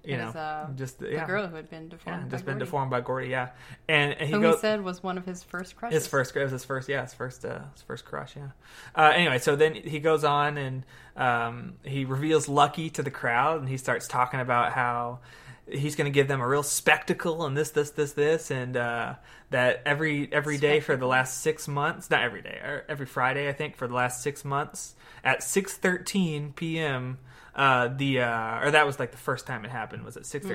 you 0.04 0.18
know, 0.18 0.26
was, 0.28 0.36
uh, 0.36 0.68
just 0.76 1.00
the 1.00 1.12
yeah, 1.12 1.26
girl 1.26 1.48
who 1.48 1.56
had 1.56 1.70
been 1.70 1.84
yeah, 1.84 1.90
deformed 1.90 2.32
just 2.32 2.46
by 2.46 2.52
been 2.52 2.58
Gordy. 2.60 2.66
deformed 2.66 2.92
by 2.92 3.02
Gordy. 3.02 3.28
Yeah, 3.30 3.50
and, 3.88 4.14
and 4.14 4.28
he 4.28 4.36
who 4.36 4.42
goes. 4.42 4.56
he 4.56 4.62
said 4.62 4.84
was 4.84 5.02
one 5.02 5.18
of 5.18 5.26
his 5.26 5.44
first 5.44 5.76
crushes 5.76 6.04
His 6.04 6.08
first, 6.08 6.36
it 6.36 6.44
was 6.44 6.52
his 6.52 6.66
first, 6.66 6.90
yeah, 6.90 7.02
his 7.02 7.14
first, 7.14 7.46
uh, 7.46 7.60
his 7.74 7.82
first 7.84 8.06
crush, 8.06 8.36
yeah. 8.36 8.50
Uh, 8.96 9.12
anyway, 9.16 9.40
so 9.40 9.56
then 9.56 9.74
he 9.76 10.00
goes 10.00 10.24
on 10.24 10.58
and 10.58 10.86
um, 11.16 11.76
he 11.84 12.06
reveals 12.06 12.50
Lucky 12.50 12.90
to 12.90 13.02
the 13.04 13.12
crowd, 13.12 13.62
and 13.62 13.70
he 13.70 13.78
starts 13.78 14.08
talking 14.08 14.40
about 14.40 14.74
how 14.74 15.20
he's 15.66 15.96
going 15.96 16.06
to 16.06 16.12
give 16.12 16.28
them 16.28 16.42
a 16.42 16.48
real 16.48 16.64
spectacle 16.64 17.46
and 17.46 17.56
this, 17.56 17.72
this, 17.72 17.92
this, 17.92 18.12
this, 18.12 18.52
and 18.52 18.76
uh, 18.76 19.16
that 19.52 19.82
every 19.86 20.28
every 20.34 20.58
day 20.58 20.82
for 20.82 20.98
the 20.98 21.08
last 21.08 21.40
six 21.40 21.68
months, 21.68 22.10
not 22.10 22.22
every 22.22 22.42
day, 22.42 22.82
every 22.90 23.06
Friday, 23.06 23.48
I 23.48 23.54
think, 23.54 23.78
for 23.78 23.88
the 23.88 23.94
last 23.94 24.22
six 24.22 24.44
months 24.44 24.96
at 25.24 25.42
six 25.42 25.78
thirteen 25.78 26.52
p.m. 26.52 27.20
Uh, 27.56 27.88
the 27.88 28.20
uh, 28.20 28.66
or 28.66 28.72
that 28.72 28.86
was 28.86 29.00
like 29.00 29.12
the 29.12 29.18
first 29.18 29.46
time 29.46 29.64
it 29.64 29.70
happened 29.70 30.04
was 30.04 30.18
at 30.18 30.26
six 30.26 30.46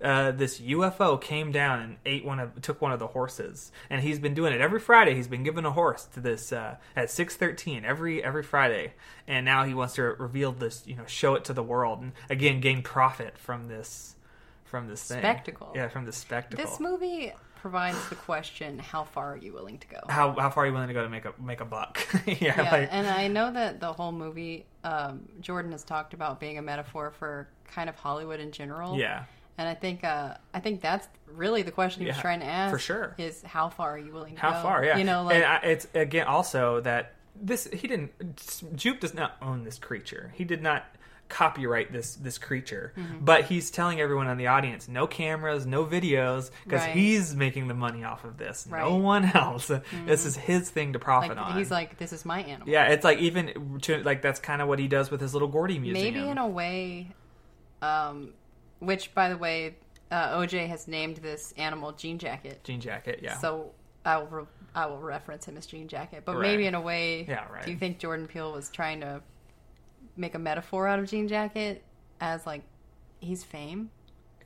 Uh, 0.00 0.30
this 0.30 0.60
UFO 0.60 1.20
came 1.20 1.50
down 1.50 1.80
and 1.80 1.96
ate 2.06 2.24
one 2.24 2.38
of 2.38 2.60
took 2.62 2.80
one 2.80 2.92
of 2.92 3.00
the 3.00 3.08
horses, 3.08 3.72
and 3.90 4.00
he's 4.00 4.20
been 4.20 4.34
doing 4.34 4.52
it 4.52 4.60
every 4.60 4.78
Friday. 4.78 5.14
He's 5.14 5.26
been 5.26 5.42
giving 5.42 5.64
a 5.64 5.72
horse 5.72 6.04
to 6.14 6.20
this 6.20 6.52
uh, 6.52 6.76
at 6.94 7.10
six 7.10 7.34
thirteen 7.34 7.84
every 7.84 8.22
every 8.22 8.44
Friday, 8.44 8.92
and 9.26 9.44
now 9.44 9.64
he 9.64 9.74
wants 9.74 9.94
to 9.94 10.02
reveal 10.02 10.52
this, 10.52 10.84
you 10.86 10.94
know, 10.94 11.06
show 11.06 11.34
it 11.34 11.44
to 11.46 11.52
the 11.52 11.64
world, 11.64 12.00
and 12.00 12.12
again 12.30 12.60
gain 12.60 12.82
profit 12.82 13.36
from 13.36 13.66
this 13.66 14.14
from 14.64 14.86
this 14.86 15.02
thing. 15.02 15.18
Spectacle. 15.18 15.72
Yeah, 15.74 15.88
from 15.88 16.04
this 16.04 16.16
spectacle. 16.16 16.64
This 16.64 16.78
movie 16.78 17.32
provides 17.66 18.08
the 18.08 18.14
question: 18.14 18.78
How 18.78 19.02
far 19.04 19.32
are 19.34 19.36
you 19.36 19.52
willing 19.52 19.78
to 19.78 19.86
go? 19.88 19.98
how 20.08 20.32
how 20.32 20.50
far 20.50 20.62
are 20.64 20.66
you 20.68 20.72
willing 20.72 20.88
to 20.88 20.94
go 20.94 21.02
to 21.02 21.08
make 21.08 21.24
a 21.24 21.32
make 21.42 21.60
a 21.60 21.64
buck? 21.64 21.98
yeah, 22.26 22.34
yeah, 22.40 22.70
like, 22.70 22.88
and 22.92 23.06
I 23.06 23.26
know 23.28 23.52
that 23.52 23.80
the 23.80 23.92
whole 23.92 24.12
movie, 24.12 24.66
um, 24.84 25.28
Jordan 25.40 25.72
has 25.72 25.82
talked 25.82 26.14
about 26.14 26.38
being 26.38 26.58
a 26.58 26.62
metaphor 26.62 27.10
for 27.18 27.48
kind 27.74 27.88
of 27.88 27.96
Hollywood 27.96 28.38
in 28.38 28.52
general. 28.52 28.96
yeah. 28.96 29.24
and 29.58 29.68
I 29.68 29.74
think 29.74 30.04
uh, 30.04 30.34
I 30.54 30.60
think 30.60 30.80
that's 30.80 31.08
really 31.26 31.62
the 31.62 31.72
question 31.72 32.02
he 32.02 32.06
was 32.06 32.16
Yeah, 32.16 32.22
trying 32.22 32.40
to 32.40 32.46
ask. 32.46 32.72
for 32.72 32.78
sure. 32.78 33.14
is 33.18 33.42
how 33.42 33.68
far 33.68 33.90
are 33.94 33.98
you 33.98 34.12
willing 34.12 34.36
to 34.36 34.40
go? 34.40 34.48
How 34.48 34.52
go? 34.62 34.62
far? 34.62 34.84
Yeah, 34.84 34.96
you 34.98 35.04
know, 35.04 35.24
like 35.24 35.34
and 35.36 35.44
I, 35.44 35.56
it's 35.64 35.88
again 35.94 36.26
also 36.28 36.80
that 36.82 37.14
this 37.34 37.66
he 37.72 37.88
didn't. 37.88 38.12
Jupe 38.76 39.00
does 39.00 39.12
not 39.12 39.36
own 39.42 39.64
this 39.64 39.78
creature. 39.78 40.32
He 40.36 40.44
did 40.44 40.62
not 40.62 40.84
copyright 41.28 41.92
this 41.92 42.14
this 42.14 42.38
creature. 42.38 42.92
Mm-hmm. 42.96 43.24
But 43.24 43.44
he's 43.46 43.70
telling 43.70 44.00
everyone 44.00 44.28
in 44.28 44.38
the 44.38 44.46
audience, 44.46 44.88
no 44.88 45.06
cameras, 45.06 45.66
no 45.66 45.84
videos, 45.84 46.50
because 46.64 46.80
Right. 46.82 46.94
he's 46.96 47.34
making 47.34 47.68
the 47.68 47.74
money 47.74 48.04
off 48.04 48.24
of 48.24 48.36
this. 48.38 48.66
Right. 48.70 48.82
Mm-hmm. 48.82 48.90
No 48.92 48.96
one 48.98 49.24
else. 49.34 49.70
This 50.06 50.24
is 50.24 50.36
his 50.36 50.70
thing 50.70 50.92
to 50.92 50.98
profit 50.98 51.36
Like 51.36 51.46
on. 51.46 51.56
he's 51.58 51.70
like, 51.70 51.98
this 51.98 52.12
is 52.12 52.24
my 52.24 52.40
animal. 52.42 52.68
yeah, 52.68 52.86
it's 52.88 53.04
like 53.04 53.18
even 53.18 53.78
to, 53.82 54.02
like 54.02 54.22
that's 54.22 54.40
kind 54.40 54.62
of 54.62 54.68
what 54.68 54.78
he 54.78 54.88
does 54.88 55.10
with 55.10 55.20
his 55.20 55.32
little 55.34 55.48
Gordy 55.48 55.78
museum. 55.78 56.14
Maybe 56.14 56.28
in 56.28 56.38
a 56.38 56.46
way, 56.48 57.12
um, 57.82 58.32
which 58.78 59.14
by 59.14 59.28
the 59.28 59.36
way, 59.36 59.76
uh, 60.10 60.36
OJ 60.38 60.68
has 60.68 60.86
named 60.86 61.16
this 61.18 61.52
animal 61.56 61.92
Jean 61.92 62.18
Jacket. 62.18 62.62
jean 62.64 62.80
jacket. 62.80 63.20
Yeah. 63.22 63.38
So 63.38 63.72
I 64.04 64.18
will 64.18 64.26
re- 64.28 64.44
I 64.74 64.86
will 64.86 64.98
reference 65.00 65.46
him 65.46 65.56
as 65.56 65.64
Jean 65.66 65.88
Jacket. 65.88 66.22
But 66.24 66.36
Right. 66.36 66.42
maybe 66.42 66.66
in 66.66 66.74
a 66.74 66.80
way, 66.80 67.24
Yeah, 67.26 67.46
right. 67.50 67.64
do 67.64 67.70
you 67.72 67.78
think 67.78 67.98
Jordan 67.98 68.26
Peele 68.28 68.52
was 68.52 68.68
trying 68.68 69.00
to 69.00 69.22
make 70.16 70.34
a 70.34 70.38
metaphor 70.38 70.86
out 70.88 70.98
of 70.98 71.08
Jean 71.08 71.28
Jacket 71.28 71.82
as 72.20 72.46
like 72.46 72.62
he's 73.20 73.44
fame? 73.44 73.90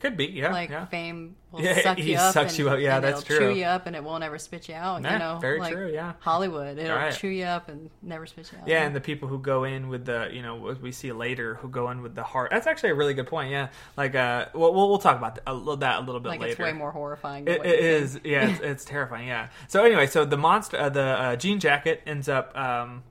Could 0.01 0.17
be. 0.17 0.25
Yeah. 0.29 0.51
Like 0.51 0.71
yeah. 0.71 0.87
fame 0.87 1.37
will 1.53 1.61
Yeah, 1.61 1.83
suck 1.83 1.99
you 1.99 2.17
up. 2.17 2.33
sucks 2.33 2.53
and, 2.53 2.59
you 2.59 2.71
up. 2.71 2.81
Yeah, 2.81 3.01
that's 3.01 3.21
it'll 3.21 3.37
true. 3.37 3.53
Chew 3.53 3.59
you 3.59 3.67
up 3.67 3.87
and 3.87 3.95
it 3.95 4.03
won't 4.03 4.25
ever 4.25 4.39
spit 4.39 4.67
you 4.67 4.75
out. 4.75 5.03
Yeah, 5.03 5.13
you 5.13 5.19
know, 5.19 5.39
very 5.41 5.61
like 5.61 5.75
true, 5.75 5.93
yeah. 5.93 6.15
Hollywood, 6.21 6.79
it'll 6.79 6.97
Right. 6.97 7.13
chew 7.13 7.29
you 7.29 7.45
up 7.45 7.69
and 7.69 7.91
never 8.01 8.25
spit 8.25 8.51
you 8.51 8.59
out. 8.59 8.67
Yeah, 8.67 8.87
and 8.87 8.97
the 8.97 9.01
people 9.03 9.29
who 9.29 9.39
go 9.39 9.65
in 9.65 9.91
with 9.91 10.07
the, 10.07 10.31
you 10.33 10.41
know, 10.41 10.55
what 10.55 10.81
we 10.81 10.91
see 10.91 11.13
later, 11.13 11.57
who 11.57 11.69
go 11.69 11.91
in 11.91 12.01
with 12.01 12.15
the 12.15 12.23
heart. 12.23 12.51
That's 12.51 12.67
actually 12.67 12.91
a 12.91 12.95
really 12.95 13.13
good 13.13 13.27
point. 13.27 13.51
Yeah, 13.51 13.69
like, 13.99 14.15
uh, 14.15 14.47
we'll 14.55 14.73
we'll, 14.73 14.89
we'll 14.89 14.99
talk 15.01 15.19
about 15.19 15.35
that 15.35 15.43
a 15.47 15.53
little, 15.53 15.77
that 15.77 15.99
a 15.99 16.01
little 16.01 16.21
bit 16.23 16.31
like 16.31 16.41
later. 16.41 16.53
it's 16.53 16.61
way 16.61 16.73
more 16.73 16.93
horrifying. 16.93 17.47
It, 17.47 17.61
it 17.63 18.09
think. 18.09 18.25
yeah, 18.25 18.49
it's, 18.49 18.61
it's 18.61 18.85
terrifying. 18.87 19.29
Yeah. 19.29 19.49
So 19.69 19.85
anyway, 19.85 20.07
so 20.07 20.25
the 20.25 20.39
monster, 20.39 20.79
uh, 20.79 20.89
the 20.89 21.03
uh, 21.03 21.37
jean 21.37 21.61
jacket 21.61 22.01
ends 22.07 22.27
up 22.27 22.57
um, 22.57 23.03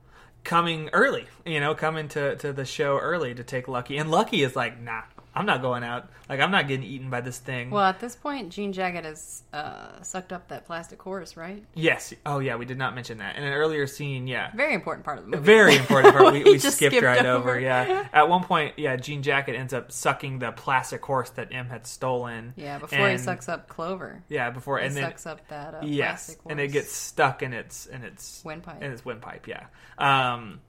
coming 0.44 0.88
early. 0.92 1.26
You 1.44 1.60
know, 1.60 1.74
coming 1.74 2.08
to 2.08 2.36
to 2.36 2.52
the 2.52 2.64
show 2.64 2.98
early 2.98 3.34
to 3.34 3.44
take 3.44 3.68
Lucky, 3.68 3.96
and 3.98 4.10
Lucky 4.10 4.42
is 4.42 4.56
like, 4.56 4.80
nah, 4.80 5.02
I'm 5.34 5.46
not 5.46 5.62
going 5.62 5.84
out. 5.84 6.08
Like, 6.28 6.40
I'm 6.40 6.50
not 6.50 6.66
getting 6.66 6.84
eaten 6.84 7.08
by 7.10 7.20
this 7.20 7.38
thing. 7.38 7.70
Well, 7.70 7.84
at 7.84 8.00
this 8.00 8.16
point, 8.16 8.50
Jean 8.50 8.72
Jacket 8.72 9.04
has 9.04 9.42
uh, 9.52 10.02
sucked 10.02 10.32
up 10.32 10.48
that 10.48 10.66
plastic 10.66 11.00
horse, 11.00 11.36
right? 11.36 11.64
yes. 11.74 12.12
Oh 12.26 12.40
yeah, 12.40 12.56
we 12.56 12.64
did 12.64 12.78
not 12.78 12.94
mention 12.94 13.18
that 13.18 13.36
in 13.36 13.44
an 13.44 13.52
earlier 13.52 13.86
scene. 13.86 14.26
Yeah. 14.26 14.50
Very 14.54 14.74
important 14.74 15.04
part 15.04 15.18
of 15.18 15.24
the 15.24 15.30
movie. 15.30 15.44
Very 15.44 15.76
important 15.76 16.14
part. 16.14 16.32
We, 16.32 16.42
We 16.44 16.52
we 16.52 16.58
skipped, 16.58 16.76
skipped 16.76 17.02
right 17.02 17.24
over. 17.24 17.50
over. 17.50 17.60
Yeah. 17.60 18.08
At 18.12 18.28
one 18.28 18.42
point, 18.44 18.74
yeah, 18.78 18.96
Jean 18.96 19.22
Jacket 19.22 19.54
ends 19.54 19.72
up 19.72 19.92
sucking 19.92 20.38
the 20.40 20.52
plastic 20.52 21.04
horse 21.04 21.30
that 21.30 21.48
M 21.52 21.68
had 21.68 21.86
stolen. 21.86 22.54
Yeah, 22.56 22.78
before 22.78 23.08
he 23.08 23.18
sucks 23.18 23.48
up 23.48 23.68
Clover. 23.68 24.22
Yeah, 24.28 24.50
before 24.50 24.78
He 24.80 24.86
and 24.86 24.96
then 24.96 25.04
sucks 25.04 25.26
up 25.26 25.46
that 25.48 25.74
uh, 25.74 25.80
yes, 25.84 26.36
and 26.48 26.58
it 26.58 26.68
gets 26.72 26.92
stuck 26.92 27.42
in 27.42 27.52
its 27.52 27.86
in 27.86 28.02
its 28.04 28.42
windpipe. 28.44 28.82
in 28.82 28.90
its 28.90 29.04
windpipe. 29.04 29.46
Yeah. 29.46 29.66
Um, 29.98 30.60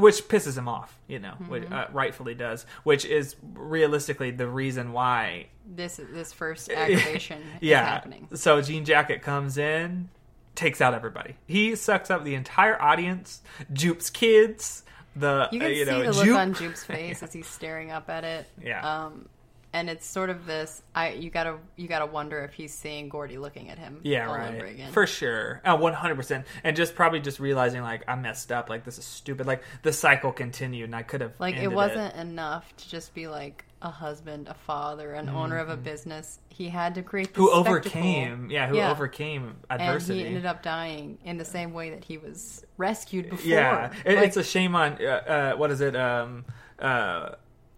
which 0.00 0.26
pisses 0.28 0.56
him 0.58 0.68
off, 0.68 0.98
you 1.08 1.18
know, 1.18 1.34
Mm-hmm. 1.40 1.72
uh, 1.72 1.84
rightfully 1.92 2.34
does. 2.34 2.66
Which 2.84 3.04
is 3.04 3.36
realistically 3.54 4.30
the 4.30 4.48
reason 4.48 4.92
why 4.92 5.48
This 5.66 6.00
this 6.12 6.32
first 6.32 6.70
aggravation 6.72 7.42
yeah. 7.60 7.82
is 7.82 7.88
happening. 7.88 8.28
So 8.34 8.60
Jean 8.62 8.84
Jacket 8.84 9.22
comes 9.22 9.58
in, 9.58 10.08
takes 10.54 10.80
out 10.80 10.94
everybody. 10.94 11.36
He 11.46 11.74
sucks 11.76 12.10
up 12.10 12.24
the 12.24 12.34
entire 12.34 12.80
audience, 12.80 13.42
Jupe's 13.72 14.10
kids. 14.10 14.82
The 15.16 15.48
You 15.52 15.60
uh, 15.60 15.64
can 15.64 15.74
see 15.74 15.84
know 15.84 16.02
the 16.02 16.12
look 16.12 16.24
Jupe- 16.24 16.36
on 16.38 16.54
Jupe's 16.54 16.84
face 16.84 17.22
as 17.22 17.32
he's 17.32 17.46
staring 17.46 17.90
up 17.92 18.10
at 18.10 18.24
it. 18.24 18.48
Yeah. 18.60 18.80
Um, 19.06 19.28
and 19.74 19.90
it's 19.90 20.06
sort 20.06 20.30
of 20.30 20.46
this. 20.46 20.80
I 20.94 21.10
you 21.10 21.28
gotta 21.28 21.58
you 21.76 21.86
gotta 21.88 22.06
wonder 22.06 22.42
if 22.44 22.54
he's 22.54 22.72
seeing 22.72 23.10
Gordy 23.10 23.36
looking 23.36 23.68
at 23.68 23.78
him. 23.78 24.00
Yeah, 24.02 24.28
all 24.28 24.36
right. 24.36 24.54
over 24.54 24.64
again. 24.64 24.92
For 24.92 25.06
sure. 25.06 25.60
Uh, 25.64 25.76
100%. 25.76 26.44
And 26.62 26.74
just 26.76 26.94
probably 26.94 27.20
just 27.20 27.40
realizing, 27.40 27.82
like, 27.82 28.04
I 28.08 28.14
messed 28.14 28.50
up. 28.52 28.70
Like, 28.70 28.84
this 28.84 28.96
is 28.98 29.04
stupid. 29.04 29.46
Like, 29.46 29.62
the 29.82 29.92
cycle 29.92 30.32
continued, 30.32 30.84
and 30.84 30.96
I 30.96 31.02
could 31.02 31.20
have. 31.20 31.32
like 31.38 31.56
it 31.56 31.70
wasn't 31.72 32.14
enough 32.16 32.74
to 32.76 32.88
just 32.88 33.12
be 33.12 33.26
like 33.26 33.64
a 33.82 33.90
husband, 33.90 34.48
a 34.48 34.54
father, 34.54 35.12
an 35.12 35.28
owner 35.28 35.58
of 35.58 35.68
a 35.68 35.76
business. 35.76 36.38
He 36.48 36.68
had 36.70 36.94
to 36.94 37.02
create 37.02 37.32
Mm-hmm. 37.34 37.42
Who 37.42 37.48
spectacle. 37.50 37.70
overcame, 37.72 38.50
yeah, 38.50 38.68
who 38.68 38.76
Yeah. 38.76 38.90
overcame 38.90 39.56
and 39.68 40.02
he 40.02 40.24
ended 40.24 40.46
up 40.46 40.62
dying 40.62 41.18
in 41.24 41.36
the 41.36 41.44
same 41.44 41.74
way 41.74 41.90
that 41.90 42.04
he 42.04 42.16
was 42.16 42.64
rescued 42.78 43.28
before. 43.28 43.44
yeah, 43.46 43.90
it, 44.06 44.16
Like, 44.16 44.28
it's 44.28 44.36
a 44.38 44.44
shame 44.44 44.74
on 44.74 44.96
uh, 45.04 45.04
uh, 45.04 45.52
what 45.56 45.70
is 45.70 45.80
it? 45.82 45.94
Um, 45.96 46.44
uh, 46.78 47.30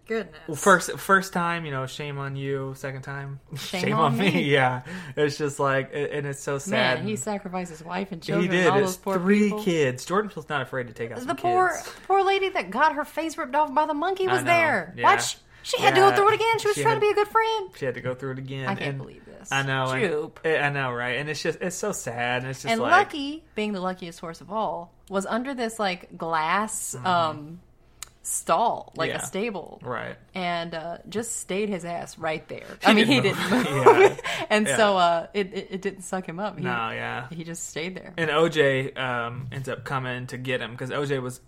goodness. 0.07 0.59
first 0.61 0.91
first 0.99 1.33
time, 1.33 1.65
you 1.65 1.71
know, 1.71 1.85
shame 1.85 2.17
on 2.17 2.35
you. 2.35 2.73
Second 2.77 3.01
time, 3.03 3.39
Shame 3.57 3.93
on 3.93 4.17
me. 4.17 4.43
Yeah, 4.43 4.83
it's 5.15 5.37
just 5.37 5.59
like, 5.59 5.91
and 5.93 6.25
it's 6.25 6.41
so 6.41 6.57
sad. 6.57 6.99
Man, 6.99 7.07
he 7.07 7.15
sacrificed 7.15 7.71
his 7.71 7.83
wife 7.83 8.11
and 8.11 8.21
children. 8.21 8.49
He 8.51 8.57
did. 8.57 8.65
and 8.67 8.75
all 8.75 8.79
It's 8.83 8.95
those 8.97 9.15
three 9.15 9.43
people. 9.45 9.63
kids. 9.63 10.05
Jordan 10.05 10.31
Peele's 10.31 10.49
not 10.49 10.61
afraid 10.61 10.87
to 10.87 10.93
take 10.93 11.11
out 11.11 11.19
The 11.19 11.35
poor, 11.35 11.69
kids. 11.69 11.91
poor 12.07 12.23
lady 12.23 12.49
that 12.49 12.69
got 12.69 12.95
her 12.95 13.05
face 13.05 13.37
ripped 13.37 13.55
off 13.55 13.73
by 13.73 13.85
the 13.85 13.93
monkey 13.93 14.27
was 14.27 14.43
there. 14.43 14.93
yeah. 14.97 15.03
What? 15.03 15.37
She, 15.63 15.81
had 15.81 15.95
to 15.95 15.99
go 15.99 16.15
through 16.15 16.29
it 16.29 16.35
again. 16.35 16.59
She 16.59 16.67
was 16.69 16.75
she 16.77 16.81
trying 16.81 16.93
had- 16.95 17.01
to 17.01 17.05
be 17.07 17.09
a 17.11 17.13
good 17.15 17.27
friend. 17.27 17.69
She 17.77 17.83
had 17.83 17.95
to 17.95 18.01
go 18.01 18.15
through 18.15 18.31
it 18.33 18.39
again. 18.39 18.69
I 18.69 18.75
can't 18.75 18.89
and- 18.91 18.97
believe 18.99 19.25
this. 19.25 19.51
I 19.51 19.63
know. 19.63 19.89
and- 19.89 20.01
Jupe. 20.09 20.39
I 20.45 20.69
know, 20.69 20.93
right? 20.93 21.17
And 21.17 21.29
it's 21.29 21.43
just 21.43 21.59
it's 21.61 21.75
so 21.75 21.91
sad. 21.91 22.43
And 22.43 22.51
it's 22.51 22.61
just 22.61 22.71
and 22.71 22.79
like 22.81 22.91
Lucky, 22.91 23.43
being 23.53 23.73
the 23.73 23.81
luckiest 23.81 24.19
horse 24.21 24.39
of 24.39 24.49
all, 24.49 24.93
was 25.09 25.25
under 25.25 25.53
this 25.53 25.77
like 25.77 26.17
glass 26.17 26.95
um, 27.03 27.59
stall, 28.27 28.91
like. 28.95 29.09
Yeah. 29.09 29.17
a 29.21 29.25
stable, 29.25 29.79
right. 29.81 30.15
and 30.35 30.73
uh, 30.75 30.97
just 31.09 31.37
stayed 31.39 31.69
his 31.69 31.85
ass 31.85 32.17
right 32.17 32.47
there. 32.47 32.65
I 32.83 32.93
mean, 32.93 33.05
he 33.07 33.21
didn't 33.21 33.37
didn't 33.49 33.73
move. 33.73 33.85
move, 33.85 34.19
Yeah. 34.21 34.45
and 34.49 34.67
Yeah. 34.67 34.77
so 34.77 34.97
uh, 34.97 35.27
it, 35.33 35.53
it 35.53 35.67
it 35.71 35.81
didn't 35.81 36.01
suck 36.03 36.27
him 36.27 36.39
up. 36.39 36.57
He, 36.57 36.63
No, 36.63 36.89
yeah. 36.91 37.27
he 37.29 37.43
just 37.43 37.67
stayed 37.69 37.95
there. 37.95 38.13
And 38.17 38.29
OJ 38.29 38.97
um, 38.97 39.47
ends 39.51 39.69
up 39.69 39.83
coming 39.85 40.27
to 40.27 40.37
get 40.37 40.61
him 40.61 40.71
because 40.71 40.89
OJ 40.89 41.21
was 41.21 41.39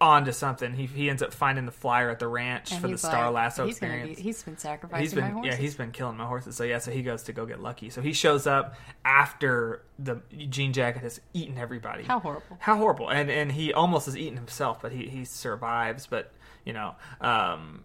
on 0.00 0.26
to 0.26 0.32
something. 0.32 0.74
He 0.74 0.86
he 0.86 1.08
ends 1.08 1.22
up 1.22 1.32
finding 1.32 1.64
the 1.64 1.72
flyer 1.72 2.10
at 2.10 2.18
the 2.18 2.28
ranch 2.28 2.70
And 2.72 2.82
for 2.82 2.88
the 2.88 2.98
Star 2.98 3.26
like, 3.30 3.34
Lasso 3.44 3.64
he's 3.66 3.76
experience. 3.76 4.16
Be, 4.16 4.22
he's 4.22 4.42
been 4.42 4.58
sacrificing 4.58 5.02
he's 5.02 5.14
been 5.14 5.24
my 5.24 5.30
horses. 5.30 5.50
yeah 5.54 5.56
he's 5.56 5.74
been 5.74 5.90
killing 5.90 6.16
my 6.18 6.26
horses 6.26 6.54
so 6.56 6.64
yeah 6.64 6.78
so 6.78 6.90
he 6.90 7.02
goes 7.02 7.22
to 7.24 7.32
go 7.32 7.46
get 7.46 7.60
lucky 7.60 7.88
so 7.88 8.02
he 8.02 8.12
shows 8.12 8.46
up 8.46 8.74
after 9.06 9.82
the 9.98 10.20
jean 10.50 10.72
jacket 10.74 11.00
has 11.02 11.20
eaten 11.32 11.56
everybody 11.56 12.04
How 12.04 12.20
horrible. 12.20 12.56
how 12.60 12.76
horrible 12.76 13.08
and 13.10 13.30
and 13.30 13.50
he 13.52 13.72
almost 13.72 14.04
has 14.06 14.16
eaten 14.16 14.36
himself 14.36 14.82
but 14.82 14.92
he 14.92 15.08
he 15.08 15.24
survives 15.24 16.06
but 16.06 16.30
you 16.64 16.74
know 16.74 16.94
um 17.22 17.82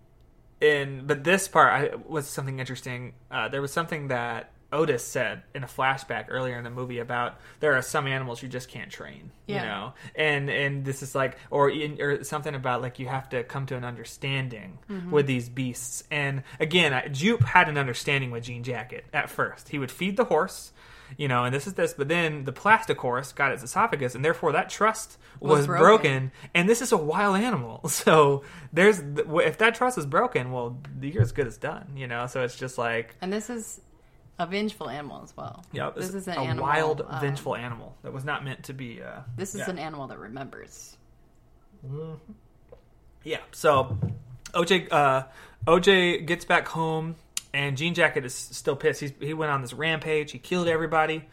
and 0.61 1.07
but 1.07 1.23
this 1.23 1.47
part 1.47 1.71
I, 1.93 1.95
was 1.95 2.27
something 2.27 2.59
interesting 2.59 3.13
uh, 3.31 3.47
there 3.47 3.61
was 3.61 3.71
something 3.71 4.09
that 4.09 4.50
Otis 4.71 5.03
said 5.05 5.43
in 5.53 5.63
a 5.63 5.67
flashback 5.67 6.25
earlier 6.29 6.57
in 6.57 6.63
the 6.63 6.69
movie 6.69 6.99
about 6.99 7.39
there 7.59 7.73
are 7.75 7.81
some 7.81 8.07
animals 8.07 8.41
you 8.41 8.49
just 8.49 8.69
can't 8.69 8.89
train, 8.91 9.31
you 9.47 9.55
know, 9.55 9.93
and 10.15 10.49
and 10.49 10.85
this 10.85 11.03
is 11.03 11.13
like 11.15 11.37
or 11.49 11.69
in, 11.69 12.01
or 12.01 12.23
something 12.23 12.55
about 12.55 12.81
like 12.81 12.99
you 12.99 13.07
have 13.07 13.29
to 13.29 13.43
come 13.43 13.65
to 13.67 13.75
an 13.75 13.83
understanding 13.83 14.79
Mm-hmm. 14.89 15.11
with 15.11 15.25
these 15.27 15.49
beasts. 15.49 16.03
And 16.11 16.43
again, 16.59 16.93
I, 16.93 17.07
Jupe 17.07 17.43
had 17.43 17.69
an 17.69 17.77
understanding 17.77 18.31
with 18.31 18.43
Jean 18.43 18.63
Jacket 18.63 19.05
at 19.13 19.29
first. 19.29 19.69
He 19.69 19.77
would 19.79 19.91
feed 19.91 20.17
the 20.17 20.25
horse, 20.25 20.71
you 21.17 21.27
know, 21.27 21.43
and 21.45 21.53
this 21.55 21.65
is 21.67 21.73
this, 21.75 21.93
but 21.93 22.07
then 22.07 22.43
the 22.43 22.51
plastic 22.51 22.97
horse 22.99 23.31
got 23.31 23.51
its 23.51 23.63
esophagus, 23.63 24.15
and 24.15 24.23
therefore 24.23 24.51
that 24.53 24.69
trust 24.69 25.17
was, 25.39 25.59
Was 25.59 25.67
broken. 25.67 25.83
broken. 25.83 26.31
And 26.53 26.67
this 26.69 26.81
is 26.81 26.91
a 26.91 26.97
wild 26.97 27.37
animal, 27.37 27.81
so 27.87 28.43
there's 28.73 28.99
if 28.99 29.57
that 29.59 29.75
trust 29.75 29.97
is 29.97 30.05
broken, 30.05 30.51
well, 30.51 30.77
you're 31.01 31.21
as 31.21 31.31
good 31.31 31.47
as 31.47 31.57
done, 31.57 31.91
you 31.95 32.07
know. 32.07 32.27
So 32.27 32.43
it's 32.43 32.55
just 32.57 32.77
like 32.77 33.15
And 33.21 33.31
this 33.31 33.49
is 33.49 33.79
a 34.39 34.45
vengeful 34.47 34.89
animal 34.89 35.21
as 35.23 35.35
well. 35.35 35.63
yeah, 35.71 35.91
this 35.95 36.13
is 36.13 36.27
an 36.27 36.37
a 36.37 36.41
animal, 36.41 36.63
wild, 36.63 37.01
um, 37.07 37.21
vengeful 37.21 37.55
animal 37.55 37.95
that 38.03 38.11
was 38.13 38.25
not 38.25 38.43
meant 38.43 38.63
to 38.63 38.73
be. 38.73 39.01
Uh, 39.01 39.21
This 39.37 39.53
is 39.53 39.59
yeah. 39.61 39.69
an 39.69 39.79
animal 39.79 40.07
that 40.07 40.17
remembers. 40.19 40.97
Yeah. 43.23 43.37
So 43.51 43.97
OJ 44.53 44.91
uh, 44.91 45.23
OJ 45.67 46.25
gets 46.25 46.45
back 46.45 46.67
home, 46.67 47.15
and 47.53 47.77
Jean 47.77 47.93
Jacket 47.93 48.25
is 48.25 48.33
still 48.33 48.75
pissed. 48.75 49.01
He's, 49.01 49.13
he 49.19 49.33
went 49.33 49.51
on 49.51 49.61
this 49.61 49.73
rampage. 49.73 50.31
He 50.31 50.39
killed 50.39 50.67
everybody. 50.67 51.27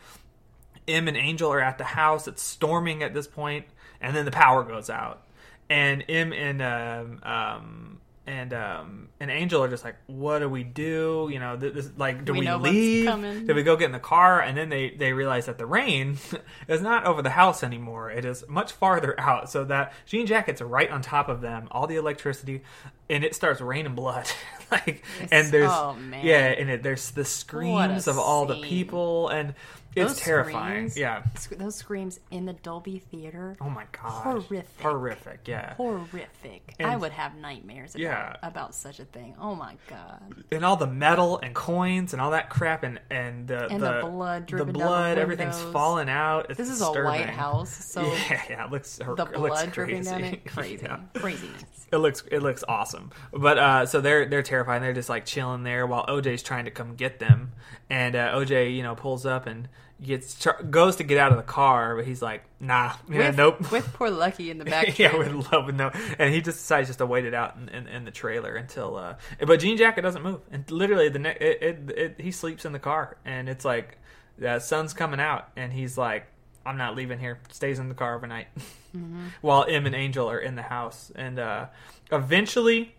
M 0.86 1.06
and 1.08 1.16
Angel 1.16 1.52
are 1.52 1.60
at 1.60 1.78
the 1.78 1.84
house. 1.84 2.26
It's 2.28 2.42
storming 2.42 3.02
at 3.02 3.12
this 3.14 3.26
point, 3.26 3.66
and 4.00 4.16
then 4.16 4.24
the 4.24 4.30
power 4.30 4.62
goes 4.64 4.88
out. 4.90 5.22
And 5.70 6.04
M 6.08 6.32
and 6.32 6.62
um, 6.62 7.20
um, 7.22 8.00
and 8.28 8.52
um, 8.52 9.08
and 9.20 9.30
Angel 9.30 9.64
are 9.64 9.68
just 9.68 9.84
like, 9.84 9.96
"What 10.06 10.40
do 10.40 10.48
we 10.50 10.62
do? 10.62 11.30
You 11.32 11.38
know, 11.40 11.56
th- 11.56 11.72
this 11.72 11.90
like, 11.96 12.26
do 12.26 12.32
We 12.34 12.40
we, 12.40 12.50
leave? 12.52 13.46
Do 13.46 13.54
we 13.54 13.62
go 13.62 13.74
get 13.74 13.86
in 13.86 13.92
the 13.92 13.98
car?" 13.98 14.40
And 14.42 14.56
then 14.56 14.68
they 14.68 14.90
they 14.90 15.14
realize 15.14 15.46
that 15.46 15.56
the 15.56 15.64
rain 15.64 16.18
is 16.68 16.82
not 16.82 17.06
over 17.06 17.22
the 17.22 17.30
house 17.30 17.64
anymore. 17.64 18.10
It 18.10 18.26
is 18.26 18.44
much 18.46 18.72
farther 18.72 19.18
out, 19.18 19.50
so 19.50 19.64
that 19.64 19.94
Jean 20.04 20.26
Jacket's 20.26 20.60
right 20.60 20.90
on 20.90 21.00
top 21.00 21.30
of 21.30 21.40
them. 21.40 21.68
All 21.70 21.86
the 21.86 21.96
electricity, 21.96 22.62
and 23.08 23.24
it 23.24 23.34
starts 23.34 23.62
raining 23.62 23.94
blood. 23.94 24.30
like, 24.70 25.02
It's- 25.22 25.28
and 25.32 25.48
there's 25.50 25.70
oh, 25.70 25.96
yeah, 26.22 26.48
and 26.48 26.68
it, 26.68 26.82
there's 26.82 27.10
the 27.12 27.24
screams 27.24 28.06
of 28.06 28.18
all 28.18 28.44
the 28.44 28.60
people, 28.60 29.28
and 29.30 29.54
It's 29.98 30.12
Those 30.14 30.20
terrifying. 30.20 30.88
screams- 30.90 30.96
Yeah. 30.98 31.22
sc- 31.36 31.56
those 31.58 31.74
screams 31.76 32.20
in 32.30 32.46
the 32.46 32.52
Dolby 32.54 32.98
Theater. 32.98 33.56
Oh 33.60 33.68
my 33.70 33.84
god. 33.92 34.10
Horrific. 34.22 34.80
Horrific. 34.80 35.48
Yeah. 35.48 35.74
Horrific. 35.74 36.74
And- 36.78 36.90
I 36.90 36.96
would 36.96 37.12
have 37.12 37.34
nightmares 37.36 37.94
about, 37.94 38.02
Yeah. 38.02 38.36
about 38.42 38.74
such 38.74 39.00
a 39.00 39.04
thing. 39.04 39.34
Oh 39.40 39.54
my 39.54 39.76
god. 39.88 40.34
and 40.52 40.64
all 40.64 40.76
the 40.76 40.86
metal 40.86 41.38
and 41.42 41.54
coins 41.54 42.12
and 42.12 42.22
all 42.22 42.30
that 42.32 42.48
crap 42.50 42.82
and 42.82 43.00
and 43.10 43.46
the 43.48 43.66
And 43.68 43.82
the 43.82 44.00
blood 44.02 44.42
the 44.42 44.46
dripping 44.46 44.66
down 44.74 44.80
the 44.80 44.84
blood 44.86 45.18
everything's 45.18 45.56
windows. 45.56 45.72
falling 45.72 46.08
out. 46.08 46.46
It's 46.50 46.58
This 46.58 46.68
is 46.70 46.78
disturbing. 46.78 47.02
a 47.02 47.04
White 47.04 47.30
House, 47.30 47.70
so 47.70 48.02
yeah, 48.30 48.42
yeah, 48.50 48.64
it 48.64 48.70
looks 48.70 48.98
hor- 49.04 49.14
the 49.16 49.24
it 49.26 49.38
looks 49.38 49.62
blood 49.62 49.72
dripping 49.72 50.02
down 50.02 50.20
crazy. 50.20 50.34
it, 50.34 50.44
crazy, 50.52 50.82
Yeah. 50.86 50.98
craziness. 51.14 51.64
It 51.90 51.96
looks 51.98 52.22
it 52.30 52.40
looks 52.42 52.64
awesome. 52.68 53.10
But 53.32 53.58
uh, 53.58 53.86
so 53.86 54.00
they're 54.00 54.26
they're 54.26 54.42
terrified. 54.42 54.82
They're 54.82 54.92
just 54.92 55.08
like 55.08 55.24
chilling 55.24 55.62
there 55.62 55.86
while 55.86 56.04
OJ's 56.06 56.42
trying 56.42 56.66
to 56.66 56.70
come 56.70 56.94
get 56.96 57.18
them. 57.18 57.52
And 57.90 58.14
uh, 58.14 58.34
OJ, 58.34 58.74
you 58.76 58.82
know, 58.82 58.94
pulls 58.94 59.24
up 59.24 59.46
and 59.46 59.68
gets 60.02 60.46
goes 60.70 60.96
to 60.96 61.04
get 61.04 61.18
out 61.18 61.32
of 61.32 61.38
the 61.38 61.42
car, 61.44 61.96
but 61.96 62.04
he's 62.04 62.22
like, 62.22 62.44
nah, 62.60 62.94
yeah, 63.10 63.28
with, 63.28 63.36
nope. 63.36 63.72
With 63.72 63.92
poor 63.94 64.10
Lucky 64.10 64.50
in 64.50 64.58
the 64.58 64.64
back. 64.66 64.98
yeah, 64.98 65.16
with 65.16 65.52
love 65.52 65.66
with 65.66 65.74
no, 65.74 65.90
and 66.18 66.32
he 66.32 66.40
just 66.40 66.58
decides 66.58 66.88
just 66.88 66.98
to 67.00 67.06
wait 67.06 67.24
it 67.24 67.34
out 67.34 67.56
in, 67.56 67.68
in, 67.68 67.86
in 67.88 68.04
the 68.04 68.10
trailer 68.10 68.54
until. 68.54 68.96
Uh, 68.96 69.14
but 69.44 69.60
Jean 69.60 69.76
Jacket 69.76 70.02
doesn't 70.02 70.22
move, 70.22 70.40
and 70.50 70.70
literally 70.70 71.08
the 71.08 71.18
ne- 71.18 71.36
it, 71.40 71.62
it, 71.62 71.90
it 71.98 72.20
he 72.20 72.30
sleeps 72.30 72.64
in 72.64 72.72
the 72.72 72.78
car, 72.78 73.16
and 73.24 73.48
it's 73.48 73.64
like 73.64 73.98
the 74.38 74.60
sun's 74.60 74.92
coming 74.92 75.20
out, 75.20 75.48
and 75.56 75.72
he's 75.72 75.98
like, 75.98 76.26
I'm 76.64 76.76
not 76.76 76.94
leaving 76.94 77.18
here. 77.18 77.40
Stays 77.50 77.78
in 77.78 77.88
the 77.88 77.94
car 77.94 78.14
overnight, 78.14 78.48
while 79.40 79.64
Em 79.68 79.86
and 79.86 79.94
Angel 79.94 80.30
are 80.30 80.38
in 80.38 80.54
the 80.54 80.62
house, 80.62 81.10
and 81.16 81.38
uh, 81.38 81.66
eventually, 82.12 82.94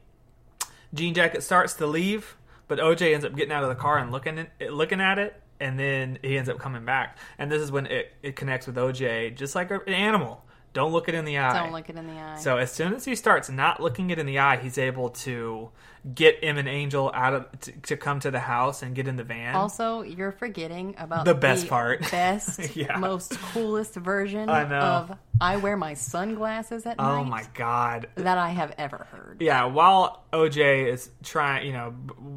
Jean 0.93 1.13
Jacket 1.13 1.43
starts 1.43 1.73
to 1.75 1.87
leave, 1.87 2.35
but 2.67 2.79
OJ 2.79 3.13
ends 3.13 3.25
up 3.25 3.35
getting 3.35 3.53
out 3.53 3.63
of 3.63 3.69
the 3.69 3.75
car 3.75 3.97
and 3.97 4.11
looking 4.11 4.39
at, 4.39 4.73
looking 4.73 4.99
at 4.99 5.17
it, 5.17 5.38
and 5.59 5.79
then 5.79 6.19
he 6.21 6.37
ends 6.37 6.49
up 6.49 6.59
coming 6.59 6.85
back, 6.85 7.17
and 7.37 7.51
this 7.51 7.61
is 7.61 7.71
when 7.71 7.85
it, 7.87 8.13
it 8.23 8.35
connects 8.35 8.67
with 8.67 8.75
OJ, 8.75 9.35
just 9.35 9.55
like 9.55 9.71
an 9.71 9.81
animal. 9.87 10.43
Don't 10.73 10.91
look 10.91 11.09
it 11.09 11.15
in 11.15 11.25
the 11.25 11.39
eye. 11.39 11.63
Don't 11.63 11.71
look 11.71 11.89
it 11.89 11.95
in 11.95 12.05
the 12.07 12.13
eye. 12.13 12.37
So 12.37 12.57
as 12.57 12.71
soon 12.71 12.93
as 12.93 13.05
he 13.05 13.15
starts 13.15 13.49
not 13.49 13.81
looking 13.81 14.11
it 14.11 14.19
in 14.19 14.25
the 14.25 14.37
eye, 14.39 14.57
he's 14.57 14.77
able 14.77 15.09
to 15.09 15.69
get 16.15 16.37
Em 16.41 16.57
and 16.57 16.67
Angel 16.67 17.11
out 17.13 17.33
of 17.33 17.59
to, 17.61 17.71
to 17.71 17.97
come 17.97 18.19
to 18.21 18.31
the 18.31 18.39
house 18.39 18.81
and 18.83 18.95
get 18.95 19.07
in 19.07 19.15
the 19.15 19.23
van. 19.23 19.55
Also, 19.55 20.01
you're 20.01 20.31
forgetting 20.31 20.95
about 20.97 21.25
The 21.25 21.33
best 21.35 21.67
part. 21.67 22.01
The 22.03 22.09
best, 22.11 22.75
Yeah. 22.75 22.97
most 22.97 23.37
coolest 23.53 23.95
version 23.95 24.49
I 24.49 24.67
know. 24.67 24.79
of 24.79 25.17
"I 25.41 25.57
wear 25.57 25.75
my 25.77 25.93
sunglasses 25.93 26.85
at 26.85 26.95
oh 26.99 27.23
night" 27.23 27.29
my 27.29 27.43
god! 27.53 28.07
that 28.15 28.37
I 28.37 28.49
have 28.49 28.73
ever 28.77 29.07
heard. 29.11 29.37
Yeah, 29.41 29.65
while 29.65 30.25
OJ 30.33 30.91
is 30.91 31.09
trying, 31.23 31.65
you 31.67 31.73
know, 31.73 31.91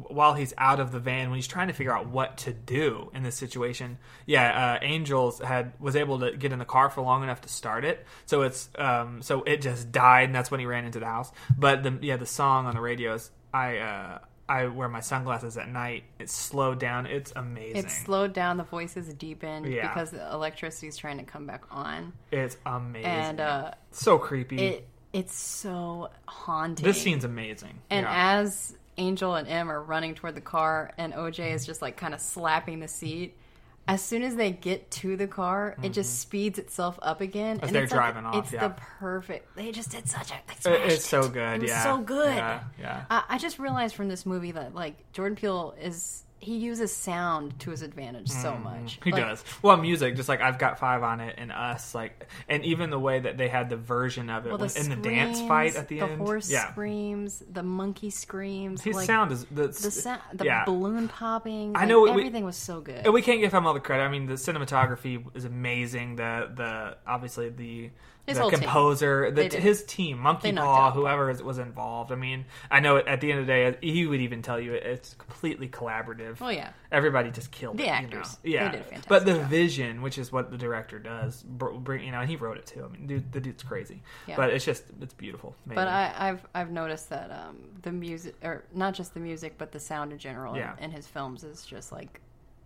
while 0.07 0.33
he's 0.33 0.53
out 0.57 0.79
of 0.79 0.91
the 0.91 0.99
van, 0.99 1.29
when 1.29 1.37
he's 1.37 1.47
trying 1.47 1.67
to 1.67 1.73
figure 1.73 1.95
out 1.95 2.07
what 2.07 2.37
to 2.39 2.53
do 2.53 3.09
in 3.13 3.23
this 3.23 3.35
situation, 3.35 3.97
yeah, 4.25 4.73
uh, 4.73 4.79
Angels 4.81 5.39
had 5.39 5.73
was 5.79 5.95
able 5.95 6.19
to 6.19 6.35
get 6.35 6.51
in 6.51 6.59
the 6.59 6.65
car 6.65 6.89
for 6.89 7.01
long 7.01 7.23
enough 7.23 7.41
to 7.41 7.49
start 7.49 7.85
it. 7.85 8.05
So 8.25 8.41
it's 8.43 8.69
um, 8.77 9.21
so 9.21 9.43
it 9.43 9.61
just 9.61 9.91
died, 9.91 10.25
and 10.25 10.35
that's 10.35 10.49
when 10.51 10.59
he 10.59 10.65
ran 10.65 10.85
into 10.85 10.99
the 10.99 11.05
house. 11.05 11.31
But 11.57 11.83
the 11.83 11.97
yeah, 12.01 12.17
the 12.17 12.25
song 12.25 12.65
on 12.65 12.75
the 12.75 12.81
radio 12.81 13.13
is 13.15 13.31
I 13.53 13.77
uh, 13.77 14.19
I 14.49 14.65
wear 14.67 14.89
my 14.89 14.99
sunglasses 14.99 15.57
at 15.57 15.69
night. 15.69 16.03
It's 16.19 16.33
slowed 16.33 16.79
down. 16.79 17.05
It's 17.05 17.31
amazing. 17.35 17.77
It 17.77 17.91
slowed 17.91 18.33
down. 18.33 18.57
The 18.57 18.63
voices 18.63 19.13
deepened 19.13 19.65
Yeah. 19.71 19.87
because 19.87 20.11
the 20.11 20.29
electricity 20.31 20.87
is 20.87 20.97
trying 20.97 21.17
to 21.17 21.23
come 21.23 21.45
back 21.45 21.63
on, 21.71 22.13
It's 22.31 22.57
amazing. 22.65 23.05
and 23.05 23.39
uh, 23.39 23.71
so 23.91 24.17
creepy. 24.17 24.57
it 24.61 24.87
it's 25.13 25.35
so 25.35 26.09
haunting. 26.27 26.85
this 26.85 27.01
scene's 27.01 27.23
amazing. 27.23 27.79
And 27.89 28.03
yeah. 28.05 28.39
as 28.39 28.75
Angel 28.97 29.35
and 29.35 29.47
Em 29.47 29.71
are 29.71 29.81
running 29.81 30.13
toward 30.15 30.35
the 30.35 30.41
car, 30.41 30.91
and 30.97 31.13
OJ 31.13 31.53
is 31.53 31.65
just 31.65 31.81
like 31.81 31.97
kind 31.97 32.13
of 32.13 32.19
slapping 32.19 32.79
the 32.79 32.87
seat. 32.87 33.35
As 33.85 34.01
soon 34.01 34.23
as 34.23 34.37
they 34.37 34.51
get 34.51 34.89
to 34.91 35.17
the 35.17 35.27
car, 35.27 35.75
it 35.83 35.91
just 35.91 36.09
mm-hmm. 36.09 36.21
speeds 36.21 36.59
itself 36.59 36.97
up 37.01 37.19
again. 37.19 37.59
As 37.61 37.67
and 37.67 37.75
they're 37.75 37.83
it's 37.83 37.91
like- 37.91 37.99
driving 38.13 38.25
off, 38.25 38.35
It's 38.45 38.53
yeah. 38.53 38.69
the 38.69 38.75
perfect. 38.99 39.55
They 39.57 39.71
just 39.71 39.91
did 39.91 40.07
such 40.07 40.31
a. 40.31 40.35
They 40.63 40.71
It- 40.71 40.91
it's 40.93 41.05
so 41.05 41.27
good. 41.27 41.63
It 41.63 41.67
yeah, 41.67 41.83
so 41.83 41.97
good. 41.97 42.35
Yeah, 42.35 42.63
yeah. 42.79 43.05
I, 43.09 43.23
I 43.29 43.37
just 43.37 43.59
realized 43.59 43.95
from 43.95 44.07
this 44.07 44.25
movie 44.25 44.51
that 44.51 44.73
like 44.73 45.11
Jordan 45.11 45.35
Peele 45.35 45.75
is 45.81 46.23
he 46.43 46.57
uses 46.57 46.95
sound 46.95 47.59
to 47.61 47.71
his 47.71 47.81
advantage 47.81 48.29
so 48.29 48.55
much. 48.55 48.99
Mm, 48.99 49.03
He 49.05 49.11
Like, 49.11 49.23
does. 49.23 49.43
Well, 49.61 49.77
music, 49.77 50.15
just 50.15 50.29
like 50.29 50.41
I've 50.41 50.59
got 50.59 50.79
five 50.79 51.01
on 51.03 51.19
it, 51.19 51.35
and 51.37 51.51
us, 51.51 51.95
like, 51.95 52.27
and 52.47 52.63
even 52.65 52.89
the 52.89 52.99
way 52.99 53.19
that 53.19 53.37
they 53.37 53.47
had 53.47 53.69
the 53.69 53.77
version 53.77 54.29
of 54.29 54.45
it 54.45 54.49
Well, 54.49 54.57
the 54.57 54.77
in 54.79 54.89
the 54.89 54.95
dance 54.95 55.39
fight 55.41 55.75
at 55.75 55.87
the, 55.87 55.99
the 55.99 56.05
end. 56.05 56.19
The 56.21 56.25
horse 56.25 56.49
yeah, 56.51 56.71
screams, 56.71 57.43
the 57.51 57.63
monkey 57.63 58.09
screams. 58.09 58.81
his 58.81 58.95
like, 58.95 59.07
sound 59.07 59.31
is 59.31 59.45
the, 59.45 59.67
the 59.67 59.73
sound, 59.91 60.21
the 60.33 60.45
yeah. 60.45 60.65
balloon 60.65 61.07
popping. 61.07 61.75
I 61.75 61.79
like, 61.81 61.89
know 61.89 62.01
we- 62.01 62.09
everything 62.11 62.45
was 62.45 62.57
so 62.57 62.81
good. 62.81 63.05
And 63.05 63.13
we 63.13 63.21
can't 63.21 63.39
give 63.41 63.53
him 63.53 63.65
all 63.65 63.73
the 63.73 63.79
credit. 63.79 64.03
I 64.03 64.09
mean, 64.09 64.25
the 64.27 64.33
cinematography 64.33 65.23
is 65.35 65.45
amazing. 65.45 66.15
The 66.17 66.51
the 66.55 66.97
obviously 67.07 67.49
the 67.49 67.89
His 68.25 68.37
the 68.37 68.41
whole 68.43 68.51
team. 68.51 68.59
composer, 68.61 69.31
the, 69.31 69.43
his 69.49 69.83
team, 69.83 70.17
Monkey 70.17 70.53
Paw, 70.53 70.91
whoever 70.91 71.29
is, 71.29 71.43
was 71.43 71.57
involved. 71.57 72.09
I 72.09 72.15
mean, 72.15 72.45
I 72.71 72.79
know 72.79 72.95
at 72.95 73.19
the 73.19 73.29
end 73.31 73.41
of 73.41 73.47
the 73.47 73.51
day, 73.51 73.77
he 73.81 74.05
would 74.07 74.21
even 74.21 74.41
tell 74.41 74.57
you 74.61 74.71
it's 74.73 75.13
completely 75.15 75.67
collaborative. 75.67 76.37
Oh 76.39 76.47
yeah. 76.47 76.69
Everybody 76.89 77.31
just 77.31 77.51
killed 77.51 77.77
The 77.77 77.83
it, 77.83 77.87
you 77.87 77.91
actors. 77.91 78.31
know? 78.31 78.49
Yeah, 78.49 78.65
They 78.65 78.71
did 78.77 78.79
a 78.79 78.83
fantastic 78.85 79.09
but 79.09 79.25
the 79.25 79.33
job. 79.39 79.49
vision, 79.49 80.01
which 80.01 80.17
is 80.17 80.31
what 80.31 80.51
the 80.51 80.57
director 80.57 80.99
does, 80.99 81.43
bring 81.43 82.05
you 82.05 82.11
know, 82.13 82.21
and 82.21 82.29
he 82.29 82.37
wrote 82.37 82.55
it 82.57 82.65
too. 82.65 82.85
I 82.85 82.87
mean, 82.97 83.07
dude, 83.07 83.29
the 83.33 83.41
dude's 83.41 83.61
crazy. 83.63 84.01
Yeah. 84.25 84.37
But 84.37 84.51
it's 84.51 84.63
just 84.63 84.85
it's 85.01 85.13
beautiful. 85.13 85.53
But 85.65 85.89
I, 85.89 86.13
I've 86.17 86.45
I've 86.55 86.71
noticed 86.71 87.09
that 87.09 87.29
um, 87.29 87.57
the 87.81 87.91
music, 87.91 88.35
or 88.41 88.63
not 88.73 88.93
just 88.93 89.13
the 89.13 89.19
music, 89.19 89.55
but 89.57 89.73
the 89.73 89.81
sound 89.81 90.13
in 90.13 90.17
general 90.17 90.55
Yeah. 90.55 90.77
in, 90.77 90.85
in 90.85 90.91
his 90.91 91.07
films 91.07 91.43
is 91.43 91.65
just 91.65 91.91
like, 91.91 92.21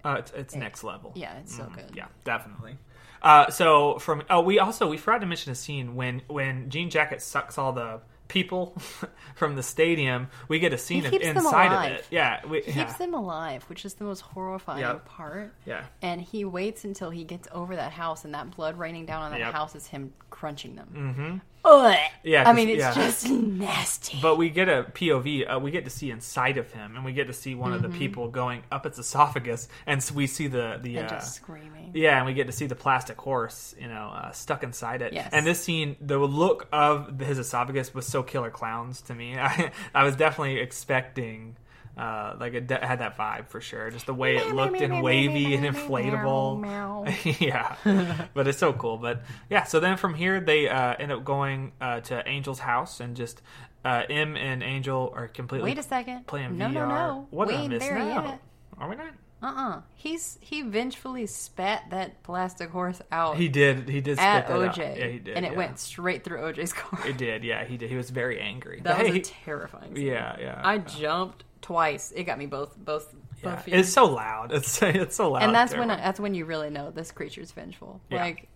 Uh, 0.05 0.17
it's, 0.19 0.31
it's 0.35 0.55
next 0.55 0.83
level. 0.83 1.13
yeah, 1.15 1.35
it's 1.39 1.55
so 1.57 1.63
Mhm. 1.63 1.73
good. 1.77 1.91
Yeah, 1.95 2.05
definitely. 2.25 2.77
Uh, 3.21 3.49
so 3.49 3.99
from 3.99 4.23
oh, 4.29 4.41
we 4.41 4.59
also 4.59 4.87
we 4.89 4.97
forgot 4.97 5.19
to 5.21 5.27
mention 5.27 5.51
a 5.51 5.55
scene 5.55 5.95
when 5.95 6.21
when 6.27 6.69
Jean 6.69 6.89
Jacket 6.89 7.21
sucks 7.21 7.57
all 7.57 7.73
the 7.73 7.99
people 8.27 8.75
from 9.35 9.55
the 9.55 9.63
stadium. 9.63 10.27
We 10.49 10.59
get 10.59 10.73
a 10.73 10.77
scene 10.77 11.05
of, 11.05 11.13
inside 11.13 11.71
of 11.71 11.91
it. 11.93 12.05
Yeah, 12.11 12.45
we, 12.45 12.61
He 12.61 12.71
yeah, 12.71 12.83
keeps 12.85 12.97
them 12.97 13.13
alive, 13.13 13.63
which 13.69 13.85
is 13.85 13.93
the 13.93 14.03
most 14.03 14.19
horrifying 14.19 14.81
Yep. 14.81 15.05
part. 15.05 15.53
yeah. 15.65 15.85
And 16.01 16.21
he 16.21 16.43
waits 16.43 16.83
until 16.83 17.09
he 17.09 17.23
gets 17.23 17.47
over 17.53 17.75
that 17.77 17.93
house, 17.93 18.25
and 18.25 18.33
that 18.33 18.51
blood 18.51 18.77
raining 18.77 19.05
down 19.05 19.21
on 19.23 19.31
that 19.31 19.39
Yep. 19.39 19.53
house 19.53 19.75
is 19.75 19.87
him 19.87 20.13
crunching 20.29 20.75
them. 20.75 21.41
Mm-hmm. 21.63 21.85
Ugh. 21.87 21.97
Yeah, 22.23 22.49
I 22.49 22.53
mean, 22.53 22.69
it's 22.69 22.79
yeah. 22.79 22.93
just 22.93 23.29
nasty. 23.29 24.19
But 24.21 24.37
we 24.37 24.49
get 24.49 24.69
a 24.69 24.83
POV. 24.93 25.55
Uh, 25.55 25.59
we 25.59 25.71
get 25.71 25.83
to 25.85 25.89
see 25.91 26.11
inside 26.11 26.57
of 26.57 26.71
him, 26.71 26.95
and 26.95 27.03
we 27.05 27.11
get 27.13 27.27
to 27.27 27.33
see 27.33 27.55
one 27.55 27.73
of 27.73 27.81
the 27.81 27.89
people 27.89 28.27
going 28.29 28.63
up 28.71 28.85
its 28.85 28.97
esophagus, 28.99 29.67
and 29.85 30.01
so 30.01 30.13
we 30.13 30.27
see 30.27 30.47
the 30.47 30.79
the 30.81 30.95
Mm-hmm. 30.95 31.05
uh, 31.05 31.09
just 31.09 31.35
screaming. 31.35 31.91
Yeah, 31.93 32.17
and 32.17 32.25
we 32.25 32.33
get 32.33 32.47
to 32.47 32.53
see 32.53 32.65
the 32.67 32.75
plastic 32.75 33.19
horse, 33.19 33.75
you 33.79 33.87
know, 33.87 34.11
uh, 34.13 34.31
stuck 34.31 34.63
inside 34.63 35.01
it. 35.01 35.13
Yes. 35.13 35.29
And 35.31 35.45
this 35.45 35.61
scene, 35.63 35.95
the 36.01 36.17
look 36.17 36.67
of 36.71 37.19
his 37.19 37.39
esophagus 37.39 37.93
was 37.93 38.05
so 38.05 38.23
killer 38.23 38.49
clowns 38.51 39.01
to 39.03 39.15
me. 39.15 39.35
I, 39.37 39.71
I 39.93 40.03
was 40.03 40.15
definitely 40.15 40.59
expecting, 40.59 41.55
uh, 41.97 42.35
like 42.39 42.53
it 42.53 42.69
had 42.69 42.99
that 42.99 43.17
vibe 43.17 43.47
for 43.49 43.61
sure. 43.61 43.89
Just 43.91 44.05
the 44.05 44.13
way 44.13 44.37
it 44.37 44.53
looked 44.53 44.79
and 44.81 45.01
wavy 45.01 45.55
and 45.55 45.65
inflatable. 45.65 47.39
yeah, 47.39 48.27
but 48.33 48.47
it's 48.47 48.57
so 48.57 48.73
cool. 48.73 48.97
But 48.97 49.21
yeah, 49.49 49.63
so 49.63 49.79
then 49.79 49.97
from 49.97 50.13
here 50.13 50.39
they 50.39 50.69
uh, 50.69 50.95
end 50.99 51.11
up 51.11 51.23
going 51.23 51.71
uh, 51.81 52.01
to 52.01 52.27
Angel's 52.27 52.59
house 52.59 52.99
and 52.99 53.15
just 53.15 53.41
uh, 53.85 54.03
M 54.09 54.35
and 54.35 54.63
Angel 54.63 55.11
are 55.15 55.27
completely 55.27 55.69
Wait 55.71 55.77
a 55.77 55.83
second. 55.83 56.27
playing 56.27 56.57
no, 56.57 56.67
VR. 56.67 56.73
no, 56.73 56.87
no. 56.87 57.27
What 57.31 57.47
we 57.47 57.53
did 57.55 57.61
I 57.63 57.67
miss 57.67 57.89
now? 57.89 58.39
Are 58.77 58.89
we 58.89 58.95
not? 58.95 59.13
Uh-uh. 59.39 59.81
He's 59.93 60.39
he 60.41 60.63
vengefully 60.63 61.27
spat 61.27 61.91
that 61.91 62.23
plastic 62.23 62.71
horse 62.71 62.99
out 63.11 63.37
He 63.37 63.49
did. 63.49 63.87
He 63.87 64.01
did 64.01 64.17
at 64.17 64.45
spit 64.47 64.47
that 64.47 64.67
out. 64.69 64.75
OJ, 64.75 64.97
Yeah, 64.97 65.07
he 65.07 65.19
did. 65.19 65.37
and 65.37 65.45
it 65.45 65.51
yeah. 65.51 65.57
went 65.57 65.77
straight 65.77 66.23
through 66.23 66.39
OJ's 66.39 66.73
car. 66.73 67.07
It 67.07 67.17
did, 67.17 67.43
yeah, 67.43 67.63
he 67.63 67.77
did. 67.77 67.89
He 67.91 67.95
was 67.95 68.09
very 68.09 68.39
angry. 68.41 68.81
that 68.81 68.97
But 68.97 69.03
was 69.05 69.13
hey, 69.13 69.19
a 69.19 69.23
terrifying. 69.23 69.95
Scene. 69.95 70.07
yeah, 70.07 70.35
yeah. 70.39 70.59
I 70.63 70.79
jumped 70.79 71.43
twice. 71.67 72.11
It 72.15 72.23
got 72.23 72.37
me 72.37 72.45
both 72.45 72.77
both 72.77 73.13
Yeah. 73.43 73.55
both. 73.55 73.67
It's 73.67 73.89
so 73.91 74.05
loud. 74.05 74.51
It's 74.57 74.81
it's 74.81 75.15
so 75.15 75.31
loud. 75.31 75.43
and 75.43 75.53
that's 75.53 75.73
when 75.73 75.87
terrible. 75.89 76.03
that's 76.05 76.19
when 76.19 76.33
you 76.33 76.45
really 76.45 76.69
know 76.69 76.91
this 76.91 77.11
creature's 77.11 77.51
vengeful. 77.51 77.99
Yeah. 78.09 78.21
Like 78.23 78.47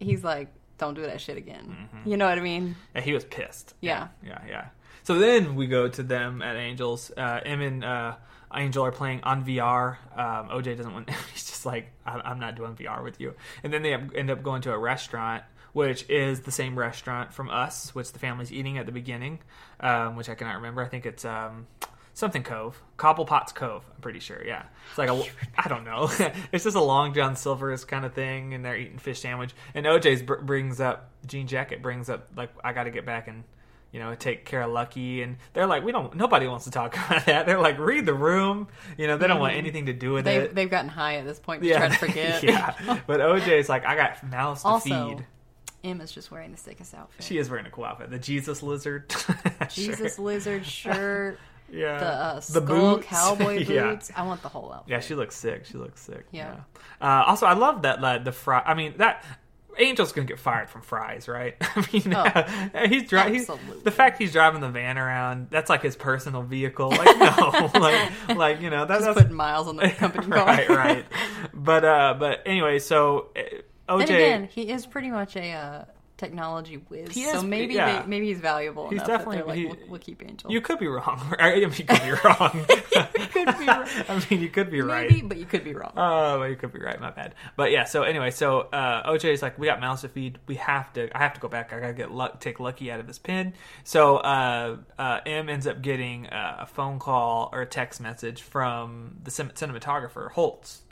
he's 0.00 0.22
like, 0.22 0.48
don't 0.78 0.94
do 0.94 1.02
that 1.02 1.20
shit 1.20 1.36
again. 1.36 1.76
Mm-hmm. 1.92 2.08
You 2.10 2.16
know 2.16 2.28
what 2.28 2.38
I 2.38 2.42
mean? 2.42 2.76
Yeah, 2.94 3.00
he 3.02 3.12
was 3.12 3.24
pissed. 3.24 3.74
Yeah. 3.80 4.08
yeah, 4.24 4.40
yeah. 4.48 4.66
So 5.02 5.18
then 5.18 5.54
we 5.56 5.66
go 5.66 5.88
to 5.88 6.02
them 6.02 6.42
at 6.42 6.56
Angels. 6.56 7.10
Uh, 7.16 7.40
Em 7.44 7.60
and 7.60 7.84
uh, 7.84 8.14
Angel 8.54 8.84
are 8.84 8.92
playing 8.92 9.22
on 9.24 9.44
VR. 9.44 9.96
Um, 10.16 10.48
OJ 10.48 10.76
doesn't 10.76 10.92
want. 10.92 11.10
He's 11.32 11.44
just 11.46 11.66
like, 11.66 11.90
I- 12.06 12.22
I'm 12.24 12.38
not 12.40 12.54
doing 12.54 12.74
VR 12.74 13.02
with 13.04 13.20
you. 13.20 13.34
And 13.62 13.72
then 13.72 13.82
they 13.82 13.92
end 13.94 14.30
up 14.30 14.42
going 14.42 14.62
to 14.62 14.72
a 14.72 14.78
restaurant, 14.78 15.42
which 15.72 16.08
is 16.08 16.40
the 16.40 16.50
same 16.52 16.78
restaurant 16.78 17.32
from 17.34 17.50
Us, 17.50 17.94
which 17.94 18.12
the 18.12 18.18
family's 18.18 18.50
eating 18.52 18.78
at 18.78 18.86
the 18.86 18.92
beginning, 18.92 19.40
um, 19.80 20.16
which 20.16 20.28
I 20.28 20.34
cannot 20.34 20.56
remember. 20.56 20.82
I 20.82 20.88
think 20.88 21.04
it's. 21.06 21.24
Um, 21.24 21.66
Something 22.14 22.44
Cove, 22.44 22.80
Cobblepot's 22.96 23.52
Cove. 23.52 23.84
I'm 23.94 24.00
pretty 24.00 24.20
sure. 24.20 24.40
Yeah, 24.46 24.62
it's 24.88 24.98
like 24.98 25.10
a. 25.10 25.22
I 25.58 25.68
don't 25.68 25.84
know. 25.84 26.08
it's 26.52 26.64
just 26.64 26.76
a 26.76 26.82
Long 26.82 27.12
John 27.12 27.36
Silver's 27.36 27.84
kind 27.84 28.04
of 28.04 28.14
thing, 28.14 28.54
and 28.54 28.64
they're 28.64 28.76
eating 28.76 28.98
fish 28.98 29.20
sandwich. 29.20 29.52
And 29.74 29.84
OJ's 29.84 30.22
br- 30.22 30.36
brings 30.36 30.80
up 30.80 31.10
Jean 31.26 31.46
Jacket 31.46 31.82
brings 31.82 32.08
up 32.08 32.28
like 32.36 32.50
I 32.62 32.72
got 32.72 32.84
to 32.84 32.90
get 32.90 33.04
back 33.04 33.28
and 33.28 33.44
you 33.94 34.00
know, 34.00 34.12
take 34.16 34.44
care 34.44 34.60
of 34.60 34.72
Lucky, 34.72 35.22
and 35.22 35.36
they're 35.52 35.68
like, 35.68 35.84
we 35.84 35.92
don't. 35.92 36.16
Nobody 36.16 36.48
wants 36.48 36.64
to 36.64 36.72
talk 36.72 36.96
about 37.06 37.26
that. 37.26 37.46
They're 37.46 37.60
like, 37.60 37.78
read 37.78 38.04
the 38.04 38.12
room. 38.12 38.66
You 38.98 39.06
know, 39.06 39.16
they 39.16 39.28
don't 39.28 39.38
want 39.38 39.52
mm-hmm. 39.52 39.60
anything 39.60 39.86
to 39.86 39.92
do 39.92 40.12
with 40.12 40.24
They, 40.24 40.38
it. 40.38 40.54
they've 40.54 40.68
gotten 40.68 40.88
high 40.88 41.16
at 41.16 41.24
this 41.24 41.38
point 41.38 41.62
to 41.62 41.68
yeah, 41.68 41.78
try 41.78 41.88
to 41.90 41.94
forget. 41.94 42.42
yeah. 42.42 42.98
But 43.06 43.20
OJ's 43.20 43.68
like, 43.68 43.86
I 43.86 43.94
got 43.94 44.28
mouths 44.28 44.62
to 44.62 44.68
Also, 44.68 45.10
feed. 45.10 45.26
Emma's 45.84 46.10
just 46.10 46.32
wearing 46.32 46.50
the 46.50 46.56
sickest 46.58 46.92
outfit. 46.92 47.24
She 47.24 47.38
is 47.38 47.48
wearing 47.48 47.66
a 47.66 47.70
cool 47.70 47.84
outfit. 47.84 48.10
The 48.10 48.18
Jesus 48.18 48.64
lizard. 48.64 49.14
Jesus 49.70 50.18
lizard 50.18 50.66
shirt, 50.66 51.38
Yeah. 51.74 51.98
the 51.98 52.06
uh, 52.06 52.40
The 52.50 52.60
boots. 52.60 53.06
cowboy 53.06 53.58
Yeah. 53.68 53.90
boots. 53.90 54.10
I 54.16 54.22
want 54.24 54.42
the 54.42 54.48
whole 54.48 54.72
outfit. 54.72 54.90
Yeah, 54.90 55.00
she 55.00 55.14
looks 55.14 55.36
sick. 55.36 55.64
She 55.66 55.76
looks 55.78 56.00
sick. 56.00 56.26
Yeah. 56.30 56.56
Uh, 57.00 57.24
also, 57.26 57.46
I 57.46 57.54
love 57.54 57.82
that 57.82 58.00
like, 58.00 58.24
the 58.24 58.32
fry. 58.32 58.62
I 58.64 58.74
mean 58.74 58.94
that. 58.98 59.24
Angel's 59.76 60.12
gonna 60.12 60.24
get 60.28 60.38
fired 60.38 60.70
from 60.70 60.82
fries, 60.82 61.26
right? 61.26 61.56
I 61.60 61.84
mean, 61.92 62.14
Oh, 62.14 62.84
he's 62.88 63.08
driving. 63.08 63.40
absolutely. 63.40 63.80
The 63.82 63.90
fact 63.90 64.18
he's 64.20 64.30
driving 64.30 64.60
the 64.60 64.68
van 64.68 64.96
around, 64.98 65.48
that's 65.50 65.68
like 65.68 65.82
his 65.82 65.96
personal 65.96 66.42
vehicle. 66.42 66.90
Like, 66.90 67.18
no, 67.18 67.70
like, 67.80 68.36
like 68.36 68.60
you 68.60 68.70
know, 68.70 68.86
that, 68.86 69.00
that's 69.00 69.18
putting 69.20 69.34
miles 69.34 69.66
on 69.66 69.74
the 69.74 69.90
company 69.90 70.28
car. 70.28 70.46
right, 70.46 70.68
right. 70.68 71.06
But, 71.52 71.84
uh, 71.84 72.14
but 72.20 72.42
anyway, 72.46 72.78
so 72.78 73.30
uh, 73.36 73.40
OJ, 73.88 74.00
And 74.02 74.10
again, 74.10 74.48
he 74.52 74.70
is 74.70 74.86
pretty 74.86 75.10
much 75.10 75.34
a 75.34 75.50
uh, 75.50 75.84
technology 76.16 76.76
whiz. 76.88 77.12
He 77.12 77.24
so 77.24 77.38
is- 77.38 77.44
maybe 77.44 77.74
yeah. 77.74 78.02
they, 78.02 78.06
maybe 78.06 78.26
he's 78.26 78.38
valuable 78.40 78.88
He's 78.88 79.02
definitely- 79.02 79.42
like, 79.42 79.56
he- 79.56 79.66
we'll, 79.66 79.76
we'll 79.88 80.00
keep 80.00 80.22
Angel. 80.24 80.50
you 80.50 80.60
could 80.60 80.78
be 80.78 80.86
wrong. 80.86 81.20
I 81.38 81.54
mean, 81.60 81.62
you 81.62 81.84
could 81.84 82.02
be 82.02 82.12
wrong. 82.24 82.66
could 83.34 83.58
be 83.58 83.66
right. 83.66 84.10
I 84.10 84.26
mean, 84.30 84.40
you 84.40 84.48
could 84.48 84.70
be 84.70 84.80
right. 84.80 85.10
maybe, 85.10 85.22
but 85.26 85.36
you 85.38 85.44
could 85.44 85.64
be 85.64 85.74
wrong. 85.74 85.92
Oh, 85.96 86.40
well, 86.40 86.48
you 86.48 86.56
could 86.56 86.72
be 86.72 86.78
right. 86.78 87.00
My 87.00 87.10
bad. 87.10 87.34
But 87.56 87.70
yeah. 87.72 87.84
So 87.84 88.02
anyway, 88.04 88.30
so 88.30 88.60
uh, 88.60 89.10
OJ 89.10 89.32
is 89.32 89.42
like, 89.42 89.58
we 89.58 89.66
got 89.66 89.80
mouths 89.80 90.02
to 90.02 90.08
feed. 90.08 90.38
We 90.46 90.54
have 90.56 90.92
to. 90.94 91.14
I 91.16 91.18
have 91.20 91.34
to 91.34 91.40
go 91.40 91.48
back. 91.48 91.72
I 91.72 91.80
gotta 91.80 91.92
get 91.92 92.10
luck, 92.12 92.40
take 92.40 92.60
Lucky 92.60 92.90
out 92.90 93.00
of 93.00 93.06
his 93.08 93.18
pen. 93.18 93.54
So 93.82 94.18
uh, 94.18 94.76
uh, 94.98 95.20
M 95.26 95.48
ends 95.48 95.66
up 95.66 95.82
getting 95.82 96.26
uh, 96.28 96.58
a 96.60 96.66
phone 96.66 96.98
call 96.98 97.50
or 97.52 97.62
a 97.62 97.66
text 97.66 98.00
message 98.00 98.40
from 98.42 99.16
the 99.22 99.30
cin- 99.30 99.50
cinematographer 99.50 100.30
Holst, 100.30 100.82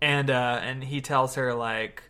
and 0.00 0.30
uh, 0.30 0.60
and 0.62 0.84
he 0.84 1.00
tells 1.00 1.34
her 1.34 1.52
like 1.54 2.02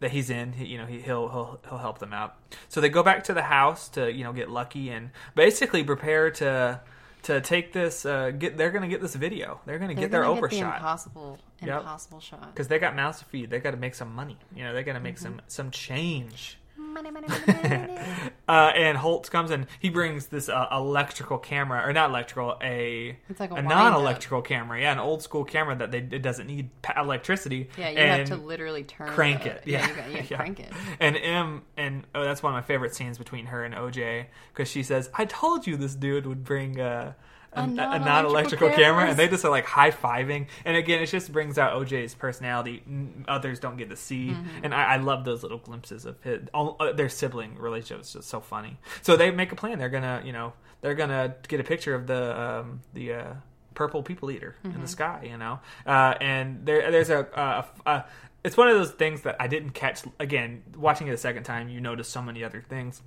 that 0.00 0.10
he's 0.10 0.30
in. 0.30 0.52
He, 0.52 0.66
you 0.66 0.78
know, 0.78 0.86
he, 0.86 1.00
he'll 1.00 1.28
he'll 1.28 1.60
he'll 1.68 1.78
help 1.78 1.98
them 1.98 2.12
out. 2.12 2.36
So 2.68 2.80
they 2.80 2.88
go 2.88 3.02
back 3.02 3.24
to 3.24 3.34
the 3.34 3.42
house 3.42 3.88
to 3.90 4.12
you 4.12 4.24
know 4.24 4.32
get 4.32 4.50
Lucky 4.50 4.90
and 4.90 5.10
basically 5.34 5.82
prepare 5.84 6.30
to. 6.32 6.80
To 7.22 7.40
take 7.40 7.72
this, 7.72 8.06
uh, 8.06 8.30
get 8.30 8.56
they're 8.56 8.70
gonna 8.70 8.86
get 8.86 9.00
this 9.00 9.16
video. 9.16 9.60
They're 9.66 9.80
gonna 9.80 9.94
They're 9.94 10.02
get 10.04 10.10
their 10.12 10.22
gonna 10.22 10.40
Oprah 10.40 10.42
get 10.42 10.50
the 10.50 10.56
shot 10.60 10.76
impossible, 10.76 11.38
Yep. 11.60 11.78
impossible 11.80 12.20
shot. 12.20 12.54
because 12.54 12.68
they 12.68 12.78
got 12.78 12.94
mouths 12.94 13.18
to 13.18 13.24
feed. 13.24 13.50
They 13.50 13.58
got 13.58 13.72
to 13.72 13.76
make 13.76 13.96
some 13.96 14.14
money. 14.14 14.36
You 14.54 14.62
know, 14.62 14.72
they 14.72 14.84
got 14.84 14.92
to 14.92 15.00
make 15.00 15.16
Mm-hmm. 15.16 15.24
some 15.24 15.40
some 15.48 15.70
change. 15.72 16.56
Money, 16.96 17.10
money, 17.10 17.28
money. 17.28 17.98
Uh, 18.48 18.70
and 18.76 18.96
Holst 18.96 19.32
comes 19.32 19.50
and 19.50 19.66
he 19.80 19.90
brings 19.90 20.26
this 20.28 20.48
uh, 20.48 20.68
electrical 20.70 21.36
camera, 21.36 21.84
or 21.84 21.92
not 21.92 22.10
electrical, 22.10 22.56
a 22.62 23.18
It's 23.28 23.40
like 23.40 23.50
a 23.50 23.54
a 23.56 23.62
non-electrical 23.62 24.42
camera. 24.42 24.80
Yeah, 24.80 24.92
an 24.92 25.00
old 25.00 25.20
school 25.20 25.44
camera 25.44 25.74
that 25.78 25.90
they 25.90 25.98
it 25.98 26.22
doesn't 26.22 26.46
need 26.46 26.70
electricity. 26.96 27.68
Yeah, 27.76 27.88
you 27.90 27.98
have 27.98 28.28
to 28.28 28.36
literally 28.36 28.84
turn 28.84 29.08
crank 29.08 29.42
the- 29.42 29.50
it. 29.56 29.62
Yeah, 29.66 29.88
you 29.88 29.94
got, 29.96 30.10
yeah, 30.12 30.22
Yeah. 30.30 30.36
crank 30.36 30.60
it. 30.60 30.72
And 31.00 31.16
M 31.16 31.62
and 31.76 32.04
oh, 32.14 32.22
that's 32.22 32.40
one 32.40 32.52
of 32.52 32.56
my 32.56 32.62
favorite 32.62 32.94
scenes 32.94 33.18
between 33.18 33.46
her 33.46 33.64
and 33.64 33.74
OJ 33.74 34.26
because 34.54 34.68
she 34.70 34.84
says, 34.84 35.10
"I 35.14 35.24
told 35.24 35.66
you 35.66 35.76
this 35.76 35.96
dude 35.96 36.24
would 36.24 36.44
bring." 36.44 36.80
Uh, 36.80 37.14
a, 37.52 37.66
non-electrical 37.66 38.04
non-electrical 38.04 38.70
camera, 38.70 39.04
and 39.08 39.18
they 39.18 39.28
just 39.28 39.44
are 39.44 39.50
like 39.50 39.64
high 39.64 39.90
fiving. 39.90 40.46
And 40.64 40.76
again, 40.76 41.02
it 41.02 41.06
just 41.06 41.32
brings 41.32 41.58
out 41.58 41.72
OJ's 41.80 42.14
personality. 42.14 42.82
Others 43.28 43.60
don't 43.60 43.76
get 43.76 43.90
to 43.90 43.96
see, 43.96 44.28
Mm-hmm. 44.28 44.64
and 44.64 44.74
I, 44.74 44.94
I 44.94 44.96
love 44.98 45.24
those 45.24 45.42
little 45.42 45.58
glimpses 45.58 46.04
of 46.04 46.20
his, 46.22 46.42
all, 46.52 46.76
uh, 46.80 46.92
their 46.92 47.08
sibling 47.08 47.56
relationship. 47.58 48.00
It's 48.00 48.12
just 48.12 48.28
so 48.28 48.40
funny. 48.40 48.78
So 49.02 49.16
they 49.16 49.30
make 49.30 49.52
a 49.52 49.56
plan. 49.56 49.78
They're 49.78 49.88
gonna, 49.88 50.22
you 50.24 50.32
know, 50.32 50.52
they're 50.80 50.94
gonna 50.94 51.34
get 51.48 51.60
a 51.60 51.64
picture 51.64 51.94
of 51.94 52.06
the 52.06 52.40
um, 52.40 52.80
the 52.92 53.12
uh, 53.14 53.34
purple 53.74 54.02
people 54.02 54.30
eater 54.30 54.56
in 54.64 54.72
Mm-hmm. 54.72 54.82
the 54.82 54.88
sky. 54.88 55.26
You 55.30 55.38
know, 55.38 55.60
uh, 55.86 56.14
and 56.20 56.66
there 56.66 56.90
there's 56.90 57.10
a, 57.10 57.26
a, 57.34 57.90
a 57.90 58.04
it's 58.44 58.56
one 58.56 58.68
of 58.68 58.76
those 58.76 58.90
things 58.90 59.22
that 59.22 59.36
I 59.40 59.46
didn't 59.48 59.70
catch. 59.70 60.02
Again, 60.20 60.62
watching 60.76 61.06
it 61.08 61.12
a 61.12 61.16
second 61.16 61.44
time, 61.44 61.68
you 61.68 61.80
notice 61.80 62.08
so 62.08 62.20
many 62.22 62.44
other 62.44 62.62
things 62.68 63.00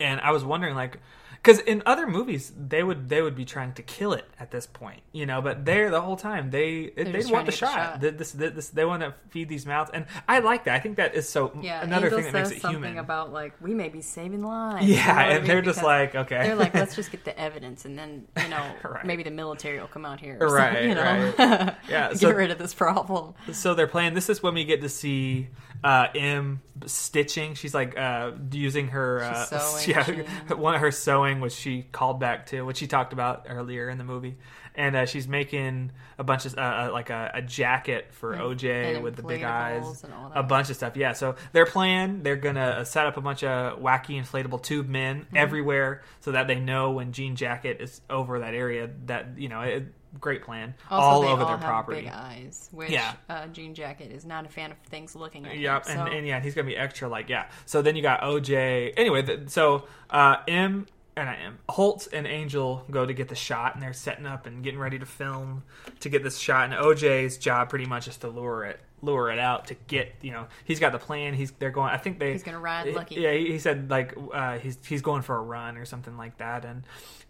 and 0.00 0.20
I 0.22 0.32
was 0.32 0.42
wondering 0.44 0.74
like 0.74 0.98
because 1.44 1.58
in 1.60 1.82
other 1.84 2.06
movies 2.06 2.52
they 2.56 2.82
would 2.82 3.08
they 3.10 3.20
would 3.20 3.36
be 3.36 3.44
trying 3.44 3.72
to 3.74 3.82
kill 3.82 4.14
it 4.14 4.24
at 4.40 4.50
this 4.50 4.66
point 4.66 5.02
you 5.12 5.26
know 5.26 5.42
but 5.42 5.64
they're 5.66 5.90
the 5.90 6.00
whole 6.00 6.16
time 6.16 6.50
they 6.50 6.90
they 6.96 7.04
just 7.12 7.30
want 7.30 7.44
the 7.46 7.52
to 7.52 7.60
the 7.60 7.66
shot, 7.66 7.74
shot. 7.74 8.00
This, 8.00 8.32
this, 8.32 8.52
this, 8.54 8.68
they 8.70 8.84
want 8.84 9.02
to 9.02 9.14
feed 9.28 9.48
these 9.50 9.66
mouths 9.66 9.90
and 9.92 10.06
I 10.26 10.38
like 10.38 10.64
that 10.64 10.74
I 10.76 10.80
think 10.80 10.96
that 10.96 11.14
is 11.14 11.28
so 11.28 11.52
Yeah, 11.62 11.82
another 11.82 12.06
Angel 12.06 12.22
thing 12.22 12.32
that 12.32 12.38
makes 12.44 12.50
it 12.56 12.60
something 12.62 12.82
human 12.82 12.98
about 12.98 13.32
like 13.32 13.52
we 13.60 13.74
may 13.74 13.90
be 13.90 14.00
saving 14.00 14.42
lives. 14.42 14.86
you 14.86 14.94
know 14.96 15.02
yeah 15.02 15.14
I 15.14 15.22
and 15.24 15.42
mean? 15.42 15.48
they're 15.48 15.62
just 15.62 15.82
like 15.82 16.14
okay 16.14 16.42
they're 16.46 16.56
like, 16.56 16.72
let's 16.74 16.96
just 16.96 17.10
get 17.14 17.24
the 17.24 17.38
evidence, 17.38 17.84
and 17.84 17.98
then 17.98 18.26
you 18.42 18.48
know 18.48 18.64
Right. 18.84 19.04
maybe 19.04 19.22
the 19.22 19.30
military 19.30 19.78
will 19.80 19.86
come 19.88 20.04
out 20.06 20.20
here, 20.20 20.38
Right, 20.38 20.84
you 20.84 20.94
know, 20.94 21.02
right. 21.38 21.74
Yeah, 21.88 22.08
get 22.10 22.18
so- 22.18 22.30
rid 22.32 22.50
of 22.50 22.58
this 22.58 22.72
problem. 22.74 23.34
so 23.52 23.74
they're 23.74 23.86
playing 23.86 24.14
this 24.14 24.28
is 24.30 24.42
when 24.42 24.54
we 24.54 24.64
get 24.64 24.80
to 24.80 24.88
see 24.88 25.48
uh 25.82 26.06
M 26.14 26.62
stitching. 26.86 27.54
She's 27.54 27.74
like 27.74 27.98
uh 27.98 28.32
using 28.52 28.88
her 28.88 29.22
uh 29.22 29.44
sewing, 29.44 29.96
yeah 29.96 30.02
she- 30.04 30.54
one 30.54 30.74
of 30.74 30.80
her 30.80 30.90
sewing 30.90 31.40
which 31.40 31.52
she 31.54 31.82
called 31.90 32.20
back 32.20 32.46
to 32.46 32.62
which 32.62 32.76
she 32.78 32.86
talked 32.86 33.12
about 33.12 33.46
earlier 33.48 33.88
in 33.88 33.98
the 33.98 34.04
movie 34.04 34.36
and 34.76 34.96
uh, 34.96 35.06
she's 35.06 35.28
making 35.28 35.92
a 36.18 36.24
bunch 36.24 36.46
of 36.46 36.56
uh, 36.58 36.60
uh, 36.60 36.90
like 36.92 37.10
a, 37.10 37.30
a 37.34 37.42
jacket 37.42 38.08
for 38.12 38.32
And- 38.32 38.42
OJ 38.42 38.94
and 38.96 39.02
with 39.04 39.16
the 39.16 39.22
big 39.22 39.42
eyes 39.42 40.02
and 40.04 40.12
a 40.34 40.42
bunch 40.42 40.70
of 40.70 40.76
stuff 40.76 40.96
yeah 40.96 41.12
so 41.12 41.36
their 41.52 41.66
plan 41.66 42.22
they're 42.22 42.36
gonna 42.36 42.60
uh, 42.80 42.84
set 42.84 43.06
up 43.06 43.16
a 43.16 43.20
bunch 43.20 43.44
of 43.44 43.80
wacky 43.80 44.20
inflatable 44.20 44.62
tube 44.62 44.88
men 44.88 45.22
Mm-hmm. 45.24 45.36
everywhere 45.36 46.02
so 46.20 46.32
that 46.32 46.46
they 46.48 46.56
know 46.58 46.90
when 46.92 47.12
Jean 47.12 47.36
Jacket 47.36 47.80
is 47.80 48.00
over 48.10 48.40
that 48.40 48.54
area 48.54 48.90
that 49.06 49.38
you 49.38 49.48
know 49.48 49.60
it, 49.60 49.84
great 50.20 50.42
plan 50.42 50.74
Also, 50.90 51.04
all 51.04 51.20
they 51.22 51.26
over 51.28 51.42
all 51.42 51.48
their 51.48 51.56
have 51.58 51.66
property 51.66 52.02
big 52.02 52.10
eyes, 52.12 52.68
which 52.72 52.90
Yeah. 52.90 53.14
uh, 53.28 53.46
Jean 53.48 53.74
Jacket 53.74 54.12
is 54.12 54.24
not 54.24 54.46
a 54.46 54.48
fan 54.48 54.70
of 54.70 54.78
things 54.88 55.16
looking 55.16 55.44
at 55.44 55.58
Yep, 55.58 55.86
him. 55.86 55.98
and, 55.98 56.08
so- 56.08 56.16
and 56.16 56.26
yeah, 56.26 56.38
he's 56.40 56.54
gonna 56.54 56.66
be 56.68 56.76
extra 56.76 57.08
like 57.08 57.28
yeah. 57.28 57.46
So 57.66 57.82
then 57.82 57.96
you 57.96 58.02
got 58.02 58.20
OJ. 58.22 58.92
Anyway, 58.96 59.22
th- 59.22 59.48
so 59.48 59.86
uh, 60.10 60.36
M 60.46 60.86
and 61.16 61.28
I 61.28 61.36
am. 61.36 61.58
Holst 61.68 62.08
and 62.12 62.26
Angel 62.26 62.84
go 62.90 63.06
to 63.06 63.12
get 63.12 63.28
the 63.28 63.34
shot, 63.34 63.74
and 63.74 63.82
they're 63.82 63.92
setting 63.92 64.26
up 64.26 64.46
and 64.46 64.62
getting 64.62 64.80
ready 64.80 64.98
to 64.98 65.06
film 65.06 65.62
to 66.00 66.08
get 66.08 66.22
this 66.22 66.38
shot. 66.38 66.64
And 66.64 66.74
OJ's 66.74 67.38
job 67.38 67.70
pretty 67.70 67.86
much 67.86 68.08
is 68.08 68.16
to 68.18 68.28
lure 68.28 68.64
it, 68.64 68.80
lure 69.02 69.30
it 69.30 69.38
out 69.38 69.68
to 69.68 69.74
get 69.86 70.14
you 70.22 70.32
know 70.32 70.46
he's 70.64 70.80
got 70.80 70.92
the 70.92 70.98
plan. 70.98 71.34
He's 71.34 71.52
they're 71.52 71.70
going. 71.70 71.90
I 71.90 71.98
think 71.98 72.18
they 72.18 72.32
He's 72.32 72.42
gonna 72.42 72.58
ride 72.58 72.92
Lucky. 72.94 73.16
Yeah, 73.16 73.32
he, 73.32 73.52
he 73.52 73.58
said 73.58 73.90
like 73.90 74.16
uh, 74.32 74.58
he's 74.58 74.78
he's 74.86 75.02
going 75.02 75.22
for 75.22 75.36
a 75.36 75.42
run 75.42 75.76
or 75.76 75.84
something 75.84 76.16
like 76.16 76.38
that. 76.38 76.64
And 76.64 76.82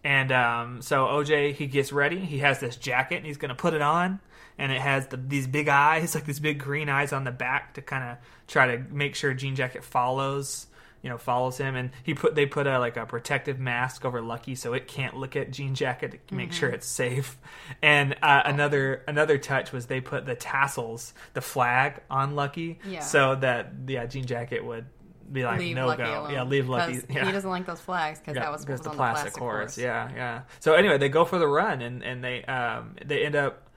and 0.02 0.32
um, 0.32 0.82
so 0.82 1.06
OJ 1.06 1.54
he 1.54 1.66
gets 1.66 1.92
ready. 1.92 2.18
He 2.18 2.38
has 2.38 2.60
this 2.60 2.76
jacket 2.76 3.16
and 3.16 3.26
he's 3.26 3.38
gonna 3.38 3.54
put 3.54 3.74
it 3.74 3.82
on. 3.82 4.20
And 4.56 4.70
it 4.70 4.80
has 4.80 5.08
the, 5.08 5.16
these 5.16 5.48
big 5.48 5.68
eyes, 5.68 6.14
like 6.14 6.26
these 6.26 6.40
big 6.40 6.60
green 6.60 6.88
eyes 6.88 7.12
on 7.12 7.24
the 7.24 7.32
back 7.32 7.74
to 7.74 7.82
kind 7.82 8.04
of 8.04 8.18
try 8.46 8.76
to 8.76 8.82
make 8.90 9.16
sure 9.16 9.34
Jean 9.34 9.56
Jacket 9.56 9.82
follows, 9.82 10.68
you 11.04 11.10
know, 11.10 11.18
follows 11.18 11.58
him. 11.58 11.76
And 11.76 11.90
he 12.02 12.14
put 12.14 12.34
they 12.34 12.46
put 12.46 12.66
a 12.66 12.78
like 12.80 12.96
a 12.96 13.04
protective 13.06 13.60
mask 13.60 14.04
over 14.06 14.20
Lucky 14.22 14.54
so 14.56 14.72
it 14.72 14.88
can't 14.88 15.14
look 15.16 15.36
at 15.36 15.50
Jean 15.52 15.74
Jacket 15.76 16.26
to 16.28 16.34
make 16.34 16.52
sure 16.52 16.70
Mm-hmm. 16.70 16.74
it's 16.76 16.86
safe. 16.88 17.38
And 17.82 18.16
uh, 18.22 18.42
another 18.46 19.02
another 19.06 19.38
touch 19.38 19.70
was 19.70 19.86
they 19.86 20.00
put 20.00 20.26
the 20.26 20.34
tassels, 20.34 21.12
the 21.34 21.40
flag 21.42 22.00
on 22.10 22.34
Lucky, 22.34 22.78
Yeah. 22.86 23.00
so 23.00 23.34
that 23.36 23.72
yeah 23.86 24.06
Jean 24.06 24.24
Jacket 24.26 24.64
would 24.64 24.86
be 25.30 25.44
like 25.44 25.58
leave 25.60 25.74
no 25.76 25.86
Lucky 25.86 26.02
go, 26.02 26.20
alone. 26.20 26.30
yeah, 26.32 26.42
leave 26.44 26.68
Lucky. 26.68 27.00
Yeah. 27.10 27.24
He 27.26 27.32
doesn't 27.32 27.48
like 27.50 27.64
those 27.66 27.80
flags 27.80 28.18
because 28.18 28.36
Yeah, 28.36 28.42
that 28.42 28.52
was 28.52 28.64
because 28.64 28.80
the 28.82 28.90
on 28.90 28.96
plastic, 28.96 29.32
the 29.34 29.38
plastic 29.38 29.42
horse. 29.42 29.74
horse. 29.76 29.78
Yeah, 29.78 30.10
yeah. 30.14 30.40
So 30.60 30.74
anyway, 30.74 30.98
they 30.98 31.08
go 31.08 31.24
for 31.24 31.38
the 31.38 31.46
run 31.48 31.80
and 31.82 32.02
and 32.02 32.22
they 32.24 32.44
um 32.44 32.96
they 33.04 33.24
end 33.24 33.36
up 33.36 33.68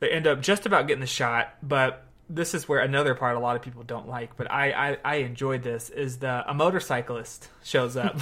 they 0.00 0.10
end 0.10 0.26
up 0.26 0.40
just 0.40 0.66
about 0.66 0.86
getting 0.86 1.00
the 1.00 1.06
shot, 1.06 1.54
but 1.62 2.04
this 2.30 2.54
is 2.54 2.68
where 2.68 2.80
another 2.80 3.14
part 3.14 3.36
a 3.36 3.40
lot 3.40 3.56
of 3.56 3.62
people 3.62 3.82
don't 3.82 4.08
like, 4.08 4.36
but 4.36 4.50
I 4.50 4.70
I, 4.70 4.96
I 5.04 5.14
enjoyed 5.16 5.62
this 5.62 5.90
is 5.90 6.18
the 6.18 6.48
a 6.48 6.54
motorcyclist 6.54 7.48
shows 7.62 7.96
up. 7.96 8.16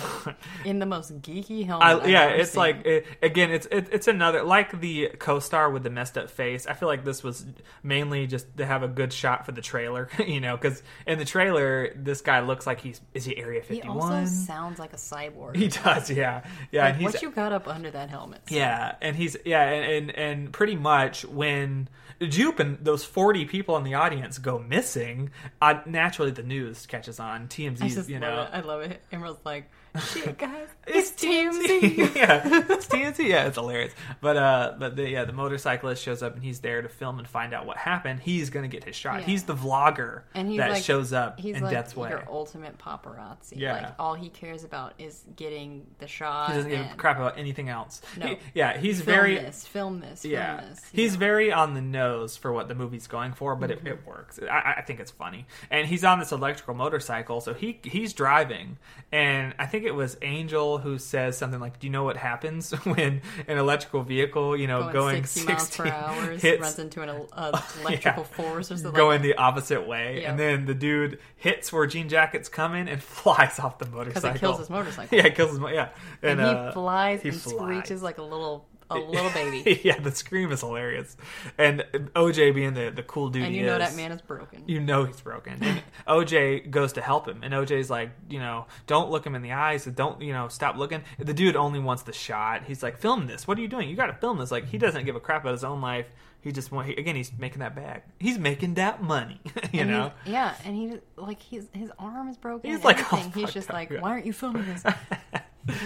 In 0.65 0.79
the 0.79 0.87
most 0.87 1.21
geeky 1.23 1.67
helmet. 1.67 2.05
I, 2.05 2.07
yeah, 2.07 2.29
it's 2.29 2.53
seen. 2.53 2.59
like 2.59 2.87
it, 2.87 3.07
again, 3.23 3.51
it's 3.51 3.67
it, 3.67 3.89
it's 3.93 4.09
another 4.09 4.43
like 4.43 4.81
the 4.81 5.11
co-star 5.19 5.71
with 5.71 5.83
the 5.83 5.91
messed 5.91 6.17
up 6.17 6.31
face. 6.31 6.67
I 6.67 6.75
feel 6.75 6.89
like 6.89 7.05
this 7.05 7.23
was 7.23 7.45
mainly 7.83 8.27
just 8.27 8.57
to 8.57 8.67
have 8.67 8.83
a 8.83 8.89
good 8.89 9.13
shot 9.13 9.45
for 9.45 9.53
the 9.53 9.63
trailer, 9.63 10.09
you 10.27 10.41
know, 10.41 10.57
because 10.57 10.83
in 11.07 11.19
the 11.19 11.25
trailer, 11.25 11.93
this 11.95 12.21
guy 12.21 12.41
looks 12.41 12.67
like 12.67 12.81
he's 12.81 13.01
is 13.15 13.25
he 13.25 13.37
Area 13.37 13.63
he 13.69 13.83
also 13.83 14.25
sounds 14.25 14.79
like 14.79 14.93
a 14.93 14.97
cyborg. 14.97 15.57
He 15.57 15.69
does, 15.69 16.11
yeah, 16.11 16.45
yeah, 16.71 16.91
like, 16.91 17.01
what 17.01 17.23
you 17.23 17.31
got 17.31 17.53
up 17.53 17.69
under 17.69 17.91
that 17.91 18.09
helmet? 18.09 18.43
yeah, 18.49 18.95
and 19.01 19.17
he's 19.17 19.37
yeah, 19.45 19.63
and 19.63 20.11
and, 20.11 20.19
and 20.19 20.53
pretty 20.53 20.77
much 20.77 21.25
when 21.25 21.89
Jupe 22.21 22.61
and 22.61 22.79
those 22.81 23.05
forty 23.05 23.45
people 23.45 23.77
in 23.77 23.85
the 23.85 23.95
audience 23.95 24.39
go 24.39 24.59
missing, 24.59 25.31
uh, 25.61 25.81
naturally 25.87 26.31
the 26.31 26.43
news 26.43 26.87
catches 26.87 27.21
on. 27.21 27.49
TMZ, 27.49 28.09
you 28.09 28.19
know, 28.19 28.43
it. 28.43 28.51
I 28.53 28.61
love 28.61 28.83
it. 28.83 29.03
Emerald's 29.13 29.45
like, 29.45 29.71
shit, 29.99 30.39
guys, 30.39 30.69
it's 30.87 31.11
TMZ. 31.13 32.15
yeah, 32.17 32.65
it's 32.71 32.87
TMZ. 32.87 33.27
Yeah, 33.29 33.47
it's 33.47 33.57
hilarious. 33.57 33.93
But 34.21 34.37
uh, 34.37 34.75
but 34.79 34.97
the, 34.97 35.09
yeah, 35.09 35.25
the 35.25 35.33
motorcyclist 35.33 36.03
shows 36.03 36.23
up 36.23 36.35
and 36.35 36.43
he's 36.43 36.61
there 36.61 36.83
to 36.83 36.89
film 36.89 37.19
and 37.19 37.29
find 37.29 37.53
out 37.55 37.67
what 37.67 37.77
happened. 37.77 38.21
He's 38.21 38.51
gonna 38.51 38.69
get 38.69 38.85
his 38.85 38.97
shot. 38.97 39.21
Yeah. 39.21 39.27
He's 39.27 39.45
the 39.45 39.55
vlogger 39.55 40.23
and 40.35 40.59
that 40.59 40.71
like, 40.71 40.83
shows 40.85 41.13
up 41.13 41.39
he's 41.39 41.57
in 41.57 41.63
like 41.63 41.73
Death's 41.73 41.97
Way. 41.97 42.11
your 42.11 42.25
ultimate 42.29 42.79
paparazzi. 42.79 43.55
Yeah. 43.57 43.73
Like 43.73 43.93
all 43.99 44.15
he 44.15 44.29
cares 44.29 44.65
about 44.65 44.95
is 44.99 45.23
getting 45.37 45.87
the 45.99 46.07
shot. 46.09 46.51
He 46.51 46.57
doesn't 46.57 46.71
give 46.71 46.81
a 46.81 46.95
crap 46.97 47.17
about 47.19 47.39
anything 47.39 47.69
else. 47.69 48.01
No. 48.17 48.27
He- 48.27 48.39
yeah, 48.55 48.79
he's 48.79 49.01
film 49.01 49.17
very 49.17 49.35
this, 49.39 49.67
film 49.67 50.01
this, 50.01 50.23
film 50.23 50.33
yeah. 50.35 50.61
this. 50.69 50.83
He's 50.93 51.13
know. 51.15 51.19
very 51.21 51.53
on 51.53 51.75
the 51.75 51.83
nose 51.83 52.37
for 52.37 52.53
what 52.53 52.69
the 52.69 52.75
movie's 52.75 53.07
going 53.07 53.33
for, 53.33 53.55
but 53.55 53.67
Mm-hmm. 53.71 53.87
it, 53.87 53.91
it 53.95 54.07
works. 54.07 54.39
I, 54.49 54.75
I 54.79 54.83
think 54.83 55.01
it's 55.01 55.11
funny, 55.11 55.47
and 55.71 55.87
he's 55.89 56.05
on 56.05 56.19
this 56.21 56.31
electrical 56.31 56.75
motorcycle, 56.75 57.41
so 57.41 57.53
he 57.53 57.81
he's 57.83 58.13
driving, 58.13 58.79
and 59.11 59.55
I 59.59 59.67
think 59.67 59.85
it 59.87 59.95
was 59.95 60.17
Angel 60.23 60.79
who 60.79 60.99
says 60.99 61.39
something 61.39 61.61
like, 61.61 61.79
"Do 61.79 61.87
you 61.87 61.93
know 61.93 62.05
what 62.05 62.17
happens 62.17 62.71
when 62.85 63.23
an 63.49 63.57
electrical 63.59 64.03
vehicle, 64.03 64.57
you 64.57 64.67
know, 64.67 64.83
going, 64.85 64.93
going, 64.93 65.25
60 65.25 65.53
miles 65.53 65.77
per 65.77 65.85
60 65.85 65.91
hour 65.91 66.31
hits 66.39 66.61
runs 66.61 66.79
into 66.79 67.03
an 67.03 67.27
uh, 67.33 67.63
electrical 67.81 68.25
force 68.25 68.71
or 68.71 68.77
something. 68.77 68.93
going 68.93 69.23
like 69.23 69.23
the 69.23 69.35
opposite 69.37 69.87
way, 69.87 70.21
Yeah. 70.23 70.31
and 70.31 70.39
then 70.39 70.67
the 70.67 70.75
dude 70.75 71.19
hits 71.37 71.73
where 71.73 71.87
Jean 71.87 72.09
Jacket's 72.09 72.49
coming 72.49 72.89
and 72.89 73.03
flies 73.03 73.59
off 73.59 73.79
the 73.79 73.87
motorcycle 73.87 74.21
because 74.33 74.37
it 74.37 74.41
kills 74.41 74.59
his 74.59 74.71
motorcycle. 74.71 75.17
Yeah, 75.17 75.27
it 75.27 75.35
kills 75.35 75.51
his. 75.51 75.61
mo- 75.61 75.69
Yeah, 75.69 75.89
and, 76.23 76.41
and, 76.41 76.41
he 76.41 76.47
uh, 76.47 76.73
flies 76.73 77.23
he 77.23 77.29
and 77.31 77.41
flies. 77.41 77.55
screeches 77.57 78.03
like 78.03 78.19
a 78.19 78.23
little 78.23 78.67
a 78.91 78.99
little 78.99 79.31
baby. 79.31 79.81
yeah, 79.85 79.99
the 79.99 80.11
scream 80.13 80.53
is 80.53 80.61
hilarious, 80.61 81.17
and 81.59 81.81
OJ 82.15 82.55
being 82.55 82.75
the 82.75 82.91
the 82.91 83.03
cool 83.03 83.29
dude, 83.29 83.45
and 83.45 83.55
you 83.55 83.67
know 83.67 83.75
is, 83.77 83.79
that 83.91 83.97
man 83.97 84.13
is 84.13 84.21
broken. 84.23 84.63
you 84.67 84.81
know 84.81 85.05
he's 85.05 85.21
broken. 85.21 85.59
And 85.63 85.83
OJ 86.09 86.71
goes 86.71 86.93
to 86.95 87.01
help 87.03 87.27
him, 87.29 87.41
and 87.43 87.53
OJ's 87.55 87.91
like, 87.91 88.11
you 88.29 88.39
know, 88.39 88.67
don't 88.87 89.11
look 89.11 89.27
him 89.27 89.35
in 89.35 89.43
the 89.43 89.53
eyes. 89.53 89.85
Don't, 89.85 90.21
you 90.23 90.33
know, 90.33 90.49
stop 90.49 90.77
looking. 90.77 91.03
The 91.19 91.35
dude 91.35 91.57
only 91.57 91.81
wants 91.81 92.03
the 92.05 92.13
shot. 92.13 92.65
He's 92.65 92.83
like, 92.83 92.99
film 92.99 93.27
this. 93.27 93.47
What 93.49 93.59
are 93.59 93.61
you 93.61 93.69
doing? 93.69 93.89
You 93.89 93.97
got 93.97 94.07
to 94.07 94.15
film 94.15 94.39
this. 94.39 94.51
Like, 94.51 94.67
he 94.69 94.79
doesn't 94.79 95.05
give 95.05 95.17
a 95.17 95.21
crap 95.21 95.43
about 95.43 95.53
his 95.53 95.65
own 95.65 95.81
life. 95.81 96.07
He 96.43 96.53
just 96.53 96.71
want. 96.71 96.87
He, 96.87 96.95
again, 96.95 97.17
he's 97.17 97.33
making 97.37 97.59
that 97.59 97.75
bag. 97.75 98.03
He's 98.21 98.39
making 98.39 98.75
that 98.75 99.03
money. 99.03 99.41
you 99.73 99.81
And 99.81 99.91
know. 99.91 100.13
he's- 100.25 100.33
yeah, 100.33 100.55
and 100.65 100.77
he 100.77 100.93
like 101.17 101.43
his 101.43 101.67
his 101.73 101.91
arm 101.99 102.29
is 102.29 102.37
broken. 102.37 102.71
He's 102.71 102.85
like 102.85 102.99
oh, 103.13 103.17
everything. 103.19 103.43
he's 103.43 103.53
just 103.53 103.69
up, 103.69 103.75
like, 103.75 103.91
yeah. 103.91 104.01
why 104.01 104.11
aren't 104.11 104.27
you 104.27 104.33
filming 104.33 104.65
this? 104.67 104.85
Like, 104.85 104.95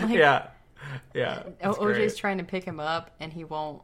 yeah, 0.09 0.49
yeah. 1.15 1.43
OJ's 1.63 1.79
great. 1.79 2.17
trying 2.17 2.39
to 2.39 2.45
pick 2.45 2.65
him 2.65 2.81
up, 2.81 3.11
and 3.21 3.33
he 3.33 3.45
won't. 3.45 3.83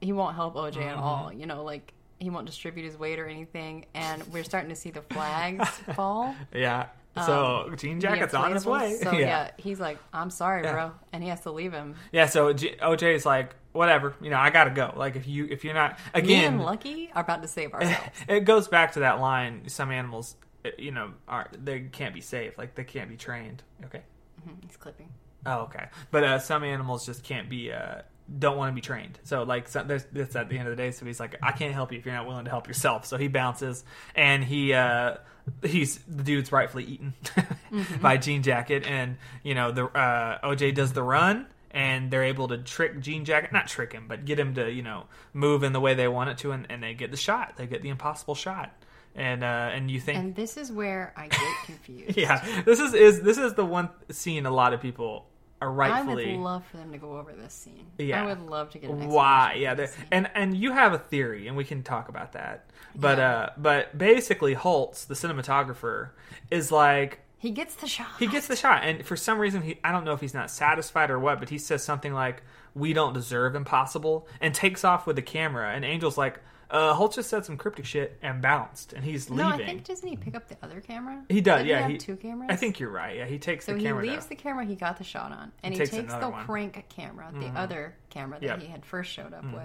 He 0.00 0.12
won't 0.12 0.34
help 0.34 0.54
OJ 0.56 0.76
at 0.78 0.94
Mm-hmm. 0.96 1.00
all. 1.02 1.32
You 1.32 1.46
know, 1.46 1.62
like 1.64 1.92
he 2.18 2.30
won't 2.30 2.46
distribute 2.46 2.84
his 2.84 2.96
weight 2.96 3.18
or 3.18 3.26
anything. 3.26 3.86
And 3.94 4.22
we're 4.32 4.44
starting 4.44 4.70
to 4.70 4.76
see 4.76 4.90
the 4.90 5.02
flags 5.02 5.68
fall. 5.94 6.34
Yeah. 6.54 6.86
So 7.26 7.70
Jean 7.76 7.92
Um, 7.92 7.98
the 8.00 8.02
Jacket's 8.06 8.34
on 8.34 8.52
his 8.52 8.64
way. 8.64 8.96
So 9.02 9.12
yeah. 9.18 9.50
he's 9.58 9.78
like, 9.78 9.98
"I'm 10.12 10.30
sorry, 10.30 10.62
Yeah. 10.64 10.72
bro," 10.72 10.92
and 11.12 11.22
he 11.22 11.28
has 11.28 11.40
to 11.42 11.50
leave 11.52 11.72
him. 11.72 11.94
Yeah, 12.10 12.24
so 12.26 12.52
G- 12.54 12.74
OJ 12.80 13.14
is 13.14 13.26
like, 13.26 13.54
whatever, 13.72 14.14
you 14.22 14.30
know, 14.30 14.38
I 14.38 14.48
gotta 14.50 14.70
go. 14.70 14.94
Like, 14.96 15.14
if 15.16 15.26
you 15.28 15.46
if 15.50 15.62
you're 15.62 15.74
not 15.74 15.98
Me 16.14 16.20
again, 16.20 16.54
and 16.54 16.64
Lucky 16.64 17.10
are 17.14 17.22
about 17.22 17.42
to 17.42 17.48
save 17.48 17.74
ourselves. 17.74 18.00
it 18.28 18.40
goes 18.46 18.66
back 18.66 18.92
to 18.92 19.00
that 19.00 19.20
line. 19.20 19.68
Some 19.68 19.90
animals, 19.90 20.36
uh, 20.64 20.70
you 20.78 20.90
know, 20.90 21.12
are 21.28 21.48
they 21.52 21.80
can't 21.80 22.14
be 22.14 22.22
saved. 22.22 22.56
Like 22.56 22.74
they 22.76 22.84
can't 22.84 23.10
be 23.10 23.16
trained. 23.18 23.62
Okay. 23.84 24.00
Mhm, 24.48 24.56
he's 24.66 24.76
clipping. 24.78 25.10
Oh, 25.46 25.60
okay. 25.62 25.86
But 26.10 26.24
uh, 26.24 26.38
some 26.38 26.64
animals 26.64 27.06
just 27.06 27.24
can't 27.24 27.48
be. 27.48 27.72
Uh, 27.72 28.02
don't 28.38 28.56
want 28.56 28.70
to 28.70 28.74
be 28.74 28.80
trained. 28.80 29.18
So 29.24 29.42
like 29.42 29.68
so 29.68 29.82
there's 29.82 30.04
this 30.12 30.34
at 30.36 30.48
the 30.48 30.56
end 30.58 30.68
of 30.68 30.76
the 30.76 30.82
day. 30.82 30.90
So 30.92 31.04
he's 31.04 31.20
like, 31.20 31.36
I 31.42 31.52
can't 31.52 31.74
help 31.74 31.92
you 31.92 31.98
if 31.98 32.06
you're 32.06 32.14
not 32.14 32.26
willing 32.26 32.44
to 32.44 32.50
help 32.50 32.66
yourself. 32.68 33.04
So 33.04 33.16
he 33.18 33.28
bounces 33.28 33.84
and 34.14 34.42
he 34.44 34.72
uh 34.72 35.16
he's 35.62 35.98
the 36.08 36.22
dude's 36.22 36.52
rightfully 36.52 36.84
eaten 36.84 37.14
by 38.00 38.16
Jean 38.16 38.42
Jacket 38.42 38.86
and 38.86 39.16
you 39.42 39.54
know 39.54 39.72
the 39.72 39.84
uh 39.86 40.38
OJ 40.48 40.74
does 40.74 40.92
the 40.92 41.02
run 41.02 41.46
and 41.72 42.10
they're 42.10 42.24
able 42.24 42.48
to 42.48 42.58
trick 42.58 43.00
Jean 43.00 43.24
Jacket 43.24 43.52
not 43.52 43.66
trick 43.66 43.92
him 43.92 44.06
but 44.08 44.24
get 44.24 44.38
him 44.38 44.54
to 44.54 44.70
you 44.70 44.82
know 44.84 45.06
move 45.34 45.62
in 45.64 45.72
the 45.72 45.80
way 45.80 45.94
they 45.94 46.06
want 46.08 46.30
it 46.30 46.38
to 46.38 46.52
and, 46.52 46.66
and 46.70 46.82
they 46.82 46.94
get 46.94 47.10
the 47.10 47.16
shot 47.16 47.56
they 47.56 47.66
get 47.66 47.82
the 47.82 47.88
impossible 47.88 48.36
shot 48.36 48.72
and 49.16 49.42
uh 49.42 49.46
and 49.74 49.90
you 49.90 50.00
think 50.00 50.18
And 50.18 50.34
this 50.36 50.56
is 50.56 50.70
where 50.70 51.12
I 51.16 51.26
get 51.26 51.40
confused. 51.66 52.16
yeah 52.16 52.62
this 52.64 52.78
is 52.78 52.94
is 52.94 53.20
this 53.20 53.36
is 53.36 53.54
the 53.54 53.64
one 53.66 53.90
scene 54.10 54.46
a 54.46 54.50
lot 54.50 54.72
of 54.72 54.80
people 54.80 55.26
are 55.68 55.82
I 55.82 56.02
would 56.02 56.26
love 56.26 56.64
for 56.66 56.76
them 56.76 56.92
to 56.92 56.98
go 56.98 57.16
over 57.18 57.32
this 57.32 57.52
scene. 57.54 57.86
Yeah. 57.98 58.22
I 58.22 58.26
would 58.26 58.40
love 58.42 58.70
to 58.70 58.78
get 58.78 58.90
an 58.90 59.08
why 59.08 59.54
yeah 59.58 59.86
and 60.10 60.30
and 60.34 60.56
you 60.56 60.72
have 60.72 60.92
a 60.92 60.98
theory 60.98 61.48
and 61.48 61.56
we 61.56 61.64
can 61.64 61.82
talk 61.82 62.08
about 62.08 62.32
that 62.32 62.66
but 62.94 63.18
Yeah. 63.18 63.30
uh 63.36 63.50
but 63.56 63.96
basically 63.96 64.54
holst 64.54 65.08
the 65.08 65.14
cinematographer 65.14 66.10
is 66.50 66.70
like 66.72 67.20
he 67.38 67.50
gets 67.50 67.74
the 67.76 67.86
shot. 67.88 68.06
he 68.18 68.26
gets 68.26 68.46
the 68.46 68.56
shot 68.56 68.84
and 68.84 69.04
for 69.04 69.16
some 69.16 69.38
reason 69.38 69.62
he 69.62 69.78
i 69.82 69.90
don't 69.92 70.04
know 70.04 70.12
if 70.12 70.20
he's 70.20 70.34
not 70.34 70.50
satisfied 70.50 71.10
or 71.10 71.18
what 71.18 71.38
but 71.40 71.48
he 71.48 71.58
says 71.58 71.82
something 71.82 72.12
like 72.12 72.42
we 72.74 72.92
don't 72.92 73.12
deserve 73.14 73.54
impossible 73.54 74.26
and 74.40 74.54
takes 74.54 74.84
off 74.84 75.06
with 75.06 75.16
the 75.16 75.22
camera 75.22 75.72
and 75.74 75.84
angel's 75.84 76.16
like 76.18 76.38
uh 76.72 76.92
holst 76.94 77.14
just 77.16 77.28
said 77.30 77.44
some 77.44 77.56
cryptic 77.56 77.84
shit 77.84 78.18
and 78.22 78.42
bounced 78.42 78.92
and 78.94 79.04
he's 79.04 79.30
leaving. 79.30 79.46
No, 79.46 79.52
I 79.54 79.58
think 79.58 79.84
doesn't 79.84 80.08
he 80.08 80.16
pick 80.16 80.34
up 80.34 80.48
the 80.48 80.56
other 80.62 80.80
camera? 80.80 81.22
he 81.28 81.40
does 81.40 81.58
Didn't 81.58 81.68
yeah 81.68 81.80
have 81.82 81.90
he 81.90 81.98
two 81.98 82.16
cameras. 82.16 82.48
i 82.50 82.56
think 82.56 82.80
you're 82.80 82.90
right 82.90 83.16
yeah 83.16 83.26
he 83.26 83.38
takes 83.38 83.66
so. 83.66 83.72
the 83.72 83.78
He 83.78 83.84
camera 83.84 84.02
leaves 84.04 84.24
to- 84.24 84.28
the 84.30 84.36
camera 84.36 84.64
he 84.64 84.74
got 84.74 84.96
the 84.98 85.04
shot 85.04 85.30
on, 85.32 85.52
and 85.62 85.74
He 85.74 85.78
he 85.80 85.86
takes 85.86 85.96
takes, 85.96 86.14
the 86.14 86.20
one. 86.28 86.32
Mm-hmm. 86.32 86.46
prank 86.46 86.84
camera, 86.88 87.30
the 87.38 87.46
other 87.48 87.94
camera 88.10 88.40
that 88.40 88.46
Yep. 88.46 88.56
Mm-hmm. 88.56 88.66
he 88.66 88.72
had 88.72 88.84
first 88.84 89.12
showed 89.12 89.32
up 89.34 89.44
with, 89.44 89.62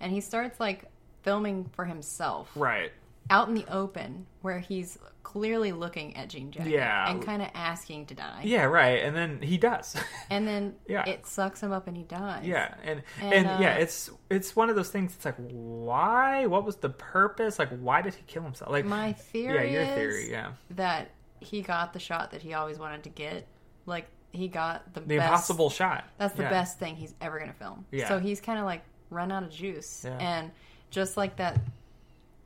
and 0.00 0.10
he 0.10 0.20
starts 0.20 0.58
like 0.58 0.84
filming 1.22 1.68
for 1.74 1.84
himself 1.84 2.50
right 2.56 2.90
out 3.30 3.48
in 3.48 3.54
the 3.54 3.64
open, 3.72 4.26
where 4.42 4.58
he's 4.60 4.98
clearly 5.22 5.72
looking 5.72 6.16
at 6.16 6.28
Jean 6.28 6.50
Jacket, 6.52 6.70
Yeah. 6.70 7.10
and 7.10 7.20
kind 7.24 7.42
of 7.42 7.48
asking 7.54 8.06
to 8.06 8.14
die. 8.14 8.42
yeah 8.44 8.62
right 8.64 9.02
and 9.02 9.14
then 9.16 9.42
he 9.42 9.58
does 9.58 9.96
And 10.30 10.46
then 10.46 10.76
Yeah. 10.88 11.04
it 11.08 11.26
sucks 11.26 11.60
him 11.62 11.72
up 11.72 11.88
and 11.88 11.96
he 11.96 12.04
dies. 12.04 12.46
Yeah, 12.46 12.72
and 12.84 13.02
and, 13.20 13.34
And, 13.34 13.62
yeah, 13.62 13.74
uh, 13.74 13.78
it's 13.78 14.10
it's 14.30 14.54
one 14.54 14.70
of 14.70 14.76
those 14.76 14.90
things. 14.90 15.14
It's 15.16 15.24
like, 15.24 15.36
why? 15.50 16.46
What 16.46 16.64
was 16.64 16.76
the 16.76 16.88
purpose? 16.90 17.58
Like, 17.58 17.70
why 17.78 18.02
did 18.02 18.14
he 18.14 18.22
kill 18.26 18.42
himself? 18.44 18.70
Like, 18.70 18.84
My 18.84 19.12
theory 19.12 19.72
yeah, 19.72 19.72
your 19.72 19.82
is 19.82 19.88
theory, 19.94 20.30
yeah, 20.30 20.52
that 20.70 21.10
he 21.40 21.60
got 21.62 21.92
the 21.92 21.98
shot 21.98 22.30
that 22.30 22.42
he 22.42 22.54
always 22.54 22.78
wanted 22.78 23.02
to 23.04 23.08
get. 23.10 23.46
Like 23.84 24.06
he 24.32 24.48
got 24.48 24.92
the, 24.94 25.00
the 25.00 25.16
best, 25.16 25.24
impossible 25.24 25.70
shot. 25.70 26.04
That's 26.18 26.34
the 26.36 26.42
Yeah. 26.44 26.50
best 26.50 26.78
thing 26.78 26.94
he's 26.96 27.14
ever 27.20 27.38
gonna 27.38 27.52
film. 27.52 27.84
Yeah. 27.90 28.08
So 28.08 28.18
he's 28.18 28.40
kind 28.40 28.58
of 28.58 28.64
like 28.64 28.82
run 29.10 29.30
out 29.32 29.42
of 29.42 29.50
juice, 29.50 30.02
Yeah. 30.04 30.16
and 30.18 30.50
just 30.90 31.16
like 31.16 31.36
that, 31.36 31.58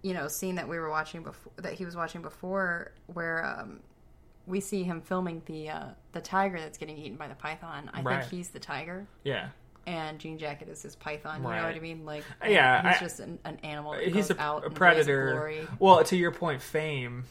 you 0.03 0.15
know, 0.15 0.29
scene 0.29 0.55
that 0.57 0.69
we 0.69 0.79
were 0.79 0.89
watching 0.91 1.23
before, 1.23 1.53
that 1.57 1.75
he 1.75 1.85
was 1.85 1.95
watching 1.97 2.23
before, 2.23 2.93
where 3.07 3.45
um, 3.45 3.81
we 4.47 4.61
see 4.61 4.83
him 4.83 5.01
filming 5.01 5.43
the 5.47 5.69
uh, 5.71 5.85
the 6.13 6.21
tiger 6.21 6.59
that's 6.59 6.79
getting 6.79 6.97
eaten 6.99 7.17
by 7.17 7.29
the 7.29 7.35
python. 7.35 7.91
I 7.93 8.03
Right. 8.03 8.21
think 8.21 8.31
he's 8.31 8.49
the 8.49 8.59
tiger. 8.61 9.07
Yeah, 9.25 9.49
And 9.87 10.19
Jean 10.19 10.39
Jacket 10.39 10.69
is 10.69 10.83
his 10.83 10.97
python. 10.97 11.37
You 11.43 11.49
know 11.49 11.49
what 11.65 11.75
I 11.75 11.79
mean? 11.81 12.05
Like, 12.05 12.25
Yeah, 12.47 12.83
he's 12.89 12.97
I- 12.97 13.01
just 13.05 13.21
an, 13.21 13.39
an 13.45 13.59
animal. 13.63 13.93
That 13.93 14.05
he's 14.05 14.29
goes 14.29 14.31
a, 14.31 14.41
out 14.41 14.65
a 14.67 14.71
predator. 14.71 15.33
Glory. 15.33 15.67
Well, 15.79 16.03
to 16.05 16.17
your 16.17 16.31
point, 16.33 16.63
fame 16.63 17.25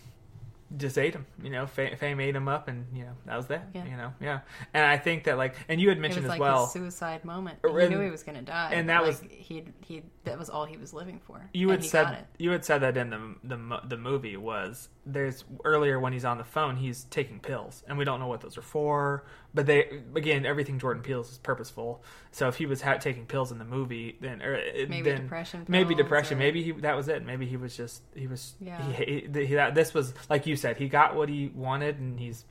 just 0.78 0.98
ate 0.98 1.14
him. 1.16 1.26
You 1.42 1.50
know, 1.50 1.66
fame, 1.66 1.96
fame 1.98 2.20
ate 2.20 2.36
him 2.36 2.48
up, 2.48 2.68
and 2.68 2.86
you 2.94 3.04
know 3.04 3.14
that 3.26 3.38
was 3.38 3.48
that. 3.48 3.70
Yeah. 3.74 3.86
You 3.86 3.98
know, 3.98 4.14
yeah. 4.22 4.40
And 4.74 4.86
I 4.86 4.98
think 4.98 5.24
that 5.26 5.38
like, 5.38 5.56
and 5.68 5.82
you 5.82 5.90
had 5.90 5.98
It 5.98 6.02
mentioned 6.02 6.24
was 6.24 6.34
as 6.34 6.40
like 6.40 6.40
well. 6.42 6.68
suicide 6.68 7.26
moment. 7.26 7.60
And- 7.64 7.82
he 7.82 7.88
knew 7.90 8.00
he 8.02 8.10
was 8.12 8.24
going 8.24 8.38
to 8.38 8.44
die, 8.44 8.72
and 8.74 8.88
that 8.90 9.00
like, 9.04 9.08
was- 9.08 9.24
he 9.30 9.64
he 9.82 10.04
that 10.26 10.38
was 10.38 10.50
all 10.50 10.66
he 10.66 10.78
was 10.78 10.94
living 10.94 11.20
for. 11.26 11.50
you 11.54 11.72
and 11.72 11.82
had 11.82 11.90
said 11.90 12.26
you 12.38 12.52
had 12.52 12.64
said 12.64 12.80
that 12.80 12.98
in 12.98 13.10
the 13.10 13.36
the 13.56 13.80
the 13.88 13.98
movie 13.98 14.38
was 14.38 14.90
there's 15.06 15.44
earlier 15.66 16.00
when 16.00 16.14
he's 16.14 16.26
on 16.26 16.38
the 16.38 16.44
phone 16.44 16.76
he's 16.76 17.06
taking 17.06 17.40
pills 17.40 17.84
and 17.88 17.98
we 17.98 18.06
don't 18.06 18.20
know 18.20 18.28
what 18.28 18.42
those 18.42 18.58
are 18.58 18.62
for 18.62 19.24
but 19.54 19.66
they 19.66 20.02
again 20.16 20.46
everything 20.46 20.78
Jordan 20.80 21.02
Peele's 21.04 21.32
is 21.32 21.38
purposeful 21.40 22.04
so 22.32 22.48
if 22.48 22.56
he 22.58 22.66
was 22.66 22.82
ha- 22.82 22.98
taking 22.98 23.26
pills 23.26 23.52
in 23.52 23.58
the 23.58 23.66
movie 23.66 24.18
then 24.22 24.42
or 24.42 24.54
it- 24.54 24.90
Maybe 24.90 25.10
then 25.10 25.22
depression 25.24 25.66
maybe 25.68 25.96
depression 25.96 26.38
or- 26.38 26.40
maybe 26.40 26.62
he 26.64 26.72
that 26.74 26.96
was 26.96 27.08
it 27.08 27.26
maybe 27.26 27.46
he 27.48 27.58
was 27.58 27.76
just 27.76 28.02
he 28.16 28.28
was 28.28 28.54
Yeah. 28.60 28.82
he, 28.92 29.28
he, 29.34 29.46
he 29.46 29.56
that 29.56 29.74
this 29.76 29.94
was 29.94 30.14
like 30.30 30.46
you 30.46 30.56
said 30.56 30.78
he 30.78 30.88
got 30.88 31.16
what 31.16 31.30
he 31.30 31.48
wanted 31.56 32.00
and 32.00 32.20
he's 32.20 32.46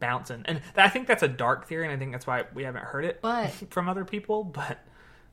bouncing 0.00 0.42
and 0.46 0.60
I 0.76 0.88
think 0.88 1.06
that's 1.06 1.22
a 1.22 1.28
dark 1.28 1.66
theory 1.68 1.84
and 1.84 1.92
I 1.94 1.96
think 1.96 2.12
that's 2.12 2.26
why 2.26 2.44
we 2.52 2.64
haven't 2.64 2.84
heard 2.84 3.04
it 3.04 3.20
But- 3.22 3.50
from 3.70 3.88
other 3.88 4.04
people 4.04 4.44
but 4.44 4.78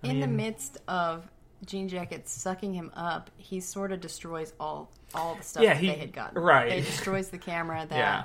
I 0.04 0.08
in 0.08 0.20
the 0.20 0.28
midst 0.28 0.78
of 0.88 1.30
Jean 1.66 1.88
Jacket 1.90 2.28
sucking 2.28 2.74
him 2.74 2.90
up, 2.96 3.30
he 3.38 3.60
sort 3.60 3.92
of 3.92 4.00
destroys 4.00 4.52
all 4.60 4.90
all 5.14 5.36
the 5.36 5.44
stuff 5.44 5.62
Yeah, 5.64 5.74
that 5.76 5.80
he- 5.80 5.88
they 5.90 5.94
had 5.98 6.12
gotten. 6.14 6.42
right. 6.42 6.70
They 6.70 6.82
destroys 6.82 7.30
the 7.30 7.38
camera 7.38 7.86
that 7.90 7.96
Yeah. 7.96 8.24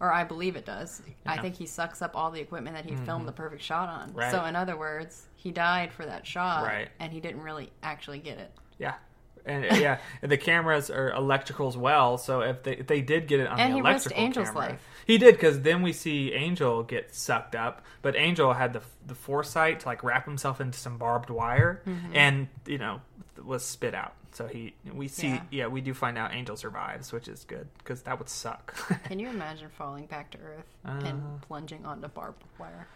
Or 0.00 0.12
I 0.12 0.24
believe 0.24 0.56
it 0.56 0.64
does. 0.66 1.00
I 1.04 1.08
Yeah. 1.08 1.32
Mm-hmm. 1.32 1.42
think 1.42 1.56
he 1.56 1.66
sucks 1.66 2.02
up 2.02 2.12
all 2.14 2.30
the 2.30 2.40
equipment 2.40 2.76
that 2.76 2.84
he 2.84 2.96
filmed 2.96 3.26
the 3.26 3.32
perfect 3.32 3.62
shot 3.62 3.88
on. 3.88 4.12
Right. 4.12 4.30
So 4.30 4.44
in 4.44 4.54
other 4.56 4.76
words, 4.76 5.26
he 5.36 5.50
died 5.52 5.92
for 5.92 6.04
that 6.06 6.26
shot 6.26 6.64
Right. 6.64 6.88
and 7.00 7.12
he 7.12 7.20
didn't 7.20 7.42
really 7.42 7.70
actually 7.82 8.18
get 8.18 8.38
it. 8.38 8.50
Yeah. 8.78 8.94
And 9.48 9.64
yeah, 9.80 9.98
and 10.22 10.30
the 10.32 10.36
cameras 10.36 10.90
are 10.90 11.10
electrical 11.12 11.68
as 11.68 11.76
well. 11.76 12.18
So 12.18 12.40
if 12.40 12.64
they 12.64 12.72
if 12.78 12.88
they 12.88 13.00
did 13.00 13.28
get 13.28 13.38
it 13.38 13.46
on 13.46 13.60
And 13.60 13.72
the 13.72 13.76
he 13.76 13.80
electrical 13.80 14.20
Angel's 14.20 14.48
camera, 14.48 14.60
life. 14.70 14.80
he 15.06 15.18
did 15.18 15.36
because 15.36 15.60
then 15.60 15.82
we 15.82 15.92
see 15.92 16.32
Angel 16.32 16.82
get 16.82 17.14
sucked 17.14 17.54
up, 17.54 17.82
but 18.02 18.16
Angel 18.16 18.52
had 18.54 18.72
the 18.72 18.82
the 19.06 19.14
foresight 19.14 19.78
to 19.80 19.86
like 19.86 20.02
wrap 20.02 20.24
himself 20.24 20.60
into 20.60 20.76
some 20.78 20.98
barbed 20.98 21.30
wire 21.30 21.80
Mm-hmm. 21.86 22.16
and 22.16 22.48
you 22.66 22.78
know 22.78 23.00
was 23.44 23.64
spit 23.64 23.94
out. 23.94 24.14
So 24.32 24.46
he 24.46 24.74
we 24.92 25.08
see 25.08 25.28
yeah, 25.28 25.40
Yeah. 25.50 25.66
we 25.68 25.80
do 25.80 25.94
find 25.94 26.18
out 26.18 26.34
Angel 26.34 26.56
survives, 26.56 27.12
which 27.12 27.26
is 27.28 27.44
good 27.44 27.68
because 27.78 28.02
that 28.02 28.18
would 28.18 28.28
suck. 28.28 28.74
Can 29.04 29.18
you 29.18 29.28
imagine 29.28 29.68
falling 29.70 30.06
back 30.06 30.30
to 30.32 30.38
Earth 30.38 30.66
Uh. 30.84 31.00
and 31.04 31.40
plunging 31.42 31.84
onto 31.86 32.08
barbed 32.08 32.42
wire? 32.58 32.86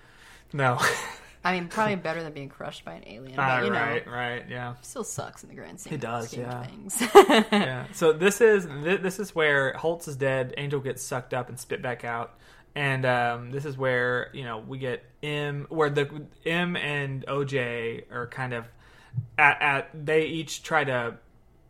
no, 0.53 0.79
I 1.45 1.53
mean, 1.59 1.69
probably 1.69 1.95
better 1.97 2.23
than 2.23 2.33
being 2.35 2.51
crushed 2.51 2.85
by 2.85 2.93
an 2.95 3.05
alien, 3.07 3.37
but 3.37 3.43
Ah, 3.43 3.63
you 3.63 3.71
know, 3.71 3.77
right, 3.81 4.07
right, 4.07 4.45
yeah. 4.51 4.75
still 4.83 5.05
sucks 5.05 5.43
in 5.43 5.49
the 5.49 5.55
grand 5.55 5.81
scheme, 5.81 5.95
It 5.95 6.01
does, 6.03 6.35
yeah. 6.37 6.65
things. 6.65 7.01
yeah. 7.51 7.87
So 7.93 8.13
this 8.13 8.41
is 8.43 8.67
this 8.69 9.19
is 9.19 9.35
where 9.35 9.73
Holst 9.75 10.09
is 10.09 10.17
dead. 10.17 10.53
Angel 10.59 10.81
gets 10.81 11.03
sucked 11.03 11.33
up 11.33 11.49
and 11.49 11.59
spit 11.59 11.81
back 11.81 12.05
out, 12.05 12.35
and 12.75 13.07
um, 13.07 13.51
this 13.53 13.65
is 13.65 13.79
where 13.79 14.29
you 14.35 14.45
know 14.45 14.59
we 14.59 14.77
get 14.79 15.03
M, 15.23 15.67
where 15.71 15.89
the 15.89 16.27
M 16.45 16.77
and 16.77 17.25
OJ 17.27 18.11
are 18.13 18.27
kind 18.27 18.53
of 18.53 18.67
at, 19.39 19.61
at 19.63 19.91
they 20.07 20.27
each 20.27 20.63
try 20.63 20.85
to 20.85 21.17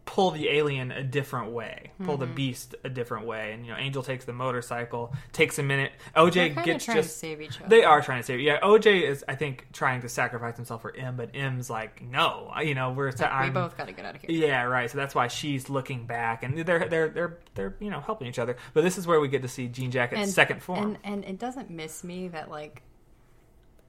pull 0.07 0.33
the 0.33 0.49
alien 0.49 0.91
a 0.91 1.05
different 1.05 1.53
way, 1.53 1.93
pull 2.03 2.15
Mm-hmm. 2.15 2.21
the 2.21 2.27
beast 2.27 2.75
a 2.83 2.89
different 2.89 3.27
way, 3.27 3.53
and 3.53 3.65
you 3.65 3.71
know 3.71 3.79
Angel 3.79 4.03
takes 4.03 4.25
the 4.25 4.33
motorcycle, 4.33 5.15
takes 5.33 5.61
a 5.61 5.63
minute. 5.63 5.93
OJ 6.17 6.33
gets. 6.33 6.35
They're 6.35 6.55
kind 6.55 6.67
gets 6.67 6.85
trying 6.85 6.97
just 6.97 7.11
to 7.11 7.15
save 7.19 7.41
each 7.41 7.61
other. 7.61 7.69
they 7.69 7.85
are 7.85 8.03
trying 8.03 8.19
to 8.21 8.27
save. 8.27 8.41
Yeah, 8.41 8.59
OJ 8.59 9.03
is, 9.09 9.25
I 9.29 9.37
think, 9.37 9.69
trying 9.73 10.01
to 10.01 10.09
sacrifice 10.09 10.57
himself 10.57 10.83
for 10.83 10.97
M, 10.97 11.15
but 11.15 11.31
M's 11.37 11.71
like, 11.71 12.03
no, 12.03 12.53
you 12.61 12.75
know, 12.75 12.91
we're. 12.91 13.13
Like, 13.13 13.45
we 13.45 13.51
both 13.51 13.77
got 13.77 13.87
to 13.87 13.93
get 13.93 14.05
out 14.05 14.17
of 14.17 14.23
here. 14.23 14.31
yeah, 14.33 14.63
right. 14.65 14.91
So 14.91 14.99
that's 14.99 15.15
why 15.15 15.29
she's 15.29 15.71
looking 15.71 16.07
back, 16.07 16.43
and 16.43 16.59
they're 16.59 16.89
they're 16.89 17.09
they're 17.11 17.39
they're 17.55 17.77
you 17.79 17.91
know 17.91 18.01
helping 18.01 18.27
each 18.27 18.41
other. 18.41 18.57
But 18.75 18.83
this 18.83 18.99
is 18.99 19.07
where 19.07 19.21
we 19.21 19.29
get 19.29 19.43
to 19.43 19.49
see 19.49 19.69
Jean 19.69 19.93
Jacket's 19.93 20.35
second 20.35 20.61
form. 20.61 20.97
And 21.05 21.23
and 21.23 21.25
it 21.25 21.39
doesn't 21.39 21.71
miss 21.71 22.03
me 22.03 22.27
that 22.29 22.51
like, 22.51 22.83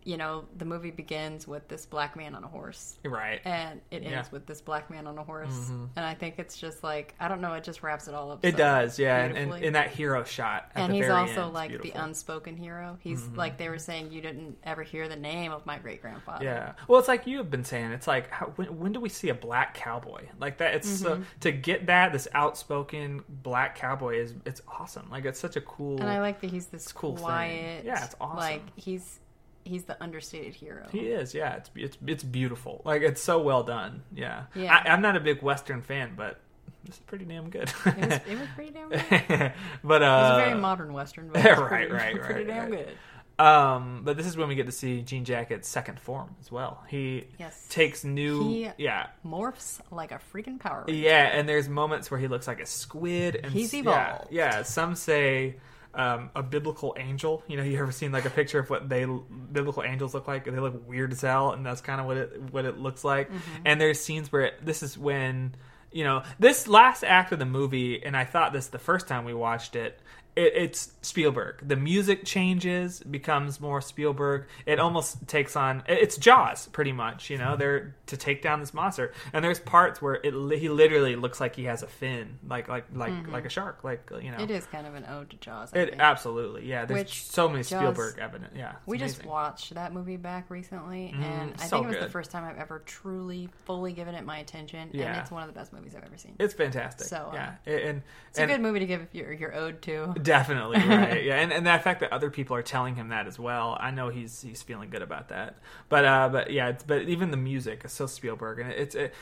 you 0.03 0.17
know, 0.17 0.45
the 0.57 0.65
movie 0.65 0.91
begins 0.91 1.47
with 1.47 1.67
this 1.67 1.85
black 1.85 2.15
man 2.15 2.33
on 2.35 2.43
a 2.43 2.47
horse, 2.47 2.97
right. 3.05 3.39
and 3.45 3.81
it 3.91 3.97
ends 3.97 4.09
Yeah. 4.09 4.21
Mm-hmm. 4.21 4.31
with 4.33 4.45
this 4.47 4.61
black 4.61 4.89
man 4.89 5.05
on 5.07 5.17
a 5.17 5.23
horse, 5.23 5.69
and 5.95 6.05
I 6.05 6.13
think 6.15 6.35
it's 6.39 6.57
just 6.57 6.83
like 6.83 7.13
I 7.19 7.27
don't 7.27 7.41
know, 7.41 7.53
it 7.53 7.63
just 7.63 7.83
wraps 7.83 8.07
it 8.07 8.13
all 8.15 8.31
up. 8.31 8.43
It 8.43 8.53
so 8.53 8.57
does, 8.57 8.97
yeah, 8.99 9.23
and, 9.23 9.53
in 9.63 9.73
that 9.73 9.91
hero 9.91 10.23
shot. 10.23 10.71
At 10.75 10.85
and 10.85 10.93
he's 10.95 11.09
also 11.09 11.45
end, 11.45 11.53
like 11.53 11.71
the 11.71 11.77
beautiful. 11.77 11.99
Mm-hmm. 11.99 12.09
unspoken 12.09 12.57
hero. 12.57 12.97
He's 13.01 13.27
like 13.29 13.57
they 13.57 13.69
were 13.69 13.77
saying 13.77 14.11
you 14.11 14.21
didn't 14.21 14.57
ever 14.63 14.83
hear 14.83 15.07
the 15.07 15.15
name 15.15 15.51
of 15.51 15.65
my 15.65 15.77
great 15.77 16.01
grandfather. 16.01 16.43
Yeah. 16.45 16.73
Well, 16.87 16.99
it's 16.99 17.07
like 17.07 17.27
you 17.27 17.37
have 17.37 17.49
been 17.51 17.63
saying. 17.63 17.91
It's 17.91 18.07
like 18.07 18.29
how, 18.31 18.47
when, 18.55 18.79
when 18.79 18.91
do 18.93 18.99
we 18.99 19.09
see 19.09 19.29
a 19.29 19.33
black 19.35 19.73
cowboy 19.75 20.25
like 20.39 20.57
that? 20.57 20.73
It's 20.75 20.89
so, 20.89 21.11
Mm-hmm. 21.11 21.23
to 21.41 21.51
get 21.51 21.85
that 21.87 22.11
this 22.13 22.27
outspoken 22.33 23.23
black 23.29 23.75
cowboy 23.75 24.17
is 24.19 24.33
it's 24.45 24.61
awesome. 24.67 25.07
Like 25.09 25.25
it's 25.25 25.39
such 25.39 25.55
a 25.55 25.61
cool. 25.61 25.99
And 25.99 26.09
I 26.09 26.19
like 26.21 26.41
that 26.41 26.49
he's 26.49 26.67
this 26.67 26.91
cool 26.91 27.15
thing. 27.15 27.23
quiet. 27.23 27.85
Yeah, 27.85 28.03
it's 28.05 28.15
awesome. 28.19 28.37
Like 28.37 28.61
he's 28.75 29.19
he's 29.65 29.83
the 29.83 30.01
understated 30.03 30.53
hero. 30.55 30.87
He 30.91 30.99
is, 31.07 31.33
yeah. 31.33 31.55
It's 31.55 31.69
it's 31.75 31.97
it's 32.05 32.23
beautiful. 32.23 32.81
Like 32.85 33.01
it's 33.01 33.21
so 33.21 33.41
well 33.41 33.63
done. 33.63 34.03
Yeah. 34.13 34.43
Yeah. 34.55 34.75
I, 34.85 34.89
I'm 34.89 35.01
not 35.01 35.15
a 35.15 35.19
big 35.19 35.41
Western 35.41 35.81
fan, 35.81 36.13
but 36.15 36.39
this 36.83 36.95
is 36.95 37.01
pretty 37.01 37.25
damn 37.25 37.49
good. 37.49 37.71
It 37.85 37.97
was, 37.97 38.19
it 38.27 38.39
was 38.39 38.47
pretty 38.55 38.71
damn 38.71 38.89
good. 38.89 39.53
But 39.83 40.01
uh, 40.03 40.05
was 40.35 40.41
a 40.41 40.45
very 40.45 40.59
modern 40.59 40.93
western, 40.93 41.29
but 41.31 41.43
right, 41.45 41.57
pretty, 41.89 41.91
right, 41.91 42.15
pretty 42.21 42.33
right, 42.43 42.47
damn 42.47 42.71
right. 42.71 42.87
good. 42.87 43.45
um, 43.45 44.01
but 44.03 44.17
this 44.17 44.25
is 44.25 44.35
when 44.37 44.47
we 44.47 44.55
get 44.55 44.65
to 44.65 44.71
see 44.71 45.01
Jean 45.01 45.23
Jacket's 45.25 45.67
second 45.67 45.99
form 45.99 46.35
as 46.41 46.51
well. 46.51 46.83
He 46.87 47.27
Yes. 47.39 47.67
takes 47.69 48.03
new, 48.03 48.43
He- 48.49 48.69
yeah, 48.77 49.07
Morphs 49.25 49.79
like 49.91 50.11
a 50.11 50.19
freaking 50.33 50.59
Power 50.59 50.85
Ranger. 50.87 50.99
yeah, 51.01 51.23
and 51.37 51.47
there's 51.47 51.69
moments 51.69 52.09
where 52.11 52.19
he 52.19 52.27
looks 52.27 52.47
like 52.47 52.59
a 52.59 52.65
squid. 52.65 53.39
And 53.43 53.51
He's 53.51 53.73
evolved. 53.73 54.27
Yeah, 54.31 54.57
yeah, 54.57 54.63
some 54.63 54.95
say. 54.95 55.55
Um, 55.93 56.29
a 56.35 56.41
biblical 56.41 56.95
angel. 56.97 57.43
You 57.47 57.57
know, 57.57 57.63
you 57.63 57.77
ever 57.77 57.91
seen 57.91 58.13
like 58.13 58.23
a 58.23 58.29
picture 58.29 58.59
of 58.59 58.69
what 58.69 58.87
they 58.87 59.05
biblical 59.05 59.83
angels 59.83 60.13
look 60.13 60.27
like? 60.27 60.45
They 60.45 60.51
look 60.51 60.87
weird 60.87 61.11
as 61.11 61.19
hell, 61.19 61.51
and 61.51 61.65
that's 61.65 61.81
kind 61.81 61.99
of 61.99 62.07
what 62.07 62.17
it 62.17 62.41
what 62.51 62.63
it 62.63 62.77
looks 62.77 63.03
like. 63.03 63.29
Mm-hmm. 63.29 63.61
And 63.65 63.81
there's 63.81 63.99
scenes 63.99 64.31
where 64.31 64.43
it, 64.43 64.65
this 64.65 64.83
is 64.83 64.97
when 64.97 65.53
you 65.91 66.05
know 66.05 66.23
this 66.39 66.67
last 66.67 67.03
act 67.03 67.33
of 67.33 67.39
the 67.39 67.45
movie, 67.45 68.01
and 68.03 68.15
I 68.15 68.23
thought 68.23 68.53
this 68.53 68.67
the 68.67 68.79
first 68.79 69.07
time 69.07 69.25
we 69.25 69.33
watched 69.33 69.75
it. 69.75 69.99
It, 70.35 70.53
it's 70.55 70.91
Spielberg. 71.01 71.67
The 71.67 71.75
music 71.75 72.23
changes, 72.25 73.01
becomes 73.01 73.59
more 73.59 73.81
Spielberg. 73.81 74.45
It 74.65 74.79
almost 74.79 75.27
takes 75.27 75.55
on 75.55 75.83
it's 75.87 76.17
Jaws, 76.17 76.67
pretty 76.67 76.91
much. 76.93 77.29
You 77.29 77.37
know, 77.37 77.55
they're 77.57 77.95
to 78.07 78.17
take 78.17 78.41
down 78.41 78.59
this 78.61 78.73
monster, 78.73 79.11
and 79.33 79.43
there's 79.43 79.59
parts 79.59 80.01
where 80.01 80.15
it 80.15 80.33
he 80.57 80.69
literally 80.69 81.15
looks 81.15 81.39
like 81.39 81.55
he 81.55 81.65
has 81.65 81.83
a 81.83 81.87
fin, 81.87 82.39
like 82.47 82.67
like 82.69 82.85
like 82.95 83.27
like 83.27 83.45
a 83.45 83.49
shark, 83.49 83.83
like 83.83 84.09
you 84.21 84.31
know. 84.31 84.37
Mm-hmm. 84.37 84.43
It 84.43 84.51
is 84.51 84.65
kind 84.67 84.87
of 84.87 84.95
an 84.95 85.05
ode 85.09 85.29
to 85.31 85.37
Jaws. 85.37 85.71
I 85.73 85.79
It 85.79 85.89
think. 85.89 86.01
absolutely, 86.01 86.65
yeah. 86.67 86.85
There's 86.85 86.99
Which 87.01 87.23
so 87.23 87.47
many 87.49 87.63
Jaws- 87.63 87.67
Spielberg 87.81 88.19
evidence. 88.19 88.53
Yeah, 88.55 88.73
we 88.85 88.97
just 88.97 89.25
watched 89.25 89.73
that 89.75 89.93
movie 89.93 90.17
back 90.17 90.49
recently, 90.49 91.13
and 91.13 91.53
I 91.59 91.65
so 91.65 91.77
think 91.77 91.85
it 91.91 91.95
was 91.95 92.05
the 92.05 92.09
first 92.11 92.31
time 92.31 92.45
I've 92.45 92.57
ever 92.57 92.79
truly, 92.85 93.49
fully 93.65 93.93
given 93.93 94.15
it 94.15 94.25
my 94.25 94.37
attention. 94.39 94.89
Yeah. 94.93 95.11
And 95.11 95.17
it's 95.21 95.31
one 95.31 95.43
of 95.43 95.47
the 95.47 95.57
best 95.59 95.73
movies 95.73 95.93
I've 95.95 96.03
ever 96.03 96.17
seen. 96.17 96.35
It's 96.39 96.53
fantastic. 96.53 97.07
So, 97.07 97.31
yeah, 97.33 97.55
and 97.65 98.01
It's 98.29 98.39
a 98.39 98.43
and 98.43 98.51
good 98.51 98.61
movie 98.61 98.79
to 98.79 98.85
give 98.85 99.07
your, 99.11 99.33
your 99.33 99.53
ode 99.55 99.81
to. 99.83 100.13
definitely 100.23 100.79
right. 100.79 101.23
Yeah, 101.25 101.35
and 101.35 101.51
and 101.51 101.65
the 101.65 101.77
fact 101.79 101.99
that 102.01 102.11
other 102.11 102.29
people 102.29 102.55
are 102.55 102.61
telling 102.61 102.95
him 102.95 103.09
that 103.09 103.27
as 103.27 103.37
well, 103.37 103.77
I 103.79 103.91
know 103.91 104.09
he's 104.09 104.41
he's 104.41 104.61
feeling 104.61 104.89
good 104.89 105.01
about 105.01 105.29
that. 105.29 105.55
But 105.89 106.05
uh, 106.05 106.29
but 106.29 106.51
yeah, 106.51 106.69
it's, 106.69 106.83
but 106.83 107.03
even 107.03 107.31
the 107.31 107.37
music 107.37 107.83
is 107.85 107.91
so 107.91 108.07
Spielberg, 108.07 108.59
and 108.59 108.71
it's 108.71 108.95
it, 108.95 109.13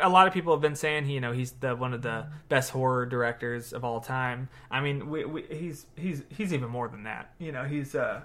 a 0.00 0.08
lot 0.08 0.26
of 0.26 0.32
people 0.32 0.52
have 0.52 0.62
been 0.62 0.76
saying 0.76 1.04
he, 1.04 1.14
you 1.14 1.20
know 1.20 1.32
he's 1.32 1.52
the 1.52 1.76
one 1.76 1.94
of 1.94 2.02
the 2.02 2.26
best 2.48 2.70
horror 2.70 3.06
directors 3.06 3.72
of 3.72 3.84
all 3.84 4.00
time. 4.00 4.48
I 4.70 4.80
mean, 4.80 5.08
we, 5.10 5.24
we, 5.24 5.42
he's 5.42 5.86
he's 5.96 6.22
he's 6.28 6.52
even 6.52 6.70
more 6.70 6.88
than 6.88 7.04
that. 7.04 7.32
You 7.38 7.52
know, 7.52 7.64
he's 7.64 7.94
uh 7.94 8.22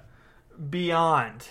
beyond. 0.70 1.48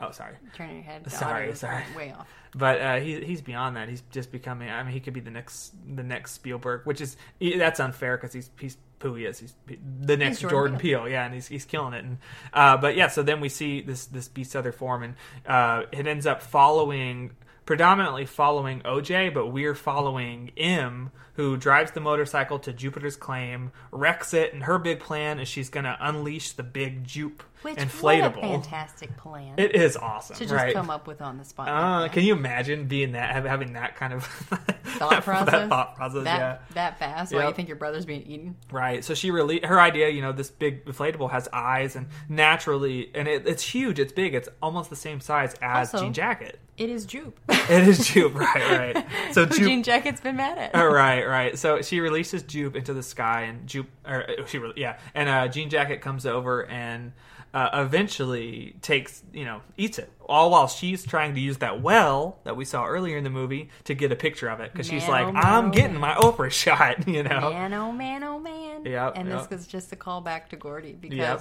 Oh, 0.00 0.12
sorry. 0.12 0.34
Turning 0.54 0.76
your 0.76 0.84
head. 0.84 1.10
Sorry, 1.10 1.54
sorry. 1.54 1.82
Way 1.96 2.12
off. 2.16 2.28
But 2.54 2.80
uh, 2.80 3.00
he, 3.00 3.20
he's 3.24 3.40
beyond 3.40 3.76
that. 3.76 3.88
He's 3.88 4.02
just 4.12 4.30
becoming. 4.30 4.70
I 4.70 4.82
mean, 4.82 4.92
he 4.92 5.00
could 5.00 5.12
be 5.12 5.20
the 5.20 5.30
next 5.30 5.74
the 5.94 6.02
next 6.02 6.32
Spielberg, 6.32 6.82
which 6.84 7.00
is 7.00 7.16
that's 7.40 7.80
unfair 7.80 8.16
because 8.16 8.32
he's 8.32 8.50
he's 8.60 8.76
who 9.02 9.14
he 9.14 9.24
is. 9.24 9.38
He's 9.40 9.54
the 9.66 10.16
next 10.16 10.40
Jordan 10.40 10.50
Jordan, 10.56 10.78
Peele. 10.78 11.08
yeah, 11.08 11.24
and 11.24 11.34
he's 11.34 11.48
he's 11.48 11.64
killing 11.64 11.94
it. 11.94 12.04
And 12.04 12.18
uh, 12.52 12.76
but 12.76 12.96
yeah, 12.96 13.08
so 13.08 13.22
then 13.22 13.40
we 13.40 13.48
see 13.48 13.80
this 13.80 14.06
this 14.06 14.28
beast's 14.28 14.54
other 14.54 14.72
form, 14.72 15.02
and 15.02 15.14
uh, 15.46 15.82
it 15.92 16.06
ends 16.06 16.26
up 16.26 16.42
following 16.42 17.32
predominantly 17.68 18.24
following 18.24 18.80
OJ, 18.80 19.34
but 19.34 19.48
we're 19.48 19.74
following 19.74 20.50
M, 20.56 21.10
who 21.34 21.54
drives 21.56 21.90
the 21.90 22.00
motorcycle 22.00 22.58
to 22.60 22.72
Jupiter's 22.72 23.16
claim, 23.16 23.72
wrecks 23.92 24.32
it, 24.32 24.54
and 24.54 24.62
her 24.62 24.78
big 24.78 25.00
plan 25.00 25.38
is 25.38 25.48
she's 25.48 25.68
going 25.68 25.84
to 25.84 25.94
unleash 26.00 26.52
the 26.52 26.62
big 26.62 27.04
Jupe 27.04 27.42
Which 27.62 27.76
inflatable. 27.76 28.40
fantastic 28.40 29.16
plan 29.16 29.54
It 29.58 29.74
is 29.74 29.96
awesome, 29.96 30.36
to 30.36 30.44
just 30.44 30.54
right? 30.54 30.72
come 30.74 30.90
up 30.90 31.06
with 31.06 31.20
on 31.20 31.38
the 31.38 31.44
spot. 31.44 31.68
Uh, 31.68 32.00
like 32.02 32.12
can 32.12 32.22
you 32.24 32.34
imagine 32.34 32.86
being 32.86 33.12
that 33.12 33.34
having 33.46 33.72
that 33.74 33.96
kind 33.96 34.12
of 34.12 34.24
thought 34.84 35.22
process? 35.24 35.50
that 35.52 35.68
thought 35.68 35.96
process, 35.96 36.24
that, 36.24 36.38
yeah. 36.38 36.58
that 36.74 36.98
fast? 36.98 37.32
Why 37.34 37.46
you 37.46 37.52
think 37.54 37.68
your 37.68 37.76
brother's 37.76 38.04
being 38.06 38.22
eaten? 38.22 38.56
Right. 38.70 39.04
So 39.04 39.14
she 39.14 39.30
really 39.30 39.60
her 39.64 39.80
idea, 39.80 40.08
you 40.08 40.22
know, 40.22 40.32
this 40.32 40.50
big 40.50 40.84
inflatable 40.84 41.30
has 41.30 41.48
eyes 41.52 41.96
and 41.96 42.06
naturally, 42.28 43.10
and 43.14 43.26
it, 43.28 43.46
it's 43.46 43.62
huge. 43.62 43.98
It's 43.98 44.12
big. 44.12 44.34
It's 44.34 44.48
almost 44.62 44.90
the 44.90 44.96
same 44.96 45.20
size 45.20 45.54
as 45.60 45.92
Also- 45.94 46.04
Jean 46.04 46.12
Jacket. 46.12 46.58
It 46.76 46.90
is 46.90 47.06
Jupe. 47.06 47.38
It 47.68 47.86
is 47.88 48.06
Jupe. 48.06 48.34
right. 48.36 48.94
Right. 48.94 49.06
So 49.32 49.44
Jupe. 49.44 49.58
Jean 49.66 49.82
Jacket's 49.82 50.20
been 50.20 50.36
mad 50.36 50.56
at. 50.58 50.70
Oh, 50.74 50.86
right, 50.86 51.26
right. 51.26 51.58
So 51.58 51.82
she 51.82 51.98
releases 52.00 52.44
Jupe 52.44 52.76
into 52.76 52.94
the 52.94 53.02
sky, 53.02 53.42
and 53.42 53.66
Jupe, 53.66 53.88
or 54.06 54.22
uh, 54.30 54.46
she, 54.46 54.60
yeah, 54.76 54.98
and 55.14 55.28
uh, 55.28 55.48
Jean 55.48 55.68
Jacket 55.70 56.00
comes 56.00 56.24
over 56.24 56.64
and 56.66 57.12
uh, 57.54 57.70
eventually 57.74 58.76
takes, 58.82 59.22
you 59.32 59.44
know, 59.44 59.60
eats 59.76 59.98
it. 59.98 60.10
All 60.28 60.50
while 60.50 60.68
she's 60.68 61.04
trying 61.04 61.34
to 61.34 61.40
use 61.40 61.58
that 61.58 61.80
well 61.80 62.38
that 62.44 62.56
we 62.56 62.64
saw 62.64 62.84
earlier 62.86 63.16
in 63.16 63.24
the 63.24 63.30
movie 63.30 63.70
to 63.84 63.94
get 63.94 64.12
a 64.12 64.16
picture 64.16 64.48
of 64.48 64.60
it, 64.60 64.70
because 64.72 64.86
she's 64.86 65.08
like, 65.08 65.26
oh, 65.26 65.32
man, 65.32 65.42
"I'm 65.44 65.66
oh, 65.66 65.70
getting 65.70 65.98
man. 65.98 66.00
my 66.00 66.14
Oprah 66.14 66.50
shot," 66.64 67.08
you 67.08 67.22
know. 67.22 67.50
Man, 67.50 67.72
oh 67.72 67.92
man, 67.92 68.22
oh 68.24 68.38
man. 68.38 68.84
Yeah. 68.84 69.10
and 69.14 69.28
yep. 69.28 69.48
this 69.48 69.60
is 69.60 69.66
just 69.66 69.92
a 69.92 69.96
call 69.96 70.20
back 70.20 70.50
to 70.50 70.56
Gordy 70.56 70.92
because 70.92 71.16
Yep. 71.18 71.40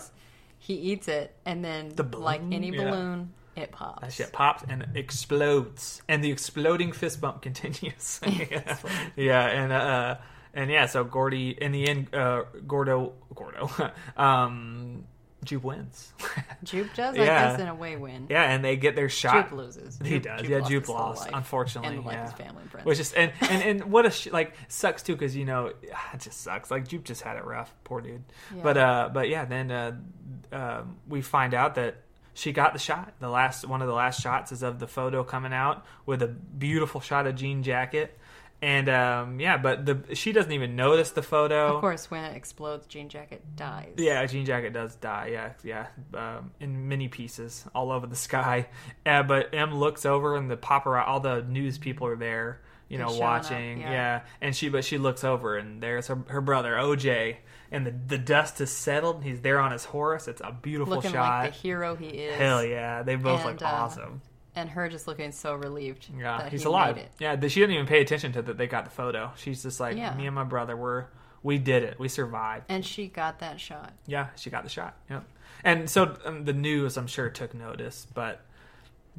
he 0.60 0.74
eats 0.76 1.08
it, 1.10 1.36
and 1.46 1.64
then 1.64 1.90
The 1.96 2.04
balloon? 2.04 2.24
like 2.24 2.42
any 2.52 2.70
Yeah. 2.72 2.86
balloon, 2.86 3.34
it 3.58 3.72
pops. 3.72 4.02
That 4.02 4.14
shit 4.14 4.32
pops 4.34 4.64
and 4.70 4.88
explodes, 4.96 6.02
and 6.08 6.24
the 6.24 6.32
exploding 6.32 6.94
fist 6.94 7.20
bump 7.20 7.42
continues. 7.48 8.22
yeah, 9.18 9.48
and 9.48 9.74
uh, 9.74 10.16
and 10.54 10.72
yeah, 10.72 10.86
so 10.86 11.04
Gordy 11.04 11.50
in 11.62 11.72
the 11.74 11.88
end, 11.90 12.16
uh, 12.16 12.44
Gordo, 12.66 13.14
Gordo, 13.36 13.70
um, 14.16 15.04
Jupe 15.44 15.64
wins. 15.64 16.14
Jupe 16.64 16.94
does, 16.96 17.16
I 17.16 17.20
Yeah. 17.20 17.52
guess, 17.52 17.60
in 17.62 17.68
a 17.68 17.76
way, 17.76 17.96
win. 17.96 18.28
yeah, 18.30 18.44
and 18.52 18.64
they 18.66 18.76
get 18.76 18.96
their 18.96 19.08
shot. 19.10 19.50
Jupe 19.50 19.58
loses. 19.58 20.00
He 20.04 20.16
Jupe- 20.20 20.24
does. 20.24 20.42
Jupe 20.42 20.50
yeah, 20.50 20.58
lost 20.60 20.70
Jupe 20.72 20.90
lost, 20.90 21.30
unfortunately. 21.34 21.96
and 21.98 22.06
like 22.06 22.16
yeah. 22.16 22.24
his 22.26 22.34
family 22.34 22.62
and 22.64 22.72
friends. 22.72 22.86
Which 22.86 23.00
is 23.00 23.14
and, 23.14 23.32
and 23.42 23.64
and 23.82 23.92
what 23.92 24.06
a 24.06 24.12
sh- 24.12 24.28
like 24.32 24.54
sucks 24.68 25.04
too 25.04 25.14
because 25.14 25.36
you 25.36 25.46
know 25.46 25.68
it 26.14 26.20
just 26.20 26.42
sucks. 26.42 26.72
Like 26.72 26.88
Jupe 26.88 27.04
just 27.06 27.22
had 27.22 27.38
it 27.38 27.46
rough, 27.46 27.74
poor 27.84 28.02
dude. 28.02 28.24
Yeah. 28.56 28.64
But 28.64 28.78
uh, 28.78 29.10
but 29.14 29.30
yeah, 29.30 29.46
then 29.46 29.72
uh, 29.72 29.96
um, 30.52 30.98
we 31.08 31.22
find 31.22 31.54
out 31.54 31.76
that 31.76 31.98
she 32.34 32.52
got 32.52 32.74
the 32.74 32.80
shot. 32.80 33.14
The 33.20 33.30
last 33.30 33.66
one 33.68 33.82
of 33.82 33.88
the 33.88 33.94
last 33.94 34.22
shots 34.22 34.52
is 34.52 34.64
of 34.64 34.80
the 34.80 34.88
photo 34.88 35.24
coming 35.24 35.54
out 35.54 35.86
with 36.06 36.22
a 36.22 36.28
beautiful 36.28 37.02
shot 37.02 37.26
of 37.28 37.36
Jean 37.36 37.64
Jacket, 37.64 38.18
And 38.60 38.90
um, 38.90 39.40
yeah, 39.40 39.58
but 39.58 39.86
the 39.86 40.16
she 40.16 40.32
doesn't 40.32 40.52
even 40.52 40.76
notice 40.76 41.12
the 41.12 41.22
photo. 41.22 41.76
Of 41.76 41.82
course, 41.82 42.10
when 42.10 42.24
it 42.24 42.36
explodes, 42.36 42.88
Jean 42.88 43.08
Jacket 43.08 43.44
dies. 43.56 43.94
Yeah, 43.98 44.26
Jean 44.26 44.46
Jacket 44.48 44.74
does 44.74 44.96
die. 44.96 45.30
Yeah, 45.32 45.52
yeah, 45.64 45.88
um, 46.16 46.50
in 46.60 46.88
many 46.88 47.08
pieces 47.08 47.66
all 47.76 47.92
over 47.92 48.08
the 48.08 48.16
sky. 48.16 48.68
Uh, 49.06 49.24
but 49.24 49.54
M 49.54 49.74
looks 49.76 50.06
over, 50.06 50.36
and 50.36 50.50
the 50.52 50.58
paparazzi, 50.58 51.08
all 51.08 51.20
the 51.22 51.42
news 51.44 51.78
people 51.78 52.08
are 52.08 52.18
there, 52.18 52.62
you 52.90 52.98
know, 52.98 53.06
They're 53.08 53.16
up, 53.16 53.22
watching. 53.22 53.80
yeah. 53.80 53.92
yeah. 53.92 54.22
and 54.42 54.54
she, 54.54 54.68
but 54.68 54.84
she 54.84 54.98
looks 54.98 55.24
over, 55.24 55.56
and 55.56 55.82
there's 55.82 56.08
her, 56.08 56.18
her 56.28 56.42
brother 56.42 56.74
OJ, 56.74 57.38
and 57.72 57.86
the 57.86 57.92
the 58.08 58.18
dust 58.18 58.58
has 58.60 58.70
settled. 58.72 59.24
He's 59.24 59.40
there 59.42 59.60
on 59.60 59.72
his 59.72 59.86
horse. 59.86 60.28
It's 60.28 60.42
a 60.44 60.52
beautiful 60.52 60.96
Looking 60.96 61.12
shot. 61.12 61.44
like 61.44 61.54
the 61.54 61.58
hero 61.60 61.96
he 61.96 62.08
is. 62.08 62.36
Hell 62.38 62.66
yeah, 62.66 63.04
they 63.04 63.16
both 63.16 63.46
And, 63.46 63.52
look 63.52 63.62
uh, 63.62 63.66
awesome. 63.74 64.22
And 64.58 64.70
her 64.72 64.90
just 64.90 65.08
looking 65.08 65.32
so 65.32 65.54
relieved. 65.54 66.08
Yeah, 66.18 66.40
that 66.40 66.52
he's 66.52 66.64
he 66.64 66.68
alive. 66.68 66.98
Yeah, 67.20 67.40
she 67.48 67.60
didn't 67.60 67.76
even 67.76 67.86
pay 67.86 68.02
attention 68.02 68.32
to 68.34 68.42
that 68.42 68.58
they 68.58 68.66
got 68.68 68.86
the 68.86 68.92
photo. 68.92 69.32
She's 69.38 69.62
just 69.62 69.80
like, 69.80 69.96
Yeah. 69.96 70.16
me 70.16 70.26
and 70.26 70.34
my 70.36 70.44
brother 70.44 70.76
were, 70.76 71.10
we 71.44 71.60
did 71.60 71.84
it. 71.84 72.00
We 72.00 72.08
survived. 72.10 72.66
And 72.68 72.84
she 72.84 73.08
got 73.08 73.40
that 73.40 73.60
shot. 73.60 73.94
Yeah, 74.08 74.28
she 74.36 74.50
got 74.50 74.64
the 74.64 74.70
shot. 74.70 74.98
Yep. 75.10 75.24
And 75.64 75.90
so 75.90 76.18
um, 76.26 76.44
the 76.46 76.54
news, 76.54 76.98
I'm 76.98 77.08
sure, 77.08 77.30
took 77.30 77.54
notice, 77.54 78.08
but 78.14 78.42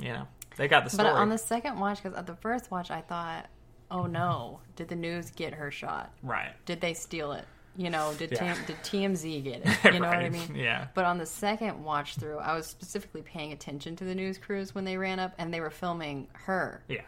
you 0.00 0.08
know, 0.08 0.26
they 0.56 0.66
got 0.68 0.84
the 0.84 0.90
story. 0.90 1.08
But 1.08 1.14
on 1.16 1.28
the 1.28 1.38
second 1.38 1.78
watch, 1.78 2.02
because 2.02 2.18
at 2.18 2.26
the 2.26 2.36
first 2.36 2.70
watch, 2.70 2.90
I 2.90 3.00
thought, 3.00 3.46
oh 3.90 4.06
no, 4.06 4.60
did 4.76 4.88
the 4.88 4.96
news 4.96 5.30
get 5.30 5.54
her 5.54 5.70
shot? 5.70 6.12
right. 6.22 6.52
Did 6.66 6.80
they 6.80 6.94
steal 6.94 7.32
it? 7.32 7.44
You 7.78 7.90
know, 7.90 8.12
did 8.18 8.32
Yeah. 8.32 8.38
Tam- 8.54 8.64
did 8.66 8.76
TMZ 8.82 9.44
get 9.44 9.62
it? 9.84 9.94
You 9.94 10.00
know 10.00 10.08
what 10.08 10.18
I 10.18 10.28
mean? 10.30 10.54
Yeah. 10.56 10.88
But 10.94 11.04
on 11.04 11.16
the 11.16 11.24
second 11.26 11.84
watch 11.84 12.16
through, 12.16 12.38
I 12.38 12.54
was 12.54 12.66
specifically 12.66 13.22
paying 13.22 13.52
attention 13.52 13.94
to 13.96 14.04
the 14.04 14.14
news 14.16 14.36
crews 14.36 14.74
when 14.74 14.84
they 14.84 14.96
ran 14.96 15.20
up, 15.20 15.32
and 15.38 15.54
they 15.54 15.60
were 15.60 15.70
filming 15.70 16.26
her. 16.32 16.82
Yeah. 16.88 17.02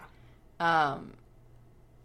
Um, 0.61 1.15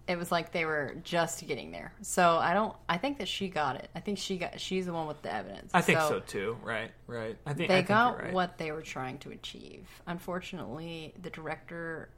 it 0.07 0.17
was 0.17 0.31
like 0.31 0.51
they 0.51 0.65
were 0.65 0.95
just 1.03 1.45
getting 1.47 1.71
there. 1.71 1.93
So 2.01 2.37
I 2.37 2.53
don't. 2.55 2.75
I 2.89 2.97
think 2.97 3.19
that 3.19 3.27
she 3.27 3.49
got 3.49 3.75
it. 3.75 3.87
I 3.95 3.99
think 3.99 4.17
she 4.17 4.37
got. 4.37 4.59
She's 4.59 4.87
the 4.87 4.93
one 4.93 5.07
with 5.07 5.21
the 5.21 5.31
evidence. 5.33 5.69
I 5.73 5.81
think 5.81 5.99
so, 5.99 6.19
too. 6.19 6.57
Right. 6.63 6.91
Right. 7.07 7.37
I 7.45 7.53
think 7.53 7.69
I 7.69 7.73
They 7.73 7.79
think 7.79 7.87
got 7.87 8.19
right. 8.21 8.33
what 8.33 8.57
they 8.57 8.71
were 8.71 8.81
trying 8.81 9.19
to 9.19 9.31
achieve. 9.31 9.87
Unfortunately, 10.07 11.13
the 11.21 11.29
director 11.29 12.09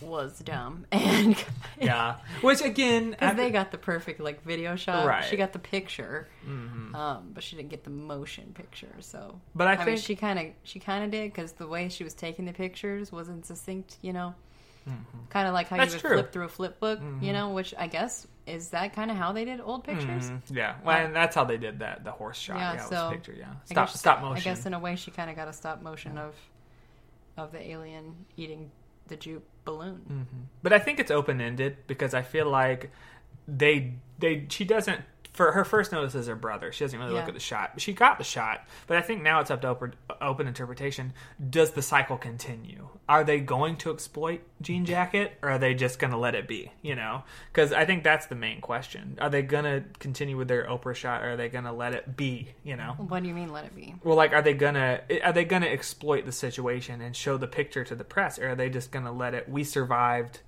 was 0.00 0.38
dumb 0.40 0.86
and 0.92 1.36
Yeah. 1.80 2.16
Which 2.40 2.60
again, 2.62 3.10
because 3.18 3.30
I- 3.32 3.34
they 3.34 3.50
got 3.50 3.70
the 3.72 3.78
perfect 3.78 4.20
like 4.20 4.42
video 4.44 4.76
shot. 4.76 5.06
Right. 5.06 5.24
She 5.24 5.36
got 5.36 5.52
the 5.52 5.58
picture, 5.58 6.28
um, 6.46 7.30
but 7.34 7.42
she 7.42 7.56
didn't 7.56 7.70
get 7.70 7.84
the 7.84 7.90
motion 7.90 8.52
picture. 8.54 8.94
So, 9.00 9.40
But 9.54 9.68
I 9.68 9.76
mean, 9.76 9.84
think- 9.86 10.00
she 10.00 10.16
kind 10.16 10.38
of 10.38 10.46
she 10.62 10.78
kind 10.80 11.04
of 11.04 11.10
did 11.10 11.32
because 11.32 11.52
the 11.52 11.66
way 11.66 11.88
she 11.88 12.04
was 12.04 12.14
taking 12.14 12.44
the 12.44 12.52
pictures 12.52 13.10
wasn't 13.12 13.46
succinct. 13.46 13.96
You 14.02 14.12
know, 14.12 14.34
kind 15.30 15.48
of 15.48 15.54
like 15.54 15.68
how 15.68 15.76
Mm-hmm. 15.76 15.80
That's 15.90 15.92
you 15.92 15.96
would 15.96 16.00
true. 16.00 16.10
Mm-hmm. 16.10 16.18
flip 16.20 16.32
through 16.32 16.44
a 16.44 16.48
flip 16.48 16.80
book. 16.80 17.00
You 17.20 17.32
know, 17.32 17.50
which 17.50 17.74
I 17.78 17.86
guess 17.86 18.26
is 18.46 18.68
that 18.70 18.92
kind 18.94 19.10
of 19.10 19.16
how 19.16 19.32
they 19.32 19.46
did 19.46 19.60
old 19.60 19.84
pictures. 19.84 20.28
Mhm. 20.28 20.40
yeah. 20.50 20.74
Well, 20.84 20.98
and 21.06 21.16
that's 21.16 21.34
how 21.34 21.44
they 21.44 21.56
did 21.56 21.78
that. 21.78 22.04
The 22.04 22.10
horse 22.12 22.38
shot. 22.38 22.58
Yeah, 22.58 22.74
Yeah. 22.74 22.84
so 22.84 23.04
was 23.08 23.12
picture. 23.14 23.32
Yeah. 23.38 23.48
I 23.48 23.64
Stop. 23.64 23.88
guess, 23.88 23.98
stop 23.98 24.20
motion. 24.20 24.36
I 24.36 24.40
guess 24.44 24.66
in 24.66 24.74
a 24.74 24.78
way 24.78 24.96
she 24.96 25.10
kind 25.10 25.30
of 25.30 25.36
got 25.36 25.48
a 25.48 25.52
stop 25.54 25.80
motion 25.82 26.18
of 26.18 26.34
of 27.38 27.50
the 27.52 27.60
alien 27.70 28.14
eating 28.36 28.70
the 29.08 29.16
Jupe 29.16 29.46
balloon. 29.64 30.02
Mm-hmm. 30.08 30.42
But 30.62 30.72
I 30.72 30.78
think 30.78 30.98
it's 30.98 31.10
open 31.10 31.40
ended 31.40 31.78
because 31.86 32.14
I 32.14 32.22
feel 32.22 32.48
like 32.48 32.90
they 33.46 33.94
they 34.18 34.46
she 34.48 34.64
doesn't 34.64 35.02
for 35.34 35.50
her 35.52 35.64
first 35.64 35.90
notice 35.92 36.14
is 36.14 36.28
her 36.28 36.36
brother. 36.36 36.72
She 36.72 36.84
doesn't 36.84 36.98
really 36.98 37.12
look 37.12 37.26
at 37.26 37.34
the 37.34 37.40
shot. 37.40 37.72
She 37.78 37.92
got 37.92 38.18
the 38.18 38.24
shot, 38.24 38.66
but 38.86 38.96
I 38.96 39.02
think 39.02 39.22
now 39.22 39.40
it's 39.40 39.50
up 39.50 39.60
to 39.62 39.68
open, 39.68 39.94
open 40.20 40.46
interpretation. 40.46 41.12
Does 41.50 41.72
the 41.72 41.82
cycle 41.82 42.16
continue? 42.16 42.88
Are 43.08 43.24
they 43.24 43.40
going 43.40 43.76
to 43.78 43.92
exploit 43.92 44.42
Jean 44.62 44.84
Jacket, 44.84 45.36
or 45.42 45.50
are 45.50 45.58
they 45.58 45.74
just 45.74 45.98
going 45.98 46.12
to 46.12 46.16
let 46.16 46.36
it 46.36 46.46
be? 46.46 46.70
You 46.82 46.94
know, 46.94 47.24
because 47.52 47.72
I 47.72 47.84
think 47.84 48.04
that's 48.04 48.26
the 48.26 48.36
main 48.36 48.60
question. 48.60 49.18
Are 49.20 49.28
they 49.28 49.42
going 49.42 49.64
to 49.64 49.84
continue 49.98 50.36
with 50.36 50.46
their 50.46 50.66
Oprah 50.66 50.94
shot, 50.94 51.22
or 51.22 51.32
are 51.32 51.36
they 51.36 51.48
going 51.48 51.64
to 51.64 51.72
let 51.72 51.94
it 51.94 52.16
be? 52.16 52.48
You 52.62 52.76
know. 52.76 52.94
What 52.96 53.22
do 53.22 53.28
you 53.28 53.34
mean? 53.34 53.52
Let 53.52 53.64
it 53.64 53.74
be? 53.74 53.96
Well, 54.04 54.16
like, 54.16 54.32
are 54.32 54.42
they 54.42 54.54
gonna 54.54 55.00
are 55.22 55.32
they 55.32 55.44
gonna 55.44 55.66
exploit 55.66 56.26
the 56.26 56.32
situation 56.32 57.00
and 57.00 57.14
show 57.14 57.36
the 57.36 57.46
picture 57.48 57.84
to 57.84 57.94
the 57.94 58.04
press, 58.04 58.38
or 58.38 58.50
are 58.50 58.54
they 58.54 58.70
just 58.70 58.92
gonna 58.92 59.12
let 59.12 59.34
it? 59.34 59.48
We 59.48 59.64
survived. 59.64 60.40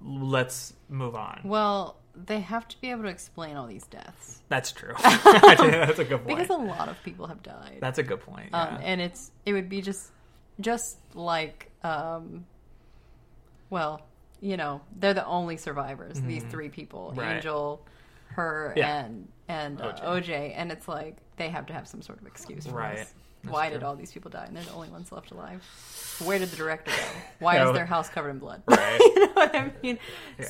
Let's 0.00 0.74
move 0.88 1.16
on. 1.16 1.40
Well, 1.44 1.96
they 2.26 2.40
have 2.40 2.66
to 2.68 2.80
be 2.80 2.90
able 2.90 3.02
to 3.04 3.08
explain 3.08 3.56
all 3.56 3.66
these 3.66 3.86
deaths 3.86 4.40
That's 4.48 4.72
true. 4.72 4.94
That's 5.02 5.98
a 5.98 6.04
good 6.04 6.24
point. 6.24 6.38
because 6.38 6.50
a 6.50 6.54
lot 6.54 6.88
of 6.88 7.02
people 7.02 7.26
have 7.26 7.42
died. 7.42 7.78
That's 7.80 7.98
a 7.98 8.02
good 8.02 8.20
point. 8.20 8.50
um, 8.52 8.78
and 8.82 9.00
it's 9.00 9.30
it 9.46 9.52
would 9.52 9.68
be 9.68 9.80
just 9.80 10.10
just 10.60 10.98
like 11.14 11.70
um, 11.84 12.44
well, 13.70 14.02
you 14.40 14.56
know, 14.56 14.80
they're 14.98 15.14
the 15.14 15.26
only 15.26 15.56
survivors. 15.56 16.20
These 16.20 16.44
three 16.44 16.68
people, 16.68 17.10
Mm-hmm. 17.10 17.20
Right. 17.20 17.36
Angel, 17.36 17.84
her, 18.30 18.72
Yeah. 18.76 19.04
and 19.04 19.28
and 19.48 19.80
uh, 19.80 19.92
OJ. 19.94 20.04
OJ, 20.28 20.52
and 20.56 20.70
it's 20.72 20.88
like 20.88 21.16
they 21.36 21.48
have 21.48 21.66
to 21.66 21.72
have 21.72 21.86
some 21.88 22.02
sort 22.02 22.20
of 22.20 22.26
excuse 22.26 22.66
for 22.66 22.74
Right. 22.76 22.96
this. 22.96 23.14
That's 23.42 23.52
Why 23.52 23.68
true. 23.68 23.78
did 23.78 23.84
all 23.84 23.94
these 23.96 24.10
people 24.12 24.30
die 24.30 24.44
and 24.46 24.56
they're 24.56 24.64
the 24.64 24.72
only 24.72 24.88
ones 24.88 25.12
left 25.12 25.30
alive? 25.30 25.62
Where 26.24 26.38
did 26.38 26.48
the 26.50 26.56
director 26.56 26.90
go? 26.90 26.96
Why 27.38 27.54
Yeah, 27.56 27.68
is 27.68 27.74
their 27.74 27.86
house 27.86 28.08
covered 28.08 28.30
in 28.30 28.38
blood? 28.38 28.62
Right. 28.66 28.98
you 29.16 29.26
know 29.26 29.32
what 29.32 29.54
I 29.54 29.72
mean? 29.82 29.98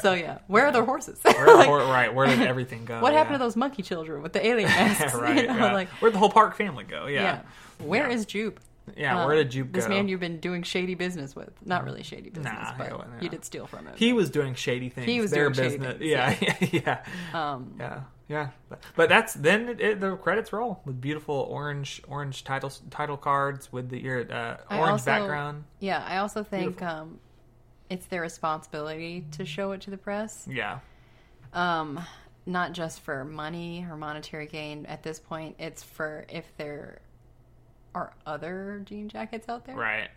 So 0.00 0.14
yeah, 0.14 0.38
where 0.46 0.64
are 0.66 0.72
their 0.72 0.84
horses? 0.84 1.18
Where 1.22 1.46
Like, 1.56 1.68
right? 1.68 2.14
Where 2.14 2.26
did 2.26 2.40
everything 2.40 2.84
go? 2.86 3.00
what 3.00 3.12
yeah. 3.12 3.18
happened 3.18 3.34
to 3.34 3.38
those 3.38 3.56
monkey 3.56 3.82
children 3.82 4.22
with 4.22 4.32
the 4.32 4.44
alien 4.46 4.68
masks? 4.70 5.14
right. 5.14 5.42
you 5.42 5.46
know, 5.48 5.56
yeah. 5.56 5.72
like 5.74 5.88
Where'd 6.00 6.14
the 6.14 6.18
whole 6.18 6.30
park 6.30 6.56
family 6.56 6.84
go? 6.84 7.06
yeah. 7.06 7.22
Yeah. 7.22 7.86
Where 7.86 8.08
Yeah. 8.08 8.14
is 8.14 8.24
Jupe? 8.26 8.58
Yeah. 8.96 9.20
Um, 9.20 9.26
where 9.26 9.36
did 9.36 9.50
Jupe 9.50 9.72
This 9.72 9.88
man 9.88 10.08
you've 10.08 10.20
been 10.20 10.40
doing 10.40 10.62
shady 10.62 10.94
business 10.94 11.34
with. 11.36 11.50
Not 11.64 11.84
really 11.84 12.02
shady 12.02 12.30
business, 12.30 12.52
Nah, 12.52 12.74
but 12.78 13.22
you 13.22 13.28
did 13.28 13.44
steal 13.44 13.66
from 13.66 13.86
him. 13.86 13.94
he 13.96 14.12
was 14.12 14.30
doing 14.30 14.54
shady 14.54 14.88
things. 14.88 15.06
He 15.06 15.20
was 15.20 15.30
Their 15.30 15.50
doing 15.50 15.70
shady 15.70 15.78
business. 15.78 15.98
things, 15.98 16.82
yeah. 16.82 17.02
Yeah. 17.34 17.52
um, 17.52 17.74
Yeah, 17.78 18.00
yeah, 18.28 18.48
but, 18.68 18.82
but 18.96 19.08
that's 19.08 19.34
then 19.34 19.68
it, 19.68 19.80
it, 19.80 20.00
the 20.00 20.16
credits 20.16 20.52
roll 20.52 20.80
with 20.84 21.00
beautiful 21.00 21.34
orange 21.50 22.02
orange 22.08 22.44
title 22.44 22.70
title 22.90 23.16
cards 23.16 23.72
with 23.72 23.88
the 23.88 23.98
your 24.02 24.20
uh, 24.30 24.56
orange 24.70 24.90
also- 24.90 25.04
background. 25.06 25.64
yeah, 25.80 26.04
I 26.06 26.18
also 26.18 26.42
think 26.42 26.82
um, 26.82 27.18
it's 27.88 28.06
their 28.06 28.20
responsibility 28.20 29.24
to 29.32 29.44
show 29.46 29.72
it 29.72 29.80
to 29.82 29.90
the 29.90 29.96
press. 29.96 30.46
Yeah, 30.50 30.80
Um, 31.54 32.00
not 32.44 32.72
just 32.72 33.00
for 33.00 33.24
money 33.24 33.86
or 33.90 33.96
monetary 33.96 34.46
gain. 34.46 34.84
At 34.86 35.02
this 35.02 35.18
point, 35.18 35.56
it's 35.58 35.82
for 35.82 36.26
if 36.28 36.44
there 36.58 37.00
are 37.98 38.12
other 38.26 38.82
jean 38.84 39.08
jackets 39.08 39.48
out 39.48 39.64
there. 39.64 39.76
right. 39.76 40.08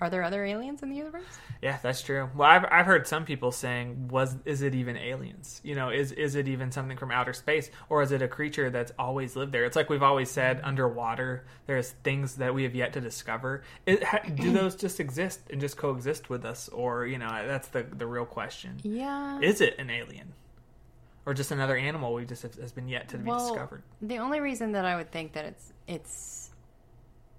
Are 0.00 0.10
there 0.10 0.22
other 0.22 0.44
aliens 0.44 0.80
in 0.84 0.90
the 0.90 0.96
universe? 0.96 1.24
Yeah, 1.60 1.78
that's 1.82 2.02
true. 2.02 2.30
Well, 2.36 2.48
I've 2.48 2.64
I've 2.70 2.86
heard 2.86 3.08
some 3.08 3.24
people 3.24 3.50
saying, 3.50 4.06
was 4.06 4.36
is 4.44 4.62
it 4.62 4.76
even 4.76 4.96
aliens? 4.96 5.60
You 5.64 5.74
know, 5.74 5.90
is 5.90 6.12
is 6.12 6.36
it 6.36 6.46
even 6.46 6.70
something 6.70 6.96
from 6.96 7.10
outer 7.10 7.32
space, 7.32 7.68
or 7.88 8.00
is 8.02 8.12
it 8.12 8.22
a 8.22 8.28
creature 8.28 8.70
that's 8.70 8.92
always 8.96 9.34
lived 9.34 9.50
there? 9.50 9.64
It's 9.64 9.74
like 9.74 9.90
we've 9.90 10.04
always 10.04 10.30
said, 10.30 10.60
underwater, 10.62 11.46
there's 11.66 11.90
things 12.04 12.36
that 12.36 12.54
we 12.54 12.62
have 12.62 12.76
yet 12.76 12.92
to 12.92 13.00
discover. 13.00 13.64
It, 13.86 14.04
ha, 14.04 14.20
do 14.32 14.52
those 14.60 14.76
just 14.76 15.00
exist 15.00 15.40
and 15.50 15.60
just 15.60 15.76
coexist 15.76 16.30
with 16.30 16.44
us, 16.44 16.68
or 16.68 17.04
you 17.04 17.18
know, 17.18 17.28
that's 17.44 17.66
the 17.66 17.82
the 17.82 18.06
real 18.06 18.24
question. 18.24 18.76
Yeah. 18.84 19.40
Is 19.40 19.60
it 19.60 19.80
an 19.80 19.90
alien, 19.90 20.32
or 21.26 21.34
just 21.34 21.50
another 21.50 21.76
animal 21.76 22.14
we 22.14 22.24
just 22.24 22.42
have, 22.44 22.54
has 22.54 22.70
been 22.70 22.86
yet 22.86 23.08
to 23.08 23.18
be 23.18 23.28
discovered? 23.32 23.82
the 24.00 24.18
only 24.18 24.38
reason 24.38 24.70
that 24.72 24.84
I 24.84 24.94
would 24.94 25.10
think 25.10 25.32
that 25.32 25.44
it's 25.44 25.72
it's 25.88 26.47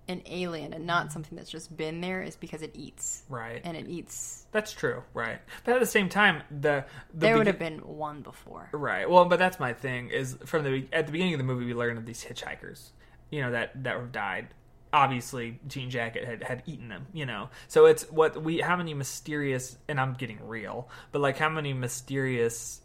an 0.10 0.22
alien 0.26 0.74
and 0.74 0.86
not 0.86 1.14
something 1.14 1.38
that's 1.38 1.50
just 1.50 1.76
been 1.78 2.02
there 2.02 2.22
is 2.22 2.36
because 2.36 2.62
it 2.62 2.72
eats 2.74 3.24
Right. 3.30 3.62
and 3.64 3.78
it 3.78 3.88
eats. 3.88 4.46
That's 4.52 4.74
true, 4.74 5.04
right? 5.14 5.40
But 5.64 5.76
at 5.76 5.80
the 5.80 5.86
same 5.86 6.10
time, 6.10 6.42
the, 6.50 6.84
the 7.14 7.20
There 7.20 7.38
would 7.38 7.48
have 7.48 7.60
been 7.60 7.78
one 7.80 8.22
before. 8.22 8.70
right. 8.74 9.10
Well, 9.10 9.26
but 9.26 9.40
that's 9.40 9.60
my 9.60 9.72
thing. 9.74 10.10
Is 10.10 10.38
from 10.46 10.64
the 10.66 10.86
at 10.92 11.06
the 11.06 11.12
beginning 11.14 11.36
of 11.36 11.38
the 11.38 11.44
movie, 11.46 11.66
we 11.66 11.74
learn 11.74 11.98
of 11.98 12.06
these 12.06 12.24
hitchhikers, 12.26 12.90
you 13.30 13.42
know, 13.42 13.52
that 13.52 13.84
that 13.84 13.96
have 13.96 14.12
died. 14.12 14.48
Obviously, 14.92 15.60
Jean 15.68 15.92
Jacket 15.92 16.26
had 16.26 16.42
had 16.44 16.64
eaten 16.66 16.90
them, 16.90 17.06
you 17.14 17.28
know. 17.28 17.50
So 17.68 17.86
it's 17.86 18.10
what 18.12 18.42
we 18.42 18.60
how 18.60 18.76
many 18.76 18.96
mysterious, 18.96 19.78
and 19.88 20.00
I'm 20.00 20.16
getting 20.16 20.40
real, 20.48 20.90
but 21.12 21.22
like 21.22 21.38
how 21.38 21.50
many 21.50 21.74
mysterious 21.74 22.82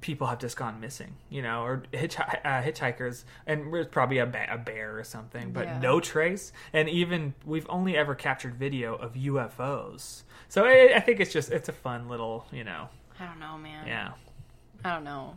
people 0.00 0.26
have 0.26 0.38
just 0.38 0.56
gone 0.56 0.80
missing, 0.80 1.14
you 1.28 1.42
know, 1.42 1.62
or 1.62 1.82
hitch, 1.92 2.18
uh, 2.18 2.24
hitchhikers, 2.44 3.24
and 3.46 3.72
there's 3.72 3.86
probably 3.86 4.18
a, 4.18 4.26
ba- 4.26 4.46
a 4.50 4.56
bear 4.58 4.98
or 4.98 5.04
something, 5.04 5.52
but 5.52 5.66
Yeah. 5.66 5.78
no 5.80 6.00
trace. 6.00 6.52
And 6.72 6.88
even 6.88 7.34
we've 7.44 7.66
only 7.68 7.96
ever 7.96 8.14
captured 8.14 8.54
video 8.54 8.94
of 8.94 9.14
UFOs, 9.14 10.22
so 10.48 10.64
I, 10.64 10.94
I 10.96 11.00
think 11.00 11.20
it's 11.20 11.32
just 11.32 11.50
it's 11.50 11.68
a 11.68 11.72
fun 11.72 12.08
little, 12.08 12.46
you 12.50 12.64
know, 12.64 12.88
I 13.20 13.26
don't 13.26 13.38
know, 13.40 13.58
man. 13.58 13.86
yeah. 13.86 14.12
I 14.84 14.94
don't 14.94 15.04
know. 15.04 15.36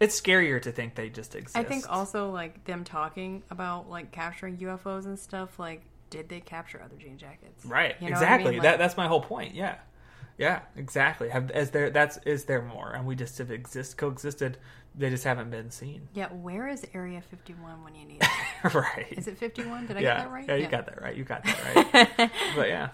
It's 0.00 0.20
scarier 0.20 0.62
to 0.62 0.70
think 0.70 0.94
they 0.94 1.08
just 1.08 1.34
exist. 1.34 1.56
I 1.56 1.64
think 1.64 1.90
also 1.90 2.30
like 2.30 2.64
them 2.64 2.84
talking 2.84 3.42
about 3.50 3.90
like 3.90 4.12
capturing 4.12 4.56
UFOs 4.58 5.06
and 5.06 5.18
stuff. 5.18 5.58
Like, 5.58 5.82
did 6.10 6.28
they 6.28 6.38
capture 6.38 6.80
other 6.80 6.94
jean 6.96 7.18
jackets? 7.18 7.66
right, 7.66 7.96
You 8.00 8.10
know 8.10 8.14
what 8.14 8.22
I 8.22 8.26
exactly. 8.34 8.52
mean? 8.52 8.62
that 8.62 8.78
that's 8.78 8.96
my 8.96 9.08
whole 9.08 9.20
point. 9.20 9.56
Yeah, 9.56 9.74
yeah, 10.38 10.60
exactly. 10.76 11.28
Have 11.30 11.50
is 11.50 11.72
there 11.72 11.90
that's 11.90 12.18
is 12.18 12.44
there 12.44 12.62
more, 12.62 12.92
and 12.92 13.04
we 13.04 13.16
just 13.16 13.36
have 13.38 13.50
exist 13.50 13.98
coexisted. 13.98 14.56
They 14.94 15.10
just 15.10 15.24
haven't 15.24 15.50
been 15.50 15.70
seen. 15.70 16.08
Yeah. 16.14 16.28
Where 16.32 16.68
is 16.68 16.86
Area 16.94 17.20
Fifty 17.20 17.54
One 17.54 17.82
when 17.82 17.96
you 17.96 18.06
need 18.06 18.22
it? 18.64 18.74
right. 18.74 19.06
Is 19.10 19.26
it 19.26 19.36
Fifty 19.36 19.64
One? 19.64 19.86
Did 19.86 19.96
I 19.96 20.00
yeah. 20.00 20.16
get 20.16 20.22
that 20.22 20.32
right? 20.32 20.48
Yeah, 20.48 20.54
you 20.54 20.68
got 20.68 20.86
that 20.86 21.02
right. 21.02 21.16
You 21.16 21.24
got 21.24 21.44
that 21.44 22.08
right. 22.18 22.30
but 22.56 22.68
yeah, 22.68 22.90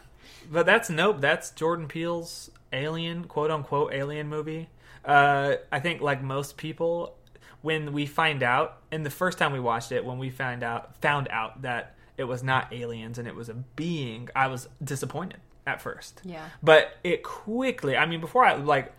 but 0.50 0.64
that's 0.64 0.88
nope. 0.88 1.20
That's 1.20 1.50
Jordan 1.50 1.86
Peele's 1.86 2.50
Alien, 2.72 3.24
quote 3.24 3.50
unquote 3.50 3.92
Alien 3.92 4.28
movie. 4.28 4.70
Uh, 5.04 5.56
I 5.70 5.80
think 5.80 6.00
like 6.00 6.22
most 6.22 6.56
people, 6.56 7.14
when 7.60 7.92
we 7.92 8.06
find 8.06 8.42
out, 8.42 8.78
and 8.90 9.04
the 9.04 9.10
first 9.10 9.36
time 9.36 9.52
we 9.52 9.60
watched 9.60 9.92
it, 9.92 10.02
when 10.02 10.18
we 10.18 10.30
found 10.30 10.62
out 10.62 10.96
found 11.02 11.28
out 11.28 11.60
that 11.60 11.94
it 12.16 12.24
was 12.24 12.42
not 12.42 12.72
aliens 12.72 13.18
and 13.18 13.28
it 13.28 13.34
was 13.34 13.50
a 13.50 13.54
being, 13.54 14.30
I 14.34 14.46
was 14.46 14.66
disappointed 14.82 15.40
at 15.66 15.80
first. 15.80 16.20
Yeah. 16.24 16.48
But 16.62 16.96
it 17.04 17.22
quickly, 17.22 17.96
I 17.96 18.06
mean, 18.06 18.20
before 18.20 18.44
I 18.44 18.54
like, 18.56 18.92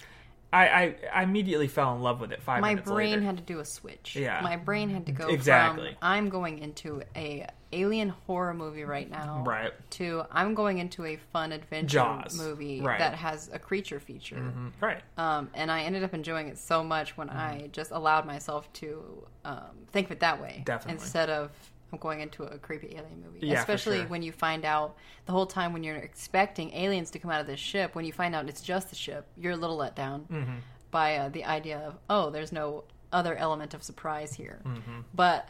I 0.53 0.67
I, 0.67 0.95
I 1.13 1.23
immediately 1.23 1.67
fell 1.67 1.95
in 1.95 2.01
love 2.01 2.19
with 2.21 2.31
it. 2.31 2.41
Five 2.41 2.61
My 2.61 2.75
brain 2.75 3.11
later. 3.11 3.21
had 3.23 3.37
to 3.37 3.43
do 3.43 3.59
a 3.59 3.65
switch. 3.65 4.15
Yeah. 4.15 4.41
My 4.41 4.55
brain 4.55 4.89
had 4.89 5.05
to 5.07 5.11
go 5.11 5.27
Exactly. 5.27 5.89
from 5.89 5.97
I'm 6.01 6.29
going 6.29 6.59
into 6.59 7.01
a 7.15 7.47
alien 7.73 8.09
horror 8.25 8.53
movie 8.53 8.85
right 8.85 9.09
now 9.09 9.43
Right. 9.45 9.73
to 9.91 10.23
I'm 10.31 10.53
going 10.53 10.77
into 10.77 11.03
a 11.03 11.17
fun 11.33 11.51
adventure 11.51 11.95
Jaws. 11.97 12.37
movie 12.39 12.79
Right. 12.79 12.99
that 12.99 13.15
has 13.15 13.49
a 13.51 13.59
creature 13.59 13.99
feature. 13.99 14.37
Mhm. 14.37 14.71
right. 14.79 15.01
Um, 15.17 15.49
and 15.53 15.69
I 15.69 15.81
ended 15.81 16.03
up 16.03 16.13
enjoying 16.13 16.47
it 16.47 16.57
so 16.57 16.83
much 16.85 17.17
when 17.17 17.29
I 17.29 17.67
just 17.73 17.91
allowed 17.91 18.25
myself 18.25 18.71
to 18.73 19.27
um, 19.43 19.59
think 19.91 20.07
of 20.07 20.11
it 20.13 20.19
that 20.21 20.41
way. 20.41 20.61
Definitely. 20.65 20.93
Instead 20.93 21.29
of 21.29 21.51
I'm 21.93 21.99
going 21.99 22.19
into 22.21 22.43
a 22.43 22.57
creepy 22.57 22.87
alien 22.95 23.23
movie. 23.23 23.45
Yeah, 23.47 23.59
Especially 23.59 23.99
sure. 23.99 24.07
when 24.07 24.21
you 24.21 24.31
find 24.31 24.65
out 24.65 24.95
the 25.25 25.31
whole 25.31 25.45
time 25.45 25.71
when 25.71 25.83
you're 25.83 25.95
expecting 25.95 26.73
aliens 26.73 27.11
to 27.11 27.19
come 27.19 27.31
out 27.31 27.39
of 27.41 27.47
this 27.47 27.59
ship, 27.59 27.95
when 27.95 28.03
you 28.05 28.11
find 28.11 28.35
out 28.35 28.49
it's 28.49 28.61
just 28.61 28.89
the 28.89 28.95
ship, 28.95 29.27
you're 29.37 29.53
a 29.53 29.57
little 29.57 29.77
let 29.77 29.95
down 29.95 30.25
Mm-hmm. 30.31 30.55
by 30.91 31.17
uh, 31.17 31.29
the 31.29 31.45
idea 31.45 31.77
of, 31.79 31.97
oh, 32.09 32.29
there's 32.31 32.51
no 32.51 32.83
other 33.13 33.35
element 33.35 33.73
of 33.73 33.83
surprise 33.83 34.33
here. 34.33 34.59
Mm-hmm. 34.65 35.01
But 35.13 35.47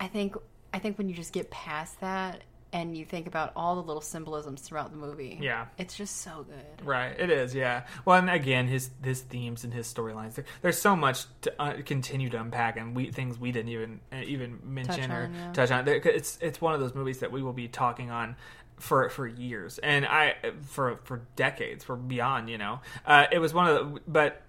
I 0.00 0.06
think 0.08 0.36
I 0.72 0.78
think 0.78 0.96
when 0.96 1.08
you 1.08 1.14
just 1.14 1.32
get 1.32 1.50
past 1.50 2.00
that 2.00 2.42
and 2.72 2.96
you 2.96 3.04
think 3.04 3.26
about 3.26 3.52
all 3.54 3.76
the 3.76 3.82
little 3.82 4.00
symbolisms 4.00 4.62
throughout 4.62 4.90
the 4.90 4.96
movie, 4.96 5.38
Yeah. 5.40 5.66
it's 5.78 5.96
just 5.96 6.18
so 6.22 6.44
good. 6.48 6.86
Right, 6.86 7.18
it 7.18 7.30
is, 7.30 7.54
yeah. 7.54 7.84
Well, 8.04 8.18
and 8.18 8.30
again, 8.30 8.66
his 8.66 8.90
his 9.02 9.20
themes 9.20 9.64
and 9.64 9.72
his 9.72 9.92
storylines. 9.92 10.34
There, 10.34 10.44
there's 10.62 10.80
so 10.80 10.96
much 10.96 11.26
to 11.42 11.62
uh, 11.62 11.74
continue 11.84 12.30
to 12.30 12.40
unpack, 12.40 12.76
and 12.76 12.96
we 12.96 13.10
things 13.10 13.38
we 13.38 13.52
didn't 13.52 13.70
even 13.70 14.00
uh, 14.12 14.16
even 14.24 14.58
mention 14.64 15.12
or 15.12 15.24
on, 15.24 15.34
yeah. 15.34 15.52
touch 15.52 15.70
on. 15.70 15.86
It's 15.86 16.38
it's 16.40 16.60
one 16.60 16.74
of 16.74 16.80
those 16.80 16.94
movies 16.94 17.18
that 17.18 17.30
we 17.32 17.42
will 17.42 17.52
be 17.52 17.68
talking 17.68 18.10
on 18.10 18.36
for 18.78 19.08
for 19.10 19.26
years, 19.26 19.78
and 19.78 20.06
I 20.06 20.34
for 20.62 20.98
for 21.04 21.22
decades, 21.36 21.84
for 21.84 21.96
beyond. 21.96 22.48
You 22.48 22.58
know, 22.58 22.80
uh, 23.06 23.26
it 23.30 23.38
was 23.38 23.52
one 23.54 23.68
of 23.68 23.94
the. 23.94 24.00
But 24.06 24.42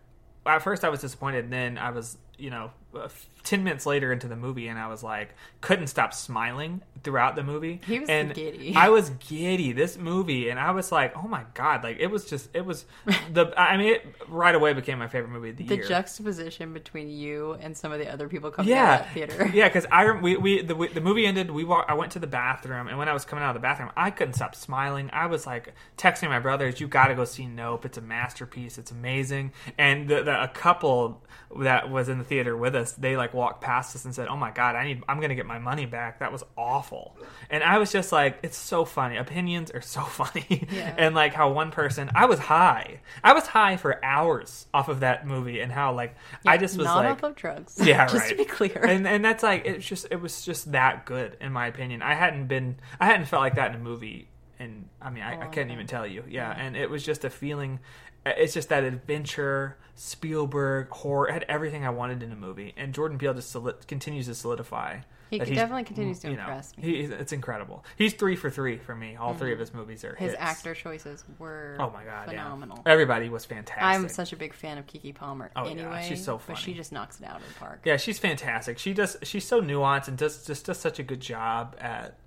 at 0.45 0.61
first, 0.61 0.83
I 0.83 0.89
was 0.89 1.01
disappointed. 1.01 1.45
And 1.45 1.53
then 1.53 1.77
I 1.77 1.91
was, 1.91 2.17
you 2.37 2.49
know, 2.49 2.71
uh, 2.95 3.09
ten 3.43 3.63
minutes 3.63 3.85
later 3.85 4.11
into 4.11 4.27
the 4.27 4.35
movie, 4.35 4.67
and 4.67 4.79
I 4.79 4.87
was 4.87 5.03
like, 5.03 5.35
couldn't 5.61 5.87
stop 5.87 6.13
smiling 6.13 6.81
throughout 7.03 7.35
the 7.35 7.43
movie. 7.43 7.81
He 7.85 7.99
was 7.99 8.09
and 8.09 8.33
giddy. 8.33 8.73
I 8.75 8.89
was 8.89 9.09
giddy. 9.09 9.73
This 9.73 9.97
movie 9.97 10.49
and 10.49 10.59
i 10.59 10.71
was 10.71 10.91
like 10.91 11.15
oh 11.17 11.27
my 11.27 11.43
god 11.53 11.83
like 11.83 11.97
it 11.99 12.07
was 12.07 12.25
just 12.25 12.49
it 12.53 12.65
was 12.65 12.85
the 13.31 13.51
i 13.57 13.77
mean 13.77 13.93
it 13.93 14.05
right 14.27 14.55
away 14.55 14.73
became 14.73 14.99
my 14.99 15.07
favorite 15.07 15.29
movie 15.31 15.49
of 15.49 15.57
the, 15.57 15.65
The 15.65 15.75
year. 15.75 15.83
the 15.83 15.89
juxtaposition 15.89 16.73
between 16.73 17.09
you 17.09 17.53
and 17.59 17.75
some 17.75 17.91
of 17.91 17.99
the 17.99 18.11
other 18.11 18.27
people 18.27 18.51
coming 18.51 18.69
yeah. 18.69 18.83
out 18.83 18.99
of 19.01 19.05
that 19.05 19.13
theater. 19.13 19.51
yeah 19.53 19.67
because 19.67 19.85
i 19.91 20.09
we, 20.21 20.37
we 20.37 20.61
the, 20.61 20.73
the 20.93 21.01
movie 21.01 21.25
ended 21.25 21.51
we 21.51 21.63
walk, 21.63 21.85
i 21.87 21.93
went 21.93 22.11
to 22.13 22.19
the 22.19 22.27
bathroom 22.27 22.87
and 22.87 22.97
when 22.97 23.09
i 23.09 23.13
was 23.13 23.25
coming 23.25 23.43
out 23.43 23.49
of 23.49 23.55
the 23.55 23.65
bathroom 23.65 23.91
i 23.95 24.11
couldn't 24.11 24.33
stop 24.33 24.55
smiling. 24.55 25.09
I 25.13 25.27
was 25.27 25.45
like 25.45 25.73
texting 25.97 26.29
my 26.29 26.39
brothers 26.39 26.79
you 26.79 26.87
gotta 26.87 27.15
go 27.15 27.25
see 27.25 27.45
nope. 27.45 27.85
It's 27.85 27.97
a 27.97 28.01
masterpiece. 28.01 28.77
It's 28.77 28.91
amazing. 28.91 29.51
And 29.77 30.07
the, 30.07 30.23
the, 30.23 30.43
a 30.43 30.47
couple 30.47 31.23
that 31.59 31.89
was 31.89 32.09
in 32.09 32.17
the 32.17 32.23
theater 32.23 32.57
with 32.57 32.75
us 32.75 32.82
they 32.91 33.15
like 33.15 33.33
walked 33.33 33.61
past 33.61 33.95
us 33.95 34.03
and 34.03 34.13
said 34.13 34.27
oh 34.27 34.35
my 34.35 34.51
god 34.51 34.75
i 34.75 34.83
need 34.85 35.01
i'm 35.07 35.21
gonna 35.21 35.33
get 35.33 35.45
my 35.45 35.57
money 35.57 35.85
back 35.85 36.19
that 36.19 36.31
was 36.31 36.43
awful 36.57 37.17
and 37.49 37.63
i 37.63 37.77
was 37.77 37.91
just 37.91 38.11
like 38.11 38.37
it's 38.43 38.57
so 38.57 38.83
funny 38.83 39.15
opinions 39.15 39.71
are 39.71 39.81
so 39.81 40.01
funny 40.19 40.67
Yeah. 40.69 40.93
and 40.97 41.15
like 41.15 41.33
how 41.33 41.51
one 41.51 41.71
person 41.71 42.11
i 42.13 42.25
was 42.25 42.39
high 42.39 42.99
i 43.23 43.31
was 43.33 43.47
high 43.47 43.77
for 43.77 44.03
hours 44.03 44.67
off 44.73 44.89
of 44.89 44.99
that 44.99 45.25
movie 45.25 45.61
and 45.61 45.71
how 45.71 45.93
like 45.93 46.15
i 46.45 46.57
just 46.57 46.77
was 46.77 46.85
not 46.85 46.97
like 46.97 47.09
off 47.09 47.23
of 47.23 47.35
drugs. 47.35 47.77
yeah, 47.81 48.05
just 48.07 48.15
right. 48.15 48.29
to 48.29 48.35
be 48.35 48.45
clear. 48.45 48.83
And 48.85 49.07
and 49.07 49.23
that's 49.23 49.41
like 49.43 49.65
it's 49.65 49.85
just 49.85 50.07
it 50.11 50.19
was 50.21 50.43
just 50.43 50.71
that 50.73 51.05
good 51.05 51.37
in 51.39 51.53
my 51.53 51.67
opinion. 51.67 52.01
I 52.01 52.13
hadn't 52.13 52.47
been 52.47 52.75
I 52.99 53.05
hadn't 53.05 53.27
felt 53.27 53.41
like 53.41 53.55
that 53.55 53.69
in 53.71 53.75
a 53.75 53.79
movie, 53.83 54.27
and 54.59 54.89
I 55.01 55.09
mean 55.09 55.23
I, 55.23 55.41
I 55.41 55.45
couldn't 55.47 55.71
even 55.71 55.87
tell 55.87 56.05
you. 56.05 56.23
Yeah, 56.27 56.51
and 56.51 56.75
it 56.75 56.89
was 56.89 57.05
just 57.05 57.23
a 57.23 57.29
feeling. 57.29 57.79
It's 58.25 58.53
just 58.53 58.69
that 58.69 58.83
adventure, 58.83 59.77
Spielberg 59.95 60.89
horror 60.89 61.27
it 61.27 61.33
had 61.33 61.45
everything 61.49 61.85
I 61.85 61.89
wanted 61.89 62.23
in 62.23 62.31
a 62.31 62.35
movie, 62.35 62.73
and 62.77 62.93
Jordan 62.93 63.17
Peele 63.17 63.33
just 63.33 63.55
continues 63.87 64.27
to 64.27 64.35
solidify. 64.35 64.99
He 65.41 65.55
definitely 65.55 65.83
continues 65.83 66.19
to 66.19 66.29
you 66.29 66.35
know, 66.35 66.41
impress 66.41 66.77
me. 66.77 66.83
He, 66.83 66.99
it's 67.01 67.31
incredible. 67.31 67.83
He's 67.97 68.13
three 68.13 68.35
for 68.35 68.49
three 68.49 68.77
for 68.77 68.95
me. 68.95 69.15
All 69.15 69.33
three 69.33 69.47
mm-hmm. 69.47 69.53
of 69.53 69.59
his 69.59 69.73
movies 69.73 70.03
are 70.03 70.15
His 70.15 70.31
hits. 70.31 70.41
actor 70.41 70.75
choices 70.75 71.23
were 71.39 71.75
Oh 71.79 71.89
my 71.89 72.03
god, 72.03 72.27
phenomenal. 72.27 72.81
Yeah. 72.85 72.91
Everybody 72.91 73.29
was 73.29 73.45
fantastic. 73.45 73.83
I'm 73.83 74.09
such 74.09 74.33
a 74.33 74.35
big 74.35 74.53
fan 74.53 74.77
of 74.77 74.85
Keke 74.85 75.15
Palmer 75.15 75.51
Oh, 75.55 75.65
yeah, 75.65 75.71
anyway. 75.71 76.05
she's 76.07 76.23
so 76.23 76.37
funny. 76.37 76.55
But 76.55 76.61
she 76.61 76.73
just 76.73 76.91
knocks 76.91 77.19
it 77.19 77.25
out 77.25 77.41
of 77.41 77.47
the 77.47 77.53
park. 77.55 77.81
Yeah, 77.83 77.97
she's 77.97 78.19
fantastic. 78.19 78.77
She 78.77 78.93
does. 78.93 79.17
She's 79.23 79.45
so 79.45 79.61
nuanced 79.61 80.07
and 80.07 80.17
does 80.17 80.45
just 80.45 80.65
does 80.65 80.79
such 80.79 80.99
a 80.99 81.03
good 81.03 81.19
job 81.19 81.75
at 81.79 82.17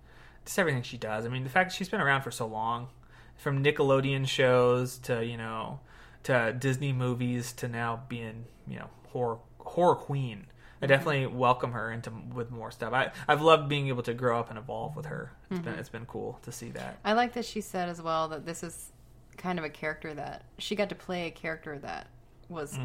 just 0.44 0.58
everything 0.58 0.82
she 0.82 0.96
does. 0.96 1.26
I 1.26 1.28
mean, 1.28 1.44
the 1.44 1.50
fact 1.50 1.70
that 1.70 1.76
she's 1.76 1.88
been 1.88 2.00
around 2.00 2.22
for 2.22 2.30
so 2.30 2.46
long, 2.46 2.88
from 3.36 3.62
Nickelodeon 3.62 4.26
shows 4.26 4.98
to 4.98 5.24
you 5.24 5.36
know 5.36 5.80
to 6.26 6.52
Disney 6.58 6.92
movies 6.92 7.52
to 7.54 7.68
now 7.68 8.02
being 8.08 8.44
you 8.68 8.78
know 8.78 8.88
horror 9.08 9.38
horror 9.58 9.96
queen. 9.96 10.46
I 10.82 10.86
definitely 10.86 11.26
welcome 11.26 11.72
her 11.72 11.90
into 11.90 12.12
with 12.34 12.50
more 12.50 12.70
stuff. 12.70 12.92
I 12.92 13.10
I've 13.26 13.40
loved 13.42 13.68
being 13.68 13.88
able 13.88 14.02
to 14.04 14.12
grow 14.14 14.38
up 14.38 14.50
and 14.50 14.58
evolve 14.58 14.94
with 14.94 15.06
her. 15.06 15.32
It's 15.50 15.60
been 15.60 15.74
it's 15.74 15.88
been 15.88 16.04
cool 16.06 16.38
to 16.42 16.52
see 16.52 16.70
that. 16.72 16.98
I 17.04 17.14
like 17.14 17.32
that 17.32 17.44
she 17.46 17.60
said 17.62 17.88
as 17.88 18.00
well 18.02 18.28
that 18.28 18.44
this 18.44 18.62
is 18.62 18.92
kind 19.38 19.58
of 19.58 19.64
a 19.64 19.70
character 19.70 20.12
that 20.14 20.44
she 20.58 20.76
got 20.76 20.88
to 20.90 20.94
play 20.94 21.26
a 21.26 21.30
character 21.30 21.78
that 21.78 22.08
was 22.48 22.78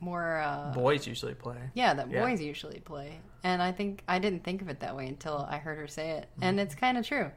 more 0.00 0.38
uh, 0.40 0.72
Boys 0.74 1.06
usually 1.06 1.34
play. 1.34 1.56
yeah 1.74 1.94
that 1.94 2.10
Yeah. 2.10 2.22
boys 2.22 2.40
usually 2.40 2.80
play 2.80 3.18
and 3.44 3.62
i 3.62 3.72
think 3.72 4.02
i 4.06 4.18
didn't 4.18 4.44
think 4.44 4.60
of 4.60 4.68
it 4.68 4.80
that 4.80 4.94
way 4.94 5.08
until 5.08 5.46
i 5.48 5.56
heard 5.56 5.78
her 5.78 5.88
say 5.88 6.10
it 6.10 6.26
Mm-hmm. 6.34 6.42
and 6.44 6.60
it's 6.60 6.74
kind 6.74 6.98
of 6.98 7.06
true 7.06 7.30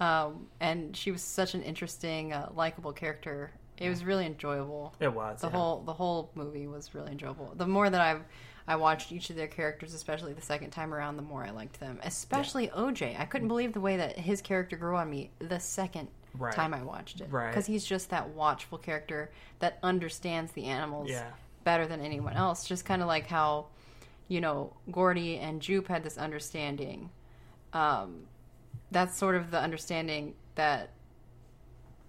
um, 0.00 0.46
and 0.58 0.96
she 0.96 1.10
was 1.12 1.20
such 1.22 1.54
an 1.54 1.62
interesting 1.62 2.32
uh, 2.32 2.48
likable 2.54 2.92
character 2.92 3.50
it 3.82 3.88
was 3.90 4.04
really 4.04 4.24
enjoyable 4.26 4.94
It 5.00 5.12
was 5.12 5.40
the 5.40 5.48
yeah. 5.48 5.52
whole 5.54 5.82
the 5.82 5.92
whole 5.92 6.30
movie 6.34 6.66
was 6.66 6.94
really 6.94 7.12
enjoyable 7.12 7.52
the 7.56 7.66
more 7.66 7.88
that 7.90 8.00
i've 8.00 8.22
I 8.64 8.76
watched 8.76 9.10
each 9.10 9.28
of 9.28 9.34
their 9.34 9.48
characters, 9.48 9.92
especially 9.92 10.34
the 10.34 10.40
second 10.40 10.70
time 10.70 10.94
around, 10.94 11.16
the 11.16 11.22
more 11.22 11.42
I 11.44 11.50
liked 11.50 11.80
them. 11.80 11.98
Especially 12.04 12.68
OJ. 12.68 13.18
I 13.18 13.24
couldn't 13.24 13.48
believe 13.48 13.72
the 13.72 13.80
way 13.80 13.96
that 13.96 14.16
his 14.16 14.40
character 14.40 14.76
grew 14.76 14.94
on 14.96 15.10
me 15.10 15.32
the 15.40 15.58
second 15.58 16.06
Right. 16.38 16.54
time 16.54 16.72
I 16.72 16.84
watched 16.84 17.20
it. 17.20 17.26
Right. 17.28 17.48
Because 17.48 17.66
he's 17.66 17.84
just 17.84 18.10
that 18.10 18.28
watchful 18.28 18.78
character 18.78 19.32
that 19.58 19.80
understands 19.82 20.52
the 20.52 20.66
animals 20.66 21.10
Yeah. 21.10 21.26
better 21.64 21.88
than 21.88 22.00
anyone 22.00 22.34
else. 22.34 22.64
Just 22.64 22.84
kind 22.84 23.02
of 23.02 23.08
like 23.08 23.26
how, 23.26 23.66
you 24.28 24.40
know, 24.40 24.74
Gordy 24.92 25.38
and 25.40 25.60
Jupe 25.60 25.88
had 25.88 26.04
this 26.04 26.16
understanding. 26.16 27.10
Um, 27.72 28.28
that's 28.92 29.16
sort 29.18 29.34
of 29.34 29.50
the 29.50 29.58
understanding 29.58 30.34
that 30.54 30.90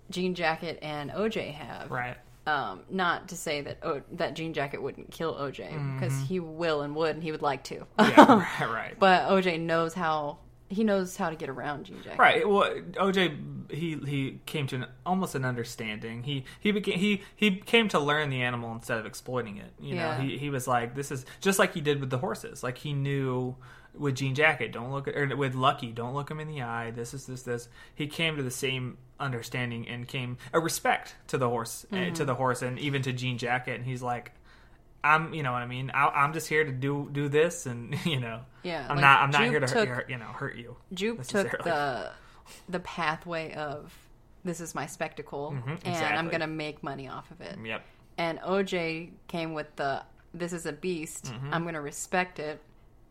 Jean 0.09 0.35
Jacket 0.35 0.79
and 0.81 1.11
OJ 1.11 1.53
have. 1.53 1.89
right. 1.91 2.17
Um, 2.45 2.81
not 2.89 3.29
to 3.29 3.37
say 3.37 3.61
that 3.61 3.77
o- 3.83 4.01
that 4.11 4.33
Jean 4.35 4.53
Jacket 4.53 4.81
wouldn't 4.81 5.11
kill 5.11 5.33
OJ 5.35 5.93
because 5.97 6.19
he 6.27 6.41
will 6.41 6.81
and 6.81 6.93
would 6.93 7.15
and 7.15 7.23
he 7.23 7.31
would 7.31 7.41
like 7.41 7.63
to. 7.65 7.85
Mm-hmm. 7.97 8.09
Yeah, 8.19 8.45
right, 8.59 8.69
right. 8.69 8.99
but 8.99 9.29
OJ 9.29 9.61
knows 9.61 9.93
how 9.93 10.39
he 10.67 10.83
knows 10.83 11.15
how 11.15 11.29
to 11.29 11.37
get 11.37 11.47
around 11.47 11.85
Jean 11.85 12.01
Jacket. 12.03 12.19
Right. 12.19 12.47
Well, 12.49 12.69
OJ 12.95 13.71
he 13.71 13.95
he 14.05 14.39
came 14.45 14.67
to 14.67 14.75
an, 14.75 14.85
almost 15.05 15.35
an 15.35 15.45
understanding. 15.45 16.23
He 16.23 16.43
he 16.59 16.71
became 16.73 16.99
he 16.99 17.21
he 17.33 17.57
came 17.61 17.87
to 17.89 17.99
learn 17.99 18.29
the 18.29 18.41
animal 18.41 18.73
instead 18.73 18.97
of 18.97 19.05
exploiting 19.05 19.55
it. 19.55 19.71
You 19.79 19.95
Yeah. 19.95 20.17
know, 20.17 20.23
he 20.23 20.37
he 20.37 20.49
was 20.49 20.67
like 20.67 20.95
this 20.95 21.11
is 21.11 21.25
just 21.39 21.59
like 21.59 21.73
he 21.73 21.79
did 21.79 22.01
with 22.01 22.09
the 22.09 22.17
horses. 22.17 22.61
Like 22.61 22.77
he 22.77 22.91
knew 22.91 23.55
with 23.97 24.15
Jean 24.15 24.35
Jacket, 24.35 24.73
don't 24.73 24.91
look 24.91 25.07
at 25.07 25.15
or 25.15 25.33
with 25.37 25.55
Lucky, 25.55 25.91
don't 25.93 26.13
look 26.13 26.29
him 26.29 26.41
in 26.41 26.49
the 26.49 26.61
eye. 26.63 26.91
This 26.91 27.13
is 27.13 27.25
this 27.25 27.43
this. 27.43 27.69
He 27.95 28.07
came 28.07 28.35
to 28.35 28.43
the 28.43 28.51
same 28.51 28.97
understanding 29.23 29.87
and 29.87 30.07
came 30.07 30.37
a 30.53 30.59
respect 30.59 31.15
to 31.27 31.37
the 31.37 31.49
horse 31.49 31.85
eh, 31.91 31.95
Mm-hmm. 31.95 32.13
to 32.15 32.25
the 32.25 32.35
horse 32.35 32.61
and 32.61 32.77
even 32.79 33.01
to 33.03 33.13
Jean 33.13 33.37
Jacket. 33.37 33.75
And 33.77 33.85
he's 33.85 34.03
like. 34.03 34.31
I'm, 35.05 35.33
you 35.33 35.43
know 35.43 35.51
what 35.51 35.61
I 35.61 35.65
mean. 35.67 35.91
I, 35.93 36.07
I'm 36.07 36.31
just 36.31 36.47
here 36.47 36.63
to 36.63 36.71
do 36.71 37.09
do 37.11 37.27
this, 37.27 37.65
and 37.65 37.93
you 38.05 38.21
know, 38.21 38.39
Yeah, 38.63 38.83
I'm 38.89 38.95
like, 38.95 39.01
not, 39.01 39.21
I'm 39.21 39.31
not 39.31 39.41
Jupe 39.41 39.49
here 39.51 39.59
to 39.59 39.67
took- 39.67 39.89
hurt, 39.89 40.09
you 40.09 40.17
know, 40.17 40.27
hurt 40.27 40.55
you. 40.55 40.77
Jupe 40.93 41.23
took 41.23 41.51
the 41.61 42.09
the 42.69 42.79
pathway 42.79 43.51
of 43.53 43.93
this 44.45 44.61
is 44.61 44.73
my 44.73 44.85
spectacle 44.85 45.49
and 45.49 45.61
I'm 45.61 45.77
Mm-hmm, 46.25 46.29
gonna 46.29 46.47
make 46.47 46.83
money 46.83 47.09
off 47.09 47.29
of 47.31 47.41
it. 47.41 47.57
Yep. 47.61 47.81
And 48.17 48.39
OJ 48.39 49.09
came 49.27 49.53
with 49.53 49.75
the 49.75 50.03
this 50.33 50.53
is 50.53 50.65
a 50.65 50.71
beast. 50.71 51.33
I'm 51.51 51.65
gonna 51.65 51.81
respect 51.81 52.39
it 52.39 52.61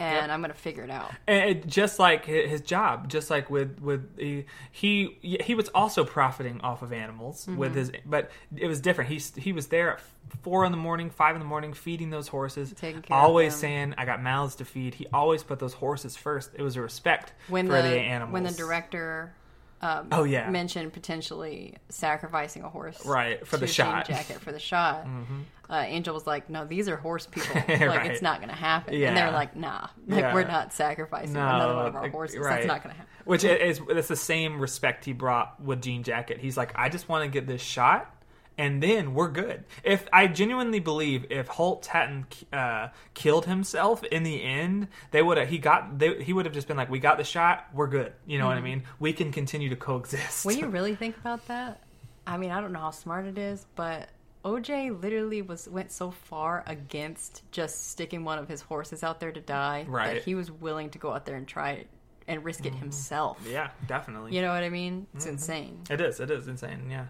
and 0.02 0.16
Mm-hmm. 0.16 0.26
Yep. 0.26 0.30
I'm 0.34 0.40
gonna 0.40 0.54
figure 0.54 0.82
it 0.84 0.90
out. 0.90 1.10
And 1.26 1.50
it, 1.50 1.66
just 1.66 1.98
like 1.98 2.24
his 2.26 2.60
job, 2.60 3.08
just 3.08 3.30
like 3.30 3.48
with 3.50 3.78
with 3.80 4.18
he 4.18 4.46
he, 4.70 5.38
he 5.40 5.54
was 5.54 5.68
also 5.68 6.04
profiting 6.04 6.60
off 6.62 6.82
of 6.82 6.92
animals 6.92 7.46
Mm-hmm. 7.46 7.56
with 7.56 7.74
his, 7.74 7.92
but 8.04 8.30
it 8.56 8.66
was 8.66 8.80
different. 8.80 9.10
He 9.10 9.20
he 9.40 9.52
was 9.52 9.68
there 9.68 9.92
at 9.94 10.00
four 10.42 10.64
in 10.64 10.72
the 10.72 10.78
morning, 10.78 11.10
five 11.10 11.36
in 11.36 11.40
the 11.40 11.46
morning, 11.46 11.72
feeding 11.72 12.10
those 12.10 12.28
horses, 12.28 12.72
Taking 12.76 13.02
care 13.02 13.16
of 13.16 13.22
always 13.22 13.54
saying, 13.54 13.94
"I 13.98 14.04
got 14.04 14.22
mouths 14.22 14.56
to 14.56 14.64
feed." 14.64 14.94
He 14.94 15.06
always 15.12 15.42
put 15.42 15.58
those 15.58 15.74
horses 15.74 16.16
first. 16.16 16.50
It 16.54 16.62
was 16.62 16.76
a 16.76 16.80
respect 16.80 17.32
When 17.48 17.66
for 17.68 17.80
the, 17.80 17.88
the, 17.90 17.98
animals. 18.00 18.32
when 18.32 18.42
the 18.44 18.52
director 18.52 19.34
um, 19.82 20.08
Oh, 20.12 20.22
yeah. 20.24 20.48
mentioned 20.48 20.92
potentially 20.92 21.76
sacrificing 21.88 22.62
a 22.62 22.68
horse, 22.68 23.04
Right, 23.04 23.44
for 23.46 23.56
the 23.56 23.66
shot. 23.66 24.06
Jacket 24.06 24.40
for 24.40 24.52
the 24.52 24.58
shot. 24.60 25.06
Uh, 25.72 25.84
Angel 25.86 26.12
was 26.14 26.26
like, 26.26 26.50
"No, 26.50 26.66
these 26.66 26.86
are 26.88 26.96
horse 26.96 27.26
people. 27.26 27.54
Like 27.66 27.80
Right. 27.80 28.10
it's 28.10 28.20
not 28.22 28.38
going 28.40 28.50
to 28.50 28.54
happen." 28.54 28.92
And 28.94 29.16
they're 29.16 29.30
like, 29.32 29.56
"Nah, 29.56 29.88
like 30.06 30.20
Yeah. 30.20 30.34
we're 30.34 30.44
not 30.46 30.72
sacrificing 30.74 31.32
No, 31.32 31.40
another 31.40 31.74
one 31.74 31.86
of 31.86 31.96
our 31.96 32.08
horses. 32.10 32.38
right. 32.38 32.56
That's 32.56 32.66
not 32.66 32.82
going 32.82 32.94
to 32.94 32.98
happen." 32.98 33.12
Which 33.24 33.42
is 33.42 33.80
it's 33.88 34.08
the 34.08 34.16
same 34.16 34.60
respect 34.60 35.04
he 35.06 35.12
brought 35.14 35.58
with 35.62 35.80
Jean 35.82 36.02
Jacket. 36.02 36.38
He's 36.40 36.56
like, 36.58 36.72
I 36.74 36.88
just 36.90 37.08
want 37.08 37.24
to 37.24 37.30
get 37.30 37.46
this 37.46 37.62
shot, 37.62 38.14
and 38.58 38.82
then 38.82 39.14
we're 39.14 39.30
good. 39.30 39.64
If 39.82 40.06
I 40.12 40.26
genuinely 40.26 40.80
believe 40.80 41.24
if 41.30 41.46
Holst 41.48 41.86
hadn't 41.86 42.44
uh, 42.52 42.88
killed 43.14 43.46
himself 43.46 44.04
in 44.04 44.24
the 44.24 44.42
end, 44.42 44.88
they 45.12 45.22
would 45.22 45.38
have. 45.38 45.48
He 45.48 45.56
got. 45.58 45.98
They, 45.98 46.22
he 46.22 46.32
would 46.34 46.44
have 46.44 46.54
just 46.54 46.68
been 46.68 46.76
like, 46.76 46.90
we 46.90 46.98
got 46.98 47.16
the 47.16 47.24
shot, 47.24 47.66
we're 47.72 47.86
good. 47.86 48.12
You 48.26 48.38
know 48.38 48.46
what 48.46 48.58
I 48.58 48.60
mean? 48.60 48.82
We 48.98 49.12
can 49.14 49.32
continue 49.32 49.70
to 49.70 49.76
coexist. 49.76 50.44
When 50.44 50.58
you 50.58 50.66
really 50.78 50.96
think 50.96 51.16
about 51.16 51.46
that, 51.48 51.80
I 52.26 52.36
mean, 52.36 52.50
I 52.50 52.60
don't 52.60 52.72
know 52.72 52.80
how 52.80 52.90
smart 52.90 53.24
it 53.24 53.38
is, 53.38 53.64
but 53.74 54.10
OJ 54.44 55.00
literally 55.00 55.42
was 55.42 55.68
went 55.68 55.92
so 55.92 56.10
far 56.10 56.64
against 56.66 57.42
just 57.52 57.90
sticking 57.90 58.24
one 58.24 58.38
of 58.38 58.48
his 58.48 58.60
horses 58.60 59.02
out 59.04 59.20
there 59.20 59.32
to 59.32 59.40
die 59.40 59.84
Right. 59.88 60.14
that 60.14 60.24
he 60.24 60.34
was 60.34 60.50
willing 60.50 60.90
to 60.90 60.98
go 60.98 61.12
out 61.12 61.26
there 61.26 61.36
and 61.36 61.46
try 61.46 61.72
it 61.72 61.88
and 62.28 62.44
risk 62.44 62.66
it 62.66 62.70
mm-hmm. 62.70 62.78
himself. 62.78 63.38
yeah, 63.48 63.70
definitely. 63.86 64.34
You 64.34 64.42
know 64.42 64.52
what 64.52 64.62
I 64.62 64.68
mean? 64.68 65.06
It's 65.14 65.24
mm-hmm. 65.24 65.34
insane. 65.34 65.80
It 65.90 66.00
is. 66.00 66.20
It 66.20 66.30
is 66.30 66.48
insane. 66.48 66.88
Yeah, 66.90 67.06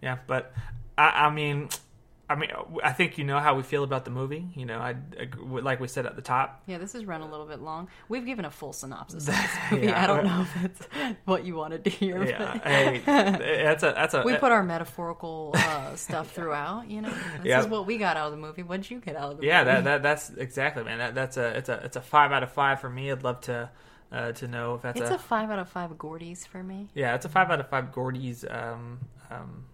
yeah. 0.00 0.18
But 0.26 0.52
I, 0.96 1.26
I 1.26 1.30
mean, 1.30 1.68
I 2.32 2.36
mean, 2.38 2.50
I 2.82 2.92
think 2.92 3.18
you 3.18 3.24
know 3.24 3.38
how 3.38 3.54
we 3.54 3.62
feel 3.62 3.84
about 3.84 4.04
the 4.04 4.10
movie. 4.10 4.48
You 4.54 4.66
know, 4.66 4.78
I 4.78 4.96
like 5.40 5.78
we 5.80 5.88
said 5.88 6.06
at 6.06 6.16
the 6.16 6.22
top. 6.22 6.62
Yeah, 6.66 6.78
this 6.78 6.92
has 6.94 7.04
run 7.04 7.20
a 7.20 7.30
little 7.30 7.46
bit 7.46 7.60
long. 7.60 7.88
We've 8.08 8.24
given 8.26 8.44
a 8.44 8.50
full 8.50 8.72
synopsis 8.72 9.28
of 9.28 9.34
this 9.34 9.50
movie. 9.70 9.86
Yeah. 9.86 10.02
I 10.02 10.06
don't 10.06 10.24
know 10.24 10.40
if 10.42 10.64
it's 10.64 10.88
what 11.24 11.44
you 11.44 11.54
wanted 11.56 11.84
to 11.84 11.90
hear. 11.90 12.24
Yeah, 12.24 12.58
hey, 12.64 12.98
that's 13.04 13.82
a 13.82 13.92
that's 13.94 14.14
a 14.14 14.22
we 14.22 14.36
put 14.36 14.50
our 14.52 14.62
metaphorical 14.62 15.52
uh, 15.54 15.94
stuff 15.96 16.30
throughout. 16.34 16.88
You 16.90 17.02
know, 17.02 17.10
this 17.10 17.44
Yeah. 17.44 17.60
is 17.60 17.66
what 17.66 17.86
we 17.86 17.98
got 17.98 18.16
out 18.16 18.26
of 18.26 18.32
the 18.32 18.38
movie. 18.38 18.62
What 18.62 18.82
did 18.82 18.90
you 18.90 19.00
get 19.00 19.16
out 19.16 19.32
of 19.32 19.38
the 19.38 19.46
yeah. 19.46 19.62
movie? 19.64 19.74
That, 19.74 19.84
that 19.84 20.02
that's 20.02 20.30
exactly 20.30 20.84
man. 20.84 20.98
That 20.98 21.14
that's 21.14 21.36
a 21.36 21.56
it's 21.56 21.68
a 21.68 21.74
it's 21.84 21.96
a 21.96 22.00
five 22.02 22.32
out 22.32 22.42
of 22.42 22.50
five 22.52 22.80
for 22.80 22.90
me. 22.90 23.10
I'd 23.10 23.22
love 23.22 23.40
to 23.42 23.70
uh, 24.10 24.32
to 24.32 24.46
know 24.48 24.74
if 24.74 24.82
that's 24.82 25.00
it's 25.00 25.10
a, 25.10 25.14
a 25.14 25.18
five 25.18 25.50
out 25.50 25.58
of 25.58 25.68
five 25.68 25.90
Gordies 25.92 26.46
for 26.46 26.62
me. 26.62 26.88
yeah. 26.94 27.14
It's 27.14 27.24
a 27.24 27.28
five 27.28 27.50
out 27.50 27.60
of 27.60 27.68
five 27.68 27.92
Gordies. 27.92 28.44
um 28.50 28.98
um 29.30 29.64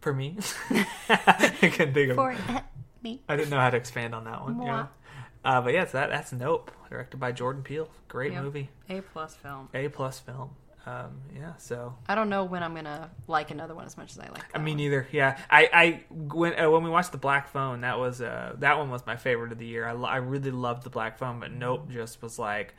for 0.00 0.12
me. 0.12 0.36
I 1.08 1.54
couldn't 1.60 1.94
think 1.94 2.10
of. 2.10 2.16
For 2.16 2.36
me. 3.02 3.22
I 3.28 3.36
didn't 3.36 3.50
know 3.50 3.58
how 3.60 3.70
to 3.70 3.76
expand 3.76 4.14
on 4.14 4.24
that 4.24 4.42
one. 4.42 4.54
Moi. 4.56 4.66
Yeah. 4.66 4.86
Uh, 5.44 5.60
but 5.62 5.72
yes, 5.72 5.92
that 5.92 6.10
that's 6.10 6.32
Nope, 6.32 6.70
directed 6.90 7.18
by 7.18 7.32
Jordan 7.32 7.62
Peele. 7.62 7.88
Great 8.08 8.32
Yep. 8.32 8.42
movie, 8.42 8.68
A 8.88 9.00
plus 9.00 9.34
film. 9.34 9.68
A 9.72 9.88
plus 9.88 10.18
film. 10.18 10.50
Um, 10.86 11.20
yeah, 11.36 11.56
so 11.58 11.94
I 12.08 12.14
don't 12.14 12.28
know 12.30 12.44
when 12.44 12.62
I'm 12.62 12.74
gonna 12.74 13.10
like 13.26 13.50
another 13.50 13.74
one 13.74 13.84
as 13.86 13.96
much 13.96 14.12
as 14.12 14.18
I 14.18 14.28
like. 14.28 14.44
I 14.54 14.58
mean, 14.58 14.78
neither. 14.78 15.06
Yeah, 15.12 15.38
I, 15.50 15.68
I 15.72 16.04
when 16.10 16.58
uh, 16.58 16.70
when 16.70 16.82
we 16.82 16.90
watched 16.90 17.12
the 17.12 17.18
Black 17.18 17.48
Phone, 17.48 17.82
that 17.82 17.98
was 17.98 18.20
uh, 18.22 18.54
that 18.58 18.78
one 18.78 18.90
was 18.90 19.04
my 19.06 19.16
favorite 19.16 19.52
of 19.52 19.58
the 19.58 19.66
year. 19.66 19.86
I, 19.86 19.92
I 19.92 20.16
really 20.16 20.50
loved 20.50 20.82
the 20.82 20.90
Black 20.90 21.18
Phone, 21.18 21.38
but 21.40 21.52
Nope 21.52 21.90
just 21.90 22.20
was 22.22 22.38
like, 22.38 22.74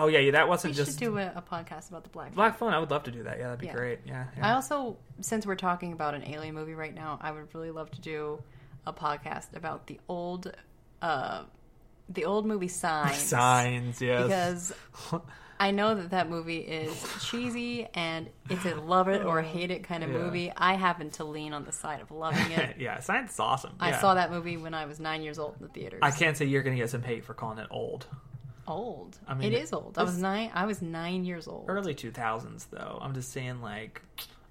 oh 0.00 0.08
yeah, 0.08 0.18
yeah 0.20 0.32
that 0.32 0.48
wasn't 0.48 0.74
should 0.74 0.86
just 0.86 0.98
do 0.98 1.18
a, 1.18 1.32
a 1.36 1.42
podcast 1.42 1.88
about 1.90 2.02
the 2.04 2.10
Black. 2.10 2.34
Black 2.34 2.58
Phone. 2.58 2.72
I 2.72 2.78
would 2.78 2.90
love 2.90 3.04
to 3.04 3.10
do 3.10 3.22
that. 3.24 3.38
Yeah, 3.38 3.44
that'd 3.44 3.58
be 3.60 3.66
Yeah. 3.66 3.72
great. 3.72 4.00
Yeah, 4.04 4.24
I 4.40 4.52
also, 4.52 4.96
since 5.20 5.46
we're 5.46 5.54
talking 5.56 5.92
about 5.92 6.14
an 6.14 6.24
alien 6.26 6.54
movie 6.54 6.74
right 6.74 6.94
now, 6.94 7.18
I 7.22 7.30
would 7.32 7.54
really 7.54 7.70
love 7.70 7.90
to 7.92 8.00
do 8.00 8.42
a 8.86 8.92
podcast 8.92 9.54
about 9.56 9.86
the 9.86 10.00
old, 10.08 10.52
uh, 11.00 11.44
the 12.08 12.24
old 12.24 12.46
movie 12.46 12.68
Signs. 12.68 13.16
signs. 13.18 14.00
Yes, 14.02 14.24
Because 14.24 15.20
I 15.60 15.70
know 15.70 15.94
that 15.94 16.10
that 16.10 16.28
movie 16.28 16.58
is 16.58 16.92
cheesy 17.22 17.86
and 17.94 18.28
it's 18.50 18.64
a 18.64 18.74
love 18.74 19.06
it 19.08 19.24
or 19.24 19.40
hate 19.42 19.70
it 19.70 19.84
kind 19.84 20.02
of 20.02 20.10
Yeah. 20.10 20.18
movie. 20.18 20.52
I 20.56 20.74
happen 20.74 21.10
to 21.12 21.24
lean 21.24 21.52
on 21.52 21.64
the 21.64 21.70
side 21.70 22.00
of 22.00 22.10
loving 22.10 22.50
it. 22.50 22.76
yeah, 22.80 22.98
Signs 22.98 23.30
is 23.30 23.38
awesome. 23.38 23.74
I 23.78 23.90
Yeah. 23.90 24.00
saw 24.00 24.14
that 24.14 24.32
movie 24.32 24.56
when 24.56 24.74
I 24.74 24.86
was 24.86 24.98
nine 24.98 25.22
years 25.22 25.38
old 25.38 25.54
in 25.60 25.66
the 25.66 25.72
theaters. 25.72 26.00
I 26.02 26.10
can't 26.10 26.36
say 26.36 26.46
you're 26.46 26.62
gonna 26.64 26.74
get 26.76 26.90
some 26.90 27.02
hate 27.04 27.24
for 27.24 27.34
calling 27.34 27.58
it 27.58 27.68
old. 27.70 28.06
Old. 28.66 29.18
I 29.26 29.34
mean, 29.34 29.52
it 29.52 29.58
is 29.60 29.72
old. 29.72 29.98
I 29.98 30.02
was 30.04 30.18
nine. 30.18 30.50
I 30.54 30.66
was 30.66 30.80
nine 30.82 31.24
years 31.24 31.48
old. 31.48 31.64
Early 31.68 31.94
two 31.94 32.10
thousands 32.12 32.66
though. 32.66 32.98
I'm 33.02 33.12
just 33.14 33.32
saying 33.32 33.60
like, 33.60 34.00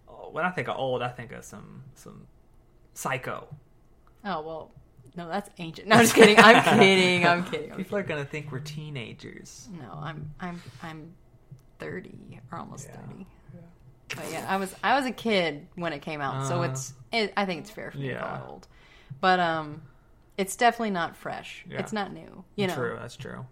oh, 0.10 0.30
when 0.32 0.46
I 0.46 0.50
think 0.50 0.68
of 0.68 0.78
old, 0.78 1.02
I 1.02 1.08
think 1.10 1.32
of 1.32 1.44
some 1.46 1.84
some 1.96 2.28
Psycho. 2.94 3.48
Oh 4.26 4.42
well, 4.42 4.72
no, 5.16 5.28
that's 5.30 5.50
ancient. 5.60 5.88
No, 5.88 5.96
I'm 5.96 6.02
just 6.02 6.14
kidding. 6.14 6.38
I'm 6.38 6.62
kidding. 6.80 7.26
I'm 7.26 7.44
kidding. 7.46 7.72
I'm 7.72 7.78
People 7.78 7.98
are 7.98 8.04
gonna 8.04 8.26
think 8.26 8.52
we're 8.52 8.60
teenagers. 8.60 9.70
No, 9.72 9.98
I'm 10.02 10.34
I'm 10.40 10.62
I'm 10.84 11.14
thirty 11.80 12.40
or 12.52 12.58
almost 12.60 12.88
Yeah. 12.90 12.98
thirty. 12.98 13.26
But 14.14 14.26
yeah, 14.30 14.46
I 14.50 14.58
was 14.58 14.76
I 14.84 14.98
was 14.98 15.06
a 15.06 15.12
kid 15.12 15.68
when 15.76 15.94
it 15.94 16.02
came 16.02 16.20
out, 16.20 16.46
so 16.48 16.60
Uh, 16.60 16.64
it's 16.64 16.94
it, 17.14 17.32
I 17.38 17.46
think 17.46 17.62
it's 17.62 17.70
fair 17.72 17.92
for 17.92 17.98
me 17.98 18.10
to 18.10 18.16
call 18.16 18.28
yeah. 18.28 18.44
it 18.44 18.50
old. 18.50 18.68
But 19.22 19.40
um, 19.40 19.82
it's 20.38 20.58
definitely 20.58 20.92
not 20.92 21.16
fresh. 21.16 21.64
Yeah. 21.70 21.80
It's 21.80 21.94
not 21.94 22.12
new. 22.14 22.44
You 22.56 22.68
know. 22.68 22.76
True, 22.76 22.98
that's 23.00 23.16
true. 23.16 23.46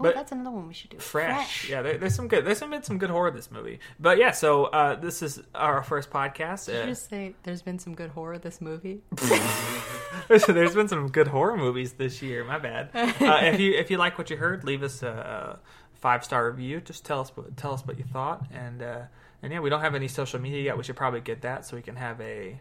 Oh, 0.00 0.04
But- 0.04 0.14
that's 0.14 0.30
another 0.32 0.50
one 0.52 0.68
we 0.68 0.74
should 0.74 0.90
do. 0.90 0.98
Fresh. 0.98 1.68
Yeah, 1.68 1.82
there, 1.82 1.98
there's 1.98 2.14
some 2.14 2.28
good. 2.28 2.44
There's 2.44 2.58
some 2.58 2.70
been 2.70 2.82
some 2.84 2.98
good 2.98 3.10
horror 3.10 3.30
this 3.32 3.50
movie. 3.50 3.80
But 3.98 4.18
yeah, 4.18 4.30
so 4.30 4.66
uh, 4.66 4.94
this 4.94 5.22
is 5.22 5.40
our 5.54 5.82
first 5.82 6.10
podcast. 6.10 6.66
Did 6.66 6.76
you 6.76 6.82
Uh, 6.82 6.86
just 6.86 7.10
say 7.10 7.34
there's 7.42 7.62
been 7.62 7.78
some 7.80 7.94
good 7.94 8.10
horror 8.10 8.38
this 8.38 8.60
movie? 8.60 9.02
there's 10.28 10.74
been 10.74 10.88
some 10.88 11.08
good 11.08 11.28
horror 11.28 11.56
movies 11.56 11.94
this 11.94 12.22
year. 12.22 12.44
My 12.44 12.58
bad. 12.58 12.90
Uh, 12.94 13.40
if 13.42 13.60
you 13.60 13.72
if 13.74 13.90
you 13.90 13.96
like 13.96 14.18
what 14.18 14.30
you 14.30 14.36
heard, 14.36 14.64
leave 14.64 14.82
us 14.82 15.02
a, 15.02 15.58
five 15.94 16.24
star 16.24 16.48
review. 16.48 16.80
Just 16.80 17.04
tell 17.04 17.20
us 17.20 17.36
what 17.36 17.56
tell 17.56 17.72
us 17.72 17.84
what 17.86 17.98
you 17.98 18.04
thought. 18.04 18.46
And 18.52 18.82
uh, 18.82 19.00
and 19.42 19.52
yeah, 19.52 19.60
we 19.60 19.70
don't 19.70 19.80
have 19.80 19.94
any 19.94 20.08
social 20.08 20.38
media 20.40 20.62
yet. 20.62 20.76
We 20.76 20.84
should 20.84 20.96
probably 20.96 21.20
get 21.20 21.42
that 21.42 21.64
so 21.66 21.76
we 21.76 21.82
can 21.82 21.96
have 21.96 22.20
a 22.20 22.60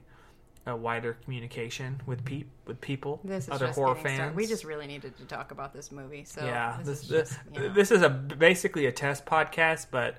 a 0.67 0.75
wider 0.75 1.17
communication 1.23 1.99
with 2.05 2.23
peop 2.25 2.47
with 2.65 2.79
people, 2.81 3.19
This 3.23 3.45
is 3.45 3.49
other 3.51 3.67
horror 3.67 3.95
fans. 3.95 4.15
started. 4.15 4.35
We 4.35 4.45
just 4.45 4.63
really 4.65 4.87
needed 4.87 5.17
to 5.17 5.25
talk 5.25 5.51
about 5.51 5.73
this 5.73 5.91
movie. 5.91 6.25
So 6.25 6.45
yeah, 6.45 6.77
this, 6.83 6.87
this 6.87 7.01
is 7.01 7.09
this, 7.09 7.29
just, 7.29 7.39
you 7.53 7.59
know. 7.61 7.73
this 7.73 7.91
is 7.91 8.01
a 8.01 8.09
basically 8.09 8.85
a 8.87 8.91
test 8.91 9.25
podcast, 9.25 9.87
but 9.89 10.17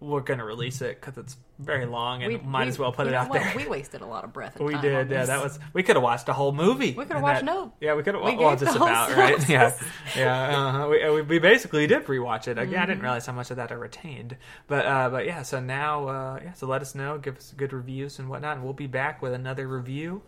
we're 0.00 0.20
gonna 0.22 0.44
release 0.44 0.80
it 0.80 1.00
because 1.00 1.18
it's 1.18 1.36
very 1.60 1.86
long 1.86 2.22
and 2.22 2.32
We- 2.32 2.40
might 2.40 2.62
we- 2.64 2.68
as 2.68 2.78
well 2.78 2.90
put 2.92 3.06
it 3.06 3.14
out 3.14 3.28
what? 3.28 3.40
there. 3.42 3.52
We 3.54 3.68
wasted 3.68 4.00
a 4.00 4.06
lot 4.06 4.24
of 4.24 4.32
breath. 4.32 4.56
And 4.56 4.66
We 4.66 4.74
did, 4.78 5.10
yeah. 5.10 5.24
That 5.26 5.42
was 5.42 5.58
we 5.72 5.82
could 5.82 5.96
have 5.96 6.02
watched 6.02 6.28
a 6.28 6.32
whole 6.32 6.52
movie. 6.52 6.94
We 6.96 7.04
could've 7.04 7.22
watched 7.22 7.40
that- 7.40 7.44
Nope. 7.54 7.74
Yeah, 7.80 7.94
we 7.94 8.02
could 8.02 8.14
have. 8.14 8.24
We 8.24 8.36
Well, 8.36 8.56
just 8.56 8.74
about 8.76 9.16
right. 9.16 9.48
Yeah, 9.48 9.72
yeah. 10.16 10.84
Uh, 10.84 10.88
we, 10.88 11.22
we 11.22 11.38
basically 11.38 11.86
did 11.86 12.06
rewatch 12.06 12.48
it. 12.48 12.58
Again, 12.58 12.60
I 12.60 12.64
Mm-hmm. 12.64 12.86
didn't 12.88 13.02
realize 13.02 13.26
how 13.26 13.32
much 13.34 13.50
of 13.50 13.56
that 13.58 13.70
I 13.70 13.74
retained, 13.74 14.36
but 14.66 14.86
uh, 14.86 15.08
but 15.10 15.26
yeah. 15.26 15.42
So 15.42 15.60
now, 15.60 16.08
uh, 16.08 16.40
yeah. 16.42 16.52
So 16.54 16.66
let 16.66 16.80
us 16.82 16.94
know, 16.94 17.18
give 17.18 17.36
us 17.36 17.52
good 17.56 17.72
reviews 17.72 18.18
and 18.18 18.28
whatnot, 18.28 18.56
and 18.56 18.64
we'll 18.64 18.72
be 18.72 18.86
back 18.86 19.20
with 19.22 19.32
another 19.34 19.68
review 19.68 20.22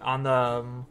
on 0.00 0.22
the 0.22 0.32
um, 0.32 0.86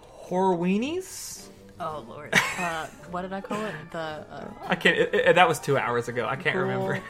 horror 0.00 0.56
weenies. 0.56 1.46
Oh 1.82 2.04
lord, 2.06 2.34
uh, 2.58 2.86
what 3.10 3.22
did 3.22 3.32
I 3.32 3.40
call 3.40 3.64
it? 3.64 3.74
The 3.90 3.98
uh, 3.98 4.50
I 4.66 4.74
can't. 4.74 4.98
It, 4.98 5.14
it- 5.14 5.34
that 5.34 5.48
was 5.48 5.58
two 5.58 5.78
hours 5.78 6.08
ago. 6.08 6.26
I 6.26 6.36
can't 6.36 6.54
Ghoul. 6.54 6.62
remember. 6.64 7.00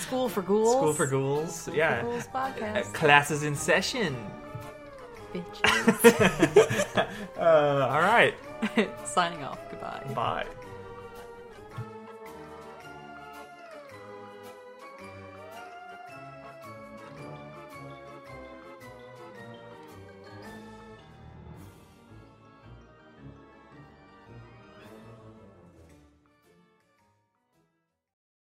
School 0.00 0.28
for 0.30 0.40
Ghouls. 0.50 0.74
School 0.76 0.92
for 0.94 1.06
Ghouls. 1.06 1.54
School 1.62 1.74
yeah. 1.74 2.00
for 2.00 2.06
Ghouls 2.06 2.28
Uh, 2.34 2.38
podcast. 2.50 2.94
Classes 2.94 3.42
in 3.42 3.54
session. 3.54 4.16
Bitches. 5.34 7.06
Uh, 7.38 7.88
all 7.90 8.00
right. 8.00 8.34
Signing 9.04 9.44
off. 9.44 9.58
Goodbye. 9.70 10.02
Bye. 10.14 10.46